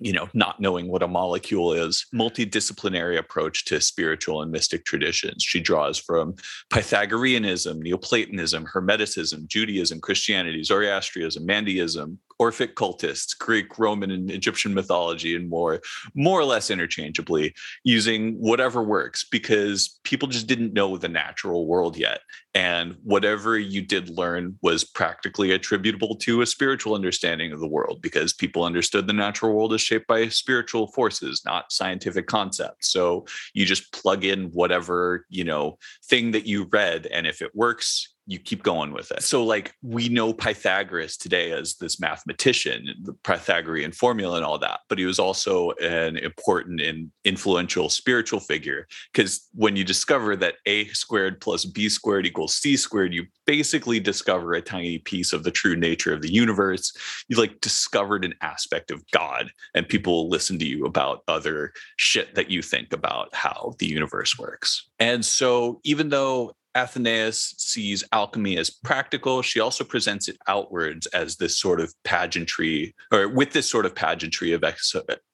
you 0.00 0.12
know, 0.12 0.28
not 0.34 0.60
knowing 0.60 0.88
what 0.88 1.02
a 1.02 1.08
molecule 1.08 1.72
is, 1.72 2.04
multidisciplinary 2.14 3.16
approach 3.16 3.64
to 3.64 3.80
spiritual 3.80 4.42
and 4.42 4.52
mystic 4.52 4.84
traditions. 4.84 5.42
She 5.42 5.60
draws 5.60 5.98
from 5.98 6.34
Pythagoreanism, 6.70 7.80
Neoplatonism, 7.80 8.66
Hermeticism, 8.66 9.46
Judaism, 9.46 9.98
Christianity, 9.98 10.62
Zoroastrianism, 10.62 11.46
Mandaeism, 11.46 12.18
Orphic 12.38 12.76
cultists, 12.76 13.38
Greek, 13.38 13.78
Roman, 13.78 14.10
and 14.10 14.30
Egyptian 14.30 14.74
mythology, 14.74 15.34
and 15.34 15.48
more, 15.48 15.80
more 16.14 16.40
or 16.40 16.44
less 16.44 16.70
interchangeably, 16.70 17.54
using 17.84 18.34
whatever 18.34 18.82
works 18.82 19.24
because 19.24 20.00
people 20.04 20.28
just 20.28 20.46
didn't 20.46 20.72
know 20.72 20.96
the 20.96 21.08
natural 21.08 21.66
world 21.66 21.96
yet. 21.96 22.20
And 22.54 22.96
whatever 23.02 23.58
you 23.58 23.82
did 23.82 24.10
learn 24.10 24.56
was 24.62 24.84
practically 24.84 25.50
attributable 25.52 26.14
to 26.16 26.40
a 26.40 26.46
spiritual 26.46 26.94
understanding 26.94 27.52
of 27.52 27.58
the 27.58 27.66
world 27.66 28.00
because 28.00 28.32
people 28.32 28.64
understood 28.64 29.06
the 29.06 29.12
natural 29.12 29.52
world 29.52 29.74
is 29.74 29.80
shaped 29.80 30.06
by 30.06 30.28
spiritual 30.28 30.86
forces, 30.92 31.42
not 31.44 31.72
scientific 31.72 32.26
concepts. 32.26 32.92
So 32.92 33.26
you 33.54 33.66
just 33.66 33.92
plug 33.92 34.24
in 34.24 34.50
whatever, 34.52 35.26
you 35.28 35.42
know, 35.42 35.78
thing 36.04 36.30
that 36.30 36.46
you 36.46 36.68
read. 36.70 37.06
And 37.06 37.26
if 37.26 37.42
it 37.42 37.54
works, 37.54 38.13
you 38.26 38.38
keep 38.38 38.62
going 38.62 38.92
with 38.92 39.10
it. 39.10 39.22
So, 39.22 39.44
like, 39.44 39.74
we 39.82 40.08
know 40.08 40.32
Pythagoras 40.32 41.16
today 41.16 41.52
as 41.52 41.76
this 41.76 42.00
mathematician, 42.00 42.88
the 43.02 43.12
Pythagorean 43.12 43.92
formula 43.92 44.36
and 44.36 44.44
all 44.44 44.58
that, 44.58 44.80
but 44.88 44.98
he 44.98 45.04
was 45.04 45.18
also 45.18 45.72
an 45.82 46.16
important 46.16 46.80
and 46.80 47.10
influential 47.24 47.88
spiritual 47.88 48.40
figure. 48.40 48.86
Because 49.12 49.48
when 49.52 49.76
you 49.76 49.84
discover 49.84 50.36
that 50.36 50.54
a 50.66 50.86
squared 50.88 51.40
plus 51.40 51.64
b 51.64 51.88
squared 51.88 52.26
equals 52.26 52.54
c 52.54 52.76
squared, 52.76 53.12
you 53.12 53.26
basically 53.46 54.00
discover 54.00 54.54
a 54.54 54.62
tiny 54.62 54.98
piece 54.98 55.32
of 55.32 55.44
the 55.44 55.50
true 55.50 55.76
nature 55.76 56.14
of 56.14 56.22
the 56.22 56.32
universe. 56.32 56.92
You 57.28 57.36
like 57.36 57.60
discovered 57.60 58.24
an 58.24 58.34
aspect 58.40 58.90
of 58.90 59.02
God, 59.10 59.50
and 59.74 59.88
people 59.88 60.14
will 60.14 60.30
listen 60.30 60.58
to 60.60 60.66
you 60.66 60.86
about 60.86 61.22
other 61.28 61.72
shit 61.96 62.34
that 62.36 62.50
you 62.50 62.62
think 62.62 62.92
about 62.92 63.34
how 63.34 63.74
the 63.78 63.86
universe 63.86 64.38
works. 64.38 64.88
And 64.98 65.24
so, 65.24 65.80
even 65.84 66.08
though 66.08 66.54
Athenaïs 66.76 67.54
sees 67.58 68.02
alchemy 68.12 68.58
as 68.58 68.70
practical. 68.70 69.42
She 69.42 69.60
also 69.60 69.84
presents 69.84 70.28
it 70.28 70.36
outwards 70.48 71.06
as 71.08 71.36
this 71.36 71.56
sort 71.56 71.80
of 71.80 71.94
pageantry, 72.04 72.94
or 73.12 73.28
with 73.28 73.52
this 73.52 73.68
sort 73.68 73.86
of 73.86 73.94
pageantry 73.94 74.52
of 74.52 74.64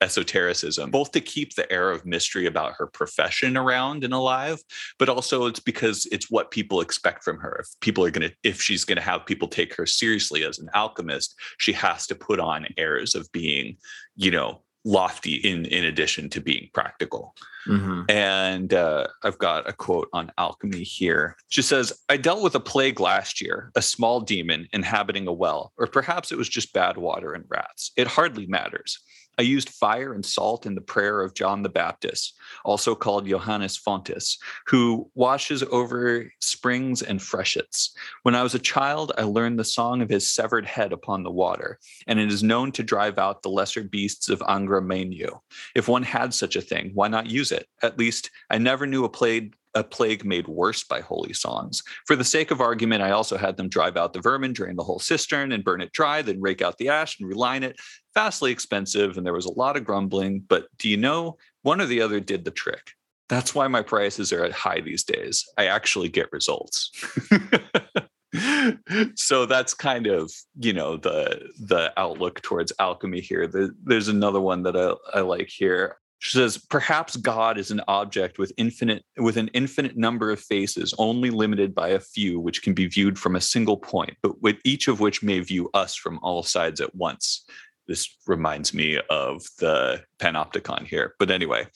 esotericism, 0.00 0.90
both 0.90 1.12
to 1.12 1.20
keep 1.20 1.54
the 1.54 1.70
air 1.72 1.90
of 1.90 2.04
mystery 2.04 2.46
about 2.46 2.74
her 2.78 2.86
profession 2.86 3.56
around 3.56 4.04
and 4.04 4.12
alive, 4.12 4.60
but 4.98 5.08
also 5.08 5.46
it's 5.46 5.60
because 5.60 6.06
it's 6.12 6.30
what 6.30 6.50
people 6.50 6.80
expect 6.80 7.24
from 7.24 7.38
her. 7.38 7.60
If 7.60 7.68
people 7.80 8.04
are 8.04 8.10
going 8.10 8.28
to, 8.28 8.36
if 8.42 8.60
she's 8.60 8.84
going 8.84 8.96
to 8.96 9.02
have 9.02 9.26
people 9.26 9.48
take 9.48 9.74
her 9.76 9.86
seriously 9.86 10.44
as 10.44 10.58
an 10.58 10.68
alchemist, 10.74 11.34
she 11.58 11.72
has 11.72 12.06
to 12.08 12.14
put 12.14 12.40
on 12.40 12.66
airs 12.76 13.14
of 13.14 13.30
being, 13.32 13.76
you 14.16 14.30
know, 14.30 14.62
lofty 14.84 15.36
in 15.36 15.66
in 15.66 15.84
addition 15.84 16.28
to 16.30 16.40
being 16.40 16.68
practical. 16.72 17.34
Mm-hmm. 17.66 18.04
and 18.08 18.72
uh, 18.72 19.06
i've 19.22 19.36
got 19.36 19.68
a 19.68 19.74
quote 19.74 20.08
on 20.14 20.32
alchemy 20.38 20.82
here. 20.82 21.36
She 21.50 21.60
says 21.60 21.92
i 22.08 22.16
dealt 22.16 22.42
with 22.42 22.54
a 22.54 22.60
plague 22.60 23.00
last 23.00 23.42
year 23.42 23.70
a 23.74 23.82
small 23.82 24.20
demon 24.20 24.66
inhabiting 24.72 25.28
a 25.28 25.32
well 25.32 25.72
or 25.76 25.86
perhaps 25.86 26.32
it 26.32 26.38
was 26.38 26.48
just 26.48 26.72
bad 26.72 26.96
water 26.96 27.34
and 27.34 27.44
rats. 27.48 27.92
It 27.98 28.06
hardly 28.06 28.46
matters 28.46 28.98
I 29.40 29.42
used 29.44 29.70
fire 29.70 30.12
and 30.12 30.22
salt 30.22 30.66
in 30.66 30.74
the 30.74 30.82
prayer 30.82 31.22
of 31.22 31.32
John 31.32 31.62
the 31.62 31.70
Baptist, 31.70 32.34
also 32.62 32.94
called 32.94 33.26
Johannes 33.26 33.74
Fontes, 33.74 34.36
who 34.66 35.10
washes 35.14 35.62
over 35.70 36.30
springs 36.40 37.00
and 37.00 37.22
freshets. 37.22 37.94
When 38.22 38.34
I 38.34 38.42
was 38.42 38.54
a 38.54 38.58
child, 38.58 39.12
I 39.16 39.22
learned 39.22 39.58
the 39.58 39.64
song 39.64 40.02
of 40.02 40.10
his 40.10 40.30
severed 40.30 40.66
head 40.66 40.92
upon 40.92 41.22
the 41.22 41.30
water, 41.30 41.78
and 42.06 42.20
it 42.20 42.30
is 42.30 42.42
known 42.42 42.70
to 42.72 42.82
drive 42.82 43.18
out 43.18 43.40
the 43.40 43.48
lesser 43.48 43.82
beasts 43.82 44.28
of 44.28 44.40
Angra 44.40 44.82
Mainyu. 44.82 45.40
If 45.74 45.88
one 45.88 46.02
had 46.02 46.34
such 46.34 46.54
a 46.54 46.60
thing, 46.60 46.90
why 46.92 47.08
not 47.08 47.30
use 47.30 47.50
it? 47.50 47.66
At 47.82 47.98
least 47.98 48.30
I 48.50 48.58
never 48.58 48.86
knew 48.86 49.04
a 49.04 49.08
plague 49.08 49.54
a 49.74 49.84
plague 49.84 50.24
made 50.24 50.48
worse 50.48 50.82
by 50.82 51.00
holy 51.00 51.32
songs. 51.32 51.82
For 52.06 52.16
the 52.16 52.24
sake 52.24 52.50
of 52.50 52.60
argument, 52.60 53.02
I 53.02 53.10
also 53.10 53.36
had 53.36 53.56
them 53.56 53.68
drive 53.68 53.96
out 53.96 54.12
the 54.12 54.20
vermin, 54.20 54.52
drain 54.52 54.76
the 54.76 54.84
whole 54.84 54.98
cistern, 54.98 55.52
and 55.52 55.64
burn 55.64 55.80
it 55.80 55.92
dry, 55.92 56.22
then 56.22 56.40
rake 56.40 56.62
out 56.62 56.78
the 56.78 56.88
ash 56.88 57.18
and 57.18 57.28
reline 57.28 57.62
it. 57.62 57.76
Vastly 58.14 58.50
expensive, 58.50 59.16
and 59.16 59.24
there 59.24 59.32
was 59.32 59.46
a 59.46 59.52
lot 59.52 59.76
of 59.76 59.84
grumbling. 59.84 60.40
But 60.40 60.66
do 60.78 60.88
you 60.88 60.96
know, 60.96 61.36
one 61.62 61.80
or 61.80 61.86
the 61.86 62.02
other 62.02 62.20
did 62.20 62.44
the 62.44 62.50
trick. 62.50 62.92
That's 63.28 63.54
why 63.54 63.68
my 63.68 63.82
prices 63.82 64.32
are 64.32 64.44
at 64.44 64.52
high 64.52 64.80
these 64.80 65.04
days. 65.04 65.46
I 65.56 65.66
actually 65.66 66.08
get 66.08 66.32
results. 66.32 66.90
so 69.14 69.46
that's 69.46 69.74
kind 69.74 70.06
of 70.06 70.32
you 70.60 70.72
know 70.72 70.96
the 70.96 71.48
the 71.58 71.92
outlook 71.96 72.40
towards 72.42 72.72
alchemy 72.78 73.20
here 73.20 73.48
the, 73.48 73.74
there's 73.82 74.06
another 74.06 74.40
one 74.40 74.62
that 74.62 74.76
I, 74.76 75.18
I 75.18 75.22
like 75.22 75.48
here 75.48 75.96
she 76.20 76.36
says, 76.36 76.58
perhaps 76.58 77.16
God 77.16 77.56
is 77.56 77.70
an 77.70 77.80
object 77.88 78.38
with 78.38 78.52
infinite 78.58 79.04
with 79.16 79.38
an 79.38 79.48
infinite 79.48 79.96
number 79.96 80.30
of 80.30 80.38
faces, 80.38 80.94
only 80.98 81.30
limited 81.30 81.74
by 81.74 81.88
a 81.88 81.98
few, 81.98 82.38
which 82.38 82.62
can 82.62 82.74
be 82.74 82.86
viewed 82.86 83.18
from 83.18 83.36
a 83.36 83.40
single 83.40 83.78
point, 83.78 84.16
but 84.22 84.40
with 84.42 84.58
each 84.62 84.86
of 84.86 85.00
which 85.00 85.22
may 85.22 85.40
view 85.40 85.70
us 85.72 85.94
from 85.94 86.20
all 86.22 86.42
sides 86.42 86.80
at 86.80 86.94
once. 86.94 87.46
This 87.88 88.18
reminds 88.26 88.74
me 88.74 89.00
of 89.08 89.42
the 89.58 90.04
panopticon 90.18 90.86
here. 90.86 91.14
But 91.18 91.30
anyway, 91.30 91.66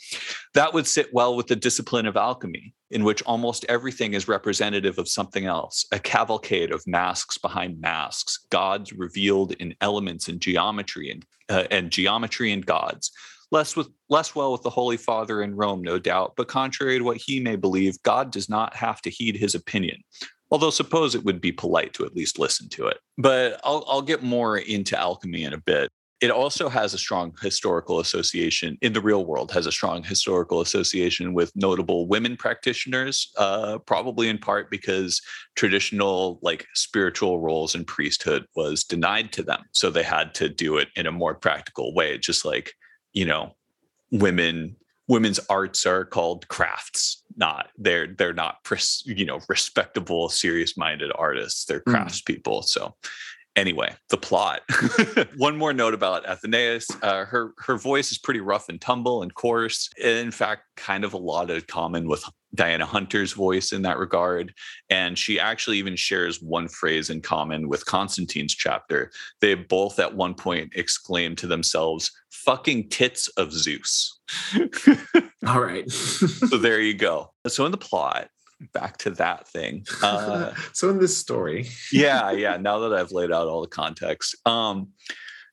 that 0.52 0.74
would 0.74 0.86
sit 0.86 1.12
well 1.12 1.34
with 1.36 1.46
the 1.46 1.56
discipline 1.56 2.06
of 2.06 2.16
alchemy, 2.16 2.74
in 2.90 3.02
which 3.02 3.22
almost 3.22 3.64
everything 3.68 4.12
is 4.12 4.28
representative 4.28 4.98
of 4.98 5.08
something 5.08 5.46
else, 5.46 5.86
a 5.90 5.98
cavalcade 5.98 6.70
of 6.70 6.86
masks 6.86 7.38
behind 7.38 7.80
masks, 7.80 8.46
gods 8.50 8.92
revealed 8.92 9.52
in 9.52 9.74
elements 9.80 10.28
and 10.28 10.40
geometry 10.40 11.10
and, 11.10 11.24
uh, 11.48 11.64
and 11.70 11.90
geometry 11.90 12.52
and 12.52 12.66
gods 12.66 13.10
less 13.54 13.76
with 13.76 13.88
less 14.10 14.34
well 14.34 14.52
with 14.52 14.62
the 14.62 14.68
Holy 14.68 14.96
Father 14.96 15.40
in 15.40 15.54
Rome, 15.54 15.80
no 15.80 15.98
doubt, 15.98 16.34
but 16.36 16.48
contrary 16.48 16.98
to 16.98 17.04
what 17.04 17.16
he 17.16 17.40
may 17.40 17.56
believe, 17.56 18.02
God 18.02 18.32
does 18.32 18.48
not 18.48 18.74
have 18.74 19.00
to 19.02 19.10
heed 19.10 19.36
his 19.36 19.54
opinion. 19.54 20.02
Although 20.50 20.70
suppose 20.70 21.14
it 21.14 21.24
would 21.24 21.40
be 21.40 21.52
polite 21.52 21.94
to 21.94 22.04
at 22.04 22.14
least 22.14 22.38
listen 22.38 22.68
to 22.70 22.86
it. 22.88 22.98
But 23.16 23.60
I'll, 23.64 23.84
I'll 23.88 24.02
get 24.02 24.22
more 24.22 24.58
into 24.58 24.98
alchemy 24.98 25.44
in 25.44 25.52
a 25.52 25.58
bit. 25.58 25.90
It 26.20 26.30
also 26.30 26.68
has 26.68 26.94
a 26.94 26.98
strong 26.98 27.32
historical 27.42 28.00
association 28.00 28.78
in 28.82 28.92
the 28.92 29.00
real 29.00 29.24
world, 29.24 29.52
has 29.52 29.66
a 29.66 29.72
strong 29.72 30.02
historical 30.02 30.60
association 30.60 31.34
with 31.34 31.52
notable 31.54 32.08
women 32.08 32.36
practitioners, 32.36 33.32
uh, 33.36 33.78
probably 33.78 34.28
in 34.28 34.38
part 34.38 34.70
because 34.70 35.20
traditional 35.54 36.38
like 36.42 36.66
spiritual 36.74 37.40
roles 37.40 37.74
in 37.74 37.84
priesthood 37.84 38.46
was 38.56 38.84
denied 38.84 39.32
to 39.32 39.42
them. 39.42 39.62
So 39.72 39.90
they 39.90 40.02
had 40.02 40.34
to 40.36 40.48
do 40.48 40.76
it 40.76 40.88
in 40.96 41.06
a 41.06 41.12
more 41.12 41.34
practical 41.34 41.94
way, 41.94 42.18
just 42.18 42.44
like 42.44 42.74
you 43.14 43.24
know 43.24 43.54
women 44.10 44.76
women's 45.08 45.40
arts 45.48 45.86
are 45.86 46.04
called 46.04 46.46
crafts 46.48 47.22
not 47.36 47.68
they're 47.78 48.08
they're 48.18 48.34
not 48.34 48.56
you 49.06 49.24
know 49.24 49.40
respectable 49.48 50.28
serious 50.28 50.76
minded 50.76 51.10
artists 51.16 51.64
they're 51.64 51.82
hmm. 51.86 51.94
craftspeople 51.94 52.60
mm. 52.60 52.64
so 52.64 52.94
anyway 53.56 53.94
the 54.10 54.16
plot 54.16 54.62
one 55.36 55.56
more 55.56 55.72
note 55.72 55.94
about 55.94 56.24
athenaïs 56.24 56.86
uh, 57.02 57.24
her 57.24 57.52
her 57.58 57.76
voice 57.76 58.10
is 58.10 58.18
pretty 58.18 58.40
rough 58.40 58.68
and 58.68 58.80
tumble 58.80 59.22
and 59.22 59.34
coarse 59.34 59.88
in 60.02 60.30
fact 60.30 60.62
kind 60.76 61.04
of 61.04 61.12
a 61.14 61.18
lot 61.18 61.50
of 61.50 61.66
common 61.66 62.08
with 62.08 62.24
Diana 62.54 62.86
Hunter's 62.86 63.32
voice 63.32 63.72
in 63.72 63.82
that 63.82 63.98
regard. 63.98 64.54
And 64.88 65.18
she 65.18 65.40
actually 65.40 65.78
even 65.78 65.96
shares 65.96 66.40
one 66.40 66.68
phrase 66.68 67.10
in 67.10 67.20
common 67.20 67.68
with 67.68 67.86
Constantine's 67.86 68.54
chapter. 68.54 69.10
They 69.40 69.54
both 69.54 69.98
at 69.98 70.14
one 70.14 70.34
point 70.34 70.72
exclaim 70.74 71.36
to 71.36 71.46
themselves, 71.46 72.10
fucking 72.30 72.90
tits 72.90 73.28
of 73.28 73.52
Zeus. 73.52 74.18
All 75.46 75.60
right. 75.60 75.90
so 75.90 76.56
there 76.56 76.80
you 76.80 76.94
go. 76.94 77.32
So 77.48 77.66
in 77.66 77.72
the 77.72 77.78
plot, 77.78 78.28
back 78.72 78.96
to 78.98 79.10
that 79.10 79.48
thing. 79.48 79.86
Uh, 80.02 80.54
so 80.72 80.90
in 80.90 80.98
this 80.98 81.16
story. 81.16 81.66
yeah, 81.90 82.30
yeah. 82.44 82.56
Now 82.56 82.78
that 82.80 82.92
I've 82.92 83.10
laid 83.10 83.32
out 83.32 83.48
all 83.48 83.62
the 83.62 83.68
context. 83.68 84.36
Um, 84.46 84.88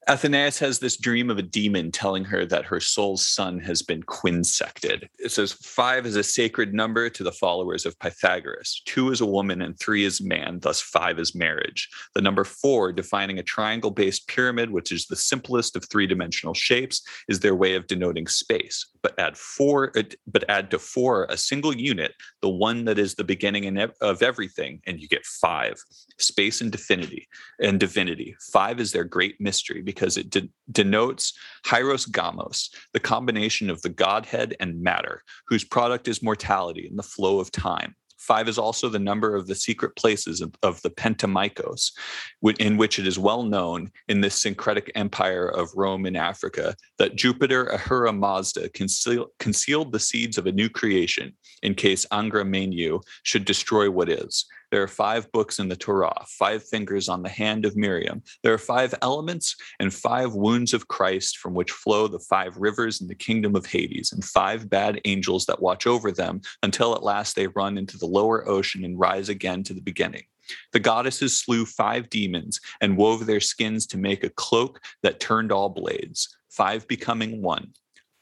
Athenaïs 0.10 0.58
has 0.58 0.80
this 0.80 0.98
dream 0.98 1.30
of 1.30 1.38
a 1.38 1.44
demon 1.44 1.92
telling 1.92 2.26
her 2.26 2.44
that 2.44 2.66
her 2.66 2.80
soul's 2.80 3.28
son 3.28 3.60
has 3.60 3.84
been 3.84 4.02
quinsected. 4.02 5.08
It 5.20 5.32
says 5.32 5.54
five 5.54 6.08
is 6.08 6.16
a 6.16 6.24
sacred 6.24 6.74
number 6.74 7.08
to 7.12 7.24
the 7.24 7.32
followers 7.32 7.86
of 7.86 8.00
Pythagoras. 8.00 8.82
Two 8.86 9.12
is 9.12 9.22
a 9.22 9.28
woman 9.28 9.62
and 9.62 9.80
three 9.80 10.04
is 10.04 10.20
man, 10.20 10.58
thus 10.62 10.82
five 10.82 11.20
is 11.20 11.36
marriage. 11.36 11.88
The 12.16 12.22
number 12.22 12.44
four, 12.44 12.92
defining 12.92 13.38
a 13.38 13.44
triangle 13.44 13.92
based 13.92 14.28
pyramid, 14.28 14.72
which 14.72 14.92
is 14.92 15.06
the 15.06 15.16
simplest 15.16 15.76
of 15.76 15.86
three 15.88 16.08
dimensional 16.08 16.56
shapes, 16.56 17.04
is 17.30 17.40
their 17.40 17.56
way 17.56 17.76
of 17.76 17.86
denoting 17.86 18.26
space. 18.26 18.88
But 19.04 19.18
add 19.20 19.38
four, 19.38 19.92
uh, 19.96 20.04
but 20.26 20.50
add 20.50 20.72
to 20.72 20.80
four 20.80 21.28
a 21.30 21.38
single 21.38 21.76
unit, 21.76 22.16
the 22.42 22.50
one 22.50 22.86
that 22.86 22.98
is 22.98 23.14
the 23.14 23.24
beginning 23.24 23.78
of 23.78 24.24
everything, 24.24 24.82
and 24.88 25.00
you 25.00 25.08
get 25.08 25.26
five. 25.26 25.76
Space 26.18 26.62
and 26.62 26.72
divinity 26.72 27.28
and 27.60 27.80
divinity. 27.80 28.36
Five 28.52 28.80
is 28.80 28.92
their 28.92 29.04
great 29.04 29.40
mystery 29.40 29.82
because 29.92 30.16
it 30.16 30.30
de- 30.30 30.50
denotes 30.72 31.34
hieros 31.66 32.10
gamos, 32.10 32.70
the 32.94 33.00
combination 33.00 33.70
of 33.70 33.82
the 33.82 33.90
Godhead 33.90 34.56
and 34.62 34.82
matter, 34.82 35.22
whose 35.50 35.66
product 35.66 36.08
is 36.08 36.24
mortality 36.24 36.88
and 36.88 36.98
the 36.98 37.04
flow 37.04 37.42
of 37.42 37.52
time. 37.52 37.94
Five 38.18 38.48
is 38.48 38.60
also 38.60 38.88
the 38.88 39.00
number 39.00 39.36
of 39.36 39.48
the 39.48 39.56
secret 39.56 39.96
places 39.96 40.42
of, 40.42 40.82
the 40.84 40.92
Pentemychos, 40.92 41.92
in 42.60 42.78
which 42.78 43.00
it 43.00 43.08
is 43.08 43.18
well 43.18 43.44
known 43.44 43.92
in 44.08 44.22
this 44.22 44.40
syncretic 44.40 44.92
empire 44.94 45.48
of 45.48 45.72
Rome 45.76 46.06
in 46.06 46.16
Africa 46.16 46.76
that 47.00 47.16
Jupiter 47.16 47.66
Ahura 47.66 48.14
Mazda 48.14 48.70
conceal, 48.70 49.28
concealed 49.40 49.92
the 49.92 50.00
seeds 50.00 50.38
of 50.38 50.46
a 50.46 50.52
new 50.52 50.70
creation 50.70 51.34
in 51.64 51.74
case 51.74 52.06
Angra 52.12 52.46
Mainyu 52.46 53.02
should 53.24 53.44
destroy 53.44 53.90
what 53.90 54.08
is. 54.08 54.46
There 54.72 54.82
are 54.82 54.88
five 54.88 55.30
books 55.34 55.60
in 55.60 55.68
the 55.68 55.76
Torah, 55.76 56.26
five 56.28 56.64
fingers 56.64 57.10
on 57.10 57.24
the 57.24 57.30
hand 57.30 57.66
of 57.66 57.76
Miriam. 57.76 58.24
There 58.42 58.54
are 58.54 58.58
five 58.58 58.96
elements 59.02 59.56
and 59.80 59.94
five 59.94 60.34
wounds 60.34 60.74
of 60.74 60.88
Christ 60.88 61.38
from 61.38 61.54
which 61.54 61.72
flow 61.72 62.08
the 62.08 62.20
five 62.20 62.56
rivers 62.56 63.02
in 63.02 63.08
the 63.08 63.16
kingdom 63.16 63.56
of 63.56 63.66
Hades, 63.66 64.14
and 64.14 64.24
five 64.24 64.70
bad 64.70 65.02
angels 65.04 65.46
that 65.46 65.62
watch 65.62 65.86
over 65.86 66.12
them 66.12 66.40
until 66.64 66.96
at 66.96 67.04
last 67.04 67.36
they 67.36 67.48
run 67.48 67.78
into 67.78 67.98
the 67.98 68.06
lower 68.06 68.48
ocean 68.48 68.86
and 68.86 68.98
rise 68.98 69.28
again 69.28 69.62
to 69.64 69.74
the 69.74 69.82
beginning. 69.82 70.24
The 70.72 70.80
goddesses 70.80 71.38
slew 71.38 71.66
five 71.66 72.10
demons 72.10 72.60
and 72.80 72.98
wove 72.98 73.26
their 73.26 73.40
skins 73.40 73.86
to 73.88 73.98
make 73.98 74.24
a 74.24 74.30
cloak 74.30 74.82
that 75.04 75.20
turned 75.20 75.52
all 75.52 75.70
blades, 75.70 76.36
five 76.50 76.88
becoming 76.88 77.42
one, 77.42 77.74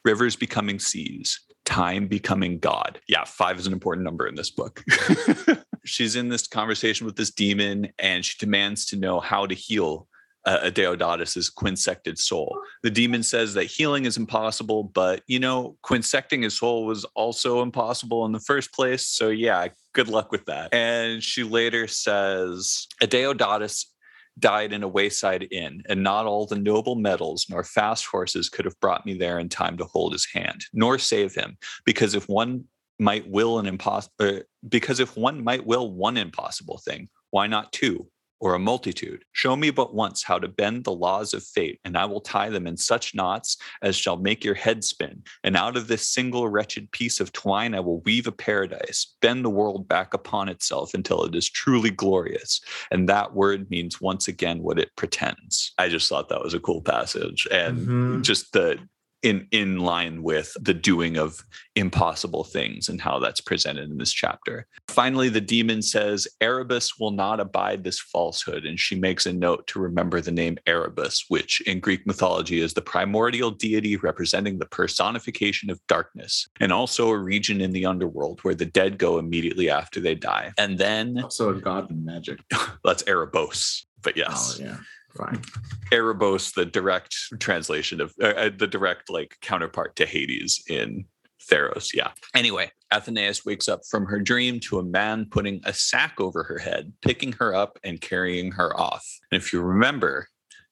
rivers 0.04 0.36
becoming 0.36 0.80
seas, 0.80 1.40
time 1.66 2.08
becoming 2.08 2.58
God. 2.58 3.00
Yeah, 3.08 3.26
five 3.26 3.60
is 3.60 3.68
an 3.68 3.74
important 3.74 4.04
number 4.04 4.28
in 4.28 4.36
this 4.36 4.50
book. 4.50 4.84
she's 5.90 6.16
in 6.16 6.30
this 6.30 6.48
conversation 6.48 7.06
with 7.06 7.16
this 7.16 7.32
demon 7.32 7.90
and 8.00 8.24
she 8.24 8.38
demands 8.38 8.86
to 8.88 8.96
know 8.96 9.20
how 9.20 9.46
to 9.46 9.56
heal 9.56 10.08
uh, 10.46 10.60
Adeodatus's 10.64 11.52
quinsected 11.52 12.18
soul. 12.18 12.58
The 12.84 12.90
demon 12.90 13.24
says 13.24 13.54
that 13.56 13.66
healing 13.66 14.06
is 14.06 14.18
impossible, 14.18 14.84
but 14.84 15.22
you 15.28 15.40
know, 15.40 15.78
quinsecting 15.84 16.44
his 16.44 16.58
soul 16.58 16.86
was 16.86 17.06
also 17.16 17.62
impossible 17.62 18.26
in 18.26 18.32
the 18.32 18.40
first 18.40 18.74
place. 18.74 19.06
So 19.06 19.30
yeah, 19.30 19.68
good 19.94 20.08
luck 20.08 20.32
with 20.32 20.46
that. 20.46 20.74
And 20.74 21.22
she 21.22 21.44
later 21.44 21.88
says, 21.88 22.88
Adeodatus 23.02 23.86
died 24.40 24.72
in 24.72 24.84
a 24.84 24.88
wayside 24.88 25.48
inn, 25.52 25.84
and 25.90 26.02
not 26.02 26.26
all 26.26 26.46
the 26.46 26.58
noble 26.58 26.96
metals 26.96 27.46
nor 27.50 27.64
fast 27.64 28.06
horses 28.06 28.48
could 28.48 28.66
have 28.66 28.80
brought 28.80 29.06
me 29.06 29.18
there 29.18 29.40
in 29.40 29.50
time 29.50 29.78
to 29.78 29.86
hold 29.86 30.14
his 30.14 30.28
hand, 30.34 30.64
nor 30.74 30.98
save 30.98 31.36
him, 31.36 31.58
because 31.86 32.16
if 32.16 32.30
one 32.30 32.64
might 33.00 33.28
will 33.30 33.60
an 33.60 33.66
impossible, 33.66 34.14
uh, 34.20 34.40
because 34.68 35.00
if 35.00 35.16
one 35.18 35.44
might 35.44 35.66
will 35.66 35.92
one 35.92 36.18
impossible 36.18 36.78
thing, 36.78 37.10
why 37.32 37.48
not 37.48 37.72
two? 37.72 38.08
or 38.40 38.54
a 38.54 38.60
multitude. 38.60 39.24
Show 39.34 39.56
me 39.56 39.70
but 39.70 39.94
once 39.94 40.24
how 40.24 40.40
to 40.40 40.48
bend 40.48 40.84
the 40.84 40.94
laws 40.94 41.34
of 41.34 41.44
fate, 41.44 41.80
and 41.84 41.98
I 41.98 42.06
will 42.06 42.22
tie 42.22 42.50
them 42.50 42.68
in 42.68 42.78
such 42.78 43.14
knots 43.14 43.58
as 43.82 43.96
shall 43.96 44.18
make 44.18 44.44
your 44.44 44.56
head 44.56 44.84
spin. 44.84 45.24
And 45.44 45.58
out 45.58 45.76
of 45.76 45.88
this 45.88 46.10
single 46.10 46.48
wretched 46.48 46.92
piece 46.92 47.20
of 47.20 47.32
twine, 47.32 47.76
I 47.76 47.80
will 47.82 48.02
weave 48.02 48.28
a 48.28 48.32
paradise, 48.32 49.16
bend 49.22 49.44
the 49.44 49.50
world 49.50 49.88
back 49.88 50.14
upon 50.14 50.50
itself 50.50 50.94
until 50.94 51.24
it 51.24 51.36
is 51.36 51.50
truly 51.50 51.90
glorious. 51.90 52.62
And 52.92 53.10
that 53.10 53.34
word 53.34 53.70
means 53.70 54.02
once 54.02 54.28
again 54.28 54.64
what 54.64 54.80
it 54.80 54.96
pretends. 54.96 55.74
I 55.78 55.90
just 55.90 56.08
thought 56.08 56.30
that 56.30 56.44
was 56.44 56.54
a 56.54 56.60
cool 56.60 56.82
passage. 56.82 57.48
And 57.52 57.78
mm-hmm. 57.80 58.22
just 58.22 58.54
the 58.54 58.80
in 59.22 59.48
in 59.52 59.80
line 59.80 60.24
with 60.24 60.56
the 60.60 60.74
doing 60.74 61.18
of 61.18 61.44
impossible 61.76 62.44
things 62.44 62.90
and 62.90 63.02
how 63.02 63.20
that's 63.20 63.42
presented 63.42 63.90
in 63.90 63.98
this 63.98 64.12
chapter. 64.12 64.68
Finally, 64.88 65.30
the 65.30 65.42
demon 65.42 65.82
says, 65.82 66.28
Erebus 66.42 67.00
will 67.00 67.12
not 67.12 67.40
abide 67.40 67.84
this 67.84 68.00
falsehood. 68.00 68.66
And 68.66 68.80
she 68.80 68.96
makes 68.96 69.26
a 69.26 69.34
note 69.34 69.66
to 69.68 69.80
remember 69.80 70.22
the 70.22 70.32
name 70.32 70.58
Erebus, 70.66 71.26
which 71.30 71.62
in 71.62 71.80
Greek 71.80 72.06
mythology 72.06 72.62
is 72.62 72.74
the 72.74 72.82
primordial 72.82 73.52
deity 73.52 73.96
representing 73.98 74.60
the 74.60 74.66
personification 74.66 75.70
of 75.70 75.80
darkness, 75.88 76.48
and 76.60 76.72
also 76.72 77.10
a 77.10 77.18
region 77.18 77.62
in 77.62 77.72
the 77.72 77.86
underworld 77.86 78.40
where 78.44 78.56
the 78.56 78.66
dead 78.66 78.98
go 78.98 79.20
immediately 79.20 79.70
after 79.70 80.00
they 80.00 80.16
die. 80.16 80.52
And 80.58 80.78
then 80.78 81.22
also 81.22 81.50
a 81.50 81.60
god 81.60 81.90
in 81.92 82.04
magic. 82.06 82.40
that's 82.84 83.04
Erebos. 83.04 83.84
But 84.02 84.16
yes. 84.16 84.60
Oh, 84.60 84.64
yeah 84.64 84.78
fine. 85.16 85.42
Erebos, 85.92 86.54
the 86.54 86.66
direct 86.66 87.16
translation 87.40 88.02
of 88.02 88.14
uh, 88.22 88.28
uh, 88.28 88.50
the 88.58 88.68
direct 88.68 89.10
like 89.10 89.38
counterpart 89.42 89.96
to 89.98 90.06
Hades 90.06 90.64
in 90.70 91.06
Theros. 91.50 91.94
Yeah. 91.94 92.12
Anyway, 92.36 92.72
Athenaïs 92.94 93.46
wakes 93.46 93.68
up 93.68 93.82
from 93.90 94.06
her 94.06 94.20
dream 94.20 94.60
to 94.62 94.80
a 94.80 94.84
man 94.84 95.26
putting 95.30 95.62
a 95.66 95.74
sack 95.74 96.20
over 96.20 96.44
her 96.44 96.58
head, 96.58 96.94
picking 97.02 97.34
her 97.34 97.56
up 97.56 97.80
and 97.84 98.02
carrying 98.02 98.52
her 98.52 98.78
off. 98.80 99.06
And 99.32 99.42
if 99.42 99.54
you 99.54 99.62
remember, 99.62 100.28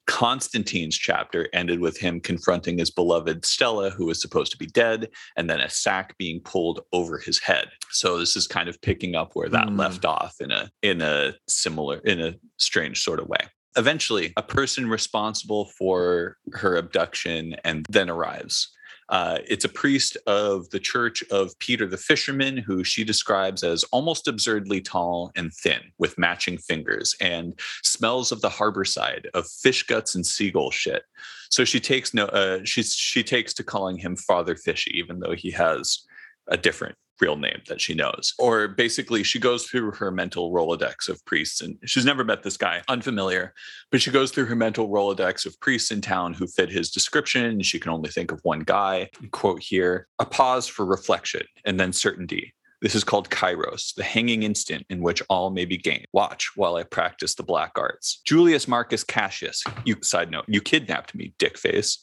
Constantine's 0.06 0.96
chapter 0.96 1.48
ended 1.52 1.80
with 1.80 1.98
him 1.98 2.18
confronting 2.18 2.78
his 2.78 2.90
beloved 2.90 3.44
Stella, 3.44 3.90
who 3.90 4.06
was 4.06 4.22
supposed 4.22 4.50
to 4.52 4.58
be 4.58 4.66
dead, 4.66 5.10
and 5.36 5.50
then 5.50 5.60
a 5.60 5.68
sack 5.68 6.16
being 6.16 6.40
pulled 6.40 6.80
over 6.94 7.18
his 7.18 7.38
head. 7.38 7.68
So 7.90 8.18
this 8.18 8.34
is 8.34 8.46
kind 8.46 8.70
of 8.70 8.80
picking 8.80 9.14
up 9.14 9.32
where 9.34 9.50
that 9.50 9.68
mm. 9.68 9.78
left 9.78 10.06
off 10.06 10.36
in 10.40 10.50
a 10.50 10.70
in 10.82 11.02
a 11.02 11.34
similar 11.46 11.98
in 11.98 12.20
a 12.20 12.34
strange 12.56 13.02
sort 13.02 13.20
of 13.20 13.28
way 13.28 13.48
eventually 13.76 14.32
a 14.36 14.42
person 14.42 14.88
responsible 14.88 15.66
for 15.78 16.36
her 16.52 16.76
abduction 16.76 17.54
and 17.64 17.86
then 17.88 18.10
arrives 18.10 18.70
uh, 19.08 19.38
it's 19.46 19.64
a 19.64 19.70
priest 19.70 20.16
of 20.26 20.68
the 20.70 20.78
Church 20.78 21.24
of 21.30 21.58
Peter 21.58 21.86
the 21.86 21.96
Fisherman, 21.96 22.58
who 22.58 22.84
she 22.84 23.04
describes 23.04 23.62
as 23.62 23.84
almost 23.84 24.28
absurdly 24.28 24.80
tall 24.80 25.32
and 25.34 25.52
thin, 25.52 25.80
with 25.98 26.18
matching 26.18 26.58
fingers, 26.58 27.14
and 27.20 27.58
smells 27.82 28.32
of 28.32 28.42
the 28.42 28.50
harbor 28.50 28.84
side 28.84 29.28
of 29.32 29.48
fish 29.48 29.82
guts 29.84 30.14
and 30.14 30.26
seagull 30.26 30.70
shit. 30.70 31.04
So 31.50 31.64
she 31.64 31.80
takes 31.80 32.12
no, 32.12 32.26
uh, 32.26 32.60
she 32.64 32.82
she 32.82 33.22
takes 33.22 33.54
to 33.54 33.64
calling 33.64 33.96
him 33.96 34.16
Father 34.16 34.54
Fishy, 34.54 34.92
even 34.98 35.20
though 35.20 35.34
he 35.34 35.50
has 35.52 36.04
a 36.48 36.58
different 36.58 36.96
real 37.20 37.36
name 37.36 37.60
that 37.68 37.80
she 37.80 37.94
knows. 37.94 38.34
Or 38.38 38.68
basically, 38.68 39.22
she 39.22 39.38
goes 39.38 39.64
through 39.64 39.92
her 39.92 40.10
mental 40.10 40.52
Rolodex 40.52 41.08
of 41.08 41.24
priests, 41.24 41.60
and 41.60 41.76
she's 41.84 42.04
never 42.04 42.24
met 42.24 42.42
this 42.42 42.56
guy, 42.56 42.82
unfamiliar, 42.88 43.54
but 43.90 44.00
she 44.02 44.10
goes 44.10 44.30
through 44.30 44.46
her 44.46 44.56
mental 44.56 44.88
Rolodex 44.88 45.46
of 45.46 45.58
priests 45.60 45.90
in 45.90 46.00
town 46.00 46.34
who 46.34 46.46
fit 46.46 46.70
his 46.70 46.90
description. 46.90 47.62
She 47.62 47.80
can 47.80 47.92
only 47.92 48.10
think 48.10 48.32
of 48.32 48.40
one 48.42 48.60
guy. 48.60 49.10
Quote 49.30 49.62
here 49.62 50.06
a 50.18 50.24
pause 50.24 50.66
for 50.66 50.84
reflection 50.84 51.42
and 51.64 51.78
then 51.78 51.92
certainty. 51.92 52.54
This 52.80 52.94
is 52.94 53.02
called 53.02 53.28
Kairos, 53.30 53.92
the 53.94 54.04
hanging 54.04 54.44
instant 54.44 54.86
in 54.88 55.00
which 55.02 55.20
all 55.28 55.50
may 55.50 55.64
be 55.64 55.76
gained. 55.76 56.06
Watch 56.12 56.52
while 56.54 56.76
I 56.76 56.84
practice 56.84 57.34
the 57.34 57.42
black 57.42 57.72
arts. 57.76 58.20
Julius 58.24 58.68
Marcus 58.68 59.02
Cassius, 59.02 59.64
you 59.84 59.96
side 60.02 60.30
note, 60.30 60.44
you 60.46 60.60
kidnapped 60.60 61.12
me, 61.12 61.34
dickface. 61.40 61.98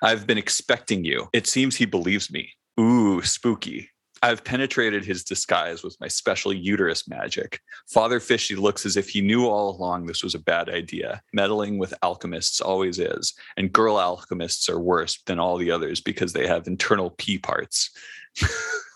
I've 0.00 0.26
been 0.26 0.38
expecting 0.38 1.04
you. 1.04 1.28
It 1.34 1.46
seems 1.46 1.76
he 1.76 1.84
believes 1.84 2.32
me. 2.32 2.50
Ooh, 2.80 3.20
spooky. 3.20 3.90
I've 4.24 4.42
penetrated 4.42 5.04
his 5.04 5.22
disguise 5.22 5.82
with 5.82 6.00
my 6.00 6.08
special 6.08 6.50
uterus 6.50 7.06
magic. 7.06 7.60
Father 7.92 8.20
Fishy 8.20 8.56
looks 8.56 8.86
as 8.86 8.96
if 8.96 9.10
he 9.10 9.20
knew 9.20 9.46
all 9.46 9.76
along 9.76 10.06
this 10.06 10.24
was 10.24 10.34
a 10.34 10.38
bad 10.38 10.70
idea. 10.70 11.20
Meddling 11.34 11.76
with 11.76 11.92
alchemists 12.02 12.62
always 12.62 12.98
is, 12.98 13.34
and 13.58 13.70
girl 13.70 14.00
alchemists 14.00 14.70
are 14.70 14.80
worse 14.80 15.20
than 15.26 15.38
all 15.38 15.58
the 15.58 15.70
others 15.70 16.00
because 16.00 16.32
they 16.32 16.46
have 16.46 16.66
internal 16.66 17.10
pee 17.10 17.36
parts. 17.36 17.90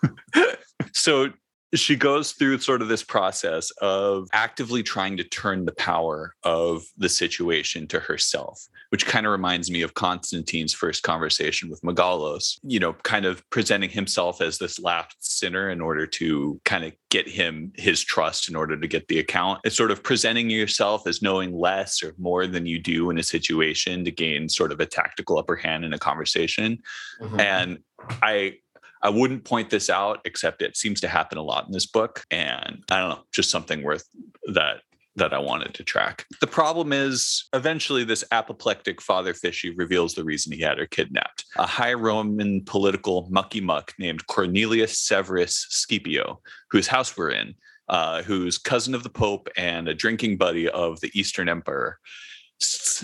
so 0.94 1.28
she 1.74 1.96
goes 1.96 2.32
through 2.32 2.58
sort 2.58 2.80
of 2.80 2.88
this 2.88 3.02
process 3.02 3.70
of 3.82 4.28
actively 4.32 4.82
trying 4.82 5.16
to 5.18 5.24
turn 5.24 5.66
the 5.66 5.72
power 5.72 6.34
of 6.42 6.84
the 6.96 7.08
situation 7.08 7.86
to 7.88 8.00
herself, 8.00 8.66
which 8.88 9.06
kind 9.06 9.26
of 9.26 9.32
reminds 9.32 9.70
me 9.70 9.82
of 9.82 9.94
Constantine's 9.94 10.72
first 10.72 11.02
conversation 11.02 11.68
with 11.68 11.82
Megalos, 11.82 12.58
you 12.62 12.80
know, 12.80 12.94
kind 13.02 13.26
of 13.26 13.48
presenting 13.50 13.90
himself 13.90 14.40
as 14.40 14.58
this 14.58 14.80
last 14.80 15.16
sinner 15.20 15.68
in 15.68 15.80
order 15.80 16.06
to 16.06 16.58
kind 16.64 16.84
of 16.84 16.92
get 17.10 17.28
him 17.28 17.72
his 17.76 18.02
trust 18.02 18.48
in 18.48 18.56
order 18.56 18.78
to 18.78 18.86
get 18.86 19.08
the 19.08 19.18
account. 19.18 19.60
It's 19.64 19.76
sort 19.76 19.90
of 19.90 20.02
presenting 20.02 20.48
yourself 20.48 21.06
as 21.06 21.20
knowing 21.20 21.52
less 21.54 22.02
or 22.02 22.14
more 22.18 22.46
than 22.46 22.64
you 22.64 22.78
do 22.78 23.10
in 23.10 23.18
a 23.18 23.22
situation 23.22 24.04
to 24.04 24.10
gain 24.10 24.48
sort 24.48 24.72
of 24.72 24.80
a 24.80 24.86
tactical 24.86 25.38
upper 25.38 25.56
hand 25.56 25.84
in 25.84 25.92
a 25.92 25.98
conversation. 25.98 26.78
Mm-hmm. 27.20 27.40
And 27.40 27.78
I 28.22 28.58
I 29.02 29.10
wouldn't 29.10 29.44
point 29.44 29.70
this 29.70 29.88
out, 29.90 30.20
except 30.24 30.62
it 30.62 30.76
seems 30.76 31.00
to 31.00 31.08
happen 31.08 31.38
a 31.38 31.42
lot 31.42 31.66
in 31.66 31.72
this 31.72 31.86
book. 31.86 32.24
And 32.30 32.82
I 32.90 33.00
don't 33.00 33.10
know, 33.10 33.22
just 33.32 33.50
something 33.50 33.82
worth 33.82 34.04
that 34.52 34.82
that 35.16 35.34
I 35.34 35.38
wanted 35.38 35.74
to 35.74 35.84
track. 35.84 36.24
The 36.40 36.46
problem 36.46 36.92
is 36.92 37.48
eventually 37.52 38.04
this 38.04 38.24
apoplectic 38.30 39.02
father 39.02 39.34
fishy 39.34 39.70
reveals 39.70 40.14
the 40.14 40.24
reason 40.24 40.52
he 40.52 40.60
had 40.60 40.78
her 40.78 40.86
kidnapped. 40.86 41.44
A 41.56 41.66
high 41.66 41.94
Roman 41.94 42.62
political 42.64 43.26
mucky 43.28 43.60
muck 43.60 43.92
named 43.98 44.26
Cornelius 44.28 44.98
Severus 44.98 45.66
Scipio, 45.70 46.40
whose 46.70 46.86
house 46.86 47.16
we're 47.16 47.30
in, 47.30 47.54
uh, 47.88 48.22
who's 48.22 48.58
cousin 48.58 48.94
of 48.94 49.02
the 49.02 49.10
Pope 49.10 49.48
and 49.56 49.88
a 49.88 49.94
drinking 49.94 50.36
buddy 50.36 50.68
of 50.68 51.00
the 51.00 51.10
Eastern 51.18 51.48
Emperor. 51.48 51.98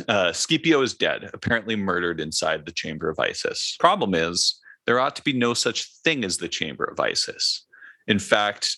Uh, 0.09 0.33
Scipio 0.33 0.83
is 0.83 0.95
dead, 0.95 1.31
apparently 1.33 1.77
murdered 1.77 2.21
inside 2.21 2.65
the 2.65 2.73
chamber 2.73 3.09
of 3.09 3.19
Isis. 3.19 3.77
Problem 3.79 4.15
is, 4.15 4.61
there 4.87 5.01
ought 5.01 5.17
to 5.17 5.23
be 5.23 5.33
no 5.33 5.55
such 5.55 5.91
thing 6.03 6.25
as 6.25 6.39
the 6.39 6.49
chamber 6.49 6.85
of 6.85 7.01
Isis. 7.01 7.67
In 8.07 8.19
fact, 8.19 8.77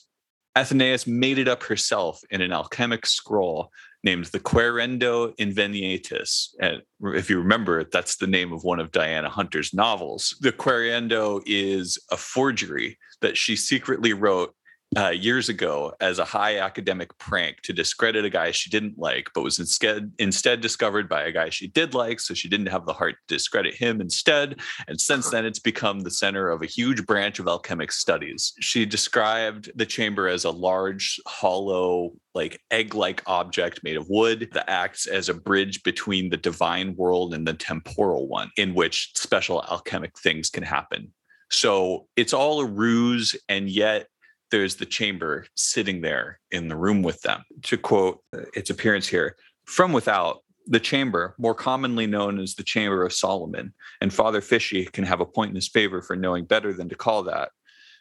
Athenaïs 0.56 1.06
made 1.06 1.38
it 1.38 1.48
up 1.48 1.62
herself 1.64 2.20
in 2.30 2.40
an 2.40 2.52
alchemic 2.52 3.04
scroll 3.04 3.70
named 4.02 4.26
the 4.26 4.40
Quaerendo 4.40 5.34
Invenietis. 5.36 6.54
And 6.60 6.80
if 7.14 7.28
you 7.28 7.38
remember, 7.38 7.80
it, 7.80 7.90
that's 7.90 8.16
the 8.16 8.26
name 8.26 8.52
of 8.52 8.64
one 8.64 8.80
of 8.80 8.92
Diana 8.92 9.28
Hunter's 9.28 9.74
novels. 9.74 10.36
The 10.40 10.52
Quaerendo 10.52 11.42
is 11.44 11.98
a 12.10 12.16
forgery 12.16 12.98
that 13.20 13.36
she 13.36 13.56
secretly 13.56 14.12
wrote 14.12 14.54
uh, 14.96 15.10
years 15.10 15.48
ago 15.48 15.92
as 16.00 16.18
a 16.18 16.24
high 16.24 16.58
academic 16.58 17.16
prank 17.18 17.60
to 17.62 17.72
discredit 17.72 18.24
a 18.24 18.30
guy 18.30 18.50
she 18.50 18.70
didn't 18.70 18.98
like, 18.98 19.28
but 19.34 19.44
was 19.44 19.58
instead 19.58 20.12
instead 20.18 20.60
discovered 20.60 21.08
by 21.08 21.22
a 21.24 21.32
guy 21.32 21.50
she 21.50 21.68
did 21.68 21.92
like. 21.92 22.18
So 22.18 22.32
she 22.32 22.48
didn't 22.48 22.68
have 22.68 22.86
the 22.86 22.94
heart 22.94 23.16
to 23.28 23.34
discredit 23.34 23.74
him 23.74 24.00
instead. 24.00 24.60
And 24.88 25.00
since 25.00 25.28
then, 25.30 25.44
it's 25.44 25.58
become 25.58 26.00
the 26.00 26.10
center 26.10 26.48
of 26.48 26.62
a 26.62 26.66
huge 26.66 27.04
branch 27.04 27.38
of 27.38 27.46
alchemic 27.46 27.92
studies. 27.92 28.54
She 28.60 28.86
described 28.86 29.70
the 29.74 29.86
chamber 29.86 30.28
as 30.28 30.44
a 30.44 30.50
large, 30.50 31.20
hollow, 31.26 32.12
like 32.34 32.60
egg-like 32.70 33.22
object 33.26 33.80
made 33.82 33.96
of 33.96 34.08
wood 34.08 34.48
that 34.52 34.70
acts 34.70 35.06
as 35.06 35.28
a 35.28 35.34
bridge 35.34 35.82
between 35.82 36.30
the 36.30 36.36
divine 36.36 36.96
world 36.96 37.34
and 37.34 37.46
the 37.46 37.54
temporal 37.54 38.28
one, 38.28 38.50
in 38.56 38.74
which 38.74 39.12
special 39.14 39.62
alchemic 39.70 40.18
things 40.18 40.48
can 40.48 40.62
happen. 40.62 41.12
So 41.50 42.08
it's 42.16 42.32
all 42.32 42.60
a 42.60 42.66
ruse, 42.66 43.36
and 43.48 43.68
yet 43.68 44.08
there's 44.50 44.76
the 44.76 44.86
chamber 44.86 45.46
sitting 45.54 46.00
there 46.00 46.40
in 46.50 46.68
the 46.68 46.76
room 46.76 47.02
with 47.02 47.20
them. 47.22 47.42
To 47.64 47.76
quote 47.76 48.20
uh, 48.34 48.42
its 48.54 48.70
appearance 48.70 49.06
here, 49.06 49.36
from 49.64 49.92
without, 49.92 50.42
the 50.66 50.80
chamber, 50.80 51.34
more 51.38 51.54
commonly 51.54 52.06
known 52.06 52.40
as 52.40 52.54
the 52.54 52.64
Chamber 52.64 53.04
of 53.04 53.12
Solomon, 53.12 53.72
and 54.00 54.12
Father 54.12 54.40
Fishy 54.40 54.84
can 54.86 55.04
have 55.04 55.20
a 55.20 55.26
point 55.26 55.50
in 55.50 55.54
his 55.54 55.68
favor 55.68 56.02
for 56.02 56.16
knowing 56.16 56.44
better 56.44 56.72
than 56.72 56.88
to 56.88 56.96
call 56.96 57.22
that. 57.24 57.50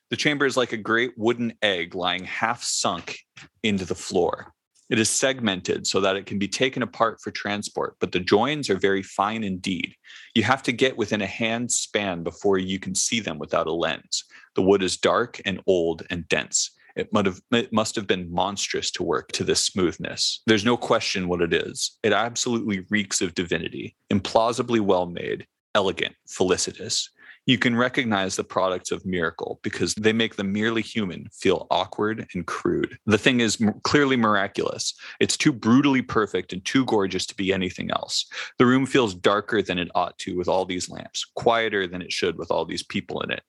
The 0.10 0.16
chamber 0.16 0.46
is 0.46 0.58
like 0.58 0.74
a 0.74 0.78
great 0.78 1.12
wooden 1.18 1.54
egg 1.62 1.96
lying 1.96 2.24
half 2.24 2.64
sunk 2.64 3.20
into 3.64 3.86
the 3.86 3.96
floor. 3.96 4.52
It 4.90 5.00
is 5.00 5.10
segmented 5.10 5.88
so 5.88 6.00
that 6.02 6.16
it 6.16 6.28
can 6.28 6.38
be 6.38 6.48
taken 6.48 6.84
apart 6.84 7.20
for 7.22 7.32
transport, 7.32 7.96
but 8.00 8.12
the 8.12 8.20
joins 8.20 8.70
are 8.70 8.78
very 8.78 9.02
fine 9.02 9.44
indeed. 9.44 9.96
You 10.36 10.44
have 10.44 10.62
to 10.64 10.72
get 10.72 10.98
within 10.98 11.22
a 11.22 11.28
hand 11.28 11.72
span 11.72 12.22
before 12.22 12.60
you 12.60 12.80
can 12.80 12.94
see 12.94 13.20
them 13.20 13.40
without 13.40 13.66
a 13.66 13.74
lens. 13.74 14.24
The 14.56 14.62
wood 14.62 14.84
is 14.84 14.98
dark 14.98 15.40
and 15.46 15.62
old 15.68 16.04
and 16.10 16.28
dense. 16.28 16.72
It 16.96 17.12
must 17.12 17.26
have, 17.26 17.42
it 17.52 17.74
must 17.74 17.96
have 17.96 18.08
been 18.08 18.32
monstrous 18.32 18.90
to 18.92 19.04
work 19.04 19.32
to 19.34 19.44
this 19.44 19.64
smoothness. 19.64 20.42
There's 20.48 20.64
no 20.64 20.78
question 20.78 21.28
what 21.28 21.42
it 21.42 21.54
is. 21.54 21.98
It 22.04 22.14
absolutely 22.14 22.86
reeks 22.90 23.22
of 23.22 23.36
divinity, 23.36 23.96
implausibly 24.12 24.80
well 24.80 25.06
made, 25.06 25.46
elegant, 25.76 26.16
felicitous 26.28 27.10
you 27.46 27.60
can 27.60 27.76
recognize 27.76 28.36
the 28.36 28.44
products 28.44 28.92
of 28.92 29.06
miracle 29.06 29.60
because 29.62 29.94
they 29.96 30.14
make 30.14 30.36
the 30.36 30.44
merely 30.44 30.82
human 30.82 31.28
feel 31.32 31.68
awkward 31.70 32.28
and 32.34 32.48
crude. 32.48 32.98
The 33.06 33.20
thing 33.20 33.40
is 33.40 33.62
clearly 33.84 34.18
miraculous. 34.18 34.94
It's 35.20 35.38
too 35.38 35.54
brutally 35.54 36.02
perfect 36.02 36.54
and 36.54 36.66
too 36.66 36.86
gorgeous 36.86 37.26
to 37.28 37.36
be 37.36 37.54
anything 37.54 37.92
else. 37.92 38.26
The 38.58 38.66
room 38.66 38.86
feels 38.88 39.14
darker 39.14 39.62
than 39.62 39.78
it 39.78 39.92
ought 39.94 40.18
to 40.20 40.36
with 40.36 40.48
all 40.48 40.66
these 40.66 40.90
lamps, 40.90 41.24
quieter 41.36 41.86
than 41.86 42.02
it 42.02 42.12
should 42.12 42.38
with 42.38 42.50
all 42.50 42.66
these 42.66 42.84
people 42.84 43.22
in 43.22 43.30
it. 43.30 43.44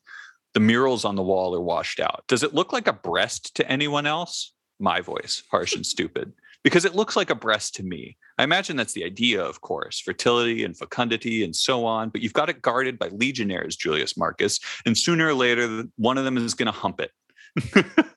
The 0.57 0.61
murals 0.61 1.05
on 1.05 1.17
the 1.17 1.23
wall 1.23 1.55
are 1.55 1.61
washed 1.61 2.01
out. 2.01 2.25
Does 2.29 2.43
it 2.43 2.55
look 2.55 2.73
like 2.73 2.89
a 2.89 2.93
breast 2.95 3.55
to 3.57 3.71
anyone 3.71 4.07
else? 4.07 4.55
My 4.81 5.03
voice, 5.03 5.43
harsh 5.51 5.75
and 5.75 5.85
stupid 5.85 6.33
because 6.65 6.87
it 6.87 6.95
looks 6.95 7.15
like 7.15 7.29
a 7.29 7.35
breast 7.35 7.75
to 7.75 7.83
me. 7.83 8.17
I 8.39 8.45
imagine 8.45 8.75
that's 8.75 8.95
the 8.95 9.05
idea, 9.05 9.45
of 9.45 9.61
course, 9.61 10.01
fertility 10.01 10.65
and 10.65 10.75
fecundity 10.75 11.45
and 11.45 11.55
so 11.55 11.85
on, 11.85 12.09
but 12.09 12.23
you've 12.23 12.33
got 12.33 12.49
it 12.49 12.63
guarded 12.63 12.99
by 12.99 13.09
legionnaires, 13.09 13.77
Julius 13.77 14.17
Marcus, 14.17 14.59
and 14.87 14.97
sooner 14.97 15.29
or 15.29 15.35
later, 15.35 15.85
one 15.97 16.17
of 16.17 16.25
them 16.25 16.39
is 16.39 16.55
going 16.55 16.67
to 16.67 16.73
hump 16.73 17.03
it. 17.03 17.11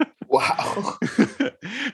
wow. 0.30 0.98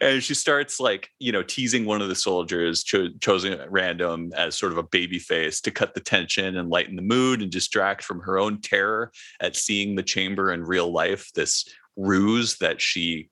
And 0.02 0.24
she 0.24 0.34
starts 0.34 0.80
like, 0.80 1.10
you 1.20 1.32
know, 1.32 1.44
teasing 1.44 1.86
one 1.86 2.02
of 2.02 2.10
the 2.10 2.16
soldiers, 2.16 2.84
cho- 2.84 3.10
chosen 3.20 3.54
at 3.54 3.72
random 3.72 4.32
as 4.36 4.58
sort 4.58 4.72
of 4.72 4.78
a 4.78 4.84
baby 4.84 5.20
face 5.20 5.62
to 5.62 5.72
cut 5.72 5.94
the 5.94 6.00
tension 6.00 6.58
and 6.58 6.70
lighten 6.70 6.96
the 6.96 7.02
mood 7.02 7.42
and 7.42 7.52
distract 7.52 8.04
from 8.04 8.20
her 8.22 8.38
own 8.38 8.62
terror 8.62 9.12
at 9.40 9.56
seeing 9.56 9.96
the 9.96 10.04
chamber 10.04 10.54
in 10.54 10.64
real 10.64 10.92
life, 10.92 11.32
this 11.34 11.66
ruse 11.96 12.58
that 12.58 12.82
she 12.82 13.30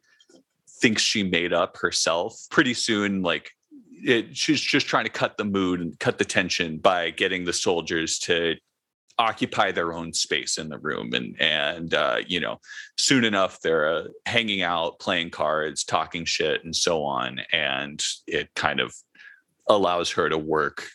thinks 0.82 1.02
she 1.02 1.24
made 1.24 1.54
up 1.54 1.78
herself. 1.78 2.38
Pretty 2.50 2.74
soon, 2.74 3.22
like 3.22 3.52
it, 3.92 4.36
she's 4.36 4.62
just 4.62 4.88
trying 4.88 5.06
to 5.06 5.12
cut 5.12 5.38
the 5.38 5.46
mood 5.46 5.80
and 5.80 5.98
cut 6.00 6.18
the 6.18 6.26
tension 6.26 6.78
by 6.78 7.10
getting 7.10 7.46
the 7.46 7.54
soldiers 7.54 8.20
to 8.20 8.56
occupy 9.20 9.72
their 9.72 9.94
own 9.94 10.12
space 10.12 10.58
in 10.58 10.70
the 10.70 10.78
room 10.80 11.14
and 11.14 11.40
and 11.40 11.94
uh, 11.94 12.18
you 12.26 12.40
know 12.40 12.60
soon 12.98 13.24
enough 13.24 13.60
they're 13.62 13.88
uh, 13.88 14.04
hanging 14.26 14.62
out 14.62 15.00
playing 15.00 15.30
cards 15.30 15.84
talking 15.84 16.26
shit 16.26 16.64
and 16.64 16.76
so 16.76 17.04
on 17.04 17.40
and 17.52 18.04
it 18.28 18.50
kind 18.56 18.80
of 18.80 18.94
allows 19.68 20.10
her 20.12 20.30
to 20.30 20.38
work 20.38 20.90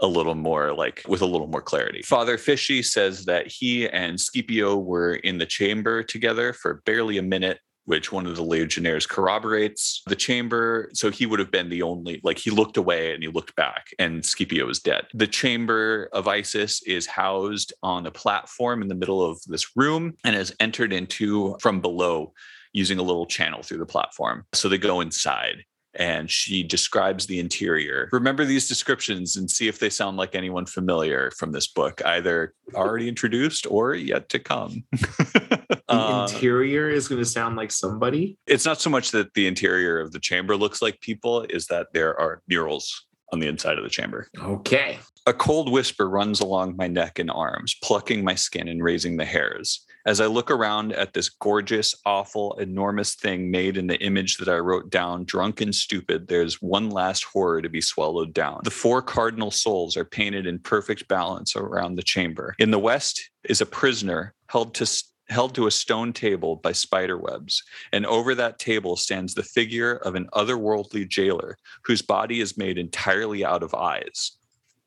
a 0.00 0.06
little 0.06 0.34
more 0.34 0.72
like 0.72 1.02
with 1.08 1.22
a 1.22 1.26
little 1.26 1.48
more 1.48 1.62
clarity. 1.62 2.02
Father 2.02 2.38
Fishy 2.38 2.82
says 2.82 3.24
that 3.24 3.48
he 3.48 3.88
and 3.88 4.20
Scipio 4.20 4.76
were 4.76 5.16
in 5.16 5.38
the 5.38 5.46
chamber 5.46 6.02
together 6.02 6.52
for 6.52 6.82
barely 6.86 7.18
a 7.18 7.22
minute 7.22 7.58
which 7.88 8.12
one 8.12 8.26
of 8.26 8.36
the 8.36 8.42
legionnaires 8.42 9.06
corroborates 9.06 10.02
the 10.06 10.14
chamber. 10.14 10.90
So 10.92 11.10
he 11.10 11.24
would 11.24 11.38
have 11.38 11.50
been 11.50 11.70
the 11.70 11.80
only, 11.80 12.20
like 12.22 12.36
he 12.36 12.50
looked 12.50 12.76
away 12.76 13.14
and 13.14 13.22
he 13.22 13.30
looked 13.30 13.56
back, 13.56 13.86
and 13.98 14.22
Scipio 14.22 14.66
was 14.66 14.78
dead. 14.78 15.06
The 15.14 15.26
chamber 15.26 16.10
of 16.12 16.28
Isis 16.28 16.82
is 16.82 17.06
housed 17.06 17.72
on 17.82 18.04
a 18.04 18.10
platform 18.10 18.82
in 18.82 18.88
the 18.88 18.94
middle 18.94 19.22
of 19.22 19.40
this 19.46 19.74
room 19.74 20.12
and 20.22 20.36
is 20.36 20.54
entered 20.60 20.92
into 20.92 21.56
from 21.60 21.80
below 21.80 22.34
using 22.74 22.98
a 22.98 23.02
little 23.02 23.24
channel 23.24 23.62
through 23.62 23.78
the 23.78 23.86
platform. 23.86 24.44
So 24.52 24.68
they 24.68 24.76
go 24.76 25.00
inside 25.00 25.64
and 25.94 26.30
she 26.30 26.62
describes 26.62 27.26
the 27.26 27.38
interior. 27.38 28.08
Remember 28.12 28.44
these 28.44 28.68
descriptions 28.68 29.36
and 29.36 29.50
see 29.50 29.68
if 29.68 29.78
they 29.78 29.90
sound 29.90 30.16
like 30.16 30.34
anyone 30.34 30.66
familiar 30.66 31.30
from 31.32 31.52
this 31.52 31.66
book, 31.66 32.00
either 32.04 32.54
already 32.74 33.08
introduced 33.08 33.66
or 33.70 33.94
yet 33.94 34.28
to 34.30 34.38
come. 34.38 34.84
the 34.92 35.72
uh, 35.88 36.26
interior 36.30 36.88
is 36.88 37.08
going 37.08 37.20
to 37.20 37.28
sound 37.28 37.56
like 37.56 37.72
somebody. 37.72 38.36
It's 38.46 38.66
not 38.66 38.80
so 38.80 38.90
much 38.90 39.10
that 39.12 39.34
the 39.34 39.46
interior 39.46 40.00
of 40.00 40.12
the 40.12 40.20
chamber 40.20 40.56
looks 40.56 40.82
like 40.82 41.00
people, 41.00 41.42
is 41.48 41.66
that 41.66 41.88
there 41.92 42.18
are 42.18 42.42
murals 42.48 43.06
on 43.32 43.40
the 43.40 43.46
inside 43.46 43.78
of 43.78 43.84
the 43.84 43.90
chamber. 43.90 44.28
Okay. 44.38 44.98
A 45.26 45.32
cold 45.32 45.70
whisper 45.70 46.08
runs 46.08 46.40
along 46.40 46.76
my 46.76 46.88
neck 46.88 47.18
and 47.18 47.30
arms, 47.30 47.76
plucking 47.82 48.24
my 48.24 48.34
skin 48.34 48.68
and 48.68 48.82
raising 48.82 49.16
the 49.16 49.24
hairs. 49.24 49.84
As 50.06 50.20
I 50.20 50.26
look 50.26 50.50
around 50.50 50.92
at 50.92 51.12
this 51.12 51.28
gorgeous, 51.28 51.94
awful, 52.06 52.54
enormous 52.58 53.14
thing 53.14 53.50
made 53.50 53.76
in 53.76 53.86
the 53.86 54.00
image 54.00 54.36
that 54.38 54.48
I 54.48 54.58
wrote 54.58 54.90
down, 54.90 55.24
drunk 55.24 55.60
and 55.60 55.74
stupid, 55.74 56.28
there's 56.28 56.62
one 56.62 56.90
last 56.90 57.24
horror 57.24 57.60
to 57.60 57.68
be 57.68 57.80
swallowed 57.80 58.32
down. 58.32 58.60
The 58.64 58.70
four 58.70 59.02
cardinal 59.02 59.50
souls 59.50 59.96
are 59.96 60.04
painted 60.04 60.46
in 60.46 60.60
perfect 60.60 61.08
balance 61.08 61.56
around 61.56 61.96
the 61.96 62.02
chamber. 62.02 62.54
In 62.58 62.70
the 62.70 62.78
west 62.78 63.30
is 63.44 63.60
a 63.60 63.66
prisoner 63.66 64.34
held 64.48 64.74
to 64.74 64.86
held 65.28 65.54
to 65.54 65.66
a 65.66 65.70
stone 65.70 66.12
table 66.12 66.56
by 66.56 66.72
spider 66.72 67.18
webs, 67.18 67.62
and 67.92 68.06
over 68.06 68.34
that 68.34 68.58
table 68.58 68.96
stands 68.96 69.34
the 69.34 69.42
figure 69.42 69.96
of 69.96 70.14
an 70.14 70.26
otherworldly 70.32 71.06
jailer 71.06 71.58
whose 71.84 72.00
body 72.00 72.40
is 72.40 72.56
made 72.56 72.78
entirely 72.78 73.44
out 73.44 73.62
of 73.62 73.74
eyes. 73.74 74.38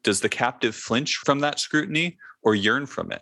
Does 0.01 0.19
the 0.19 0.29
captive 0.29 0.75
flinch 0.75 1.17
from 1.17 1.39
that 1.39 1.59
scrutiny 1.59 2.17
or 2.41 2.55
yearn 2.55 2.87
from 2.87 3.11
it? 3.11 3.21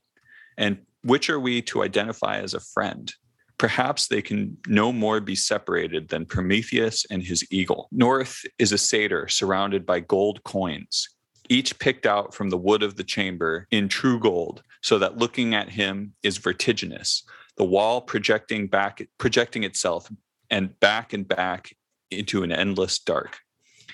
And 0.57 0.77
which 1.03 1.29
are 1.29 1.39
we 1.39 1.61
to 1.63 1.83
identify 1.83 2.37
as 2.37 2.53
a 2.53 2.59
friend? 2.59 3.13
Perhaps 3.57 4.07
they 4.07 4.21
can 4.21 4.57
no 4.67 4.91
more 4.91 5.19
be 5.19 5.35
separated 5.35 6.07
than 6.07 6.25
Prometheus 6.25 7.05
and 7.11 7.21
his 7.21 7.45
eagle. 7.51 7.89
North 7.91 8.41
is 8.57 8.71
a 8.71 8.77
satyr 8.77 9.27
surrounded 9.27 9.85
by 9.85 9.99
gold 9.99 10.43
coins, 10.43 11.09
each 11.49 11.77
picked 11.79 12.05
out 12.05 12.33
from 12.33 12.49
the 12.49 12.57
wood 12.57 12.83
of 12.83 12.95
the 12.95 13.03
chamber 13.03 13.67
in 13.71 13.89
true 13.89 14.19
gold, 14.19 14.63
so 14.81 14.97
that 14.99 15.17
looking 15.17 15.53
at 15.53 15.69
him 15.69 16.13
is 16.23 16.37
vertiginous, 16.37 17.23
the 17.57 17.65
wall 17.65 17.99
projecting 17.99 18.67
back 18.67 19.05
projecting 19.17 19.63
itself 19.63 20.09
and 20.49 20.79
back 20.79 21.11
and 21.11 21.27
back 21.27 21.75
into 22.11 22.43
an 22.43 22.51
endless 22.51 22.99
dark. 22.99 23.39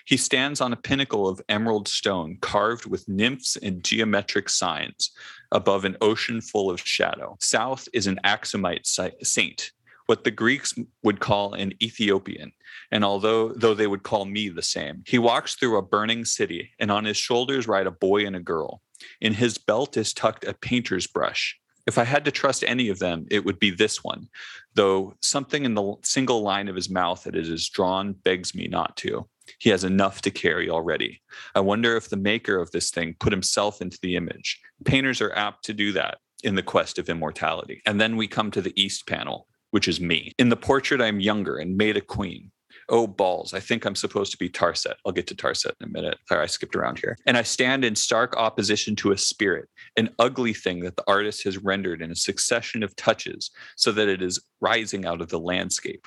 He 0.05 0.17
stands 0.17 0.61
on 0.61 0.71
a 0.71 0.77
pinnacle 0.77 1.27
of 1.27 1.41
emerald 1.49 1.87
stone 1.87 2.37
carved 2.39 2.85
with 2.85 3.09
nymphs 3.09 3.55
and 3.55 3.83
geometric 3.83 4.49
signs 4.49 5.09
above 5.51 5.83
an 5.83 5.97
ocean 5.99 6.41
full 6.41 6.69
of 6.69 6.79
shadow. 6.79 7.37
South 7.41 7.87
is 7.91 8.05
an 8.05 8.19
Aksumite 8.23 8.85
saint, 9.23 9.71
what 10.05 10.23
the 10.23 10.29
Greeks 10.29 10.75
would 11.01 11.19
call 11.19 11.53
an 11.53 11.73
Ethiopian, 11.81 12.51
and 12.91 13.03
although 13.03 13.49
though 13.53 13.73
they 13.73 13.87
would 13.87 14.03
call 14.03 14.25
me 14.25 14.47
the 14.49 14.61
same. 14.61 15.01
He 15.07 15.17
walks 15.17 15.55
through 15.55 15.77
a 15.77 15.81
burning 15.81 16.23
city, 16.23 16.71
and 16.77 16.91
on 16.91 17.05
his 17.05 17.17
shoulders 17.17 17.67
ride 17.67 17.87
a 17.87 17.91
boy 17.91 18.27
and 18.27 18.35
a 18.35 18.39
girl. 18.39 18.83
In 19.21 19.33
his 19.33 19.57
belt 19.57 19.97
is 19.97 20.13
tucked 20.13 20.45
a 20.45 20.53
painter's 20.53 21.07
brush. 21.07 21.57
If 21.87 21.97
I 21.97 22.03
had 22.03 22.25
to 22.25 22.31
trust 22.31 22.63
any 22.65 22.89
of 22.89 22.99
them, 22.99 23.25
it 23.31 23.43
would 23.43 23.59
be 23.59 23.71
this 23.71 24.03
one, 24.03 24.27
though 24.75 25.15
something 25.21 25.65
in 25.65 25.73
the 25.73 25.95
single 26.03 26.41
line 26.41 26.67
of 26.67 26.75
his 26.75 26.89
mouth 26.89 27.23
that 27.23 27.35
it 27.35 27.47
is 27.47 27.69
drawn 27.69 28.13
begs 28.13 28.53
me 28.53 28.67
not 28.67 28.97
to. 28.97 29.27
He 29.59 29.69
has 29.69 29.83
enough 29.83 30.21
to 30.21 30.31
carry 30.31 30.69
already. 30.69 31.21
I 31.53 31.59
wonder 31.59 31.95
if 31.95 32.09
the 32.09 32.17
maker 32.17 32.57
of 32.57 32.71
this 32.71 32.91
thing 32.91 33.15
put 33.19 33.33
himself 33.33 33.81
into 33.81 33.99
the 34.01 34.15
image. 34.15 34.59
Painters 34.83 35.21
are 35.21 35.33
apt 35.33 35.65
to 35.65 35.73
do 35.73 35.91
that 35.93 36.17
in 36.43 36.55
the 36.55 36.63
quest 36.63 36.99
of 36.99 37.09
immortality. 37.09 37.81
And 37.85 37.99
then 37.99 38.17
we 38.17 38.27
come 38.27 38.51
to 38.51 38.61
the 38.61 38.79
East 38.81 39.07
panel, 39.07 39.47
which 39.71 39.87
is 39.87 39.99
me. 39.99 40.31
In 40.37 40.49
the 40.49 40.55
portrait, 40.55 41.01
I'm 41.01 41.19
younger 41.19 41.57
and 41.57 41.77
made 41.77 41.97
a 41.97 42.01
queen. 42.01 42.51
Oh, 42.87 43.07
balls. 43.07 43.53
I 43.53 43.59
think 43.59 43.83
I'm 43.83 43.95
supposed 43.95 44.31
to 44.33 44.37
be 44.37 44.49
Tarset. 44.49 44.93
I'll 45.05 45.11
get 45.11 45.25
to 45.27 45.35
Tarset 45.35 45.73
in 45.81 45.87
a 45.87 45.91
minute. 45.91 46.19
Sorry, 46.27 46.43
I 46.43 46.45
skipped 46.45 46.75
around 46.75 46.99
here. 46.99 47.17
And 47.25 47.35
I 47.35 47.41
stand 47.41 47.83
in 47.83 47.95
stark 47.95 48.37
opposition 48.37 48.95
to 48.97 49.11
a 49.11 49.17
spirit, 49.17 49.69
an 49.97 50.09
ugly 50.19 50.53
thing 50.53 50.81
that 50.81 50.95
the 50.95 51.03
artist 51.07 51.43
has 51.45 51.57
rendered 51.57 52.01
in 52.01 52.11
a 52.11 52.15
succession 52.15 52.83
of 52.83 52.95
touches 52.95 53.49
so 53.75 53.91
that 53.93 54.07
it 54.07 54.21
is 54.21 54.39
rising 54.61 55.05
out 55.05 55.21
of 55.21 55.29
the 55.29 55.39
landscape. 55.39 56.05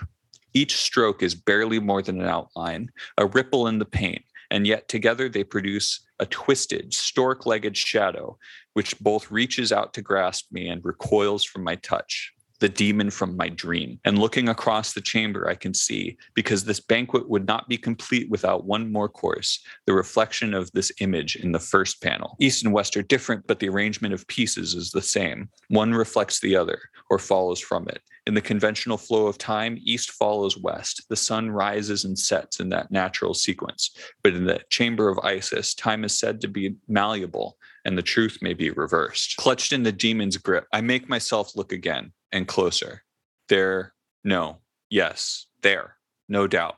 Each 0.55 0.77
stroke 0.77 1.23
is 1.23 1.35
barely 1.35 1.79
more 1.79 2.03
than 2.03 2.21
an 2.21 2.29
outline, 2.29 2.91
a 3.17 3.27
ripple 3.27 3.67
in 3.67 3.79
the 3.79 3.85
paint, 3.85 4.25
and 4.51 4.67
yet 4.67 4.89
together 4.89 5.29
they 5.29 5.45
produce 5.45 6.01
a 6.19 6.27
twisted, 6.27 6.93
stork 6.95 7.47
legged 7.47 7.77
shadow, 7.77 8.39
which 8.75 8.99
both 8.99 9.31
reaches 9.31 9.73
out 9.73 9.95
to 9.95 10.03
grasp 10.03 10.51
me 10.51 10.69
and 10.69 10.85
recoils 10.85 11.45
from 11.45 11.65
my 11.65 11.77
touch 11.77 12.33
the 12.61 12.69
demon 12.69 13.11
from 13.11 13.37
my 13.37 13.49
dream. 13.49 13.99
And 14.05 14.19
looking 14.19 14.49
across 14.49 14.93
the 14.93 15.01
chamber, 15.01 15.49
I 15.49 15.55
can 15.55 15.75
see, 15.75 16.17
because 16.35 16.65
this 16.65 16.81
banquet 16.81 17.29
would 17.29 17.47
not 17.47 17.69
be 17.69 17.79
complete 17.79 18.29
without 18.31 18.65
one 18.65 18.91
more 18.91 19.09
course, 19.09 19.61
the 19.87 19.93
reflection 19.93 20.55
of 20.55 20.71
this 20.73 20.91
image 21.01 21.37
in 21.37 21.53
the 21.53 21.59
first 21.59 22.03
panel. 22.03 22.37
East 22.41 22.65
and 22.65 22.73
West 22.73 22.97
are 22.97 23.03
different, 23.03 23.47
but 23.47 23.59
the 23.59 23.69
arrangement 23.69 24.15
of 24.15 24.27
pieces 24.27 24.75
is 24.75 24.91
the 24.91 25.03
same. 25.03 25.49
One 25.69 25.93
reflects 25.93 26.41
the 26.41 26.57
other, 26.57 26.81
or 27.11 27.19
follows 27.19 27.61
from 27.61 27.89
it. 27.89 28.03
In 28.27 28.35
the 28.35 28.43
conventional 28.43 28.99
flow 28.99 29.27
of 29.27 29.39
time, 29.39 29.79
East 29.81 30.11
follows 30.11 30.59
West. 30.59 31.03
The 31.09 31.17
sun 31.17 31.51
rises 31.51 32.05
and 32.05 32.19
sets 32.19 32.61
in 32.61 32.69
that 32.69 32.91
natural 32.91 33.33
sequence. 33.33 33.97
But 34.23 34.35
in 34.35 34.45
the 34.45 34.61
chamber 34.69 35.09
of 35.09 35.19
Isis, 35.21 35.75
time 35.75 36.05
is 36.05 36.19
said 36.19 36.43
to 36.43 36.49
be 36.49 36.75
malleable, 36.89 37.57
and 37.89 37.97
the 37.97 38.03
truth 38.03 38.37
may 38.43 38.53
be 38.53 38.69
reversed. 38.69 39.39
Clutched 39.39 39.73
in 39.73 39.83
the 39.83 39.91
demon's 39.91 40.37
grip, 40.37 40.67
I 40.75 40.83
make 40.83 41.09
myself 41.09 41.57
look 41.57 41.73
again 41.73 42.13
and 42.31 42.47
closer. 42.47 43.03
There, 43.49 43.95
no, 44.23 44.59
yes, 44.91 45.47
there, 45.63 45.97
no 46.29 46.47
doubt. 46.47 46.77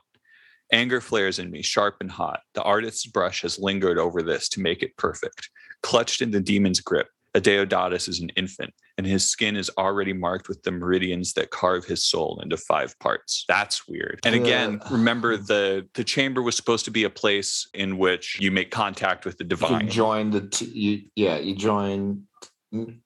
Anger 0.71 1.01
flares 1.01 1.37
in 1.37 1.51
me, 1.51 1.63
sharp 1.63 1.97
and 1.99 2.09
hot. 2.09 2.39
The 2.53 2.63
artist's 2.63 3.05
brush 3.07 3.41
has 3.41 3.59
lingered 3.59 3.97
over 3.97 4.21
this 4.21 4.47
to 4.49 4.61
make 4.61 4.83
it 4.83 4.95
perfect. 4.95 5.49
Clutched 5.83 6.21
in 6.21 6.31
the 6.31 6.39
demon's 6.39 6.79
grip, 6.79 7.09
Adeodatus 7.35 8.07
is 8.07 8.21
an 8.21 8.29
infant, 8.37 8.73
and 8.97 9.07
his 9.07 9.27
skin 9.29 9.55
is 9.55 9.69
already 9.77 10.13
marked 10.13 10.47
with 10.47 10.61
the 10.63 10.71
meridians 10.71 11.33
that 11.33 11.51
carve 11.51 11.85
his 11.85 12.03
soul 12.03 12.39
into 12.43 12.57
five 12.57 12.97
parts. 12.99 13.45
That's 13.47 13.87
weird. 13.87 14.19
And 14.23 14.35
again, 14.35 14.81
remember 14.89 15.37
the 15.37 15.87
the 15.93 16.03
chamber 16.03 16.41
was 16.41 16.55
supposed 16.55 16.85
to 16.85 16.91
be 16.91 17.03
a 17.03 17.09
place 17.09 17.67
in 17.73 17.97
which 17.97 18.39
you 18.39 18.51
make 18.51 18.71
contact 18.71 19.25
with 19.25 19.37
the 19.37 19.43
divine. 19.43 19.85
You 19.85 19.91
join 19.91 20.31
the 20.31 20.41
t- 20.41 20.65
you, 20.65 21.01
yeah, 21.15 21.37
you 21.37 21.55
join 21.55 22.23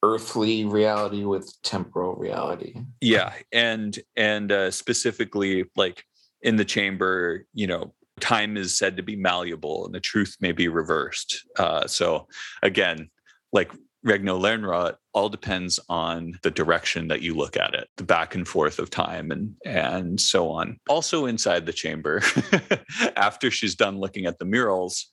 earthly 0.04 0.66
reality 0.66 1.24
with 1.24 1.52
temporal 1.64 2.16
reality. 2.16 2.76
Yeah, 3.02 3.34
and 3.52 3.98
and 4.16 4.52
uh, 4.52 4.72
specifically 4.72 5.66
like 5.76 6.04
in 6.42 6.56
the 6.56 6.66
chamber, 6.66 7.46
you 7.54 7.68
know, 7.68 7.94
time 8.20 8.58
is 8.58 8.78
said 8.78 8.98
to 8.98 9.04
be 9.04 9.16
malleable 9.16 9.86
and 9.86 9.94
the 9.94 10.00
truth 10.00 10.38
may 10.40 10.52
be 10.52 10.68
reversed. 10.68 11.44
Uh, 11.58 11.88
so 11.88 12.28
again, 12.62 13.10
like 13.52 13.72
Regno 14.06 14.40
Lernrot 14.40 14.98
all 15.14 15.30
depends 15.30 15.80
on 15.90 16.38
the 16.44 16.52
direction 16.52 17.08
that 17.08 17.22
you 17.22 17.36
look 17.36 17.58
at 17.58 17.74
it, 17.74 17.90
the 17.98 18.04
back 18.04 18.36
and 18.36 18.48
forth 18.48 18.78
of 18.78 18.92
time 18.92 19.32
and 19.32 19.56
and 19.66 20.22
so 20.22 20.50
on. 20.50 20.78
Also 20.88 21.26
inside 21.26 21.66
the 21.66 21.74
chamber, 21.74 22.22
after 23.16 23.50
she's 23.50 23.74
done 23.74 23.98
looking 23.98 24.28
at 24.28 24.38
the 24.38 24.46
murals, 24.46 25.08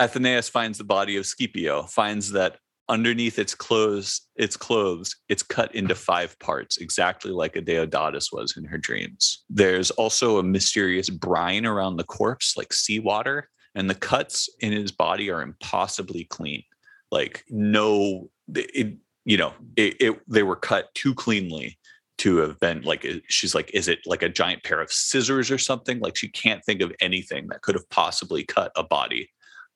Athenaïs 0.00 0.50
finds 0.50 0.78
the 0.78 0.84
body 0.84 1.18
of 1.18 1.26
Scipio, 1.26 1.82
finds 1.82 2.32
that 2.32 2.56
underneath 2.88 3.38
its 3.38 3.54
clothes, 3.54 4.22
its 4.36 4.56
clothes, 4.56 5.14
it's 5.28 5.42
cut 5.42 5.72
into 5.74 5.94
five 5.94 6.36
parts, 6.38 6.78
exactly 6.78 7.30
like 7.30 7.54
Adeodatus 7.54 8.32
was 8.32 8.56
in 8.56 8.64
her 8.64 8.78
dreams. 8.78 9.44
There's 9.50 9.90
also 9.92 10.38
a 10.38 10.42
mysterious 10.42 11.10
brine 11.10 11.66
around 11.66 11.98
the 11.98 12.04
corpse, 12.04 12.56
like 12.56 12.72
seawater, 12.72 13.50
and 13.74 13.88
the 13.88 13.94
cuts 13.94 14.48
in 14.60 14.72
his 14.72 14.90
body 14.90 15.30
are 15.30 15.42
impossibly 15.42 16.24
clean 16.24 16.62
like 17.10 17.44
no 17.48 18.28
it, 18.54 18.96
you 19.24 19.36
know 19.36 19.52
it, 19.76 19.96
it, 20.00 20.20
they 20.28 20.42
were 20.42 20.56
cut 20.56 20.92
too 20.94 21.14
cleanly 21.14 21.78
to 22.18 22.36
have 22.36 22.58
been 22.60 22.82
like 22.82 23.06
she's 23.28 23.54
like 23.54 23.70
is 23.72 23.88
it 23.88 24.00
like 24.06 24.22
a 24.22 24.28
giant 24.28 24.62
pair 24.62 24.80
of 24.80 24.92
scissors 24.92 25.50
or 25.50 25.58
something 25.58 26.00
like 26.00 26.16
she 26.16 26.28
can't 26.28 26.64
think 26.64 26.82
of 26.82 26.92
anything 27.00 27.46
that 27.48 27.62
could 27.62 27.74
have 27.74 27.88
possibly 27.90 28.44
cut 28.44 28.72
a 28.76 28.82
body 28.82 29.30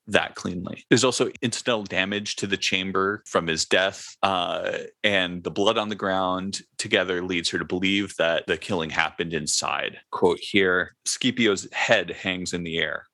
that 0.06 0.35
cleanly. 0.35 0.85
There's 0.89 1.05
also 1.05 1.31
incidental 1.40 1.85
damage 1.85 2.36
to 2.36 2.47
the 2.47 2.56
chamber 2.56 3.23
from 3.27 3.47
his 3.47 3.65
death, 3.65 4.05
uh, 4.23 4.78
and 5.02 5.43
the 5.43 5.51
blood 5.51 5.78
on 5.78 5.89
the 5.89 5.94
ground 5.94 6.61
together 6.78 7.23
leads 7.23 7.51
her 7.51 7.59
to 7.59 7.65
believe 7.65 8.15
that 8.19 8.47
the 8.47 8.59
killing 8.59 8.90
happened 8.90 9.32
inside. 9.32 9.98
Quote 10.11 10.39
here 10.40 10.94
Scipio's 11.05 11.66
head 11.73 12.11
hangs 12.11 12.52
in 12.52 12.65
the 12.65 12.78
air. 12.78 13.06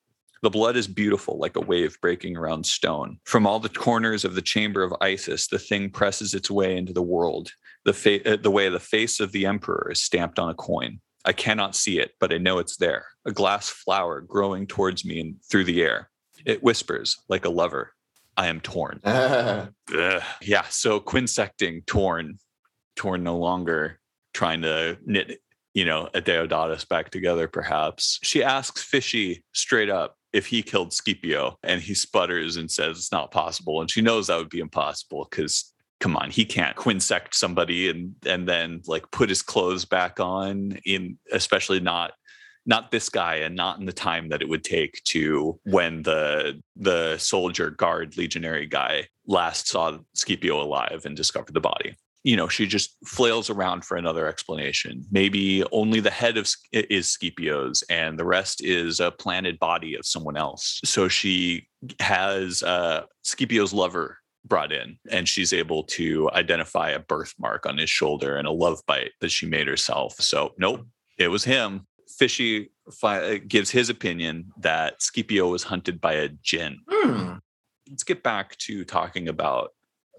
The 0.43 0.51
blood 0.51 0.77
is 0.77 0.89
beautiful, 0.89 1.39
like 1.39 1.57
a 1.57 1.61
wave 1.61 1.99
breaking 2.01 2.37
around 2.37 2.65
stone. 2.65 3.19
From 3.25 3.47
all 3.47 3.61
the 3.61 3.69
corners 3.69 4.25
of 4.25 4.35
the 4.35 4.43
chamber 4.43 4.83
of 4.83 4.95
Isis, 5.01 5.49
the 5.49 5.59
thing 5.59 5.91
presses 5.91 6.33
its 6.33 6.51
way 6.51 6.77
into 6.77 6.93
the 6.93 7.03
world, 7.03 7.51
the, 7.85 7.93
fa- 7.93 8.33
uh, 8.33 8.37
the 8.37 8.51
way 8.51 8.69
the 8.69 8.81
face 8.81 9.21
of 9.21 9.33
the 9.33 9.47
emperor 9.47 9.89
is 9.93 10.01
stamped 10.01 10.39
on 10.39 10.49
a 10.49 10.55
coin. 10.55 11.01
I 11.25 11.33
cannot 11.33 11.77
see 11.77 11.99
it, 11.99 12.13
but 12.19 12.33
I 12.33 12.39
know 12.39 12.59
it's 12.59 12.79
there. 12.79 13.05
A 13.27 13.33
glass 13.33 13.69
flower 13.69 14.23
growing 14.23 14.67
towards 14.67 15.05
me 15.05 15.21
and 15.21 15.37
through 15.51 15.65
the 15.65 15.83
air. 15.83 16.11
It 16.47 16.63
whispers 16.63 17.19
like 17.29 17.45
a 17.45 17.51
lover. 17.51 17.93
I 18.37 18.47
am 18.47 18.61
torn. 18.61 19.01
yeah. 19.05 20.63
So 20.71 21.01
quinsecting, 21.01 21.85
torn, 21.85 22.39
torn 22.97 23.23
no 23.23 23.37
longer, 23.37 23.99
trying 24.33 24.63
to 24.63 24.97
knit, 25.05 25.41
you 25.75 25.85
know, 25.85 26.09
Adeodatus 26.15 26.89
back 26.89 27.11
together, 27.11 27.49
perhaps. 27.49 28.19
She 28.23 28.43
asks 28.43 28.83
Fishy 28.83 29.45
straight 29.53 29.91
up, 29.91 30.17
if 30.33 30.47
he 30.47 30.63
killed 30.63 30.93
Scipio 30.93 31.59
and 31.63 31.81
he 31.81 31.95
sputters 31.95 32.57
and 32.57 32.71
says 32.71 32.99
it's 32.99 33.13
not 33.13 33.31
possible. 33.31 33.81
And 33.81 33.91
she 33.91 34.01
knows 34.01 34.27
that 34.27 34.39
would 34.39 34.51
be 34.51 34.61
impossible 34.61 35.27
because 35.31 35.73
come 35.99 36.17
on, 36.17 36.31
he 36.31 36.45
can't 36.45 36.77
quinsect 36.77 37.35
somebody 37.35 37.89
and 37.89 38.15
and 38.27 38.49
then 38.49 38.83
like 38.87 39.11
put 39.11 39.29
his 39.29 39.43
clothes 39.43 39.85
back 39.85 40.21
on 40.21 40.79
in 40.85 41.19
especially 41.33 41.81
not 41.81 42.13
not 42.67 42.91
this 42.91 43.09
guy 43.09 43.37
and 43.37 43.57
not 43.57 43.79
in 43.79 43.87
the 43.87 43.93
time 43.93 44.29
that 44.29 44.43
it 44.43 44.49
would 44.49 44.65
take 44.65 45.03
to 45.05 45.59
when 45.65 46.03
the 46.03 46.61
the 46.77 47.17
soldier 47.19 47.71
guard 47.71 48.17
legionary 48.17 48.67
guy 48.67 49.07
last 49.27 49.69
saw 49.69 49.97
Scipio 50.15 50.61
alive 50.61 51.03
and 51.05 51.17
discovered 51.17 51.55
the 51.55 51.61
body 51.61 51.97
you 52.23 52.37
know, 52.37 52.49
she 52.49 52.67
just 52.67 52.97
flails 53.07 53.49
around 53.49 53.85
for 53.85 53.97
another 53.97 54.27
explanation. 54.27 55.05
Maybe 55.11 55.65
only 55.73 56.01
the 56.01 56.11
head 56.11 56.37
of 56.37 56.49
is 56.73 57.13
Scipio's 57.13 57.83
and 57.89 58.19
the 58.19 58.27
rest 58.27 58.63
is 58.63 59.01
a 59.01 59.11
planted 59.11 59.59
body 59.59 59.95
of 59.95 60.05
someone 60.05 60.37
else. 60.37 60.81
So 60.85 61.09
she 61.09 61.67
has 61.99 62.63
uh, 62.63 63.05
Scipio's 63.23 63.73
lover 63.73 64.19
brought 64.45 64.73
in 64.73 64.99
and 65.11 65.29
she's 65.29 65.53
able 65.53 65.83
to 65.85 66.31
identify 66.33 66.91
a 66.91 66.99
birthmark 66.99 67.67
on 67.67 67.79
his 67.79 67.91
shoulder 67.91 68.37
and 68.37 68.47
a 68.47 68.53
love 68.53 68.81
bite 68.87 69.13
that 69.21 69.31
she 69.31 69.47
made 69.47 69.67
herself. 69.67 70.15
So, 70.21 70.55
nope, 70.59 70.87
it 71.19 71.29
was 71.29 71.45
him. 71.45 71.87
Fishy 72.19 72.71
fi- 72.93 73.39
gives 73.39 73.71
his 73.71 73.89
opinion 73.89 74.53
that 74.59 75.03
Scipio 75.03 75.49
was 75.49 75.63
hunted 75.63 76.01
by 76.01 76.15
a 76.15 76.29
jinn. 76.29 76.81
Hmm. 76.89 77.35
Let's 77.89 78.05
get 78.05 78.23
back 78.23 78.57
to 78.59 78.85
talking 78.85 79.29
about 79.29 79.71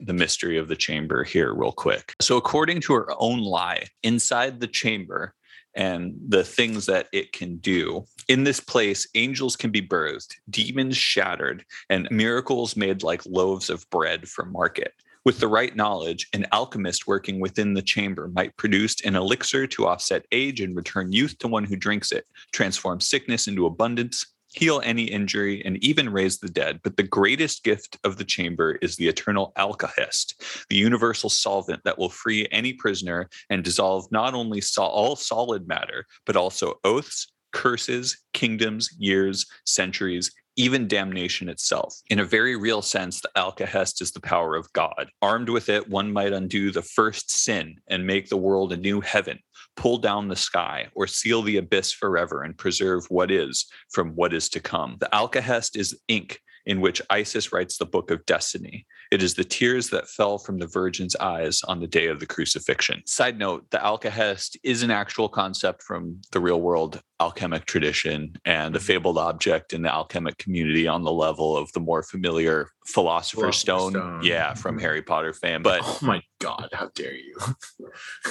the 0.02 0.14
mystery 0.14 0.57
of 0.57 0.68
the 0.68 0.76
chamber 0.76 1.23
here, 1.23 1.53
real 1.53 1.72
quick. 1.72 2.14
So, 2.22 2.38
according 2.38 2.82
to 2.82 2.94
her 2.94 3.07
own 3.19 3.40
lie, 3.40 3.86
inside 4.03 4.60
the 4.60 4.68
chamber 4.68 5.34
and 5.76 6.14
the 6.28 6.44
things 6.44 6.86
that 6.88 7.07
it 7.14 7.32
can 7.32 7.57
do, 7.57 8.06
in 8.28 8.44
this 8.44 8.60
place, 8.60 9.07
angels 9.15 9.56
can 9.56 9.72
be 9.72 9.82
birthed, 9.82 10.36
demons 10.49 10.98
shattered, 10.98 11.65
and 11.90 12.07
miracles 12.11 12.76
made 12.76 13.03
like 13.03 13.26
loaves 13.26 13.69
of 13.69 13.90
bread 13.90 14.28
for 14.28 14.45
market. 14.45 14.94
With 15.23 15.40
the 15.40 15.48
right 15.48 15.76
knowledge, 15.76 16.28
an 16.34 16.48
alchemist 16.52 17.06
working 17.06 17.40
within 17.40 17.76
the 17.76 17.84
chamber 17.84 18.28
might 18.30 18.57
produce 18.57 18.99
an 19.02 19.15
elixir 19.15 19.68
to 19.68 19.86
offset 19.86 20.26
age 20.32 20.61
and 20.61 20.76
return 20.76 21.14
youth 21.14 21.38
to 21.40 21.48
one 21.48 21.64
who 21.64 21.76
drinks 21.76 22.11
it, 22.11 22.26
transform 22.52 22.99
sickness 22.99 23.48
into 23.48 23.68
abundance, 23.68 24.26
heal 24.53 24.82
any 24.84 25.03
injury, 25.03 25.64
and 25.65 25.84
even 25.84 26.10
raise 26.10 26.40
the 26.40 26.49
dead. 26.49 26.80
But 26.84 26.98
the 26.98 27.03
greatest 27.03 27.64
gift 27.64 27.98
of 28.03 28.18
the 28.18 28.26
chamber 28.26 28.73
is 28.82 28.95
the 28.95 29.07
eternal 29.07 29.53
alkahest, 29.57 30.65
the 30.69 30.76
universal 30.76 31.30
solvent 31.30 31.84
that 31.84 31.98
will 31.98 32.10
free 32.10 32.48
any 32.52 32.73
prisoner 32.73 33.30
and 33.49 33.64
dissolve 33.64 34.11
not 34.11 34.34
only 34.34 34.61
all 34.78 35.15
solid 35.15 35.68
matter, 35.68 36.06
but 36.26 36.36
also 36.36 36.76
oaths, 36.84 37.28
curses, 37.52 38.18
kingdoms, 38.34 38.90
years, 38.98 39.45
centuries, 39.65 40.32
even 40.57 40.88
damnation 40.88 41.49
itself. 41.49 41.95
In 42.10 42.19
a 42.19 42.26
very 42.26 42.56
real 42.56 42.82
sense, 42.82 43.22
the 43.22 43.32
Alkahest 43.38 44.02
is 44.02 44.11
the 44.11 44.19
power 44.19 44.56
of 44.56 44.72
God. 44.73 45.10
Armed 45.22 45.49
with 45.49 45.69
it, 45.69 45.90
one 45.90 46.11
might 46.11 46.34
undo 46.34 46.72
the 46.72 46.82
first 46.82 47.32
sin 47.32 47.76
and 47.88 48.06
make 48.06 48.30
the 48.30 48.38
world 48.38 48.73
a 48.73 48.78
new 48.78 49.02
heaven, 49.02 49.40
pull 49.76 49.98
down 49.98 50.27
the 50.27 50.35
sky, 50.35 50.88
or 50.95 51.07
seal 51.07 51.41
the 51.41 51.57
abyss 51.57 51.91
forever 51.91 52.43
and 52.43 52.57
preserve 52.57 53.06
what 53.10 53.31
is 53.31 53.65
from 53.89 54.10
what 54.15 54.34
is 54.34 54.49
to 54.49 54.60
come. 54.60 54.98
The 54.99 55.10
Alkahest 55.14 55.77
is 55.77 55.99
ink 56.07 56.39
in 56.65 56.81
which 56.81 57.02
Isis 57.10 57.52
writes 57.52 57.77
the 57.77 57.85
book 57.85 58.11
of 58.11 58.26
destiny. 58.26 58.85
It 59.11 59.22
is 59.22 59.34
the 59.34 59.43
tears 59.43 59.89
that 59.89 60.07
fell 60.07 60.38
from 60.38 60.60
the 60.60 60.68
Virgin's 60.68 61.15
eyes 61.15 61.61
on 61.64 61.80
the 61.80 61.88
day 61.88 62.07
of 62.07 62.19
the 62.19 62.26
crucifixion. 62.26 63.02
Side 63.06 63.38
note 63.38 63.69
the 63.72 63.77
Alkahest 63.77 64.57
is 64.64 64.84
an 64.84 64.91
actual 64.91 65.27
concept 65.27 65.84
from 65.84 66.22
the 66.31 66.39
real 66.39 66.61
world 66.61 67.02
alchemic 67.19 67.65
tradition 67.65 68.35
and 68.45 68.76
a 68.76 68.80
mm-hmm. 68.80 68.85
fabled 68.85 69.18
object 69.18 69.73
in 69.73 69.81
the 69.81 69.93
alchemic 69.93 70.38
community 70.38 70.88
on 70.88 71.03
the 71.03 71.11
level 71.11 71.57
of 71.57 71.72
the 71.73 71.80
more 71.80 72.03
familiar 72.03 72.69
Philosopher's 72.88 73.57
Stone. 73.57 73.91
Stone. 73.91 74.23
Yeah, 74.23 74.53
from 74.53 74.76
mm-hmm. 74.76 74.81
Harry 74.84 75.02
Potter 75.02 75.34
fame. 75.34 75.64
But 75.72 75.81
oh 75.84 75.99
my 76.02 76.22
God, 76.39 76.69
how 76.73 76.89
dare 76.95 77.15
you! 77.15 77.38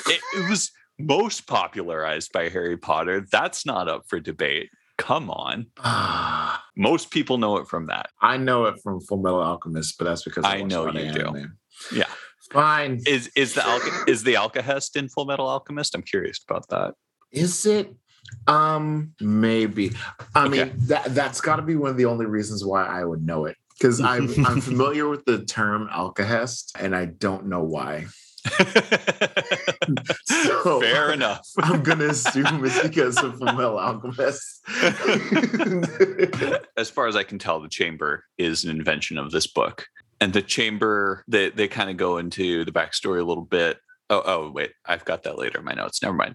it, 0.07 0.21
it 0.37 0.49
was 0.49 0.73
most 1.07 1.47
popularized 1.47 2.33
by 2.33 2.49
Harry 2.49 2.77
Potter. 2.77 3.27
That's 3.31 3.67
not 3.67 3.89
up 3.89 4.05
for 4.09 4.21
debate. 4.21 4.71
Come 4.99 5.31
on. 5.31 5.67
Most 6.77 7.11
people 7.11 7.39
know 7.39 7.57
it 7.57 7.67
from 7.67 7.87
that. 7.87 8.11
I 8.21 8.37
know 8.37 8.67
it 8.67 8.77
from 8.83 9.01
Full 9.01 9.23
Metal 9.23 9.41
Alchemist, 9.41 9.97
but 9.99 10.05
that's 10.05 10.23
because 10.23 10.45
I, 10.45 10.59
I 10.59 10.63
know 10.63 10.91
you 10.91 11.13
do. 11.13 11.47
Yeah. 11.93 12.05
Fine. 12.51 13.01
Is 13.07 13.31
is 13.37 13.55
the 13.55 13.67
Alka, 13.67 14.05
is 14.07 14.25
the 14.25 14.35
Alkahest 14.35 14.97
in 14.97 15.09
Full 15.09 15.25
Metal 15.25 15.49
Alchemist? 15.49 15.95
I'm 15.95 16.03
curious 16.03 16.41
about 16.49 16.69
that. 16.69 16.95
Is 17.31 17.65
it? 17.65 17.95
Um, 18.47 19.15
maybe. 19.21 19.93
I 20.35 20.47
okay. 20.47 20.65
mean, 20.65 20.73
that 20.87 21.15
that's 21.15 21.41
got 21.41 21.57
to 21.57 21.63
be 21.63 21.77
one 21.77 21.91
of 21.91 21.97
the 21.97 22.07
only 22.07 22.27
reasons 22.27 22.65
why 22.65 22.85
I 22.85 23.05
would 23.05 23.25
know 23.25 23.47
it 23.47 23.57
because 23.79 24.01
I'm 24.01 24.29
I'm 24.45 24.61
familiar 24.61 25.09
with 25.09 25.25
the 25.25 25.45
term 25.45 25.89
Alkahest, 25.93 26.73
and 26.79 26.95
I 26.95 27.07
don't 27.07 27.47
know 27.47 27.63
why. 27.63 28.07
So 30.25 30.81
Fair 30.81 31.13
enough. 31.13 31.47
I'm 31.59 31.83
gonna 31.83 32.09
assume 32.09 32.65
it's 32.65 32.83
because 32.83 33.23
of 33.23 33.39
Full 33.39 33.79
Alchemist. 33.79 34.67
as 36.77 36.91
far 36.91 37.07
as 37.07 37.17
I 37.17 37.23
can 37.23 37.39
tell, 37.39 37.61
the 37.61 37.69
chamber 37.69 38.25
is 38.39 38.65
an 38.65 38.71
invention 38.71 39.19
of 39.19 39.31
this 39.31 39.47
book. 39.47 39.87
And 40.21 40.33
the 40.33 40.43
chamber, 40.43 41.25
they, 41.29 41.51
they 41.51 41.67
kind 41.67 41.91
of 41.91 41.97
go 41.97 42.19
into 42.19 42.65
the 42.65 42.73
backstory 42.73 43.21
a 43.21 43.25
little 43.25 43.45
bit. 43.45 43.79
Oh, 44.11 44.23
oh, 44.25 44.51
wait, 44.51 44.73
I've 44.85 45.05
got 45.05 45.23
that 45.23 45.39
later 45.39 45.61
in 45.61 45.65
my 45.65 45.73
notes. 45.73 46.03
Never 46.03 46.15
mind. 46.15 46.35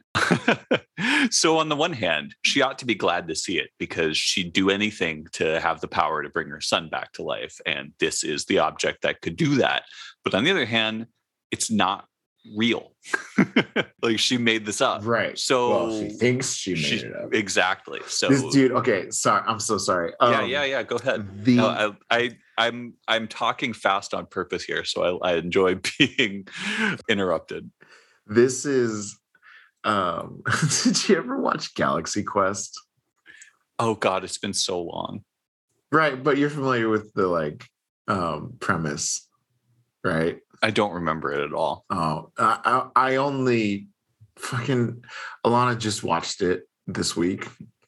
so, 1.29 1.57
on 1.57 1.67
the 1.67 1.75
one 1.75 1.91
hand, 1.91 2.33
she 2.41 2.61
ought 2.61 2.79
to 2.79 2.85
be 2.85 2.95
glad 2.95 3.27
to 3.27 3.35
see 3.35 3.59
it 3.59 3.69
because 3.77 4.17
she'd 4.17 4.53
do 4.53 4.69
anything 4.69 5.27
to 5.33 5.59
have 5.59 5.81
the 5.81 5.89
power 5.89 6.23
to 6.23 6.29
bring 6.29 6.47
her 6.47 6.61
son 6.61 6.87
back 6.87 7.11
to 7.13 7.23
life. 7.23 7.59
And 7.65 7.91
this 7.99 8.23
is 8.23 8.45
the 8.45 8.59
object 8.59 9.01
that 9.01 9.21
could 9.21 9.35
do 9.35 9.55
that. 9.55 9.83
But 10.23 10.33
on 10.33 10.45
the 10.45 10.51
other 10.51 10.65
hand, 10.65 11.07
it's 11.55 11.71
not 11.71 12.05
real. 12.57 12.91
like 14.01 14.19
she 14.19 14.37
made 14.37 14.65
this 14.65 14.81
up. 14.81 15.05
Right. 15.05 15.39
So 15.39 15.69
well, 15.69 16.01
she 16.01 16.09
thinks 16.09 16.53
she 16.53 16.73
made 16.73 16.83
she, 16.83 16.95
it 16.97 17.15
up. 17.15 17.33
Exactly. 17.33 18.01
So 18.07 18.27
this 18.27 18.43
dude, 18.51 18.73
okay, 18.73 19.09
sorry. 19.09 19.41
I'm 19.47 19.61
so 19.61 19.77
sorry. 19.77 20.11
yeah, 20.21 20.39
Um, 20.41 20.49
yeah, 20.49 20.63
yeah. 20.65 20.83
Go 20.83 20.97
ahead. 20.97 21.45
The 21.45 21.55
No, 21.55 21.67
I, 22.09 22.17
I 22.17 22.31
I'm 22.57 22.95
I'm 23.07 23.29
talking 23.29 23.71
fast 23.71 24.13
on 24.13 24.25
purpose 24.25 24.65
here, 24.65 24.83
so 24.83 25.21
I, 25.21 25.31
I 25.31 25.35
enjoy 25.35 25.75
being 25.97 26.45
interrupted. 27.07 27.71
this 28.27 28.65
is 28.65 29.17
um 29.85 30.41
did 30.83 31.07
you 31.07 31.17
ever 31.17 31.39
watch 31.39 31.73
Galaxy 31.73 32.23
Quest? 32.23 32.77
Oh 33.79 33.95
God, 33.95 34.25
it's 34.25 34.37
been 34.37 34.53
so 34.53 34.81
long. 34.81 35.23
Right, 35.89 36.21
but 36.21 36.37
you're 36.37 36.49
familiar 36.49 36.89
with 36.89 37.13
the 37.13 37.27
like 37.27 37.65
um 38.09 38.57
premise, 38.59 39.29
right? 40.03 40.39
I 40.61 40.71
don't 40.71 40.93
remember 40.93 41.31
it 41.33 41.43
at 41.43 41.53
all. 41.53 41.85
Oh, 41.89 42.31
I, 42.37 42.87
I 42.95 43.15
only 43.17 43.87
fucking 44.37 45.03
Alana 45.45 45.77
just 45.77 46.03
watched 46.03 46.41
it 46.41 46.63
this 46.87 47.15
week. 47.15 47.47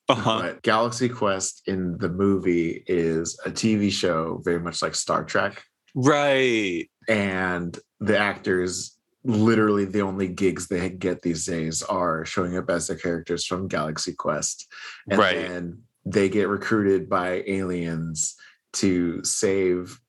Uh-huh. 0.10 0.42
But 0.42 0.62
Galaxy 0.64 1.10
Quest 1.10 1.64
in 1.68 1.98
the 1.98 2.10
movie 2.10 2.84
is 2.88 3.38
a 3.46 3.50
TV 3.52 3.92
show 3.92 4.42
very 4.44 4.60
much 4.60 4.82
like 4.82 4.96
Star 4.96 5.24
Trek. 5.26 5.62
Right. 5.96 6.90
And 7.10 7.78
the 8.00 8.18
actors 8.18 8.98
literally 9.24 9.84
the 9.84 10.02
only 10.02 10.30
gigs 10.30 10.68
they 10.68 10.90
get 10.90 11.22
these 11.22 11.46
days 11.46 11.84
are 11.84 12.24
showing 12.26 12.56
up 12.58 12.70
as 12.70 12.88
the 12.88 12.96
characters 12.96 13.46
from 13.46 13.68
Galaxy 13.68 14.14
Quest. 14.14 14.68
And 15.10 15.20
Right. 15.20 15.36
then 15.36 15.82
they 16.06 16.30
get 16.30 16.48
recruited 16.48 17.10
by 17.10 17.44
aliens 17.46 18.36
to 18.74 19.22
save 19.26 20.00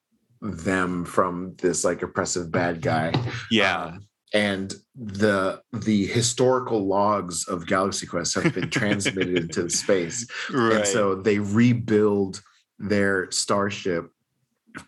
them 0.41 1.05
from 1.05 1.55
this 1.59 1.85
like 1.85 2.03
oppressive 2.03 2.51
bad 2.51 2.81
guy. 2.81 3.13
Yeah. 3.51 3.85
Um, 3.85 4.09
and 4.35 4.75
the 4.95 5.63
the 5.73 6.07
historical 6.07 6.87
logs 6.87 7.49
of 7.49 7.67
Galaxy 7.67 8.07
Quest 8.07 8.35
have 8.35 8.55
been 8.55 8.71
transmitted 8.71 9.37
into 9.37 9.71
space. 9.71 10.27
right. 10.53 10.73
And 10.79 10.87
so 10.87 11.15
they 11.15 11.39
rebuild 11.39 12.43
their 12.79 13.31
starship 13.31 14.11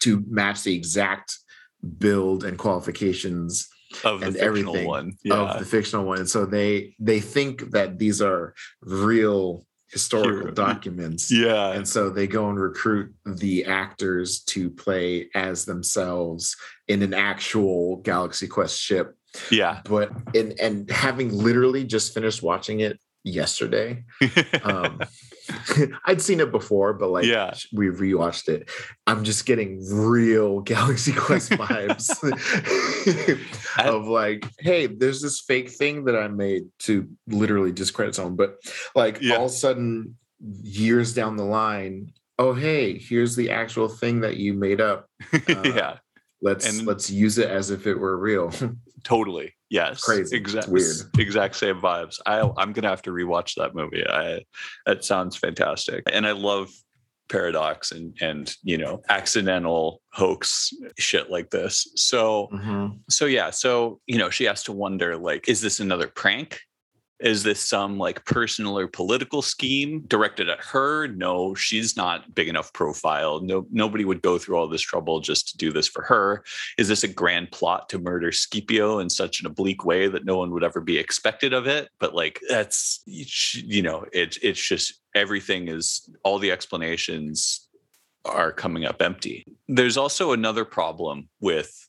to 0.01 0.25
match 0.29 0.63
the 0.63 0.75
exact 0.77 1.39
build 1.99 2.45
and 2.45 2.59
qualifications 2.59 3.69
of 4.05 4.21
the 4.21 4.27
and 4.27 4.35
fictional 4.37 4.47
everything 4.47 4.87
one. 4.87 5.13
Yeah. 5.25 5.35
of 5.35 5.59
the 5.59 5.65
fictional 5.65 6.05
one. 6.05 6.19
And 6.19 6.29
so 6.29 6.45
they 6.45 6.95
they 6.99 7.21
think 7.21 7.71
that 7.71 7.99
these 7.99 8.21
are 8.21 8.55
real 8.83 9.67
historical 9.91 10.41
Hero- 10.41 10.53
documents. 10.53 11.31
yeah. 11.31 11.73
And 11.73 11.87
so 11.89 12.11
they 12.11 12.27
go 12.27 12.49
and 12.49 12.59
recruit 12.61 13.13
the 13.27 13.65
actors 13.65 14.41
to 14.41 14.71
play 14.71 15.29
as 15.35 15.65
themselves 15.65 16.57
in 16.89 17.03
an 17.03 17.15
actual 17.15 17.97
Galaxy 17.97 18.47
Quest 18.47 18.81
ship. 18.81 19.17
Yeah. 19.51 19.81
But 19.85 20.11
in 20.35 20.55
and 20.61 20.91
having 20.91 21.33
literally 21.37 21.85
just 21.85 22.15
finished 22.15 22.43
watching 22.43 22.81
it 22.81 23.01
yesterday, 23.25 24.05
um, 24.65 25.01
I'd 26.07 26.21
seen 26.23 26.41
it 26.41 26.51
before, 26.51 26.93
but 26.95 27.11
like 27.11 27.25
Yeah. 27.25 27.55
we 27.73 27.87
rewatched 27.89 28.49
it. 28.49 28.71
I'm 29.07 29.25
just 29.25 29.47
getting 29.47 29.85
real 29.91 30.61
Galaxy 30.73 31.13
Quest 31.13 31.51
vibes 31.53 32.11
of 33.85 34.07
like, 34.07 34.47
hey, 34.59 34.87
there's 34.87 35.21
this 35.21 35.41
fake 35.41 35.71
thing 35.71 36.05
that 36.05 36.17
I 36.17 36.29
made 36.29 36.65
to 36.81 37.09
literally 37.29 37.73
discredit 37.73 38.15
someone, 38.15 38.37
but 38.37 38.57
like 38.95 39.19
Yeah. 39.21 39.37
all 39.37 39.47
of 39.47 39.51
a 39.51 39.55
sudden, 39.55 40.17
years 40.63 41.13
down 41.15 41.37
the 41.37 41.45
line, 41.45 42.13
oh 42.39 42.55
hey, 42.55 42.99
here's 42.99 43.37
the 43.37 43.51
actual 43.51 43.89
thing 43.89 44.21
that 44.21 44.37
you 44.37 44.55
made 44.55 44.81
up. 44.81 45.07
yeah. 45.49 45.55
Uh, 45.55 45.97
let's 46.43 46.67
And- 46.79 46.87
let's 46.87 47.11
use 47.11 47.39
it 47.39 47.49
as 47.51 47.71
if 47.71 47.87
it 47.87 47.95
were 47.95 48.17
real. 48.17 48.51
Totally. 49.05 49.55
Yes. 49.71 50.03
Crazy. 50.03 50.37
Exact, 50.37 50.69
weird. 50.69 50.97
Exact 51.19 51.55
same 51.57 51.81
vibes. 51.81 52.19
I, 52.27 52.41
I'm 52.59 52.73
gonna 52.73 52.89
have 52.89 53.03
to 53.03 53.11
rewatch 53.11 53.55
that 53.55 53.75
movie. 53.75 54.05
I, 54.07 54.43
that 54.85 55.05
sounds 55.05 55.37
fantastic, 55.37 56.03
and 56.13 56.27
I 56.27 56.33
love 56.33 56.69
paradox 57.31 57.93
and 57.93 58.17
and 58.21 58.53
you 58.65 58.77
know 58.77 59.01
accidental 59.09 60.03
hoax 60.13 60.73
shit 60.99 61.31
like 61.31 61.51
this. 61.51 61.87
So 61.95 62.49
Mhm. 62.53 62.99
so 63.09 63.27
yeah. 63.27 63.51
So 63.51 64.01
you 64.07 64.19
know 64.19 64.31
she 64.31 64.45
has 64.45 64.65
to 64.65 64.73
wonder 64.73 65.17
like, 65.17 65.49
is 65.49 65.61
this 65.61 65.79
another 65.81 66.09
prank? 66.09 66.61
Is 67.21 67.43
this 67.43 67.61
some 67.61 67.99
like 67.99 68.25
personal 68.25 68.79
or 68.79 68.87
political 68.87 69.43
scheme 69.43 70.05
directed 70.07 70.49
at 70.49 70.61
her? 70.61 71.07
No, 71.09 71.55
she's 71.55 71.97
not 71.97 72.35
big 72.35 72.49
enough 72.49 72.73
profile. 72.73 73.41
No, 73.41 73.67
nobody 73.71 74.05
would 74.05 74.23
go 74.23 74.39
through 74.39 74.57
all 74.57 74.69
this 74.69 74.81
trouble 74.81 75.21
just 75.21 75.49
to 75.49 75.57
do 75.59 75.73
this 75.73 75.87
for 75.87 76.03
her. 76.03 76.43
Is 76.79 76.89
this 76.89 77.05
a 77.05 77.09
grand 77.09 77.51
plot 77.53 77.89
to 77.91 77.99
murder 77.99 78.33
Scipio 78.33 78.99
in 78.99 79.11
such 79.11 79.41
an 79.41 79.47
oblique 79.47 79.85
way 79.85 80.09
that 80.09 80.25
no 80.25 80.39
one 80.39 80.51
would 80.53 80.65
ever 80.65 80.81
be 80.81 80.99
expected 80.99 81.53
of 81.53 81.67
it? 81.67 81.91
But 81.99 82.15
like 82.15 82.41
that's 82.49 83.03
you 83.07 83.83
know, 83.83 84.07
it's 84.13 84.39
it's 84.39 84.61
just 84.61 85.01
everything 85.15 85.69
is 85.69 86.09
all 86.25 86.39
the 86.39 86.53
explanations 86.53 87.69
are 88.25 88.53
coming 88.53 88.85
up 88.85 89.01
empty. 89.03 89.45
There's 89.69 89.97
also 89.97 90.33
another 90.33 90.65
problem 90.65 91.29
with 91.41 91.89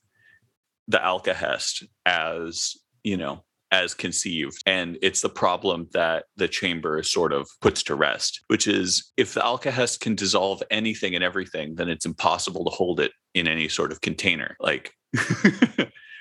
the 0.87 0.97
Alcahest 0.97 1.83
as, 2.05 2.75
you 3.03 3.17
know, 3.17 3.43
as 3.71 3.93
conceived. 3.93 4.61
And 4.65 4.97
it's 5.01 5.21
the 5.21 5.29
problem 5.29 5.87
that 5.93 6.25
the 6.35 6.47
chamber 6.47 7.01
sort 7.03 7.31
of 7.33 7.49
puts 7.61 7.81
to 7.83 7.95
rest, 7.95 8.41
which 8.47 8.67
is 8.67 9.11
if 9.17 9.33
the 9.33 9.41
Alcahest 9.41 10.01
can 10.01 10.15
dissolve 10.15 10.61
anything 10.69 11.15
and 11.15 11.23
everything, 11.23 11.75
then 11.75 11.89
it's 11.89 12.05
impossible 12.05 12.65
to 12.65 12.71
hold 12.71 12.99
it 12.99 13.11
in 13.33 13.47
any 13.47 13.69
sort 13.69 13.91
of 13.91 14.01
container. 14.01 14.55
Like 14.59 14.93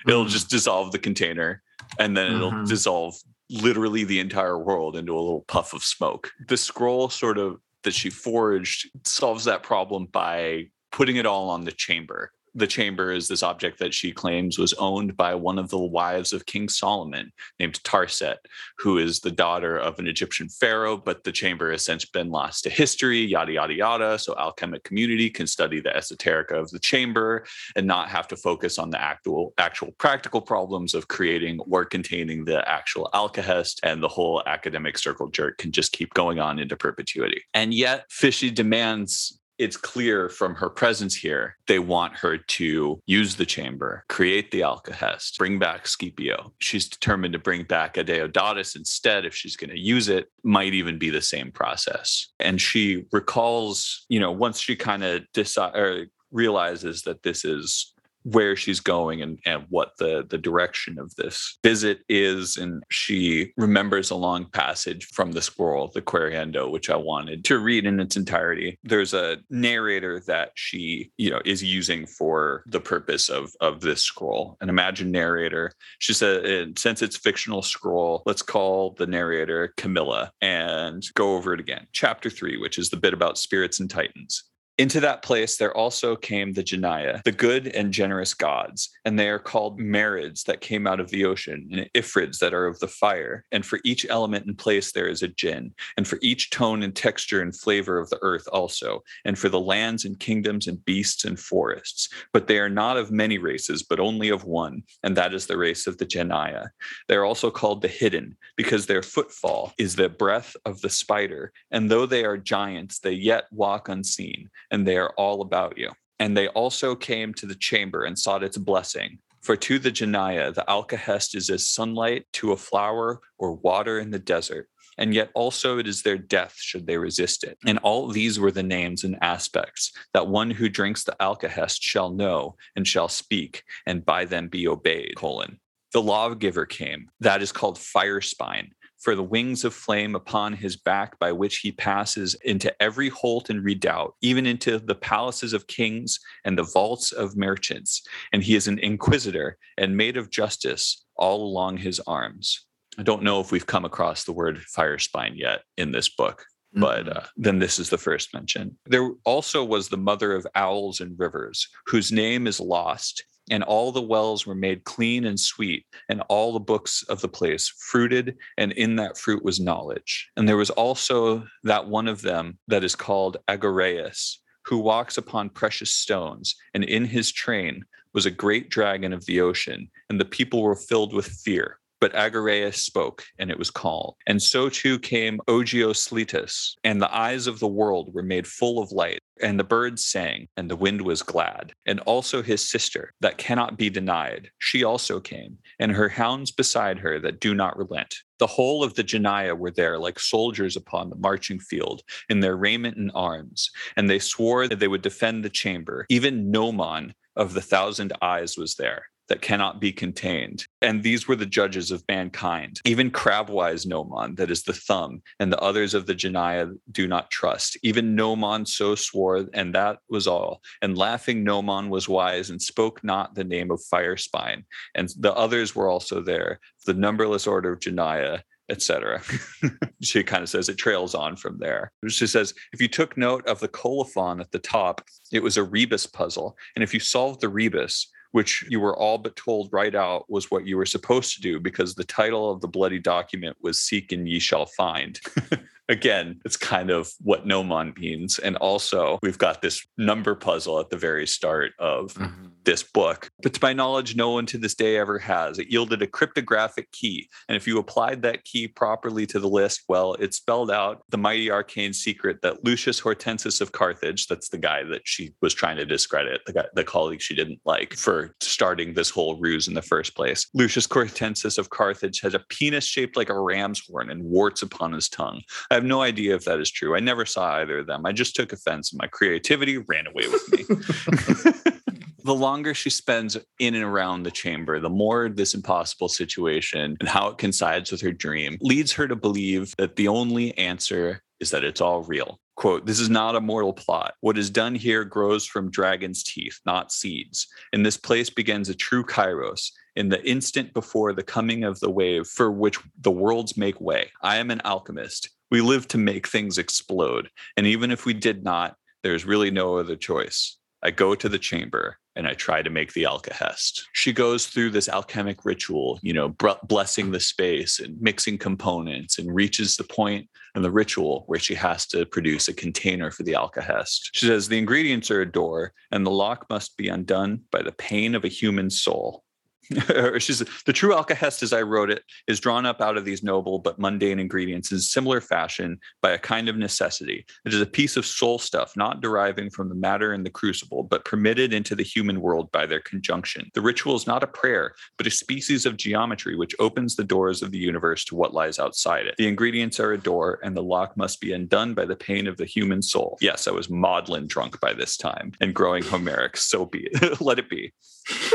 it'll 0.06 0.24
Mhm. 0.24 0.28
just 0.30 0.48
dissolve 0.48 0.92
the 0.92 0.98
container 0.98 1.62
and 1.98 2.16
then 2.16 2.32
it'll 2.36 2.52
Mhm. 2.52 2.68
dissolve 2.68 3.16
literally 3.50 4.04
the 4.04 4.20
entire 4.20 4.58
world 4.58 4.96
into 4.96 5.12
a 5.12 5.18
little 5.20 5.44
puff 5.48 5.72
of 5.72 5.82
smoke. 5.82 6.30
The 6.48 6.56
scroll 6.56 7.08
sort 7.10 7.36
of 7.38 7.56
that 7.82 7.94
she 7.94 8.10
forged 8.10 8.88
solves 9.04 9.44
that 9.46 9.62
problem 9.62 10.06
by 10.06 10.66
putting 10.92 11.16
it 11.16 11.26
all 11.26 11.48
on 11.50 11.64
the 11.64 11.72
chamber. 11.72 12.30
The 12.54 12.66
chamber 12.66 13.12
is 13.12 13.28
this 13.28 13.42
object 13.42 13.78
that 13.78 13.94
she 13.94 14.12
claims 14.12 14.58
was 14.58 14.72
owned 14.74 15.16
by 15.16 15.34
one 15.34 15.58
of 15.58 15.70
the 15.70 15.78
wives 15.78 16.32
of 16.32 16.46
King 16.46 16.68
Solomon, 16.68 17.32
named 17.58 17.82
Tarset, 17.82 18.36
who 18.78 18.98
is 18.98 19.20
the 19.20 19.30
daughter 19.30 19.76
of 19.76 19.98
an 19.98 20.06
Egyptian 20.06 20.48
pharaoh. 20.48 20.96
But 20.96 21.24
the 21.24 21.32
chamber 21.32 21.70
has 21.70 21.84
since 21.84 22.04
been 22.04 22.30
lost 22.30 22.64
to 22.64 22.70
history, 22.70 23.20
yada, 23.20 23.52
yada, 23.52 23.74
yada. 23.74 24.18
So, 24.18 24.34
alchemic 24.38 24.84
community 24.84 25.30
can 25.30 25.46
study 25.46 25.80
the 25.80 25.90
esoterica 25.90 26.52
of 26.52 26.70
the 26.70 26.78
chamber 26.78 27.44
and 27.76 27.86
not 27.86 28.08
have 28.08 28.28
to 28.28 28.36
focus 28.36 28.78
on 28.78 28.90
the 28.90 29.00
actual, 29.00 29.52
actual 29.58 29.92
practical 29.98 30.40
problems 30.40 30.94
of 30.94 31.08
creating 31.08 31.60
or 31.60 31.84
containing 31.84 32.44
the 32.44 32.68
actual 32.68 33.08
alkahest. 33.14 33.78
And 33.82 34.02
the 34.02 34.08
whole 34.08 34.42
academic 34.46 34.98
circle 34.98 35.28
jerk 35.28 35.58
can 35.58 35.72
just 35.72 35.92
keep 35.92 36.14
going 36.14 36.38
on 36.38 36.58
into 36.58 36.76
perpetuity. 36.76 37.42
And 37.54 37.72
yet, 37.72 38.06
Fishy 38.10 38.50
demands 38.50 39.39
it's 39.60 39.76
clear 39.76 40.30
from 40.30 40.54
her 40.54 40.70
presence 40.70 41.14
here, 41.14 41.58
they 41.66 41.78
want 41.78 42.16
her 42.16 42.38
to 42.38 42.98
use 43.04 43.36
the 43.36 43.44
chamber, 43.44 44.04
create 44.08 44.50
the 44.50 44.62
Alcahest, 44.62 45.36
bring 45.36 45.58
back 45.58 45.86
Scipio. 45.86 46.50
She's 46.60 46.88
determined 46.88 47.34
to 47.34 47.38
bring 47.38 47.64
back 47.64 47.94
Adeodatus 47.94 48.74
instead 48.74 49.26
if 49.26 49.34
she's 49.34 49.56
going 49.56 49.68
to 49.68 49.78
use 49.78 50.08
it, 50.08 50.30
might 50.42 50.72
even 50.72 50.98
be 50.98 51.10
the 51.10 51.20
same 51.20 51.52
process. 51.52 52.28
And 52.40 52.58
she 52.58 53.04
recalls, 53.12 54.06
you 54.08 54.18
know, 54.18 54.32
once 54.32 54.58
she 54.60 54.76
kind 54.76 55.04
of 55.04 55.24
decides 55.34 55.76
or 55.76 56.06
realizes 56.32 57.02
that 57.02 57.22
this 57.22 57.44
is 57.44 57.92
where 58.24 58.54
she's 58.56 58.80
going 58.80 59.22
and, 59.22 59.38
and 59.46 59.64
what 59.68 59.92
the, 59.98 60.26
the 60.28 60.38
direction 60.38 60.98
of 60.98 61.14
this 61.16 61.58
visit 61.62 62.00
is. 62.08 62.56
And 62.56 62.82
she 62.90 63.52
remembers 63.56 64.10
a 64.10 64.16
long 64.16 64.46
passage 64.50 65.06
from 65.06 65.32
the 65.32 65.42
scroll, 65.42 65.90
the 65.94 66.02
Quaerendo, 66.02 66.68
which 66.68 66.90
I 66.90 66.96
wanted 66.96 67.44
to 67.44 67.58
read 67.58 67.86
in 67.86 68.00
its 68.00 68.16
entirety. 68.16 68.78
There's 68.84 69.14
a 69.14 69.38
narrator 69.48 70.20
that 70.26 70.52
she, 70.54 71.10
you 71.16 71.30
know, 71.30 71.40
is 71.44 71.62
using 71.62 72.06
for 72.06 72.62
the 72.66 72.80
purpose 72.80 73.28
of, 73.28 73.52
of 73.60 73.80
this 73.80 74.02
scroll, 74.02 74.56
an 74.60 74.68
imagined 74.68 75.12
narrator. 75.12 75.72
She 75.98 76.12
said, 76.12 76.44
"And 76.44 76.78
since 76.78 77.02
it's 77.02 77.16
fictional 77.16 77.62
scroll, 77.62 78.22
let's 78.26 78.42
call 78.42 78.94
the 78.98 79.06
narrator 79.06 79.72
Camilla 79.76 80.32
and 80.40 81.02
go 81.14 81.36
over 81.36 81.54
it 81.54 81.60
again. 81.60 81.86
Chapter 81.92 82.30
three, 82.30 82.56
which 82.56 82.78
is 82.78 82.90
the 82.90 82.96
bit 82.96 83.14
about 83.14 83.38
spirits 83.38 83.80
and 83.80 83.88
titans. 83.88 84.44
Into 84.80 85.00
that 85.00 85.20
place 85.20 85.58
there 85.58 85.76
also 85.76 86.16
came 86.16 86.54
the 86.54 86.64
Janaya, 86.64 87.22
the 87.24 87.32
good 87.32 87.66
and 87.66 87.92
generous 87.92 88.32
gods, 88.32 88.88
and 89.04 89.18
they 89.18 89.28
are 89.28 89.38
called 89.38 89.78
Merids 89.78 90.44
that 90.44 90.62
came 90.62 90.86
out 90.86 91.00
of 91.00 91.10
the 91.10 91.26
ocean, 91.26 91.68
and 91.70 91.90
Ifrids 91.92 92.38
that 92.38 92.54
are 92.54 92.66
of 92.66 92.78
the 92.78 92.88
fire. 92.88 93.44
And 93.52 93.66
for 93.66 93.78
each 93.84 94.06
element 94.08 94.46
and 94.46 94.56
place 94.56 94.92
there 94.92 95.06
is 95.06 95.22
a 95.22 95.28
jinn, 95.28 95.74
and 95.98 96.08
for 96.08 96.18
each 96.22 96.48
tone 96.48 96.82
and 96.82 96.96
texture 96.96 97.42
and 97.42 97.54
flavor 97.54 97.98
of 97.98 98.08
the 98.08 98.18
earth 98.22 98.48
also, 98.54 99.02
and 99.26 99.38
for 99.38 99.50
the 99.50 99.60
lands 99.60 100.06
and 100.06 100.18
kingdoms 100.18 100.66
and 100.66 100.82
beasts 100.86 101.26
and 101.26 101.38
forests. 101.38 102.08
But 102.32 102.46
they 102.46 102.58
are 102.58 102.70
not 102.70 102.96
of 102.96 103.12
many 103.12 103.36
races, 103.36 103.82
but 103.82 104.00
only 104.00 104.30
of 104.30 104.44
one, 104.44 104.82
and 105.02 105.14
that 105.14 105.34
is 105.34 105.46
the 105.46 105.58
race 105.58 105.86
of 105.86 105.98
the 105.98 106.06
Janaya. 106.06 106.70
They 107.06 107.16
are 107.16 107.26
also 107.26 107.50
called 107.50 107.82
the 107.82 107.88
hidden, 107.88 108.34
because 108.56 108.86
their 108.86 109.02
footfall 109.02 109.74
is 109.76 109.96
the 109.96 110.08
breath 110.08 110.56
of 110.64 110.80
the 110.80 110.88
spider, 110.88 111.52
and 111.70 111.90
though 111.90 112.06
they 112.06 112.24
are 112.24 112.38
giants, 112.38 113.00
they 113.00 113.12
yet 113.12 113.44
walk 113.52 113.90
unseen 113.90 114.48
and 114.70 114.86
they 114.86 114.96
are 114.96 115.12
all 115.16 115.42
about 115.42 115.76
you. 115.78 115.90
And 116.18 116.36
they 116.36 116.48
also 116.48 116.94
came 116.94 117.32
to 117.34 117.46
the 117.46 117.54
chamber 117.54 118.04
and 118.04 118.18
sought 118.18 118.42
its 118.42 118.58
blessing. 118.58 119.18
For 119.40 119.56
to 119.56 119.78
the 119.78 119.90
Janaya, 119.90 120.54
the 120.54 120.64
Alkahest 120.68 121.34
is 121.34 121.48
as 121.48 121.66
sunlight 121.66 122.26
to 122.34 122.52
a 122.52 122.58
flower 122.58 123.20
or 123.38 123.54
water 123.54 123.98
in 123.98 124.10
the 124.10 124.18
desert. 124.18 124.68
And 124.98 125.14
yet 125.14 125.30
also 125.34 125.78
it 125.78 125.88
is 125.88 126.02
their 126.02 126.18
death 126.18 126.56
should 126.58 126.86
they 126.86 126.98
resist 126.98 127.42
it. 127.42 127.56
And 127.66 127.78
all 127.78 128.08
these 128.08 128.38
were 128.38 128.50
the 128.50 128.62
names 128.62 129.02
and 129.02 129.16
aspects 129.22 129.92
that 130.12 130.28
one 130.28 130.50
who 130.50 130.68
drinks 130.68 131.04
the 131.04 131.16
Alkahest 131.20 131.78
shall 131.80 132.10
know 132.10 132.56
and 132.76 132.86
shall 132.86 133.08
speak, 133.08 133.62
and 133.86 134.04
by 134.04 134.26
them 134.26 134.48
be 134.48 134.68
obeyed. 134.68 135.14
Colon. 135.16 135.58
The 135.94 136.02
lawgiver 136.02 136.66
came. 136.66 137.08
That 137.20 137.40
is 137.40 137.50
called 137.50 137.78
fire 137.78 138.20
spine 138.20 138.72
for 139.00 139.14
the 139.14 139.22
wings 139.22 139.64
of 139.64 139.74
flame 139.74 140.14
upon 140.14 140.52
his 140.52 140.76
back 140.76 141.18
by 141.18 141.32
which 141.32 141.58
he 141.58 141.72
passes 141.72 142.34
into 142.44 142.74
every 142.82 143.08
holt 143.08 143.50
and 143.50 143.64
redoubt, 143.64 144.14
even 144.20 144.46
into 144.46 144.78
the 144.78 144.94
palaces 144.94 145.52
of 145.52 145.66
kings 145.66 146.20
and 146.44 146.56
the 146.56 146.62
vaults 146.62 147.12
of 147.12 147.36
merchants. 147.36 148.02
And 148.32 148.42
he 148.42 148.54
is 148.54 148.68
an 148.68 148.78
inquisitor 148.78 149.56
and 149.78 149.96
made 149.96 150.16
of 150.16 150.30
justice 150.30 151.04
all 151.16 151.42
along 151.42 151.78
his 151.78 152.00
arms. 152.06 152.66
I 152.98 153.02
don't 153.02 153.22
know 153.22 153.40
if 153.40 153.52
we've 153.52 153.66
come 153.66 153.84
across 153.84 154.24
the 154.24 154.32
word 154.32 154.60
fire 154.62 154.98
spine 154.98 155.34
yet 155.36 155.62
in 155.76 155.92
this 155.92 156.08
book. 156.08 156.44
But 156.72 157.16
uh, 157.16 157.22
then 157.36 157.58
this 157.58 157.78
is 157.80 157.90
the 157.90 157.98
first 157.98 158.32
mention. 158.32 158.78
There 158.86 159.10
also 159.24 159.64
was 159.64 159.88
the 159.88 159.96
mother 159.96 160.32
of 160.32 160.46
owls 160.54 161.00
and 161.00 161.18
rivers, 161.18 161.66
whose 161.86 162.12
name 162.12 162.46
is 162.46 162.60
lost, 162.60 163.24
and 163.50 163.62
all 163.64 163.92
the 163.92 164.00
wells 164.00 164.46
were 164.46 164.54
made 164.54 164.84
clean 164.84 165.26
and 165.26 165.38
sweet, 165.38 165.84
and 166.08 166.22
all 166.28 166.52
the 166.52 166.60
books 166.60 167.02
of 167.08 167.20
the 167.20 167.28
place 167.28 167.68
fruited, 167.68 168.36
and 168.56 168.72
in 168.72 168.96
that 168.96 169.18
fruit 169.18 169.44
was 169.44 169.60
knowledge. 169.60 170.30
And 170.36 170.48
there 170.48 170.56
was 170.56 170.70
also 170.70 171.44
that 171.64 171.88
one 171.88 172.08
of 172.08 172.22
them 172.22 172.58
that 172.68 172.84
is 172.84 172.94
called 172.94 173.36
Agoraeus, 173.48 174.40
who 174.64 174.78
walks 174.78 175.18
upon 175.18 175.50
precious 175.50 175.90
stones, 175.90 176.54
and 176.74 176.84
in 176.84 177.04
his 177.04 177.32
train 177.32 177.82
was 178.12 178.26
a 178.26 178.30
great 178.30 178.70
dragon 178.70 179.12
of 179.12 179.26
the 179.26 179.40
ocean, 179.40 179.90
and 180.08 180.20
the 180.20 180.24
people 180.24 180.62
were 180.62 180.76
filled 180.76 181.12
with 181.12 181.26
fear. 181.26 181.78
But 182.00 182.14
Agoraeus 182.14 182.82
spoke, 182.82 183.24
and 183.38 183.50
it 183.50 183.58
was 183.58 183.70
calm. 183.70 184.12
And 184.26 184.42
so 184.42 184.70
too 184.70 184.98
came 184.98 185.38
Ogeosletus, 185.48 186.76
and 186.82 187.00
the 187.00 187.14
eyes 187.14 187.46
of 187.46 187.58
the 187.58 187.68
world 187.68 188.14
were 188.14 188.22
made 188.22 188.46
full 188.46 188.82
of 188.82 188.90
light, 188.90 189.19
and 189.42 189.58
the 189.58 189.64
birds 189.64 190.04
sang, 190.04 190.48
and 190.56 190.70
the 190.70 190.76
wind 190.76 191.02
was 191.02 191.22
glad. 191.22 191.72
And 191.86 192.00
also 192.00 192.42
his 192.42 192.68
sister, 192.68 193.12
that 193.20 193.38
cannot 193.38 193.76
be 193.76 193.90
denied, 193.90 194.50
she 194.58 194.84
also 194.84 195.20
came, 195.20 195.58
and 195.78 195.92
her 195.92 196.08
hounds 196.08 196.50
beside 196.50 196.98
her 196.98 197.18
that 197.20 197.40
do 197.40 197.54
not 197.54 197.76
relent. 197.76 198.14
The 198.38 198.46
whole 198.46 198.82
of 198.82 198.94
the 198.94 199.04
Janaya 199.04 199.56
were 199.56 199.70
there 199.70 199.98
like 199.98 200.18
soldiers 200.18 200.76
upon 200.76 201.10
the 201.10 201.16
marching 201.16 201.60
field, 201.60 202.02
in 202.28 202.40
their 202.40 202.56
raiment 202.56 202.96
and 202.96 203.10
arms, 203.14 203.70
and 203.96 204.08
they 204.08 204.18
swore 204.18 204.68
that 204.68 204.78
they 204.78 204.88
would 204.88 205.02
defend 205.02 205.44
the 205.44 205.50
chamber. 205.50 206.06
Even 206.08 206.50
Gnomon 206.50 207.14
of 207.36 207.54
the 207.54 207.60
thousand 207.60 208.12
eyes 208.22 208.56
was 208.56 208.74
there 208.76 209.04
that 209.30 209.40
cannot 209.40 209.80
be 209.80 209.92
contained. 209.92 210.66
And 210.82 211.02
these 211.02 211.28
were 211.28 211.36
the 211.36 211.46
judges 211.46 211.92
of 211.92 212.04
mankind. 212.08 212.80
Even 212.84 213.12
crabwise 213.12 213.86
Gnomon, 213.86 214.34
that 214.34 214.50
is 214.50 214.64
the 214.64 214.72
thumb, 214.72 215.22
and 215.38 215.52
the 215.52 215.60
others 215.60 215.94
of 215.94 216.06
the 216.06 216.16
Janaya 216.16 216.76
do 216.90 217.06
not 217.06 217.30
trust. 217.30 217.78
Even 217.84 218.16
Gnomon 218.16 218.66
so 218.66 218.96
swore, 218.96 219.46
and 219.54 219.72
that 219.74 220.00
was 220.08 220.26
all. 220.26 220.60
And 220.82 220.98
laughing 220.98 221.44
Gnomon 221.44 221.90
was 221.90 222.08
wise 222.08 222.50
and 222.50 222.60
spoke 222.60 223.02
not 223.04 223.36
the 223.36 223.44
name 223.44 223.70
of 223.70 223.80
Firespine. 223.80 224.64
And 224.96 225.08
the 225.16 225.32
others 225.32 225.76
were 225.76 225.88
also 225.88 226.20
there, 226.20 226.58
the 226.86 226.94
numberless 226.94 227.46
order 227.46 227.72
of 227.72 227.78
Janaya, 227.78 228.42
etc. 228.68 229.22
she 230.02 230.24
kind 230.24 230.42
of 230.42 230.48
says 230.48 230.68
it 230.68 230.76
trails 230.76 231.14
on 231.14 231.36
from 231.36 231.58
there. 231.58 231.92
She 232.08 232.26
says, 232.26 232.52
if 232.72 232.80
you 232.80 232.88
took 232.88 233.16
note 233.16 233.46
of 233.46 233.60
the 233.60 233.68
colophon 233.68 234.40
at 234.40 234.50
the 234.50 234.58
top, 234.58 235.02
it 235.32 235.42
was 235.42 235.56
a 235.56 235.62
rebus 235.62 236.06
puzzle. 236.06 236.56
And 236.74 236.82
if 236.82 236.92
you 236.92 237.00
solved 237.00 237.40
the 237.40 237.48
rebus, 237.48 238.08
which 238.32 238.64
you 238.68 238.80
were 238.80 238.96
all 238.96 239.18
but 239.18 239.34
told 239.36 239.72
right 239.72 239.94
out 239.94 240.28
was 240.28 240.50
what 240.50 240.66
you 240.66 240.76
were 240.76 240.86
supposed 240.86 241.34
to 241.34 241.40
do 241.40 241.58
because 241.58 241.94
the 241.94 242.04
title 242.04 242.50
of 242.50 242.60
the 242.60 242.68
bloody 242.68 242.98
document 242.98 243.56
was 243.60 243.78
Seek 243.78 244.12
and 244.12 244.28
Ye 244.28 244.38
Shall 244.38 244.66
Find. 244.66 245.20
again, 245.90 246.40
it's 246.44 246.56
kind 246.56 246.88
of 246.88 247.10
what 247.20 247.46
Gnomon 247.46 247.92
means. 247.98 248.38
And 248.38 248.56
also, 248.56 249.18
we've 249.22 249.36
got 249.36 249.60
this 249.60 249.84
number 249.98 250.36
puzzle 250.36 250.78
at 250.78 250.88
the 250.88 250.96
very 250.96 251.26
start 251.26 251.72
of 251.80 252.14
mm-hmm. 252.14 252.46
this 252.64 252.84
book. 252.84 253.28
But 253.42 253.54
to 253.54 253.60
my 253.60 253.72
knowledge, 253.72 254.14
no 254.14 254.30
one 254.30 254.46
to 254.46 254.58
this 254.58 254.74
day 254.74 254.96
ever 254.96 255.18
has. 255.18 255.58
It 255.58 255.70
yielded 255.70 256.00
a 256.00 256.06
cryptographic 256.06 256.90
key. 256.92 257.28
And 257.48 257.56
if 257.56 257.66
you 257.66 257.78
applied 257.78 258.22
that 258.22 258.44
key 258.44 258.68
properly 258.68 259.26
to 259.26 259.40
the 259.40 259.48
list, 259.48 259.82
well, 259.88 260.14
it 260.14 260.32
spelled 260.32 260.70
out 260.70 261.02
the 261.08 261.18
mighty 261.18 261.50
arcane 261.50 261.92
secret 261.92 262.40
that 262.42 262.64
Lucius 262.64 263.00
Hortensis 263.00 263.60
of 263.60 263.72
Carthage, 263.72 264.28
that's 264.28 264.48
the 264.48 264.58
guy 264.58 264.84
that 264.84 265.02
she 265.04 265.34
was 265.42 265.52
trying 265.52 265.76
to 265.76 265.84
discredit, 265.84 266.42
the, 266.46 266.52
guy, 266.52 266.66
the 266.74 266.84
colleague 266.84 267.20
she 267.20 267.34
didn't 267.34 267.60
like 267.64 267.94
for 267.94 268.36
starting 268.40 268.94
this 268.94 269.10
whole 269.10 269.40
ruse 269.40 269.66
in 269.66 269.74
the 269.74 269.82
first 269.82 270.14
place. 270.14 270.46
Lucius 270.54 270.86
Hortensis 270.86 271.58
of 271.58 271.70
Carthage 271.70 272.20
has 272.20 272.34
a 272.34 272.44
penis 272.48 272.84
shaped 272.84 273.16
like 273.16 273.28
a 273.28 273.40
ram's 273.40 273.82
horn 273.88 274.08
and 274.08 274.22
warts 274.22 274.62
upon 274.62 274.92
his 274.92 275.08
tongue. 275.08 275.42
I 275.70 275.79
have 275.80 275.86
no 275.86 276.02
idea 276.02 276.34
if 276.34 276.44
that 276.44 276.60
is 276.60 276.70
true. 276.70 276.96
I 276.96 277.00
never 277.00 277.24
saw 277.24 277.56
either 277.56 277.78
of 277.78 277.86
them. 277.86 278.06
I 278.06 278.12
just 278.12 278.36
took 278.36 278.52
offense 278.52 278.92
and 278.92 278.98
my 278.98 279.06
creativity 279.06 279.78
ran 279.78 280.06
away 280.06 280.24
with 280.28 280.52
me. 280.52 281.72
the 282.24 282.34
longer 282.34 282.74
she 282.74 282.90
spends 282.90 283.36
in 283.58 283.74
and 283.74 283.84
around 283.84 284.22
the 284.22 284.30
chamber, 284.30 284.78
the 284.78 284.90
more 284.90 285.28
this 285.28 285.54
impossible 285.54 286.08
situation 286.08 286.96
and 287.00 287.08
how 287.08 287.28
it 287.28 287.38
coincides 287.38 287.90
with 287.90 288.00
her 288.02 288.12
dream 288.12 288.58
leads 288.60 288.92
her 288.92 289.08
to 289.08 289.16
believe 289.16 289.74
that 289.78 289.96
the 289.96 290.08
only 290.08 290.56
answer 290.58 291.22
is 291.40 291.50
that 291.50 291.64
it's 291.64 291.80
all 291.80 292.02
real. 292.02 292.38
Quote, 292.56 292.84
this 292.84 293.00
is 293.00 293.08
not 293.08 293.36
a 293.36 293.40
mortal 293.40 293.72
plot. 293.72 294.14
What 294.20 294.36
is 294.36 294.50
done 294.50 294.74
here 294.74 295.04
grows 295.04 295.46
from 295.46 295.70
dragon's 295.70 296.22
teeth, 296.22 296.60
not 296.66 296.92
seeds. 296.92 297.46
In 297.72 297.82
this 297.82 297.96
place 297.96 298.28
begins 298.28 298.68
a 298.68 298.74
true 298.74 299.02
kairos, 299.02 299.70
in 299.96 300.10
the 300.10 300.22
instant 300.28 300.74
before 300.74 301.12
the 301.12 301.22
coming 301.22 301.64
of 301.64 301.80
the 301.80 301.90
wave 301.90 302.26
for 302.26 302.50
which 302.50 302.78
the 303.00 303.10
worlds 303.10 303.56
make 303.56 303.80
way. 303.80 304.10
I 304.22 304.36
am 304.36 304.50
an 304.50 304.60
alchemist. 304.64 305.30
We 305.50 305.60
live 305.60 305.88
to 305.88 305.98
make 305.98 306.28
things 306.28 306.58
explode. 306.58 307.28
And 307.56 307.66
even 307.66 307.90
if 307.90 308.06
we 308.06 308.14
did 308.14 308.44
not, 308.44 308.76
there's 309.02 309.24
really 309.24 309.50
no 309.50 309.76
other 309.76 309.96
choice. 309.96 310.56
I 310.82 310.90
go 310.90 311.14
to 311.14 311.28
the 311.28 311.38
chamber 311.38 311.98
and 312.16 312.26
I 312.26 312.34
try 312.34 312.62
to 312.62 312.70
make 312.70 312.92
the 312.92 313.04
alkahest. 313.04 313.82
She 313.92 314.12
goes 314.12 314.46
through 314.46 314.70
this 314.70 314.88
alchemic 314.88 315.44
ritual, 315.44 315.98
you 316.02 316.12
know, 316.12 316.34
blessing 316.64 317.10
the 317.10 317.20
space 317.20 317.80
and 317.80 318.00
mixing 318.00 318.38
components 318.38 319.18
and 319.18 319.34
reaches 319.34 319.76
the 319.76 319.84
point 319.84 320.28
in 320.54 320.62
the 320.62 320.70
ritual 320.70 321.24
where 321.26 321.38
she 321.38 321.54
has 321.54 321.86
to 321.88 322.06
produce 322.06 322.48
a 322.48 322.54
container 322.54 323.10
for 323.10 323.22
the 323.22 323.32
alkahest. 323.32 324.10
She 324.12 324.26
says 324.26 324.48
the 324.48 324.58
ingredients 324.58 325.10
are 325.10 325.20
a 325.20 325.30
door 325.30 325.72
and 325.92 326.04
the 326.04 326.10
lock 326.10 326.46
must 326.50 326.76
be 326.76 326.88
undone 326.88 327.42
by 327.52 327.62
the 327.62 327.72
pain 327.72 328.14
of 328.14 328.24
a 328.24 328.28
human 328.28 328.70
soul. 328.70 329.24
she's 330.18 330.40
the 330.66 330.72
true 330.72 330.92
alkahest 330.92 331.42
as 331.42 331.52
i 331.52 331.62
wrote 331.62 331.90
it 331.90 332.02
is 332.26 332.40
drawn 332.40 332.66
up 332.66 332.80
out 332.80 332.96
of 332.96 333.04
these 333.04 333.22
noble 333.22 333.58
but 333.58 333.78
mundane 333.78 334.18
ingredients 334.18 334.72
in 334.72 334.78
similar 334.78 335.20
fashion 335.20 335.78
by 336.02 336.10
a 336.10 336.18
kind 336.18 336.48
of 336.48 336.56
necessity. 336.56 337.24
It 337.44 337.54
is 337.54 337.60
a 337.60 337.66
piece 337.66 337.96
of 337.96 338.04
soul 338.04 338.38
stuff 338.38 338.76
not 338.76 339.00
deriving 339.00 339.50
from 339.50 339.68
the 339.68 339.74
matter 339.74 340.12
in 340.12 340.24
the 340.24 340.30
crucible 340.30 340.82
but 340.82 341.04
permitted 341.04 341.52
into 341.52 341.74
the 341.74 341.84
human 341.84 342.20
world 342.20 342.50
by 342.50 342.66
their 342.66 342.80
conjunction. 342.80 343.50
The 343.54 343.60
ritual 343.60 343.94
is 343.94 344.06
not 344.06 344.24
a 344.24 344.26
prayer 344.26 344.74
but 344.98 345.06
a 345.06 345.10
species 345.10 345.66
of 345.66 345.76
geometry 345.76 346.36
which 346.36 346.54
opens 346.58 346.96
the 346.96 347.04
doors 347.04 347.42
of 347.42 347.52
the 347.52 347.58
universe 347.58 348.04
to 348.06 348.16
what 348.16 348.34
lies 348.34 348.58
outside 348.58 349.06
it. 349.06 349.14
The 349.18 349.28
ingredients 349.28 349.78
are 349.78 349.92
a 349.92 349.98
door 349.98 350.40
and 350.42 350.56
the 350.56 350.62
lock 350.62 350.96
must 350.96 351.20
be 351.20 351.32
undone 351.32 351.74
by 351.74 351.84
the 351.84 351.96
pain 351.96 352.26
of 352.26 352.36
the 352.36 352.44
human 352.44 352.82
soul. 352.82 353.18
Yes 353.20 353.46
i 353.46 353.50
was 353.50 353.70
maudlin 353.70 354.26
drunk 354.26 354.60
by 354.60 354.72
this 354.72 354.96
time 354.96 355.32
and 355.40 355.54
growing 355.54 355.84
homeric 355.84 356.36
so 356.36 356.66
be 356.66 356.88
it. 356.90 357.20
Let 357.20 357.38
it 357.38 357.48
be. 357.48 357.72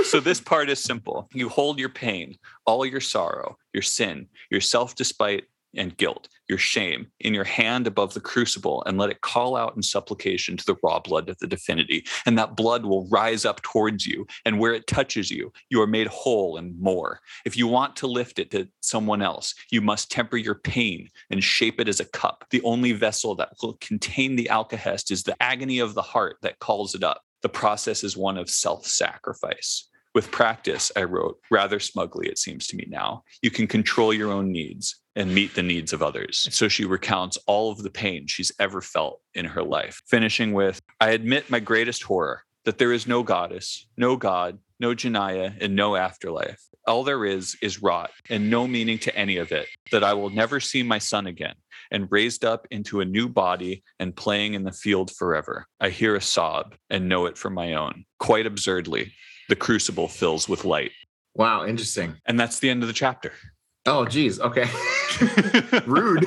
So 0.06 0.20
this 0.20 0.40
part 0.40 0.70
is 0.70 0.80
simple 0.80 1.25
you 1.34 1.50
hold 1.50 1.80
your 1.80 1.90
pain, 1.90 2.38
all 2.66 2.86
your 2.86 3.02
sorrow, 3.02 3.58
your 3.74 3.84
sin, 3.84 4.28
your 4.50 4.62
self 4.62 4.96
despite, 4.96 5.46
and 5.78 5.98
guilt, 5.98 6.28
your 6.48 6.58
shame, 6.58 7.08
in 7.20 7.34
your 7.34 7.44
hand 7.44 7.88
above 7.88 8.14
the 8.14 8.22
crucible, 8.22 8.84
and 8.86 8.98
let 8.98 9.10
it 9.10 9.22
call 9.22 9.56
out 9.56 9.76
in 9.76 9.82
supplication 9.82 10.58
to 10.58 10.66
the 10.66 10.76
raw 10.84 11.00
blood 11.00 11.30
of 11.30 11.38
the 11.40 11.48
divinity. 11.48 12.06
And 12.26 12.38
that 12.38 12.56
blood 12.56 12.86
will 12.86 13.08
rise 13.10 13.46
up 13.46 13.62
towards 13.62 14.06
you, 14.06 14.26
and 14.46 14.60
where 14.60 14.74
it 14.74 14.88
touches 14.88 15.30
you, 15.30 15.52
you 15.70 15.82
are 15.82 15.88
made 15.88 16.08
whole 16.08 16.58
and 16.58 16.80
more. 16.80 17.20
If 17.46 17.58
you 17.58 17.68
want 17.68 17.96
to 17.98 18.08
lift 18.08 18.40
it 18.40 18.52
to 18.52 18.68
someone 18.82 19.22
else, 19.22 19.54
you 19.72 19.82
must 19.82 20.12
temper 20.12 20.38
your 20.38 20.56
pain 20.56 21.10
and 21.30 21.44
shape 21.44 21.80
it 21.80 21.88
as 21.88 22.00
a 22.00 22.06
cup. 22.06 22.46
The 22.52 22.62
only 22.64 22.92
vessel 22.94 23.36
that 23.36 23.54
will 23.62 23.78
contain 23.82 24.36
the 24.36 24.50
alkahest 24.52 25.12
is 25.12 25.24
the 25.24 25.42
agony 25.42 25.80
of 25.80 25.94
the 25.94 26.02
heart 26.02 26.38
that 26.42 26.60
calls 26.60 26.96
it 26.96 27.04
up. 27.04 27.22
The 27.42 27.50
process 27.50 28.04
is 28.04 28.18
one 28.18 28.38
of 28.38 28.50
self 28.50 28.86
sacrifice. 28.88 29.88
With 30.16 30.32
practice, 30.32 30.94
I 30.96 31.04
wrote, 31.04 31.40
rather 31.52 31.78
smugly, 31.78 32.30
it 32.30 32.40
seems 32.40 32.68
to 32.68 32.78
me 32.78 32.88
now, 32.88 33.24
you 33.42 33.52
can 33.52 33.68
control 33.68 34.14
your 34.14 34.32
own 34.32 34.50
needs 34.50 35.02
and 35.18 35.36
meet 35.36 35.54
the 35.56 35.62
needs 35.62 35.92
of 35.92 36.02
others. 36.02 36.48
So 36.52 36.70
she 36.70 36.86
recounts 36.86 37.38
all 37.48 37.70
of 37.70 37.84
the 37.84 37.90
pain 37.90 38.26
she's 38.26 38.54
ever 38.58 38.80
felt 38.80 39.20
in 39.34 39.44
her 39.44 39.62
life, 39.62 40.02
finishing 40.08 40.54
with 40.54 40.80
I 41.02 41.10
admit 41.10 41.50
my 41.50 41.60
greatest 41.60 42.04
horror 42.04 42.44
that 42.64 42.78
there 42.78 42.94
is 42.94 43.06
no 43.06 43.24
goddess, 43.24 43.88
no 43.98 44.16
god, 44.16 44.58
no 44.80 44.96
Janaya, 44.96 45.54
and 45.62 45.76
no 45.76 45.98
afterlife. 45.98 46.62
All 46.88 47.04
there 47.04 47.26
is 47.26 47.58
is 47.62 47.82
rot 47.82 48.12
and 48.30 48.50
no 48.50 48.68
meaning 48.68 49.00
to 49.00 49.16
any 49.18 49.36
of 49.36 49.52
it, 49.52 49.68
that 49.92 50.06
I 50.06 50.14
will 50.14 50.30
never 50.30 50.62
see 50.62 50.82
my 50.82 50.98
son 50.98 51.28
again 51.28 51.56
and 51.92 52.08
raised 52.10 52.46
up 52.46 52.68
into 52.72 53.02
a 53.02 53.06
new 53.06 53.28
body 53.28 53.84
and 54.00 54.16
playing 54.16 54.54
in 54.54 54.64
the 54.64 54.72
field 54.72 55.12
forever. 55.12 55.68
I 55.82 55.90
hear 55.90 56.16
a 56.16 56.22
sob 56.22 56.76
and 56.90 57.10
know 57.10 57.26
it 57.26 57.38
for 57.38 57.50
my 57.50 57.74
own. 57.74 58.06
Quite 58.20 58.46
absurdly, 58.46 59.12
the 59.50 59.56
crucible 59.56 60.08
fills 60.08 60.50
with 60.50 60.66
light. 60.66 60.92
Wow, 61.36 61.66
interesting. 61.66 62.16
And 62.26 62.40
that's 62.40 62.60
the 62.60 62.70
end 62.70 62.82
of 62.82 62.88
the 62.88 62.94
chapter. 62.94 63.34
Oh, 63.88 64.06
geez. 64.06 64.40
Okay. 64.40 64.68
Rude. 65.86 66.26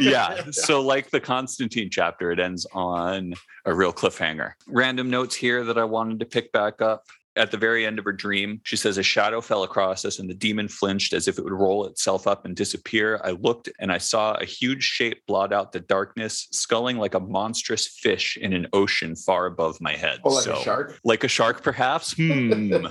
yeah. 0.00 0.42
So, 0.50 0.80
like 0.80 1.10
the 1.10 1.20
Constantine 1.20 1.88
chapter, 1.90 2.32
it 2.32 2.40
ends 2.40 2.66
on 2.72 3.34
a 3.64 3.72
real 3.72 3.92
cliffhanger. 3.92 4.52
Random 4.66 5.08
notes 5.08 5.36
here 5.36 5.62
that 5.64 5.78
I 5.78 5.84
wanted 5.84 6.18
to 6.20 6.26
pick 6.26 6.50
back 6.50 6.82
up. 6.82 7.04
At 7.40 7.50
the 7.50 7.56
very 7.56 7.86
end 7.86 7.98
of 7.98 8.04
her 8.04 8.12
dream, 8.12 8.60
she 8.64 8.76
says, 8.76 8.98
A 8.98 9.02
shadow 9.02 9.40
fell 9.40 9.62
across 9.62 10.04
us, 10.04 10.18
and 10.18 10.28
the 10.28 10.34
demon 10.34 10.68
flinched 10.68 11.14
as 11.14 11.26
if 11.26 11.38
it 11.38 11.42
would 11.42 11.54
roll 11.54 11.86
itself 11.86 12.26
up 12.26 12.44
and 12.44 12.54
disappear. 12.54 13.18
I 13.24 13.30
looked 13.30 13.70
and 13.78 13.90
I 13.90 13.96
saw 13.96 14.34
a 14.34 14.44
huge 14.44 14.82
shape 14.82 15.22
blot 15.26 15.50
out 15.50 15.72
the 15.72 15.80
darkness, 15.80 16.48
sculling 16.52 16.98
like 16.98 17.14
a 17.14 17.20
monstrous 17.20 17.88
fish 17.88 18.36
in 18.36 18.52
an 18.52 18.66
ocean 18.74 19.16
far 19.16 19.46
above 19.46 19.80
my 19.80 19.96
head. 19.96 20.20
Oh, 20.22 20.34
like 20.34 20.44
so, 20.44 20.52
a 20.52 20.62
shark? 20.62 21.00
Like 21.02 21.24
a 21.24 21.28
shark, 21.28 21.62
perhaps? 21.62 22.12
Hmm. 22.12 22.84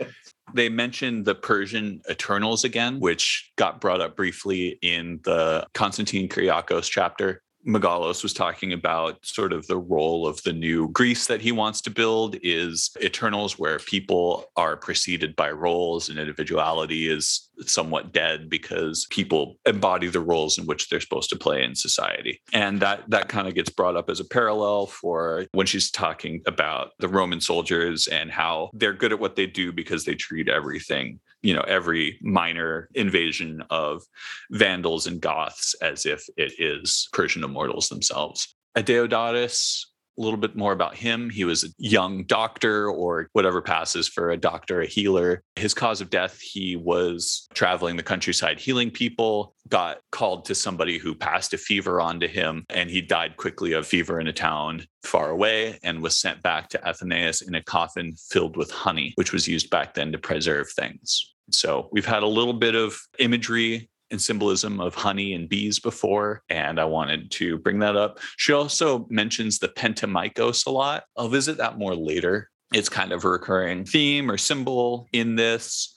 they 0.54 0.70
mentioned 0.70 1.26
the 1.26 1.34
Persian 1.34 2.00
Eternals 2.10 2.64
again, 2.64 3.00
which 3.00 3.52
got 3.56 3.82
brought 3.82 4.00
up 4.00 4.16
briefly 4.16 4.78
in 4.80 5.20
the 5.24 5.66
Constantine 5.74 6.26
Kyriakos 6.26 6.88
chapter. 6.88 7.42
Megalos 7.66 8.22
was 8.22 8.32
talking 8.32 8.72
about 8.72 9.24
sort 9.24 9.52
of 9.52 9.66
the 9.66 9.76
role 9.76 10.26
of 10.26 10.42
the 10.42 10.52
new 10.52 10.88
Greece 10.88 11.26
that 11.26 11.40
he 11.40 11.52
wants 11.52 11.80
to 11.82 11.90
build 11.90 12.36
is 12.42 12.90
Eternals, 13.02 13.58
where 13.58 13.78
people 13.78 14.46
are 14.56 14.76
preceded 14.76 15.36
by 15.36 15.50
roles 15.50 16.08
and 16.08 16.18
individuality 16.18 17.08
is 17.08 17.48
somewhat 17.66 18.12
dead 18.12 18.48
because 18.48 19.06
people 19.10 19.56
embody 19.66 20.08
the 20.08 20.20
roles 20.20 20.58
in 20.58 20.66
which 20.66 20.88
they're 20.88 21.00
supposed 21.00 21.28
to 21.30 21.36
play 21.36 21.62
in 21.62 21.74
society. 21.74 22.40
And 22.52 22.80
that 22.80 23.04
that 23.08 23.28
kind 23.28 23.46
of 23.46 23.54
gets 23.54 23.70
brought 23.70 23.96
up 23.96 24.08
as 24.08 24.20
a 24.20 24.24
parallel 24.24 24.86
for 24.86 25.46
when 25.52 25.66
she's 25.66 25.90
talking 25.90 26.42
about 26.46 26.92
the 26.98 27.08
Roman 27.08 27.40
soldiers 27.40 28.06
and 28.06 28.30
how 28.30 28.70
they're 28.72 28.94
good 28.94 29.12
at 29.12 29.20
what 29.20 29.36
they 29.36 29.46
do 29.46 29.72
because 29.72 30.04
they 30.04 30.14
treat 30.14 30.48
everything 30.48 31.20
you 31.42 31.54
know 31.54 31.64
every 31.66 32.18
minor 32.22 32.88
invasion 32.94 33.62
of 33.70 34.02
vandals 34.50 35.06
and 35.06 35.20
goths 35.20 35.74
as 35.82 36.06
if 36.06 36.24
it 36.36 36.52
is 36.58 37.08
persian 37.12 37.44
immortals 37.44 37.88
themselves. 37.88 38.54
Adeodatus 38.76 39.84
a 40.18 40.22
little 40.22 40.38
bit 40.38 40.56
more 40.56 40.72
about 40.72 40.94
him. 40.94 41.30
He 41.30 41.44
was 41.44 41.64
a 41.64 41.68
young 41.78 42.24
doctor 42.24 42.88
or 42.88 43.28
whatever 43.32 43.62
passes 43.62 44.08
for 44.08 44.30
a 44.30 44.36
doctor, 44.36 44.80
a 44.80 44.86
healer. 44.86 45.42
His 45.56 45.74
cause 45.74 46.00
of 46.00 46.10
death, 46.10 46.40
he 46.40 46.76
was 46.76 47.48
traveling 47.54 47.96
the 47.96 48.02
countryside 48.02 48.60
healing 48.60 48.90
people, 48.90 49.54
got 49.68 49.98
called 50.10 50.44
to 50.46 50.54
somebody 50.54 50.98
who 50.98 51.14
passed 51.14 51.54
a 51.54 51.58
fever 51.58 52.00
on 52.00 52.20
to 52.20 52.28
him, 52.28 52.64
and 52.70 52.90
he 52.90 53.00
died 53.00 53.36
quickly 53.36 53.72
of 53.72 53.86
fever 53.86 54.20
in 54.20 54.26
a 54.26 54.32
town 54.32 54.84
far 55.02 55.30
away 55.30 55.78
and 55.82 56.02
was 56.02 56.16
sent 56.16 56.42
back 56.42 56.68
to 56.68 56.78
Athenaïs 56.78 57.46
in 57.46 57.54
a 57.54 57.62
coffin 57.62 58.14
filled 58.28 58.56
with 58.56 58.70
honey, 58.70 59.12
which 59.16 59.32
was 59.32 59.48
used 59.48 59.70
back 59.70 59.94
then 59.94 60.12
to 60.12 60.18
preserve 60.18 60.70
things. 60.70 61.32
So 61.50 61.88
we've 61.92 62.06
had 62.06 62.22
a 62.22 62.28
little 62.28 62.52
bit 62.52 62.74
of 62.74 62.98
imagery 63.18 63.90
and 64.10 64.20
symbolism 64.20 64.80
of 64.80 64.94
honey 64.94 65.34
and 65.34 65.48
bees 65.48 65.78
before, 65.78 66.42
and 66.48 66.80
I 66.80 66.84
wanted 66.84 67.30
to 67.32 67.58
bring 67.58 67.78
that 67.80 67.96
up. 67.96 68.18
She 68.36 68.52
also 68.52 69.06
mentions 69.10 69.58
the 69.58 69.68
Pentemychos 69.68 70.66
a 70.66 70.70
lot. 70.70 71.04
I'll 71.16 71.28
visit 71.28 71.56
that 71.58 71.78
more 71.78 71.94
later. 71.94 72.50
It's 72.72 72.88
kind 72.88 73.12
of 73.12 73.24
a 73.24 73.28
recurring 73.28 73.84
theme 73.84 74.30
or 74.30 74.38
symbol 74.38 75.08
in 75.12 75.36
this. 75.36 75.94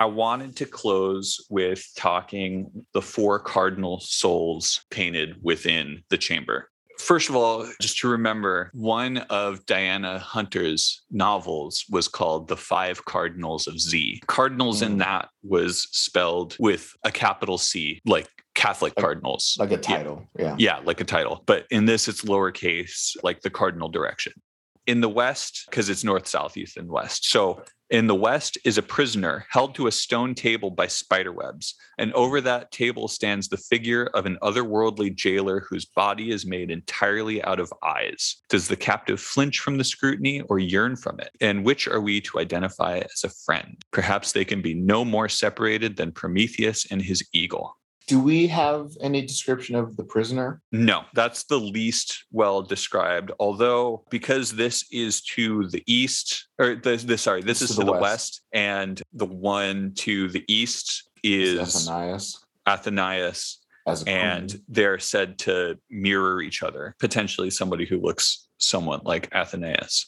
I 0.00 0.06
wanted 0.06 0.56
to 0.56 0.66
close 0.66 1.46
with 1.50 1.86
talking 1.96 2.86
the 2.92 3.02
four 3.02 3.38
cardinal 3.38 4.00
souls 4.00 4.84
painted 4.90 5.36
within 5.42 6.02
the 6.10 6.18
chamber. 6.18 6.70
First 6.98 7.28
of 7.28 7.36
all, 7.36 7.66
just 7.80 7.98
to 7.98 8.08
remember, 8.08 8.70
one 8.72 9.18
of 9.18 9.64
Diana 9.66 10.18
Hunter's 10.18 11.02
novels 11.10 11.84
was 11.90 12.08
called 12.08 12.48
The 12.48 12.56
Five 12.56 13.04
Cardinals 13.04 13.66
of 13.66 13.80
Z. 13.80 14.22
Cardinals 14.26 14.80
mm. 14.80 14.86
in 14.86 14.98
that 14.98 15.28
was 15.42 15.88
spelled 15.92 16.56
with 16.58 16.92
a 17.04 17.10
capital 17.10 17.58
C, 17.58 18.00
like 18.06 18.28
Catholic 18.54 18.94
cardinals. 18.94 19.56
Like 19.58 19.72
a 19.72 19.76
title. 19.76 20.26
Yeah. 20.38 20.44
yeah. 20.44 20.56
Yeah, 20.58 20.80
like 20.84 21.00
a 21.00 21.04
title. 21.04 21.42
But 21.46 21.66
in 21.70 21.86
this, 21.86 22.08
it's 22.08 22.22
lowercase, 22.22 23.16
like 23.22 23.40
the 23.42 23.50
cardinal 23.50 23.88
direction. 23.88 24.32
In 24.86 25.00
the 25.00 25.08
West, 25.08 25.64
because 25.70 25.88
it's 25.88 26.04
north, 26.04 26.26
south, 26.26 26.56
east, 26.56 26.76
and 26.76 26.88
west. 26.88 27.30
So 27.30 27.62
in 27.90 28.06
the 28.06 28.14
west 28.14 28.58
is 28.64 28.78
a 28.78 28.82
prisoner 28.82 29.46
held 29.50 29.74
to 29.74 29.86
a 29.86 29.92
stone 29.92 30.34
table 30.34 30.70
by 30.70 30.86
spiderwebs, 30.86 31.74
and 31.98 32.12
over 32.14 32.40
that 32.40 32.72
table 32.72 33.08
stands 33.08 33.48
the 33.48 33.56
figure 33.56 34.06
of 34.14 34.26
an 34.26 34.38
otherworldly 34.42 35.14
jailer 35.14 35.60
whose 35.60 35.84
body 35.84 36.30
is 36.30 36.46
made 36.46 36.70
entirely 36.70 37.42
out 37.44 37.60
of 37.60 37.72
eyes. 37.84 38.36
Does 38.48 38.68
the 38.68 38.76
captive 38.76 39.20
flinch 39.20 39.60
from 39.60 39.76
the 39.76 39.84
scrutiny 39.84 40.40
or 40.42 40.58
yearn 40.58 40.96
from 40.96 41.20
it? 41.20 41.30
And 41.40 41.64
which 41.64 41.86
are 41.86 42.00
we 42.00 42.20
to 42.22 42.40
identify 42.40 42.98
as 42.98 43.22
a 43.22 43.28
friend? 43.28 43.76
Perhaps 43.90 44.32
they 44.32 44.44
can 44.44 44.62
be 44.62 44.74
no 44.74 45.04
more 45.04 45.28
separated 45.28 45.96
than 45.96 46.10
Prometheus 46.10 46.90
and 46.90 47.02
his 47.02 47.22
eagle. 47.32 47.76
Do 48.06 48.20
we 48.20 48.46
have 48.48 48.90
any 49.00 49.22
description 49.22 49.76
of 49.76 49.96
the 49.96 50.04
prisoner? 50.04 50.60
No, 50.72 51.04
that's 51.14 51.44
the 51.44 51.58
least 51.58 52.24
well 52.30 52.60
described. 52.60 53.32
Although, 53.40 54.04
because 54.10 54.52
this 54.52 54.84
is 54.92 55.22
to 55.22 55.68
the 55.68 55.82
east, 55.86 56.48
or 56.58 56.74
this, 56.74 57.04
this 57.04 57.22
sorry, 57.22 57.42
this 57.42 57.62
is 57.62 57.70
to, 57.70 57.76
the, 57.76 57.84
the 57.86 57.92
west. 57.92 58.02
west. 58.02 58.42
and 58.52 59.02
the 59.12 59.26
one 59.26 59.92
to 59.96 60.28
the 60.28 60.44
east 60.48 61.08
is 61.22 61.88
Athenaïs. 61.88 62.38
Athenaïs. 62.68 63.56
and 64.06 64.60
they're 64.68 64.98
said 64.98 65.38
to 65.38 65.78
mirror 65.88 66.42
each 66.42 66.62
other, 66.62 66.94
potentially 67.00 67.48
somebody 67.48 67.86
who 67.86 67.98
looks 68.00 68.48
somewhat 68.58 69.06
like 69.06 69.30
Athenaïs 69.30 70.06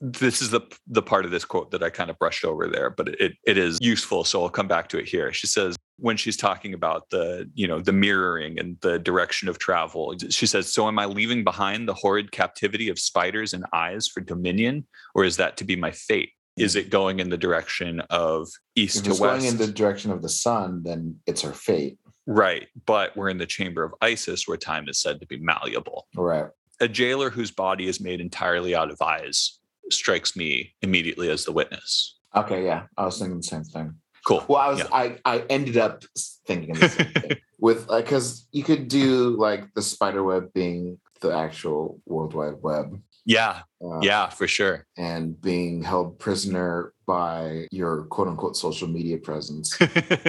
this 0.00 0.40
is 0.40 0.50
the 0.50 0.60
the 0.86 1.02
part 1.02 1.24
of 1.24 1.30
this 1.30 1.44
quote 1.44 1.70
that 1.72 1.82
I 1.82 1.90
kind 1.90 2.10
of 2.10 2.18
brushed 2.18 2.44
over 2.44 2.68
there, 2.68 2.90
but 2.90 3.08
it 3.20 3.32
it 3.44 3.58
is 3.58 3.78
useful. 3.80 4.24
So 4.24 4.42
I'll 4.42 4.48
come 4.48 4.68
back 4.68 4.88
to 4.90 4.98
it 4.98 5.08
here. 5.08 5.32
She 5.32 5.46
says, 5.46 5.76
when 5.98 6.16
she's 6.16 6.36
talking 6.36 6.74
about 6.74 7.10
the 7.10 7.50
you 7.54 7.66
know 7.66 7.80
the 7.80 7.92
mirroring 7.92 8.58
and 8.58 8.76
the 8.80 8.98
direction 8.98 9.48
of 9.48 9.58
travel. 9.58 10.14
She 10.30 10.46
says 10.46 10.72
so 10.72 10.86
am 10.88 10.98
i 10.98 11.04
leaving 11.04 11.44
behind 11.44 11.88
the 11.88 11.94
horrid 11.94 12.32
captivity 12.32 12.88
of 12.88 12.98
spiders 12.98 13.52
and 13.52 13.64
eyes 13.72 14.06
for 14.08 14.20
dominion 14.20 14.86
or 15.14 15.24
is 15.24 15.36
that 15.36 15.56
to 15.58 15.64
be 15.64 15.76
my 15.76 15.90
fate? 15.90 16.30
Hmm. 16.56 16.64
Is 16.64 16.76
it 16.76 16.90
going 16.90 17.20
in 17.20 17.30
the 17.30 17.36
direction 17.36 18.00
of 18.10 18.48
east 18.76 18.98
if 18.98 19.04
to 19.04 19.10
it's 19.10 19.20
west 19.20 19.40
going 19.40 19.52
in 19.52 19.58
the 19.58 19.72
direction 19.72 20.10
of 20.10 20.22
the 20.22 20.28
sun 20.28 20.82
then 20.84 21.16
it's 21.26 21.42
her 21.42 21.52
fate. 21.52 21.98
Right 22.26 22.68
but 22.86 23.16
we're 23.16 23.30
in 23.30 23.38
the 23.38 23.46
chamber 23.46 23.82
of 23.82 23.92
isis 24.00 24.46
where 24.46 24.56
time 24.56 24.88
is 24.88 25.00
said 25.00 25.20
to 25.20 25.26
be 25.26 25.38
malleable. 25.38 26.06
Right. 26.14 26.46
A 26.80 26.86
jailer 26.86 27.30
whose 27.30 27.50
body 27.50 27.88
is 27.88 28.00
made 28.00 28.20
entirely 28.20 28.74
out 28.74 28.90
of 28.90 29.02
eyes 29.02 29.58
strikes 29.90 30.36
me 30.36 30.74
immediately 30.82 31.28
as 31.28 31.44
the 31.44 31.52
witness. 31.52 32.18
Okay 32.36 32.64
yeah 32.64 32.84
i 32.96 33.04
was 33.04 33.18
thinking 33.18 33.38
the 33.38 33.42
same 33.42 33.64
thing 33.64 33.94
Cool. 34.28 34.44
Well, 34.46 34.58
I 34.58 34.68
was 34.68 34.78
yeah. 34.80 34.88
I 34.92 35.16
I 35.24 35.38
ended 35.48 35.78
up 35.78 36.04
thinking 36.46 36.74
the 36.74 36.88
same 36.90 37.06
thing 37.06 37.38
with 37.58 37.88
like 37.88 38.04
because 38.04 38.42
uh, 38.42 38.44
you 38.52 38.62
could 38.62 38.88
do 38.88 39.30
like 39.30 39.72
the 39.72 39.80
spider 39.80 40.22
web 40.22 40.52
being 40.52 40.98
the 41.22 41.34
actual 41.34 41.98
World 42.04 42.34
Wide 42.34 42.60
Web. 42.60 43.00
Yeah. 43.24 43.62
Uh, 43.82 44.00
yeah, 44.02 44.28
for 44.28 44.46
sure. 44.46 44.84
And 44.98 45.40
being 45.40 45.82
held 45.82 46.18
prisoner 46.18 46.92
by 47.06 47.68
your 47.70 48.02
quote 48.04 48.28
unquote 48.28 48.54
social 48.54 48.86
media 48.86 49.16
presence. 49.16 49.74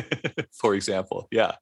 for 0.53 0.75
example. 0.75 1.27
Yeah 1.29 1.55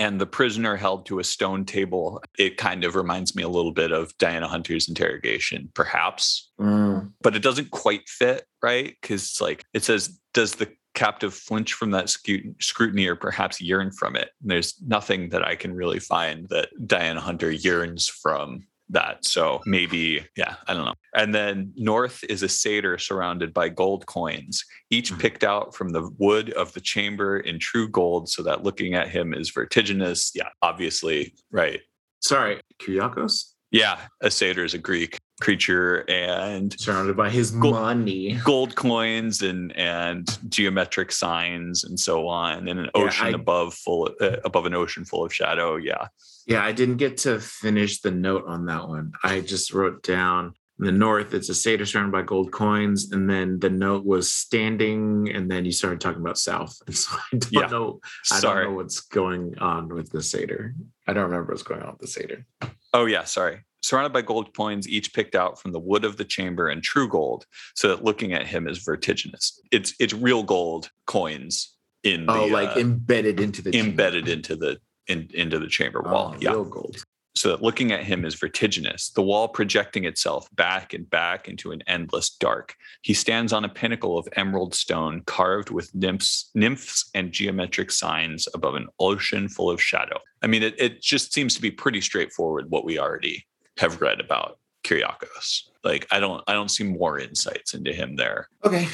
and 0.00 0.18
the 0.18 0.26
prisoner 0.26 0.76
held 0.76 1.04
to 1.04 1.18
a 1.18 1.24
stone 1.24 1.66
table. 1.66 2.22
It 2.38 2.56
kind 2.56 2.84
of 2.84 2.96
reminds 2.96 3.36
me 3.36 3.42
a 3.42 3.50
little 3.50 3.70
bit 3.70 3.92
of 3.92 4.16
Diana 4.16 4.48
Hunter's 4.48 4.88
interrogation, 4.88 5.70
perhaps, 5.74 6.50
mm. 6.58 7.12
but 7.20 7.36
it 7.36 7.42
doesn't 7.42 7.70
quite 7.70 8.08
fit, 8.08 8.46
right? 8.62 8.96
Because 8.98 9.42
like 9.42 9.62
it 9.74 9.84
says, 9.84 10.18
does 10.32 10.54
the 10.54 10.72
captive 10.94 11.34
flinch 11.34 11.72
from 11.74 11.90
that 11.92 12.08
scrutiny 12.08 13.06
or 13.06 13.16
perhaps 13.16 13.60
yearn 13.60 13.90
from 13.92 14.16
it. 14.16 14.30
And 14.42 14.50
there's 14.50 14.80
nothing 14.82 15.28
that 15.30 15.46
I 15.46 15.54
can 15.54 15.74
really 15.74 16.00
find 16.00 16.48
that 16.48 16.68
Diana 16.86 17.20
Hunter 17.20 17.50
yearns 17.50 18.08
from 18.08 18.66
that. 18.92 19.24
So 19.24 19.60
maybe, 19.66 20.26
yeah, 20.36 20.56
I 20.66 20.74
don't 20.74 20.84
know. 20.84 20.94
And 21.14 21.32
then 21.32 21.72
north 21.76 22.24
is 22.28 22.42
a 22.42 22.48
satyr 22.48 22.98
surrounded 22.98 23.54
by 23.54 23.68
gold 23.68 24.04
coins, 24.06 24.64
each 24.90 25.12
mm-hmm. 25.12 25.20
picked 25.20 25.44
out 25.44 25.76
from 25.76 25.90
the 25.90 26.10
wood 26.18 26.50
of 26.54 26.72
the 26.72 26.80
chamber 26.80 27.38
in 27.38 27.60
true 27.60 27.88
gold, 27.88 28.28
so 28.28 28.42
that 28.42 28.64
looking 28.64 28.94
at 28.94 29.08
him 29.08 29.32
is 29.32 29.50
vertiginous. 29.50 30.32
Yeah, 30.34 30.48
obviously, 30.60 31.34
right. 31.52 31.80
Sorry, 32.20 32.60
Kyriakos? 32.82 33.52
Yeah, 33.70 34.00
a 34.20 34.30
satyr 34.30 34.64
is 34.64 34.74
a 34.74 34.78
Greek 34.78 35.20
creature 35.40 36.08
and 36.08 36.78
surrounded 36.78 37.16
by 37.16 37.30
his 37.30 37.50
gold, 37.50 37.74
money, 37.74 38.38
gold 38.44 38.76
coins 38.76 39.42
and 39.42 39.76
and 39.76 40.38
geometric 40.48 41.12
signs 41.12 41.84
and 41.84 41.98
so 41.98 42.28
on, 42.28 42.68
and 42.68 42.78
an 42.78 42.90
ocean 42.94 43.28
yeah, 43.28 43.32
I, 43.32 43.40
above 43.40 43.74
full 43.74 44.10
uh, 44.20 44.36
above 44.44 44.66
an 44.66 44.74
ocean 44.74 45.04
full 45.04 45.24
of 45.24 45.34
shadow. 45.34 45.76
Yeah, 45.76 46.08
yeah. 46.46 46.64
I 46.64 46.72
didn't 46.72 46.98
get 46.98 47.18
to 47.18 47.40
finish 47.40 48.00
the 48.00 48.10
note 48.10 48.44
on 48.46 48.66
that 48.66 48.88
one. 48.88 49.12
I 49.24 49.40
just 49.40 49.72
wrote 49.72 50.02
down 50.02 50.54
in 50.78 50.86
the 50.86 50.92
north. 50.92 51.34
It's 51.34 51.48
a 51.48 51.54
satyr 51.54 51.86
surrounded 51.86 52.12
by 52.12 52.22
gold 52.22 52.52
coins, 52.52 53.12
and 53.12 53.28
then 53.28 53.58
the 53.58 53.70
note 53.70 54.04
was 54.04 54.32
standing, 54.32 55.30
and 55.30 55.50
then 55.50 55.64
you 55.64 55.72
started 55.72 56.00
talking 56.00 56.20
about 56.20 56.38
south. 56.38 56.76
And 56.86 56.96
so 56.96 57.16
I 57.16 57.36
don't 57.36 57.52
yeah. 57.52 57.66
know. 57.66 58.00
I 58.30 58.40
Sorry. 58.40 58.64
don't 58.64 58.72
know 58.72 58.76
what's 58.76 59.00
going 59.00 59.58
on 59.58 59.88
with 59.88 60.10
the 60.10 60.22
satyr. 60.22 60.74
I 61.06 61.12
don't 61.12 61.24
remember 61.24 61.52
what's 61.52 61.62
going 61.62 61.82
on 61.82 61.92
with 61.92 62.00
the 62.00 62.06
satyr. 62.06 62.46
Oh 62.92 63.06
yeah, 63.06 63.24
sorry. 63.24 63.64
Surrounded 63.82 64.12
by 64.12 64.22
gold 64.22 64.54
coins, 64.54 64.88
each 64.88 65.14
picked 65.14 65.34
out 65.34 65.60
from 65.60 65.72
the 65.72 65.80
wood 65.80 66.04
of 66.04 66.16
the 66.16 66.24
chamber 66.24 66.68
and 66.68 66.82
true 66.82 67.08
gold, 67.08 67.46
so 67.74 67.88
that 67.88 68.04
looking 68.04 68.32
at 68.32 68.46
him 68.46 68.68
is 68.68 68.78
vertiginous. 68.78 69.60
It's 69.70 69.94
it's 69.98 70.12
real 70.12 70.42
gold 70.42 70.90
coins 71.06 71.76
in 72.02 72.26
oh, 72.28 72.46
the, 72.46 72.52
like 72.52 72.76
uh, 72.76 72.80
embedded 72.80 73.40
into 73.40 73.62
the 73.62 73.76
embedded 73.78 74.26
chamber. 74.26 74.36
into 74.36 74.56
the 74.56 74.80
in, 75.06 75.28
into 75.34 75.58
the 75.58 75.68
chamber 75.68 76.00
wall. 76.02 76.34
Oh, 76.34 76.38
yeah, 76.40 76.50
real 76.50 76.64
gold 76.64 77.04
so 77.40 77.48
that 77.48 77.62
looking 77.62 77.92
at 77.92 78.04
him 78.04 78.24
is 78.24 78.34
vertiginous, 78.34 79.10
the 79.10 79.22
wall 79.22 79.48
projecting 79.48 80.04
itself 80.04 80.48
back 80.56 80.92
and 80.92 81.08
back 81.08 81.48
into 81.48 81.70
an 81.70 81.82
endless 81.86 82.30
dark. 82.30 82.74
He 83.02 83.14
stands 83.14 83.52
on 83.52 83.64
a 83.64 83.68
pinnacle 83.68 84.18
of 84.18 84.28
emerald 84.36 84.74
stone 84.74 85.22
carved 85.26 85.70
with 85.70 85.94
nymphs, 85.94 86.50
nymphs 86.54 87.08
and 87.14 87.32
geometric 87.32 87.92
signs 87.92 88.48
above 88.52 88.74
an 88.74 88.88
ocean 88.98 89.48
full 89.48 89.70
of 89.70 89.80
shadow. 89.80 90.18
I 90.42 90.48
mean, 90.48 90.62
it, 90.62 90.74
it 90.78 91.00
just 91.00 91.32
seems 91.32 91.54
to 91.54 91.62
be 91.62 91.70
pretty 91.70 92.00
straightforward 92.00 92.70
what 92.70 92.84
we 92.84 92.98
already 92.98 93.46
have 93.80 94.00
read 94.00 94.20
about 94.20 94.58
Kyriakos. 94.84 95.62
Like 95.82 96.06
I 96.10 96.20
don't 96.20 96.42
I 96.46 96.52
don't 96.52 96.70
see 96.70 96.84
more 96.84 97.18
insights 97.18 97.74
into 97.74 97.92
him 97.92 98.16
there. 98.16 98.48
Okay. 98.64 98.86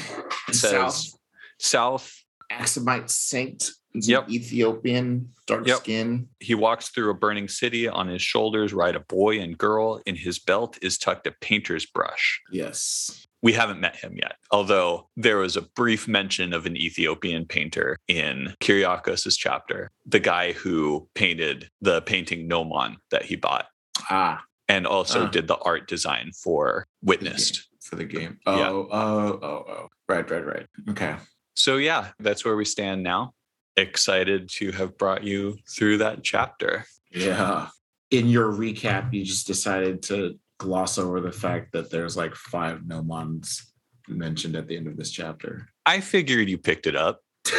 It 0.47 0.55
says 0.55 0.71
south, 0.71 1.19
south 1.59 2.23
Axumite 2.51 3.09
Saint 3.09 3.69
yep. 3.93 4.29
Ethiopian, 4.29 5.29
dark 5.45 5.67
yep. 5.67 5.77
skin. 5.77 6.27
He 6.39 6.55
walks 6.55 6.89
through 6.89 7.09
a 7.09 7.13
burning 7.13 7.47
city. 7.47 7.87
On 7.87 8.07
his 8.07 8.21
shoulders 8.21 8.73
ride 8.73 8.95
a 8.95 9.01
boy 9.01 9.39
and 9.39 9.57
girl. 9.57 10.01
In 10.05 10.15
his 10.15 10.39
belt 10.39 10.77
is 10.81 10.97
tucked 10.97 11.27
a 11.27 11.33
painter's 11.41 11.85
brush. 11.85 12.41
Yes. 12.51 13.27
We 13.41 13.53
haven't 13.53 13.79
met 13.79 13.95
him 13.95 14.15
yet, 14.17 14.35
although 14.51 15.09
there 15.15 15.37
was 15.37 15.55
a 15.55 15.61
brief 15.61 16.07
mention 16.07 16.53
of 16.53 16.65
an 16.65 16.75
Ethiopian 16.75 17.45
painter 17.45 17.99
in 18.07 18.55
Kyriakos' 18.61 19.37
chapter, 19.37 19.91
the 20.05 20.19
guy 20.19 20.53
who 20.53 21.07
painted 21.13 21.69
the 21.79 22.01
painting 22.01 22.47
Gnomon 22.47 22.97
that 23.11 23.25
he 23.25 23.35
bought. 23.35 23.67
Ah. 24.09 24.41
And 24.69 24.85
also 24.85 25.25
ah. 25.25 25.29
did 25.29 25.47
the 25.47 25.57
art 25.57 25.87
design 25.87 26.31
for 26.31 26.87
Witnessed. 27.01 27.67
For 27.81 27.95
the 27.95 28.03
game. 28.03 28.37
Oh, 28.45 28.57
yeah. 28.57 28.69
oh, 28.69 28.87
oh, 28.91 29.65
oh. 29.69 29.87
Right, 30.09 30.29
right, 30.29 30.45
right. 30.45 30.67
Okay. 30.89 31.15
So, 31.55 31.77
yeah, 31.77 32.09
that's 32.19 32.43
where 32.43 32.55
we 32.55 32.65
stand 32.65 33.01
now 33.01 33.33
excited 33.77 34.49
to 34.49 34.71
have 34.71 34.97
brought 34.97 35.23
you 35.23 35.57
through 35.69 35.99
that 35.99 36.23
chapter. 36.23 36.85
Yeah. 37.11 37.67
In 38.11 38.27
your 38.27 38.51
recap, 38.51 39.13
you 39.13 39.23
just 39.23 39.47
decided 39.47 40.01
to 40.03 40.37
gloss 40.57 40.97
over 40.97 41.21
the 41.21 41.31
fact 41.31 41.71
that 41.73 41.91
there's 41.91 42.17
like 42.17 42.35
five 42.35 42.85
gnomons 42.85 43.71
mentioned 44.07 44.55
at 44.55 44.67
the 44.67 44.75
end 44.75 44.87
of 44.87 44.97
this 44.97 45.11
chapter. 45.11 45.69
I 45.85 46.01
figured 46.01 46.49
you 46.49 46.57
picked 46.57 46.87
it 46.87 46.95
up. 46.95 47.21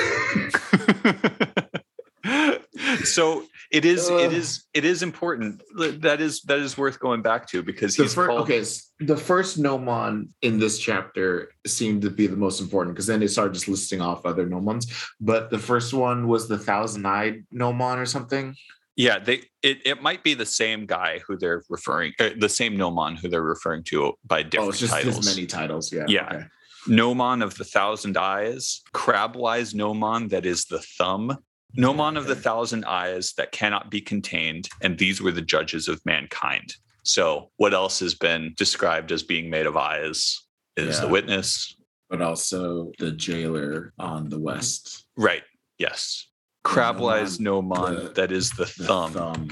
so 3.04 3.44
it 3.70 3.84
is 3.84 4.08
it 4.08 4.32
is 4.32 4.64
it 4.72 4.84
is 4.84 5.02
important. 5.02 5.62
That 5.76 6.20
is 6.20 6.40
that 6.42 6.58
is 6.58 6.78
worth 6.78 6.98
going 6.98 7.20
back 7.20 7.46
to 7.48 7.62
because 7.62 7.96
he's 7.96 8.14
first, 8.14 8.28
called... 8.28 8.40
okay 8.42 8.64
the 9.00 9.16
first 9.16 9.58
gnomon 9.58 10.32
in 10.40 10.58
this 10.58 10.78
chapter 10.78 11.52
seemed 11.66 12.02
to 12.02 12.10
be 12.10 12.26
the 12.26 12.36
most 12.36 12.60
important 12.60 12.94
because 12.94 13.06
then 13.06 13.20
they 13.20 13.26
started 13.26 13.52
just 13.52 13.68
listing 13.68 14.00
off 14.00 14.24
other 14.24 14.46
gnomons 14.46 14.86
but 15.20 15.50
the 15.50 15.58
first 15.58 15.92
one 15.92 16.26
was 16.26 16.48
the 16.48 16.58
thousand-eyed 16.58 17.44
gnomon 17.50 17.98
or 17.98 18.06
something. 18.06 18.54
Yeah 18.96 19.18
they 19.18 19.42
it, 19.62 19.78
it 19.84 20.02
might 20.02 20.24
be 20.24 20.32
the 20.32 20.46
same 20.46 20.86
guy 20.86 21.20
who 21.26 21.36
they're 21.36 21.62
referring 21.68 22.14
uh, 22.18 22.30
the 22.38 22.48
same 22.48 22.76
gnomon 22.76 23.16
who 23.16 23.28
they're 23.28 23.42
referring 23.42 23.84
to 23.84 24.14
by 24.24 24.42
different 24.42 24.68
oh, 24.68 24.70
it's 24.70 24.80
just 24.80 24.92
titles. 24.92 25.26
many 25.26 25.46
titles 25.46 25.92
yeah 25.92 26.06
yeah. 26.08 26.26
okay. 26.26 26.44
Gnomon 26.86 27.42
of 27.42 27.54
the 27.56 27.64
Thousand 27.64 28.16
Eyes, 28.16 28.82
Crabwise 28.92 29.74
Gnomon 29.74 30.28
that 30.28 30.46
is 30.46 30.64
the 30.66 30.78
thumb, 30.78 31.36
Gnomon 31.74 32.16
of 32.16 32.26
the 32.26 32.36
thousand 32.36 32.84
eyes 32.84 33.34
that 33.34 33.52
cannot 33.52 33.90
be 33.90 34.00
contained, 34.00 34.68
and 34.80 34.98
these 34.98 35.20
were 35.20 35.32
the 35.32 35.42
judges 35.42 35.88
of 35.88 36.04
mankind. 36.04 36.74
So, 37.04 37.50
what 37.56 37.74
else 37.74 38.00
has 38.00 38.14
been 38.14 38.54
described 38.56 39.12
as 39.12 39.22
being 39.22 39.50
made 39.50 39.66
of 39.66 39.76
eyes 39.76 40.42
is 40.76 40.96
yeah. 40.96 41.02
the 41.02 41.08
witness, 41.08 41.74
but 42.10 42.22
also 42.22 42.92
the 42.98 43.12
jailer 43.12 43.92
on 43.98 44.28
the 44.28 44.38
west. 44.38 45.06
Right. 45.16 45.42
Yes. 45.78 46.26
Crabwise 46.64 47.38
Gnomon, 47.38 47.94
the, 47.94 48.12
that 48.14 48.32
is 48.32 48.50
the, 48.50 48.64
the 48.64 48.84
thumb. 48.84 49.12
thumb. 49.12 49.48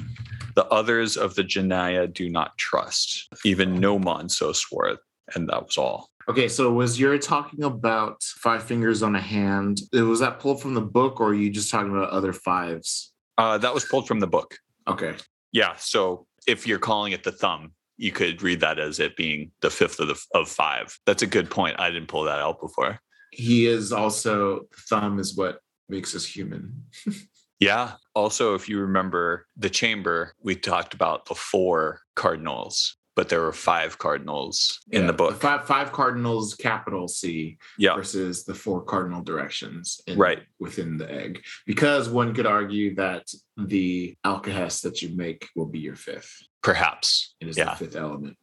The 0.55 0.67
others 0.67 1.17
of 1.17 1.35
the 1.35 1.45
Janaya 1.45 2.13
do 2.13 2.29
not 2.31 2.57
trust. 2.57 3.29
Even 3.45 3.79
Gnomon 3.79 4.29
so 4.29 4.53
swore, 4.53 4.99
and 5.35 5.49
that 5.49 5.67
was 5.67 5.77
all. 5.77 6.11
Okay, 6.29 6.49
so 6.49 6.73
was 6.73 6.99
you 6.99 7.17
talking 7.19 7.63
about 7.63 8.23
five 8.23 8.65
fingers 8.65 9.03
on 9.03 9.15
a 9.15 9.21
hand? 9.21 9.81
Was 9.93 10.21
that 10.21 10.41
pulled 10.41 10.61
from 10.61 10.75
the 10.75 10.81
book, 10.81 11.21
or 11.21 11.29
are 11.29 11.35
you 11.35 11.51
just 11.51 11.71
talking 11.71 11.91
about 11.91 12.11
other 12.11 12.33
fives? 12.33 13.13
Uh, 13.39 13.59
that 13.59 13.73
was 13.73 13.85
pulled 13.85 14.09
from 14.09 14.19
the 14.19 14.27
book. 14.27 14.59
Okay. 14.89 15.15
Yeah. 15.53 15.75
So 15.77 16.27
if 16.47 16.67
you're 16.67 16.81
calling 16.81 17.13
it 17.13 17.23
the 17.23 17.31
thumb, 17.31 17.73
you 17.97 18.11
could 18.11 18.43
read 18.43 18.61
that 18.61 18.79
as 18.79 18.99
it 18.99 19.17
being 19.17 19.53
the 19.61 19.71
fifth 19.71 20.01
of 20.01 20.09
the 20.09 20.21
of 20.35 20.49
five. 20.49 20.99
That's 21.07 21.23
a 21.23 21.27
good 21.27 21.49
point. 21.49 21.79
I 21.79 21.91
didn't 21.91 22.09
pull 22.09 22.25
that 22.25 22.41
out 22.41 22.61
before. 22.61 22.99
He 23.31 23.67
is 23.67 23.93
also 23.93 24.67
the 24.71 24.83
thumb 24.89 25.19
is 25.19 25.37
what 25.37 25.61
makes 25.89 26.15
us 26.15 26.25
human. 26.25 26.85
yeah. 27.61 27.93
Also, 28.15 28.55
if 28.55 28.69
you 28.69 28.81
remember 28.81 29.47
the 29.57 29.71
chamber, 29.71 30.35
we 30.43 30.57
talked 30.57 30.93
about 30.93 31.27
the 31.27 31.35
four 31.35 32.01
cardinals 32.17 32.97
but 33.17 33.31
there 33.31 33.41
were 33.41 33.53
five 33.53 33.99
cardinals 33.99 34.79
in 34.91 35.07
the 35.07 35.13
book. 35.13 35.33
The 35.33 35.41
five 35.41 35.67
five 35.67 35.91
cardinals, 35.91 36.55
capital 36.55 37.09
C, 37.09 37.59
yeah. 37.79 37.97
versus 37.97 38.45
the 38.45 38.55
four 38.55 38.83
cardinal 38.83 39.23
directions, 39.23 40.01
in, 40.07 40.19
right 40.19 40.43
within 40.61 40.99
the 40.99 41.11
egg. 41.11 41.43
Because 41.67 42.09
one 42.11 42.35
could 42.35 42.47
argue 42.47 42.95
that 42.97 43.25
the 43.57 44.17
alkahest 44.25 44.83
that 44.83 45.01
you 45.01 45.17
make 45.17 45.49
will 45.57 45.67
be 45.67 45.79
your 45.79 45.97
fifth. 45.97 46.31
Perhaps 46.63 47.35
it 47.41 47.49
is 47.49 47.57
yeah. 47.57 47.71
the 47.71 47.87
fifth 47.87 47.97
element. 47.97 48.37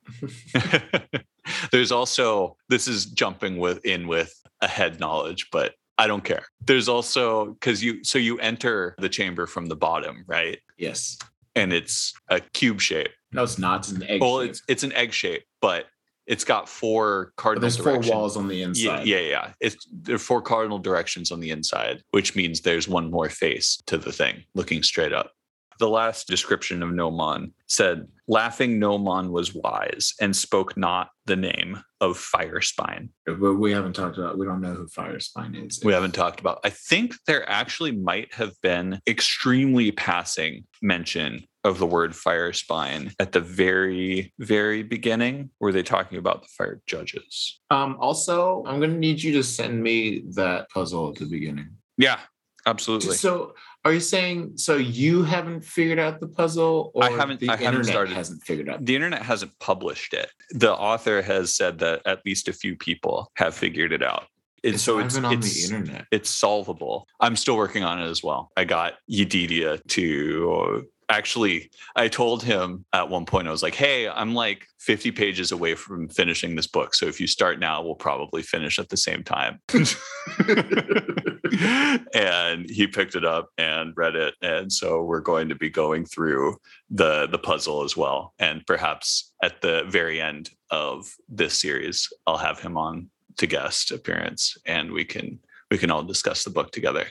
There's 1.72 1.91
also 1.91 2.58
this 2.68 2.88
is 2.88 3.06
jumping 3.06 3.60
with 3.60 3.86
in 3.86 4.08
with 4.08 4.34
a 4.62 4.68
head 4.68 5.00
knowledge, 5.00 5.50
but 5.52 5.76
I 6.00 6.08
don't 6.08 6.24
care. 6.24 6.45
There's 6.66 6.90
also 6.90 7.54
because 7.54 7.84
you 7.84 8.04
so 8.04 8.18
you 8.18 8.40
enter 8.40 8.95
the 8.98 9.10
chamber 9.10 9.45
from 9.45 9.68
the 9.68 9.76
bottom, 9.76 10.24
right? 10.28 10.60
Yes. 10.78 11.18
And 11.56 11.72
it's 11.72 12.14
a 12.30 12.40
cube 12.40 12.82
shape 12.82 13.12
no, 13.34 13.44
it's 13.44 13.58
not. 13.58 13.82
It's 13.82 13.92
an 13.92 14.04
egg. 14.04 14.22
Well, 14.22 14.42
shape. 14.42 14.50
it's 14.52 14.62
it's 14.68 14.84
an 14.84 14.94
egg 14.94 15.12
shape, 15.12 15.44
but 15.62 15.88
it's 16.28 16.44
got 16.44 16.70
four 16.70 17.34
cardinal. 17.36 17.60
But 17.60 17.62
there's 17.62 17.78
directions. 17.78 18.08
four 18.08 18.16
walls 18.16 18.38
on 18.38 18.48
the 18.48 18.62
inside. 18.62 19.06
Yeah, 19.08 19.20
yeah, 19.20 19.30
yeah. 19.30 19.54
It's 19.60 19.88
there 19.92 20.16
are 20.16 20.20
four 20.20 20.42
cardinal 20.42 20.80
directions 20.80 21.32
on 21.32 21.40
the 21.40 21.50
inside, 21.50 22.04
which 22.12 22.36
means 22.36 22.62
there's 22.62 22.88
one 22.88 23.10
more 23.10 23.30
face 23.30 23.82
to 23.88 23.98
the 23.98 24.12
thing, 24.12 24.44
looking 24.54 24.84
straight 24.84 25.14
up. 25.14 25.32
The 25.80 25.90
last 25.90 26.28
description 26.28 26.84
of 26.84 26.91
Gnomon 26.91 27.54
said, 27.68 28.08
"Laughing 28.28 28.80
Gnomon 28.80 29.32
was 29.32 29.54
wise 29.54 30.14
and 30.20 30.36
spoke 30.36 30.78
not 30.78 31.10
the 31.26 31.36
name 31.36 31.84
of 32.02 32.18
Firespine." 32.18 33.10
But 33.26 33.56
we 33.56 33.72
haven't 33.72 33.94
talked 33.94 34.18
about. 34.18 34.38
We 34.38 34.45
don't 34.45 34.62
know 34.62 34.74
who 34.74 34.88
Firespine 34.88 35.68
is. 35.68 35.82
We 35.84 35.94
haven't 35.94 36.14
talked 36.14 36.40
about. 36.40 36.60
I 36.64 36.70
think 36.70 37.16
there 37.28 37.48
actually 37.50 37.91
might 37.91 38.34
have 38.34 38.54
been 38.62 39.00
extremely 39.08 39.91
passing 39.91 40.66
mention 40.82 41.45
of 41.64 41.80
the 41.80 41.86
word 41.86 42.16
fire 42.16 42.52
spine 42.54 43.12
at 43.20 43.32
the 43.32 43.40
very, 43.40 44.34
very 44.40 44.84
beginning? 44.84 45.50
Were 45.60 45.72
they 45.72 45.84
talking 45.84 46.18
about 46.18 46.41
the 46.41 46.50
fire 46.58 46.82
judges? 46.86 47.60
Um, 47.70 47.98
also, 48.00 48.64
I'm 48.68 48.80
going 48.80 48.91
to 48.91 48.98
need 48.98 49.24
you 49.24 49.34
to 49.34 49.44
send 49.44 49.82
me 49.82 50.24
that 50.36 50.70
puzzle 50.70 51.10
at 51.10 51.16
the 51.16 51.26
beginning. 51.26 51.70
Yeah, 51.98 52.20
absolutely. 52.66 53.16
So, 53.16 53.54
are 53.86 53.94
you 53.94 54.00
saying 54.00 54.58
so 54.58 54.78
you 54.78 55.24
haven't 55.24 55.64
figured 55.64 56.00
out 56.00 56.20
the 56.20 56.28
puzzle, 56.28 56.92
or 56.94 57.04
I 57.04 57.10
haven't. 57.10 57.40
The 57.40 57.50
I 57.50 57.58
haven't 57.58 57.84
started. 57.84 58.16
Hasn't 58.16 58.44
figured 58.44 58.70
out. 58.70 58.86
The 58.86 58.96
internet 58.96 59.22
hasn't 59.22 59.58
published 59.60 60.14
it. 60.14 60.32
The 60.52 60.74
author 60.74 61.22
has 61.22 61.56
said 61.56 61.80
that 61.80 62.02
at 62.06 62.20
least 62.26 62.48
a 62.48 62.54
few 62.54 62.76
people 62.76 63.32
have 63.36 63.54
figured 63.54 63.92
it 63.92 64.02
out. 64.04 64.28
And 64.64 64.76
It's 64.76 64.84
so 64.84 65.00
it's 65.00 65.18
on 65.18 65.34
it's, 65.34 65.68
the 65.68 65.76
internet. 65.76 66.06
it's 66.12 66.30
solvable. 66.30 67.06
I'm 67.20 67.36
still 67.36 67.58
working 67.58 67.84
on 67.84 68.02
it 68.02 68.10
as 68.10 68.24
well. 68.24 68.52
I 68.56 68.64
got 68.64 68.94
Yedidia 69.12 69.82
to 69.90 70.88
actually 71.18 71.69
I 71.95 72.07
told 72.07 72.44
him 72.44 72.85
at 72.94 73.10
one 73.10 73.26
point 73.26 73.48
I 73.48 73.52
was 73.52 73.64
like, 73.64 73.76
"Hey, 73.76 74.07
I'm 74.07 74.34
like 74.34 74.68
50 74.80 75.11
pages 75.11 75.52
away 75.52 75.76
from 75.76 76.10
finishing 76.10 76.56
this 76.56 76.68
book. 76.68 76.94
So 76.94 77.06
if 77.06 77.22
you 77.22 77.27
start 77.27 77.60
now, 77.60 77.81
we'll 77.81 77.95
probably 77.95 78.41
finish 78.41 78.80
at 78.80 78.90
the 78.90 78.98
same 78.98 79.23
time." 79.23 79.60
and 82.14 82.69
he 82.69 82.88
picked 82.88 83.15
it 83.15 83.26
up 83.26 83.49
and 83.57 83.94
read 83.95 84.15
it 84.15 84.34
and 84.41 84.72
so 84.72 85.03
we're 85.03 85.19
going 85.19 85.49
to 85.49 85.56
be 85.56 85.69
going 85.69 86.06
through 86.06 86.56
the 86.90 87.27
the 87.27 87.38
puzzle 87.38 87.84
as 87.84 87.95
well 87.95 88.34
and 88.40 88.65
perhaps 88.65 89.31
at 89.44 89.61
the 89.61 89.84
very 89.88 90.19
end 90.19 90.49
of 90.72 91.14
this 91.30 91.60
series 91.60 92.11
I'll 92.26 92.38
have 92.38 92.60
him 92.60 92.77
on 92.77 93.10
to 93.38 93.48
guest 93.48 93.91
appearance 93.91 94.57
and 94.65 94.91
we 94.91 95.06
can 95.06 95.40
we 95.69 95.77
can 95.77 95.91
all 95.91 96.03
discuss 96.03 96.44
the 96.44 96.49
book 96.49 96.72
together. 96.72 97.07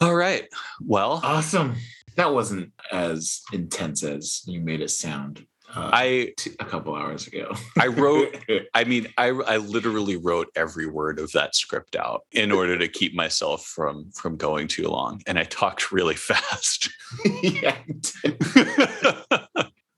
All 0.00 0.14
right. 0.14 0.46
Well, 0.80 1.20
Awesome. 1.24 1.74
That 2.16 2.32
wasn't 2.32 2.72
as 2.92 3.42
intense 3.52 4.02
as 4.02 4.42
you 4.46 4.60
made 4.60 4.80
it 4.80 4.90
sound. 4.90 5.46
Uh, 5.74 5.90
I 5.92 6.32
t- 6.36 6.52
a 6.60 6.64
couple 6.64 6.94
hours 6.94 7.26
ago. 7.26 7.54
I 7.78 7.88
wrote 7.88 8.36
I 8.74 8.84
mean, 8.84 9.08
I 9.18 9.28
I 9.28 9.56
literally 9.58 10.16
wrote 10.16 10.48
every 10.54 10.86
word 10.86 11.18
of 11.18 11.32
that 11.32 11.54
script 11.54 11.96
out 11.96 12.22
in 12.32 12.52
order 12.52 12.78
to 12.78 12.88
keep 12.88 13.14
myself 13.14 13.64
from 13.66 14.10
from 14.12 14.36
going 14.36 14.68
too 14.68 14.88
long, 14.88 15.22
and 15.26 15.38
I 15.38 15.44
talked 15.44 15.92
really 15.92 16.14
fast. 16.30 16.90
yeah. 17.42 17.76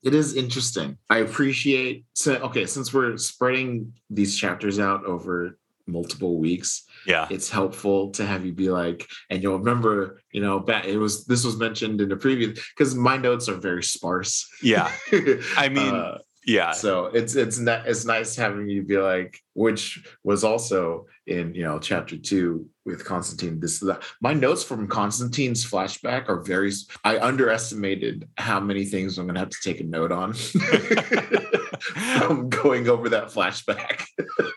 It 0.01 0.15
is 0.15 0.33
interesting. 0.35 0.97
I 1.09 1.17
appreciate 1.17 2.05
so 2.13 2.35
okay, 2.35 2.65
since 2.65 2.93
we're 2.93 3.17
spreading 3.17 3.91
these 4.09 4.37
chapters 4.37 4.79
out 4.79 5.03
over 5.03 5.58
multiple 5.91 6.37
weeks, 6.37 6.83
yeah, 7.05 7.27
it's 7.29 7.49
helpful 7.49 8.11
to 8.11 8.25
have 8.25 8.45
you 8.45 8.53
be 8.53 8.69
like, 8.69 9.07
and 9.29 9.41
you'll 9.43 9.57
remember, 9.59 10.21
you 10.31 10.41
know, 10.41 10.59
back 10.59 10.85
it 10.85 10.97
was 10.97 11.25
this 11.25 11.43
was 11.43 11.57
mentioned 11.57 12.01
in 12.01 12.09
the 12.09 12.17
previous 12.17 12.59
because 12.75 12.95
my 12.95 13.17
notes 13.17 13.49
are 13.49 13.55
very 13.55 13.83
sparse. 13.83 14.47
yeah. 14.63 14.91
I 15.57 15.69
mean, 15.69 15.93
Uh, 15.93 16.17
yeah, 16.45 16.71
so 16.71 17.07
it's 17.07 17.35
it's 17.35 17.59
not 17.59 17.87
it's 17.87 18.05
nice 18.05 18.35
having 18.35 18.69
you 18.69 18.81
be 18.83 18.97
like 18.97 19.37
which 19.53 20.01
was 20.23 20.43
also 20.43 21.05
in 21.27 21.53
you 21.53 21.63
know 21.63 21.79
chapter 21.79 22.17
two 22.17 22.67
with 22.89 23.05
constantine 23.05 23.59
this 23.59 23.79
that. 23.79 24.01
my 24.21 24.33
notes 24.33 24.63
from 24.63 24.87
constantine's 24.87 25.65
flashback 25.65 26.27
are 26.29 26.41
very 26.41 26.71
i 27.03 27.17
underestimated 27.19 28.27
how 28.37 28.59
many 28.59 28.85
things 28.85 29.17
i'm 29.17 29.27
gonna 29.27 29.39
have 29.39 29.49
to 29.49 29.57
take 29.63 29.79
a 29.79 29.83
note 29.83 30.11
on 30.11 30.33
from 32.19 32.49
going 32.49 32.87
over 32.89 33.09
that 33.09 33.27
flashback 33.27 34.05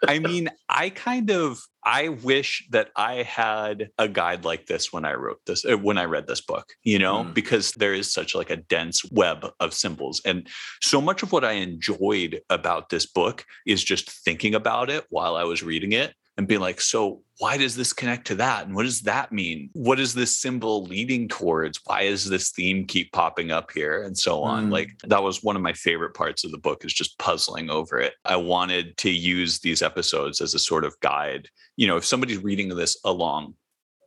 I 0.09 0.19
mean, 0.19 0.49
I 0.69 0.91
kind 0.91 1.31
of 1.31 1.61
I 1.85 2.09
wish 2.09 2.67
that 2.71 2.91
I 2.97 3.23
had 3.23 3.91
a 3.99 4.09
guide 4.09 4.45
like 4.45 4.67
this 4.67 4.93
when 4.93 5.05
I 5.05 5.15
wrote 5.15 5.41
this 5.47 5.65
uh, 5.65 5.79
when 5.79 5.99
I 5.99 6.05
read 6.05 6.27
this 6.27 6.41
book, 6.41 6.67
you 6.83 6.99
know, 6.99 7.25
Mm. 7.25 7.35
because 7.35 7.73
there 7.73 7.95
is 7.95 8.13
such 8.13 8.35
like 8.35 8.51
a 8.51 8.57
dense 8.57 9.05
web 9.13 9.47
of 9.61 9.75
symbols 9.75 10.21
and 10.25 10.49
so 10.81 11.01
much 11.01 11.23
of 11.23 11.31
what 11.33 11.45
I 11.45 11.53
enjoyed 11.53 12.41
about 12.51 12.89
this 12.89 13.07
book 13.07 13.45
is 13.67 13.83
just 13.85 14.11
thinking 14.11 14.55
about 14.55 14.91
it 14.91 15.05
while 15.11 15.37
I 15.37 15.45
was 15.45 15.63
reading 15.63 15.93
it 15.93 16.15
and 16.39 16.49
be 16.49 16.57
like, 16.57 16.81
so 16.81 17.23
why 17.39 17.57
does 17.57 17.77
this 17.77 17.93
connect 17.93 18.27
to 18.29 18.35
that? 18.37 18.67
And 18.67 18.75
what 18.75 18.85
does 18.85 19.03
that 19.03 19.33
mean? 19.33 19.69
What 19.75 20.01
is 20.01 20.15
this 20.15 20.37
symbol 20.37 20.85
leading 20.85 21.29
towards? 21.29 21.81
Why 21.85 22.03
is 22.03 22.25
this 22.25 22.51
theme 22.51 22.87
keep 22.87 23.13
popping 23.13 23.51
up 23.51 23.71
here? 23.73 24.03
And 24.03 24.17
so 24.17 24.43
on. 24.43 24.69
Mm. 24.69 24.73
Like 24.73 24.91
that 25.05 25.23
was 25.23 25.43
one 25.43 25.57
of 25.57 25.63
my 25.63 25.75
favorite 25.75 26.15
parts 26.15 26.45
of 26.45 26.51
the 26.51 26.59
book 26.59 26.85
is 26.85 26.95
just 26.95 27.19
puzzling 27.19 27.69
over 27.69 27.99
it. 27.99 28.15
I 28.25 28.37
wanted 28.37 28.97
to 28.99 29.11
use 29.11 29.59
these 29.61 29.83
episodes 29.83 30.41
as 30.41 30.55
a 30.55 30.59
sort 30.59 30.85
of 30.85 30.99
guide. 31.01 31.49
You 31.77 31.87
know, 31.87 31.97
if 31.97 32.07
somebody's 32.07 32.43
reading 32.43 32.69
this 32.71 32.99
along, 33.05 33.55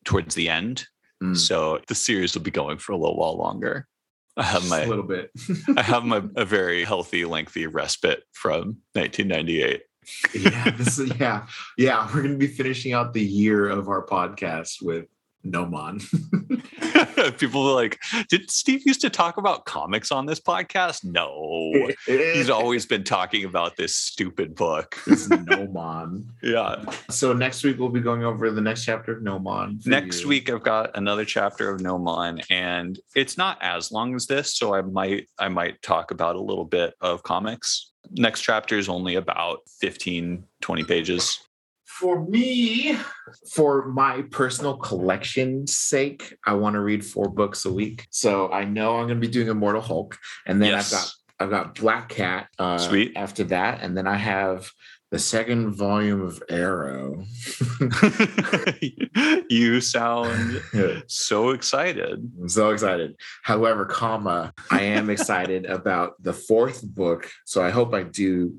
towards 0.04 0.34
the 0.34 0.48
end, 0.48 0.86
Mm. 1.22 1.36
so 1.36 1.78
the 1.86 1.94
series 1.94 2.34
will 2.34 2.42
be 2.42 2.50
going 2.50 2.76
for 2.78 2.92
a 2.92 2.96
little 2.96 3.16
while 3.16 3.36
longer. 3.38 3.86
I 4.36 4.42
have 4.42 4.62
Just 4.62 4.70
my 4.70 4.82
a 4.82 4.86
little 4.88 5.04
bit 5.06 5.30
I 5.76 5.82
have 5.82 6.04
my 6.04 6.22
a 6.36 6.44
very 6.44 6.82
healthy, 6.84 7.24
lengthy 7.24 7.66
respite 7.68 8.24
from 8.32 8.78
1998. 8.94 9.82
yeah, 10.34 10.70
this 10.72 10.98
is 10.98 11.12
yeah, 11.20 11.46
yeah. 11.78 12.08
We're 12.12 12.22
gonna 12.22 12.36
be 12.36 12.48
finishing 12.48 12.92
out 12.92 13.12
the 13.14 13.22
year 13.24 13.68
of 13.68 13.88
our 13.88 14.04
podcast 14.04 14.82
with 14.82 15.06
Gnomon. 15.44 16.00
People 17.38 17.64
were 17.64 17.72
like, 17.72 18.00
"Did 18.28 18.50
Steve 18.50 18.82
used 18.86 19.00
to 19.02 19.10
talk 19.10 19.36
about 19.36 19.64
comics 19.64 20.10
on 20.10 20.26
this 20.26 20.40
podcast?" 20.40 21.04
No, 21.04 21.90
he's 22.06 22.50
always 22.50 22.86
been 22.86 23.04
talking 23.04 23.44
about 23.44 23.76
this 23.76 23.94
stupid 23.94 24.54
book. 24.54 24.98
It's 25.06 25.28
Gnomon. 25.28 26.30
Yeah. 26.42 26.84
So 27.10 27.32
next 27.32 27.62
week 27.62 27.78
we'll 27.78 27.88
be 27.88 28.00
going 28.00 28.24
over 28.24 28.50
the 28.50 28.60
next 28.60 28.84
chapter 28.84 29.12
of 29.12 29.22
Gnomon. 29.22 29.80
Next 29.86 30.22
you. 30.22 30.28
week 30.28 30.50
I've 30.50 30.62
got 30.62 30.96
another 30.96 31.24
chapter 31.24 31.70
of 31.70 31.80
Gnomon 31.80 32.40
and 32.50 32.98
it's 33.14 33.36
not 33.36 33.58
as 33.60 33.92
long 33.92 34.14
as 34.14 34.26
this 34.26 34.56
so 34.56 34.74
I 34.74 34.82
might 34.82 35.28
I 35.38 35.48
might 35.48 35.80
talk 35.82 36.10
about 36.10 36.36
a 36.36 36.40
little 36.40 36.64
bit 36.64 36.94
of 37.00 37.22
comics. 37.22 37.92
Next 38.10 38.42
chapter 38.42 38.76
is 38.78 38.88
only 38.88 39.14
about 39.16 39.60
15 39.80 40.44
20 40.60 40.84
pages. 40.84 41.38
For 42.00 42.24
me, 42.26 42.98
for 43.52 43.86
my 43.86 44.22
personal 44.32 44.76
collection's 44.76 45.76
sake, 45.76 46.36
I 46.44 46.54
want 46.54 46.74
to 46.74 46.80
read 46.80 47.04
four 47.04 47.28
books 47.28 47.66
a 47.66 47.72
week. 47.72 48.08
So 48.10 48.50
I 48.50 48.64
know 48.64 48.96
I'm 48.96 49.06
going 49.06 49.20
to 49.20 49.26
be 49.26 49.32
doing 49.32 49.46
Immortal 49.46 49.80
Hulk, 49.80 50.18
and 50.44 50.60
then 50.60 50.70
Yes. 50.70 50.92
I've 50.92 50.98
got 50.98 51.12
I've 51.40 51.50
got 51.50 51.74
Black 51.76 52.08
Cat. 52.08 52.48
Uh, 52.58 52.78
Sweet. 52.78 53.12
After 53.16 53.44
that, 53.44 53.80
and 53.82 53.96
then 53.96 54.08
I 54.08 54.16
have 54.16 54.68
the 55.12 55.20
second 55.20 55.74
volume 55.74 56.20
of 56.22 56.42
Arrow. 56.50 57.22
you 59.48 59.80
sound 59.80 60.62
so 61.06 61.50
excited. 61.50 62.28
I'm 62.40 62.48
so 62.48 62.70
excited. 62.70 63.14
However, 63.42 63.84
comma, 63.84 64.52
I 64.70 64.82
am 64.82 65.10
excited 65.10 65.66
about 65.78 66.20
the 66.20 66.32
fourth 66.32 66.82
book. 66.82 67.30
So 67.44 67.62
I 67.64 67.70
hope 67.70 67.94
I 67.94 68.02
do 68.02 68.56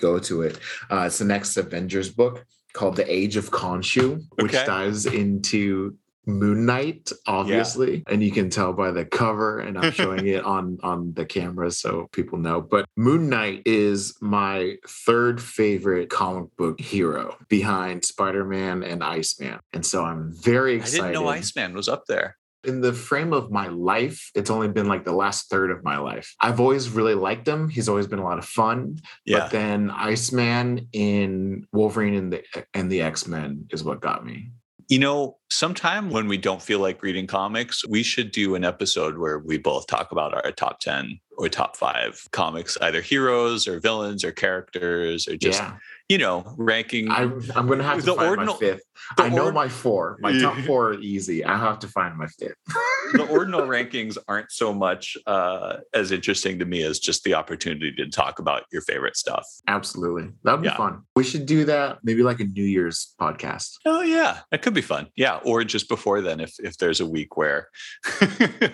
go 0.00 0.18
to 0.20 0.42
it. 0.42 0.58
Uh, 0.90 1.04
it's 1.06 1.18
the 1.18 1.26
next 1.26 1.56
Avengers 1.58 2.08
book 2.08 2.46
called 2.72 2.96
The 2.96 3.10
Age 3.12 3.36
of 3.36 3.50
Khonshu, 3.50 4.22
which 4.36 4.54
Okay. 4.54 4.66
dives 4.66 5.06
into 5.06 5.96
Moon 6.26 6.66
Knight, 6.66 7.10
obviously. 7.26 8.02
And 8.06 8.22
you 8.22 8.30
can 8.30 8.50
tell 8.50 8.74
by 8.74 8.90
the 8.90 9.04
cover, 9.06 9.60
and 9.60 9.78
I'm 9.78 9.92
showing 10.02 10.26
it 10.26 10.44
on, 10.44 10.78
on 10.82 11.14
the 11.14 11.24
camera 11.24 11.70
so 11.70 12.08
people 12.12 12.38
know. 12.38 12.60
But 12.60 12.84
Moon 12.96 13.30
Knight 13.30 13.62
is 13.64 14.14
my 14.20 14.76
third 14.86 15.40
favorite 15.40 16.10
comic 16.10 16.54
book 16.56 16.78
hero 16.80 17.36
behind 17.48 18.04
Spider-Man 18.04 18.82
and 18.82 19.02
Iceman. 19.02 19.58
And 19.72 19.86
so 19.86 20.04
I'm 20.04 20.32
very 20.34 20.74
excited. 20.76 21.00
I 21.00 21.08
didn't 21.08 21.22
know 21.22 21.28
Iceman 21.28 21.74
was 21.74 21.88
up 21.88 22.04
there. 22.06 22.36
In 22.68 22.80
the 22.80 22.92
frame 22.92 23.32
of 23.32 23.50
my 23.50 23.68
life, 23.68 24.30
it's 24.34 24.50
only 24.50 24.68
been 24.68 24.86
like 24.86 25.04
the 25.04 25.12
last 25.12 25.50
third 25.50 25.70
of 25.70 25.82
my 25.82 25.98
life. 25.98 26.34
I've 26.40 26.60
always 26.60 26.90
really 26.90 27.14
liked 27.14 27.48
him. 27.48 27.68
He's 27.68 27.88
always 27.88 28.06
been 28.06 28.18
a 28.18 28.24
lot 28.24 28.38
of 28.38 28.44
fun. 28.44 28.98
Yeah. 29.24 29.38
But 29.40 29.50
then 29.50 29.90
Iceman 29.90 30.88
in 30.92 31.66
Wolverine 31.72 32.14
and 32.14 32.32
the 32.32 32.44
and 32.74 32.90
the 32.92 33.02
X-Men 33.02 33.66
is 33.70 33.82
what 33.82 34.00
got 34.00 34.24
me. 34.24 34.50
You 34.88 34.98
know, 34.98 35.36
sometime 35.50 36.08
when 36.08 36.28
we 36.28 36.38
don't 36.38 36.62
feel 36.62 36.78
like 36.78 37.02
reading 37.02 37.26
comics, 37.26 37.86
we 37.86 38.02
should 38.02 38.30
do 38.32 38.54
an 38.54 38.64
episode 38.64 39.18
where 39.18 39.38
we 39.38 39.58
both 39.58 39.86
talk 39.86 40.12
about 40.12 40.32
our 40.32 40.50
top 40.52 40.80
10 40.80 41.20
or 41.36 41.48
top 41.50 41.76
five 41.76 42.26
comics, 42.32 42.78
either 42.80 43.02
heroes 43.02 43.68
or 43.68 43.80
villains 43.80 44.24
or 44.24 44.32
characters 44.32 45.28
or 45.28 45.36
just, 45.36 45.60
yeah. 45.60 45.76
You 46.08 46.18
know, 46.18 46.54
ranking. 46.56 47.10
I'm 47.10 47.42
I'm 47.54 47.66
gonna 47.66 47.84
have 47.84 48.02
to 48.04 48.14
find 48.14 48.28
ordinal- 48.28 48.54
my 48.54 48.60
fifth. 48.60 48.82
I 49.18 49.28
know 49.28 49.46
ord- 49.46 49.54
my 49.54 49.68
four. 49.68 50.16
My 50.20 50.38
top 50.38 50.56
four 50.66 50.90
are 50.90 51.00
easy. 51.00 51.44
I 51.44 51.56
have 51.56 51.78
to 51.80 51.88
find 51.88 52.16
my 52.16 52.26
fifth. 52.26 52.56
the 53.12 53.26
ordinal 53.28 53.62
rankings 53.62 54.16
aren't 54.28 54.50
so 54.52 54.72
much 54.72 55.16
uh, 55.26 55.76
as 55.94 56.12
interesting 56.12 56.58
to 56.58 56.64
me 56.64 56.82
as 56.82 56.98
just 56.98 57.24
the 57.24 57.34
opportunity 57.34 57.92
to 57.96 58.08
talk 58.08 58.38
about 58.38 58.64
your 58.72 58.82
favorite 58.82 59.16
stuff. 59.16 59.46
Absolutely. 59.66 60.30
That 60.44 60.52
would 60.52 60.62
be 60.62 60.68
Yeah. 60.68 60.76
fun. 60.76 61.02
We 61.16 61.24
should 61.24 61.46
do 61.46 61.64
that 61.66 61.98
maybe 62.02 62.22
like 62.22 62.40
a 62.40 62.44
New 62.44 62.64
Year's 62.64 63.14
podcast. 63.20 63.74
Oh 63.84 64.02
yeah, 64.02 64.40
that 64.50 64.62
could 64.62 64.74
be 64.74 64.80
fun. 64.82 65.08
Yeah, 65.16 65.36
or 65.44 65.64
just 65.64 65.88
before 65.88 66.20
then, 66.20 66.40
if 66.40 66.54
if 66.60 66.76
there's 66.78 67.00
a 67.00 67.06
week 67.06 67.36
where 67.36 67.68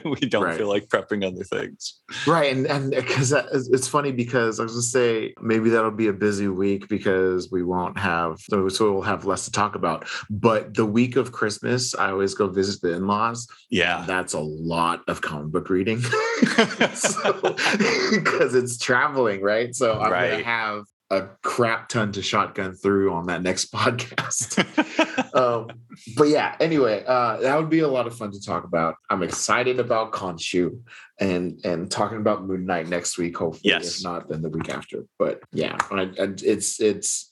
we 0.05 0.17
don't 0.29 0.45
Right. 0.45 0.57
feel 0.59 0.69
like 0.69 0.89
prepping 0.89 1.25
other 1.25 1.45
things. 1.45 2.01
Right. 2.27 2.53
And 2.53 2.67
and 2.67 2.91
because 2.95 3.33
it's 3.33 3.89
funny 3.89 4.13
because 4.13 4.61
I 4.61 4.65
was 4.65 4.73
gonna 4.73 4.83
say 4.83 5.35
maybe 5.41 5.71
that'll 5.71 5.91
be 5.91 6.09
a 6.09 6.13
busy 6.13 6.49
week 6.49 6.89
because 6.89 7.51
we 7.51 7.63
won't 7.63 7.99
have 7.99 8.39
so, 8.41 8.69
so 8.69 8.93
we'll 8.93 9.03
have 9.03 9.25
less 9.25 9.45
to 9.47 9.51
talk 9.53 9.75
about. 9.75 10.07
But 10.31 10.75
the 10.75 10.87
week 10.87 11.17
of 11.17 11.33
Christmas, 11.33 11.95
I 11.95 12.11
always 12.11 12.35
go 12.35 12.49
visit 12.49 12.81
the 12.83 12.93
in-laws. 12.95 13.47
Yeah. 13.71 14.05
That's 14.25 14.33
a 14.33 14.41
lot 14.41 15.03
of 15.07 15.21
comic 15.21 15.53
book 15.53 15.69
reading. 15.69 15.99
because 16.41 17.05
it's 18.55 18.79
traveling, 18.79 19.43
right? 19.43 19.75
So 19.75 20.01
I'm 20.01 20.11
Right. 20.11 20.31
gonna 20.31 20.45
have 20.45 20.85
a 21.11 21.29
crap 21.43 21.91
ton 21.91 22.11
to 22.13 22.23
shotgun 22.23 22.73
through 22.75 23.13
on 23.13 23.27
that 23.27 23.43
next 23.43 23.71
podcast. 23.71 24.65
um, 25.37 25.69
but 26.17 26.29
yeah, 26.29 26.57
anyway, 26.59 27.05
uh, 27.07 27.37
that 27.41 27.59
would 27.59 27.69
be 27.69 27.81
a 27.81 27.89
lot 27.89 28.07
of 28.07 28.17
fun 28.17 28.31
to 28.33 28.41
talk 28.41 28.65
about. 28.65 28.95
I'm 29.11 29.23
excited 29.23 29.79
about 29.79 30.13
Khonshu 30.13 30.81
and 31.21 31.61
and 31.63 31.91
talking 31.91 32.17
about 32.17 32.47
Moon 32.47 32.65
Knight 32.65 32.89
next 32.89 33.19
week. 33.19 33.37
Hopefully, 33.37 33.61
Yes. 33.75 33.99
if 33.99 34.05
not, 34.05 34.31
then 34.31 34.41
the 34.41 34.49
week 34.49 34.71
after. 34.71 35.05
But 35.19 35.43
yeah, 35.53 35.77
I, 35.91 36.05
I, 36.19 36.29
it's 36.43 36.81
it's 36.81 37.31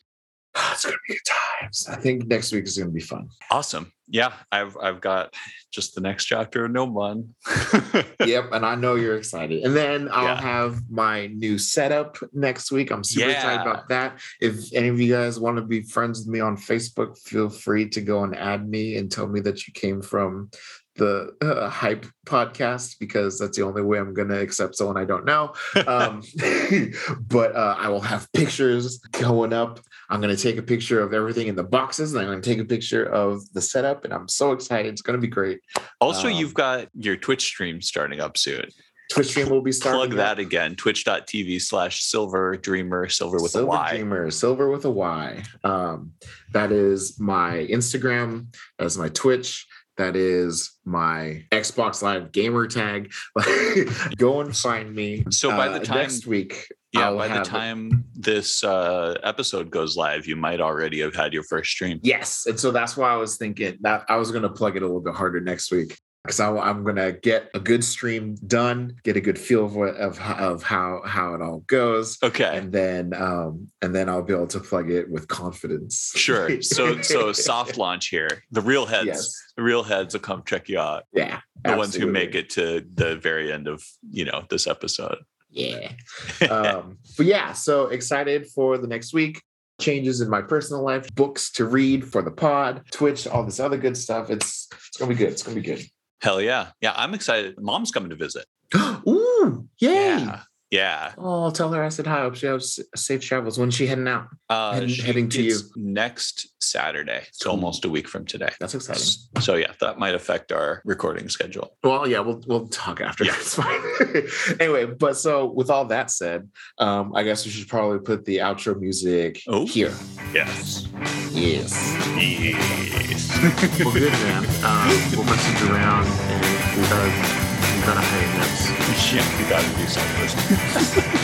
it's 0.72 0.84
gonna 0.84 0.96
be 1.08 1.14
good 1.14 1.20
times. 1.60 1.86
I 1.88 1.96
think 1.96 2.26
next 2.26 2.52
week 2.52 2.64
is 2.64 2.76
gonna 2.76 2.90
be 2.90 3.00
fun. 3.00 3.28
awesome. 3.50 3.92
Yeah, 4.08 4.32
I've 4.50 4.76
I've 4.76 5.00
got 5.00 5.32
just 5.70 5.94
the 5.94 6.02
next 6.02 6.26
chapter 6.26 6.66
of 6.66 6.70
Gnomon. 6.72 7.34
yep, 8.26 8.50
and 8.52 8.66
I 8.66 8.74
know 8.74 8.94
you're 8.96 9.16
excited. 9.16 9.62
And 9.64 9.74
then 9.74 10.08
I'll 10.12 10.24
Yeah. 10.24 10.40
have 10.40 10.82
my 10.90 11.28
new 11.28 11.56
setup 11.56 12.18
next 12.34 12.70
week. 12.70 12.90
I'm 12.90 13.04
super 13.04 13.30
excited 13.30 13.62
about 13.62 13.88
that. 13.88 14.20
If 14.40 14.70
any 14.74 14.88
of 14.88 15.00
you 15.00 15.10
guys 15.10 15.40
want 15.40 15.56
to 15.56 15.62
be 15.62 15.80
friends 15.82 16.18
with 16.20 16.28
me 16.28 16.40
on 16.40 16.58
Facebook, 16.58 17.16
feel 17.18 17.48
free 17.48 17.88
to 17.88 18.02
go 18.02 18.22
and 18.24 18.36
add 18.36 18.68
me 18.68 18.96
and 18.98 19.10
tell 19.10 19.26
me 19.28 19.40
that 19.40 19.66
you 19.66 19.72
came 19.72 20.02
from 20.02 20.50
the 20.96 21.34
uh, 21.40 21.68
hype 21.68 22.06
podcast 22.26 22.98
because 22.98 23.38
that's 23.38 23.56
the 23.56 23.64
only 23.64 23.82
way 23.82 23.98
I'm 23.98 24.14
going 24.14 24.28
to 24.28 24.40
accept 24.40 24.76
someone 24.76 24.96
I 24.96 25.04
don't 25.04 25.24
know. 25.24 25.54
Um, 25.86 26.22
but 27.28 27.56
uh, 27.56 27.76
I 27.78 27.88
will 27.88 28.00
have 28.00 28.30
pictures 28.32 28.98
going 29.12 29.52
up. 29.52 29.80
I'm 30.10 30.20
going 30.20 30.34
to 30.34 30.42
take 30.42 30.58
a 30.58 30.62
picture 30.62 31.00
of 31.00 31.14
everything 31.14 31.46
in 31.48 31.56
the 31.56 31.64
boxes 31.64 32.12
and 32.12 32.20
I'm 32.20 32.28
going 32.28 32.42
to 32.42 32.48
take 32.48 32.58
a 32.58 32.64
picture 32.64 33.04
of 33.04 33.40
the 33.52 33.60
setup. 33.60 34.04
And 34.04 34.12
I'm 34.12 34.28
so 34.28 34.52
excited. 34.52 34.92
It's 34.92 35.02
going 35.02 35.18
to 35.18 35.20
be 35.20 35.28
great. 35.28 35.60
also, 36.00 36.28
Um, 36.28 36.34
you've 36.34 36.54
got 36.54 36.88
your 36.94 37.16
Twitch 37.16 37.42
stream 37.42 37.80
starting 37.80 38.20
up 38.20 38.36
soon. 38.36 38.66
Twitch 39.10 39.28
stream 39.28 39.50
will 39.50 39.60
be 39.60 39.72
starting. 39.72 39.98
Plug 39.98 40.12
up. 40.12 40.16
that 40.16 40.38
again. 40.38 40.74
Twitch.tv 40.74 41.60
slash 41.60 42.02
silver 42.02 42.56
dreamer, 42.56 43.08
silver 43.08 43.42
with 43.42 43.52
Silver 43.52 43.66
a 43.66 43.70
Y. 43.70 43.90
Dreamer, 43.90 44.30
Silver 44.30 44.70
with 44.70 44.84
a 44.86 44.90
Y. 44.90 45.42
Um, 45.64 46.12
that 46.52 46.72
is 46.72 47.20
my 47.20 47.66
Instagram. 47.70 48.54
That 48.78 48.86
is 48.86 48.96
my 48.96 49.08
Twitch. 49.10 49.66
That 49.98 50.16
is 50.16 50.78
my 50.84 51.44
Xbox 51.50 52.02
Live 52.02 52.32
gamer 52.32 52.66
tag. 52.66 53.12
Go 54.16 54.40
and 54.40 54.56
find 54.56 54.94
me. 54.94 55.24
So 55.30 55.50
by 55.50 55.68
the 55.68 55.80
Uh, 55.80 55.84
time- 55.84 55.96
next 55.98 56.26
week, 56.26 56.66
Yeah, 56.92 57.08
I'll 57.08 57.18
by 57.18 57.28
the 57.28 57.42
time 57.44 58.04
this 58.14 58.62
uh, 58.64 59.18
episode 59.22 59.70
goes 59.70 59.96
live, 59.96 60.26
you 60.26 60.36
might 60.36 60.60
already 60.60 61.00
have 61.00 61.14
had 61.14 61.32
your 61.32 61.42
first 61.44 61.70
stream. 61.70 61.98
Yes, 62.02 62.44
and 62.46 62.58
so 62.60 62.70
that's 62.70 62.96
why 62.96 63.10
I 63.12 63.16
was 63.16 63.36
thinking 63.36 63.78
that 63.80 64.04
I 64.08 64.16
was 64.16 64.30
going 64.30 64.42
to 64.42 64.50
plug 64.50 64.76
it 64.76 64.82
a 64.82 64.86
little 64.86 65.00
bit 65.00 65.14
harder 65.14 65.40
next 65.40 65.70
week 65.72 65.98
because 66.24 66.38
I'm 66.38 66.84
going 66.84 66.96
to 66.96 67.12
get 67.20 67.50
a 67.54 67.58
good 67.60 67.82
stream 67.82 68.36
done, 68.46 68.94
get 69.02 69.16
a 69.16 69.20
good 69.20 69.38
feel 69.38 69.64
of 69.64 69.74
what, 69.74 69.96
of 69.96 70.18
how- 70.18 70.34
of 70.52 70.62
how 70.62 71.02
how 71.04 71.34
it 71.34 71.42
all 71.42 71.60
goes, 71.66 72.18
Okay. 72.22 72.56
and 72.56 72.72
then 72.72 73.12
um 73.14 73.68
and 73.82 73.94
then 73.94 74.08
I'll 74.08 74.22
be 74.22 74.32
able 74.32 74.46
to 74.48 74.60
plug 74.60 74.90
it 74.90 75.10
with 75.10 75.26
confidence. 75.28 76.12
Sure. 76.14 76.48
So 76.62 77.00
so 77.02 77.32
soft 77.32 77.76
launch 77.76 78.08
here. 78.08 78.44
The 78.52 78.60
real 78.60 78.86
heads, 78.86 79.06
Yes. 79.06 79.34
the 79.56 79.62
real 79.62 79.82
heads 79.82 80.14
will 80.14 80.20
come 80.20 80.42
check 80.46 80.68
you 80.68 80.78
out. 80.78 81.04
Yeah. 81.12 81.40
The 81.64 81.76
ones 81.76 81.94
who 81.94 82.06
make 82.06 82.34
it 82.34 82.50
to 82.50 82.84
the 82.94 83.16
very 83.16 83.52
end 83.52 83.66
of 83.68 83.84
you 84.10 84.24
know 84.24 84.44
this 84.48 84.66
episode. 84.66 85.18
Yeah. 85.50 85.92
um, 86.50 86.98
but 87.16 87.26
yeah, 87.26 87.52
so 87.52 87.88
excited 87.88 88.46
for 88.48 88.78
the 88.78 88.86
next 88.86 89.12
week. 89.12 89.42
Changes 89.80 90.20
in 90.20 90.30
my 90.30 90.40
personal 90.42 90.82
life, 90.84 91.12
books 91.14 91.50
to 91.52 91.64
read 91.64 92.06
for 92.06 92.22
the 92.22 92.30
pod, 92.30 92.82
Twitch, 92.92 93.26
all 93.26 93.44
this 93.44 93.58
other 93.58 93.76
good 93.76 93.96
stuff. 93.96 94.30
It's 94.30 94.68
it's 94.88 94.96
gonna 94.98 95.08
be 95.10 95.16
good. 95.16 95.30
It's 95.30 95.42
gonna 95.42 95.56
be 95.56 95.62
good. 95.62 95.84
Hell 96.22 96.40
yeah. 96.40 96.68
Yeah, 96.80 96.92
I'm 96.96 97.14
excited. 97.14 97.60
Mom's 97.60 97.90
coming 97.90 98.10
to 98.10 98.16
visit. 98.16 98.46
Ooh, 99.08 99.68
yay! 99.78 99.90
Yeah. 99.90 100.42
Yeah. 100.72 101.12
Oh, 101.18 101.44
I'll 101.44 101.52
tell 101.52 101.70
her 101.72 101.82
I 101.84 101.90
said 101.90 102.06
hi. 102.06 102.22
Hope 102.22 102.34
she 102.34 102.46
has 102.46 102.80
safe 102.96 103.20
travels. 103.20 103.58
When's 103.58 103.74
she 103.74 103.86
heading 103.86 104.08
out? 104.08 104.28
Uh, 104.48 104.72
Heading- 104.72 104.88
she 104.88 105.02
heading 105.02 105.28
to 105.28 105.42
gets 105.42 105.70
next 105.76 106.48
Saturday. 106.62 107.24
It's 107.28 107.42
Cool. 107.42 107.52
almost 107.52 107.84
a 107.84 107.90
week 107.90 108.08
from 108.08 108.24
today. 108.24 108.48
That's 108.58 108.74
exciting. 108.74 109.02
So 109.42 109.56
yeah, 109.56 109.72
that 109.80 109.98
might 109.98 110.14
affect 110.14 110.50
our 110.50 110.80
recording 110.86 111.28
schedule. 111.28 111.76
Well, 111.84 112.08
yeah, 112.08 112.20
we'll 112.20 112.42
we'll 112.46 112.68
talk 112.68 113.02
after. 113.02 113.22
Yeah. 113.24 113.34
It's 113.38 113.54
fine. 113.54 114.60
anyway, 114.60 114.86
but 114.86 115.18
so 115.18 115.44
with 115.52 115.68
all 115.68 115.84
that 115.86 116.10
said, 116.10 116.48
um, 116.78 117.14
I 117.14 117.22
guess 117.22 117.44
we 117.44 117.50
should 117.50 117.68
probably 117.68 117.98
put 117.98 118.24
the 118.24 118.38
outro 118.38 118.78
music 118.80 119.42
Oh. 119.48 119.66
here. 119.66 119.92
Yes. 120.32 120.88
Yes. 121.32 121.72
Yes. 122.16 123.78
well, 123.84 123.92
good, 123.92 124.10
man. 124.12 124.44
Um, 124.64 124.88
we'll 125.16 125.24
message 125.26 125.68
around 125.70 126.06
and 126.06 126.80
we 126.80 127.51
gotta, 127.86 128.00
hang 128.00 128.38
this. 128.38 129.12
yeah, 129.12 129.26
you 129.38 129.48
gotta 129.48 129.68
do 129.76 129.86
something. 129.86 131.22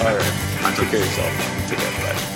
All 0.06 0.16
right. 0.16 0.76
Take 0.76 0.90
care 0.90 1.00
of 1.00 1.06
yourself. 1.06 1.68
Take 1.68 1.78
care. 1.78 2.14
Bye. 2.14 2.29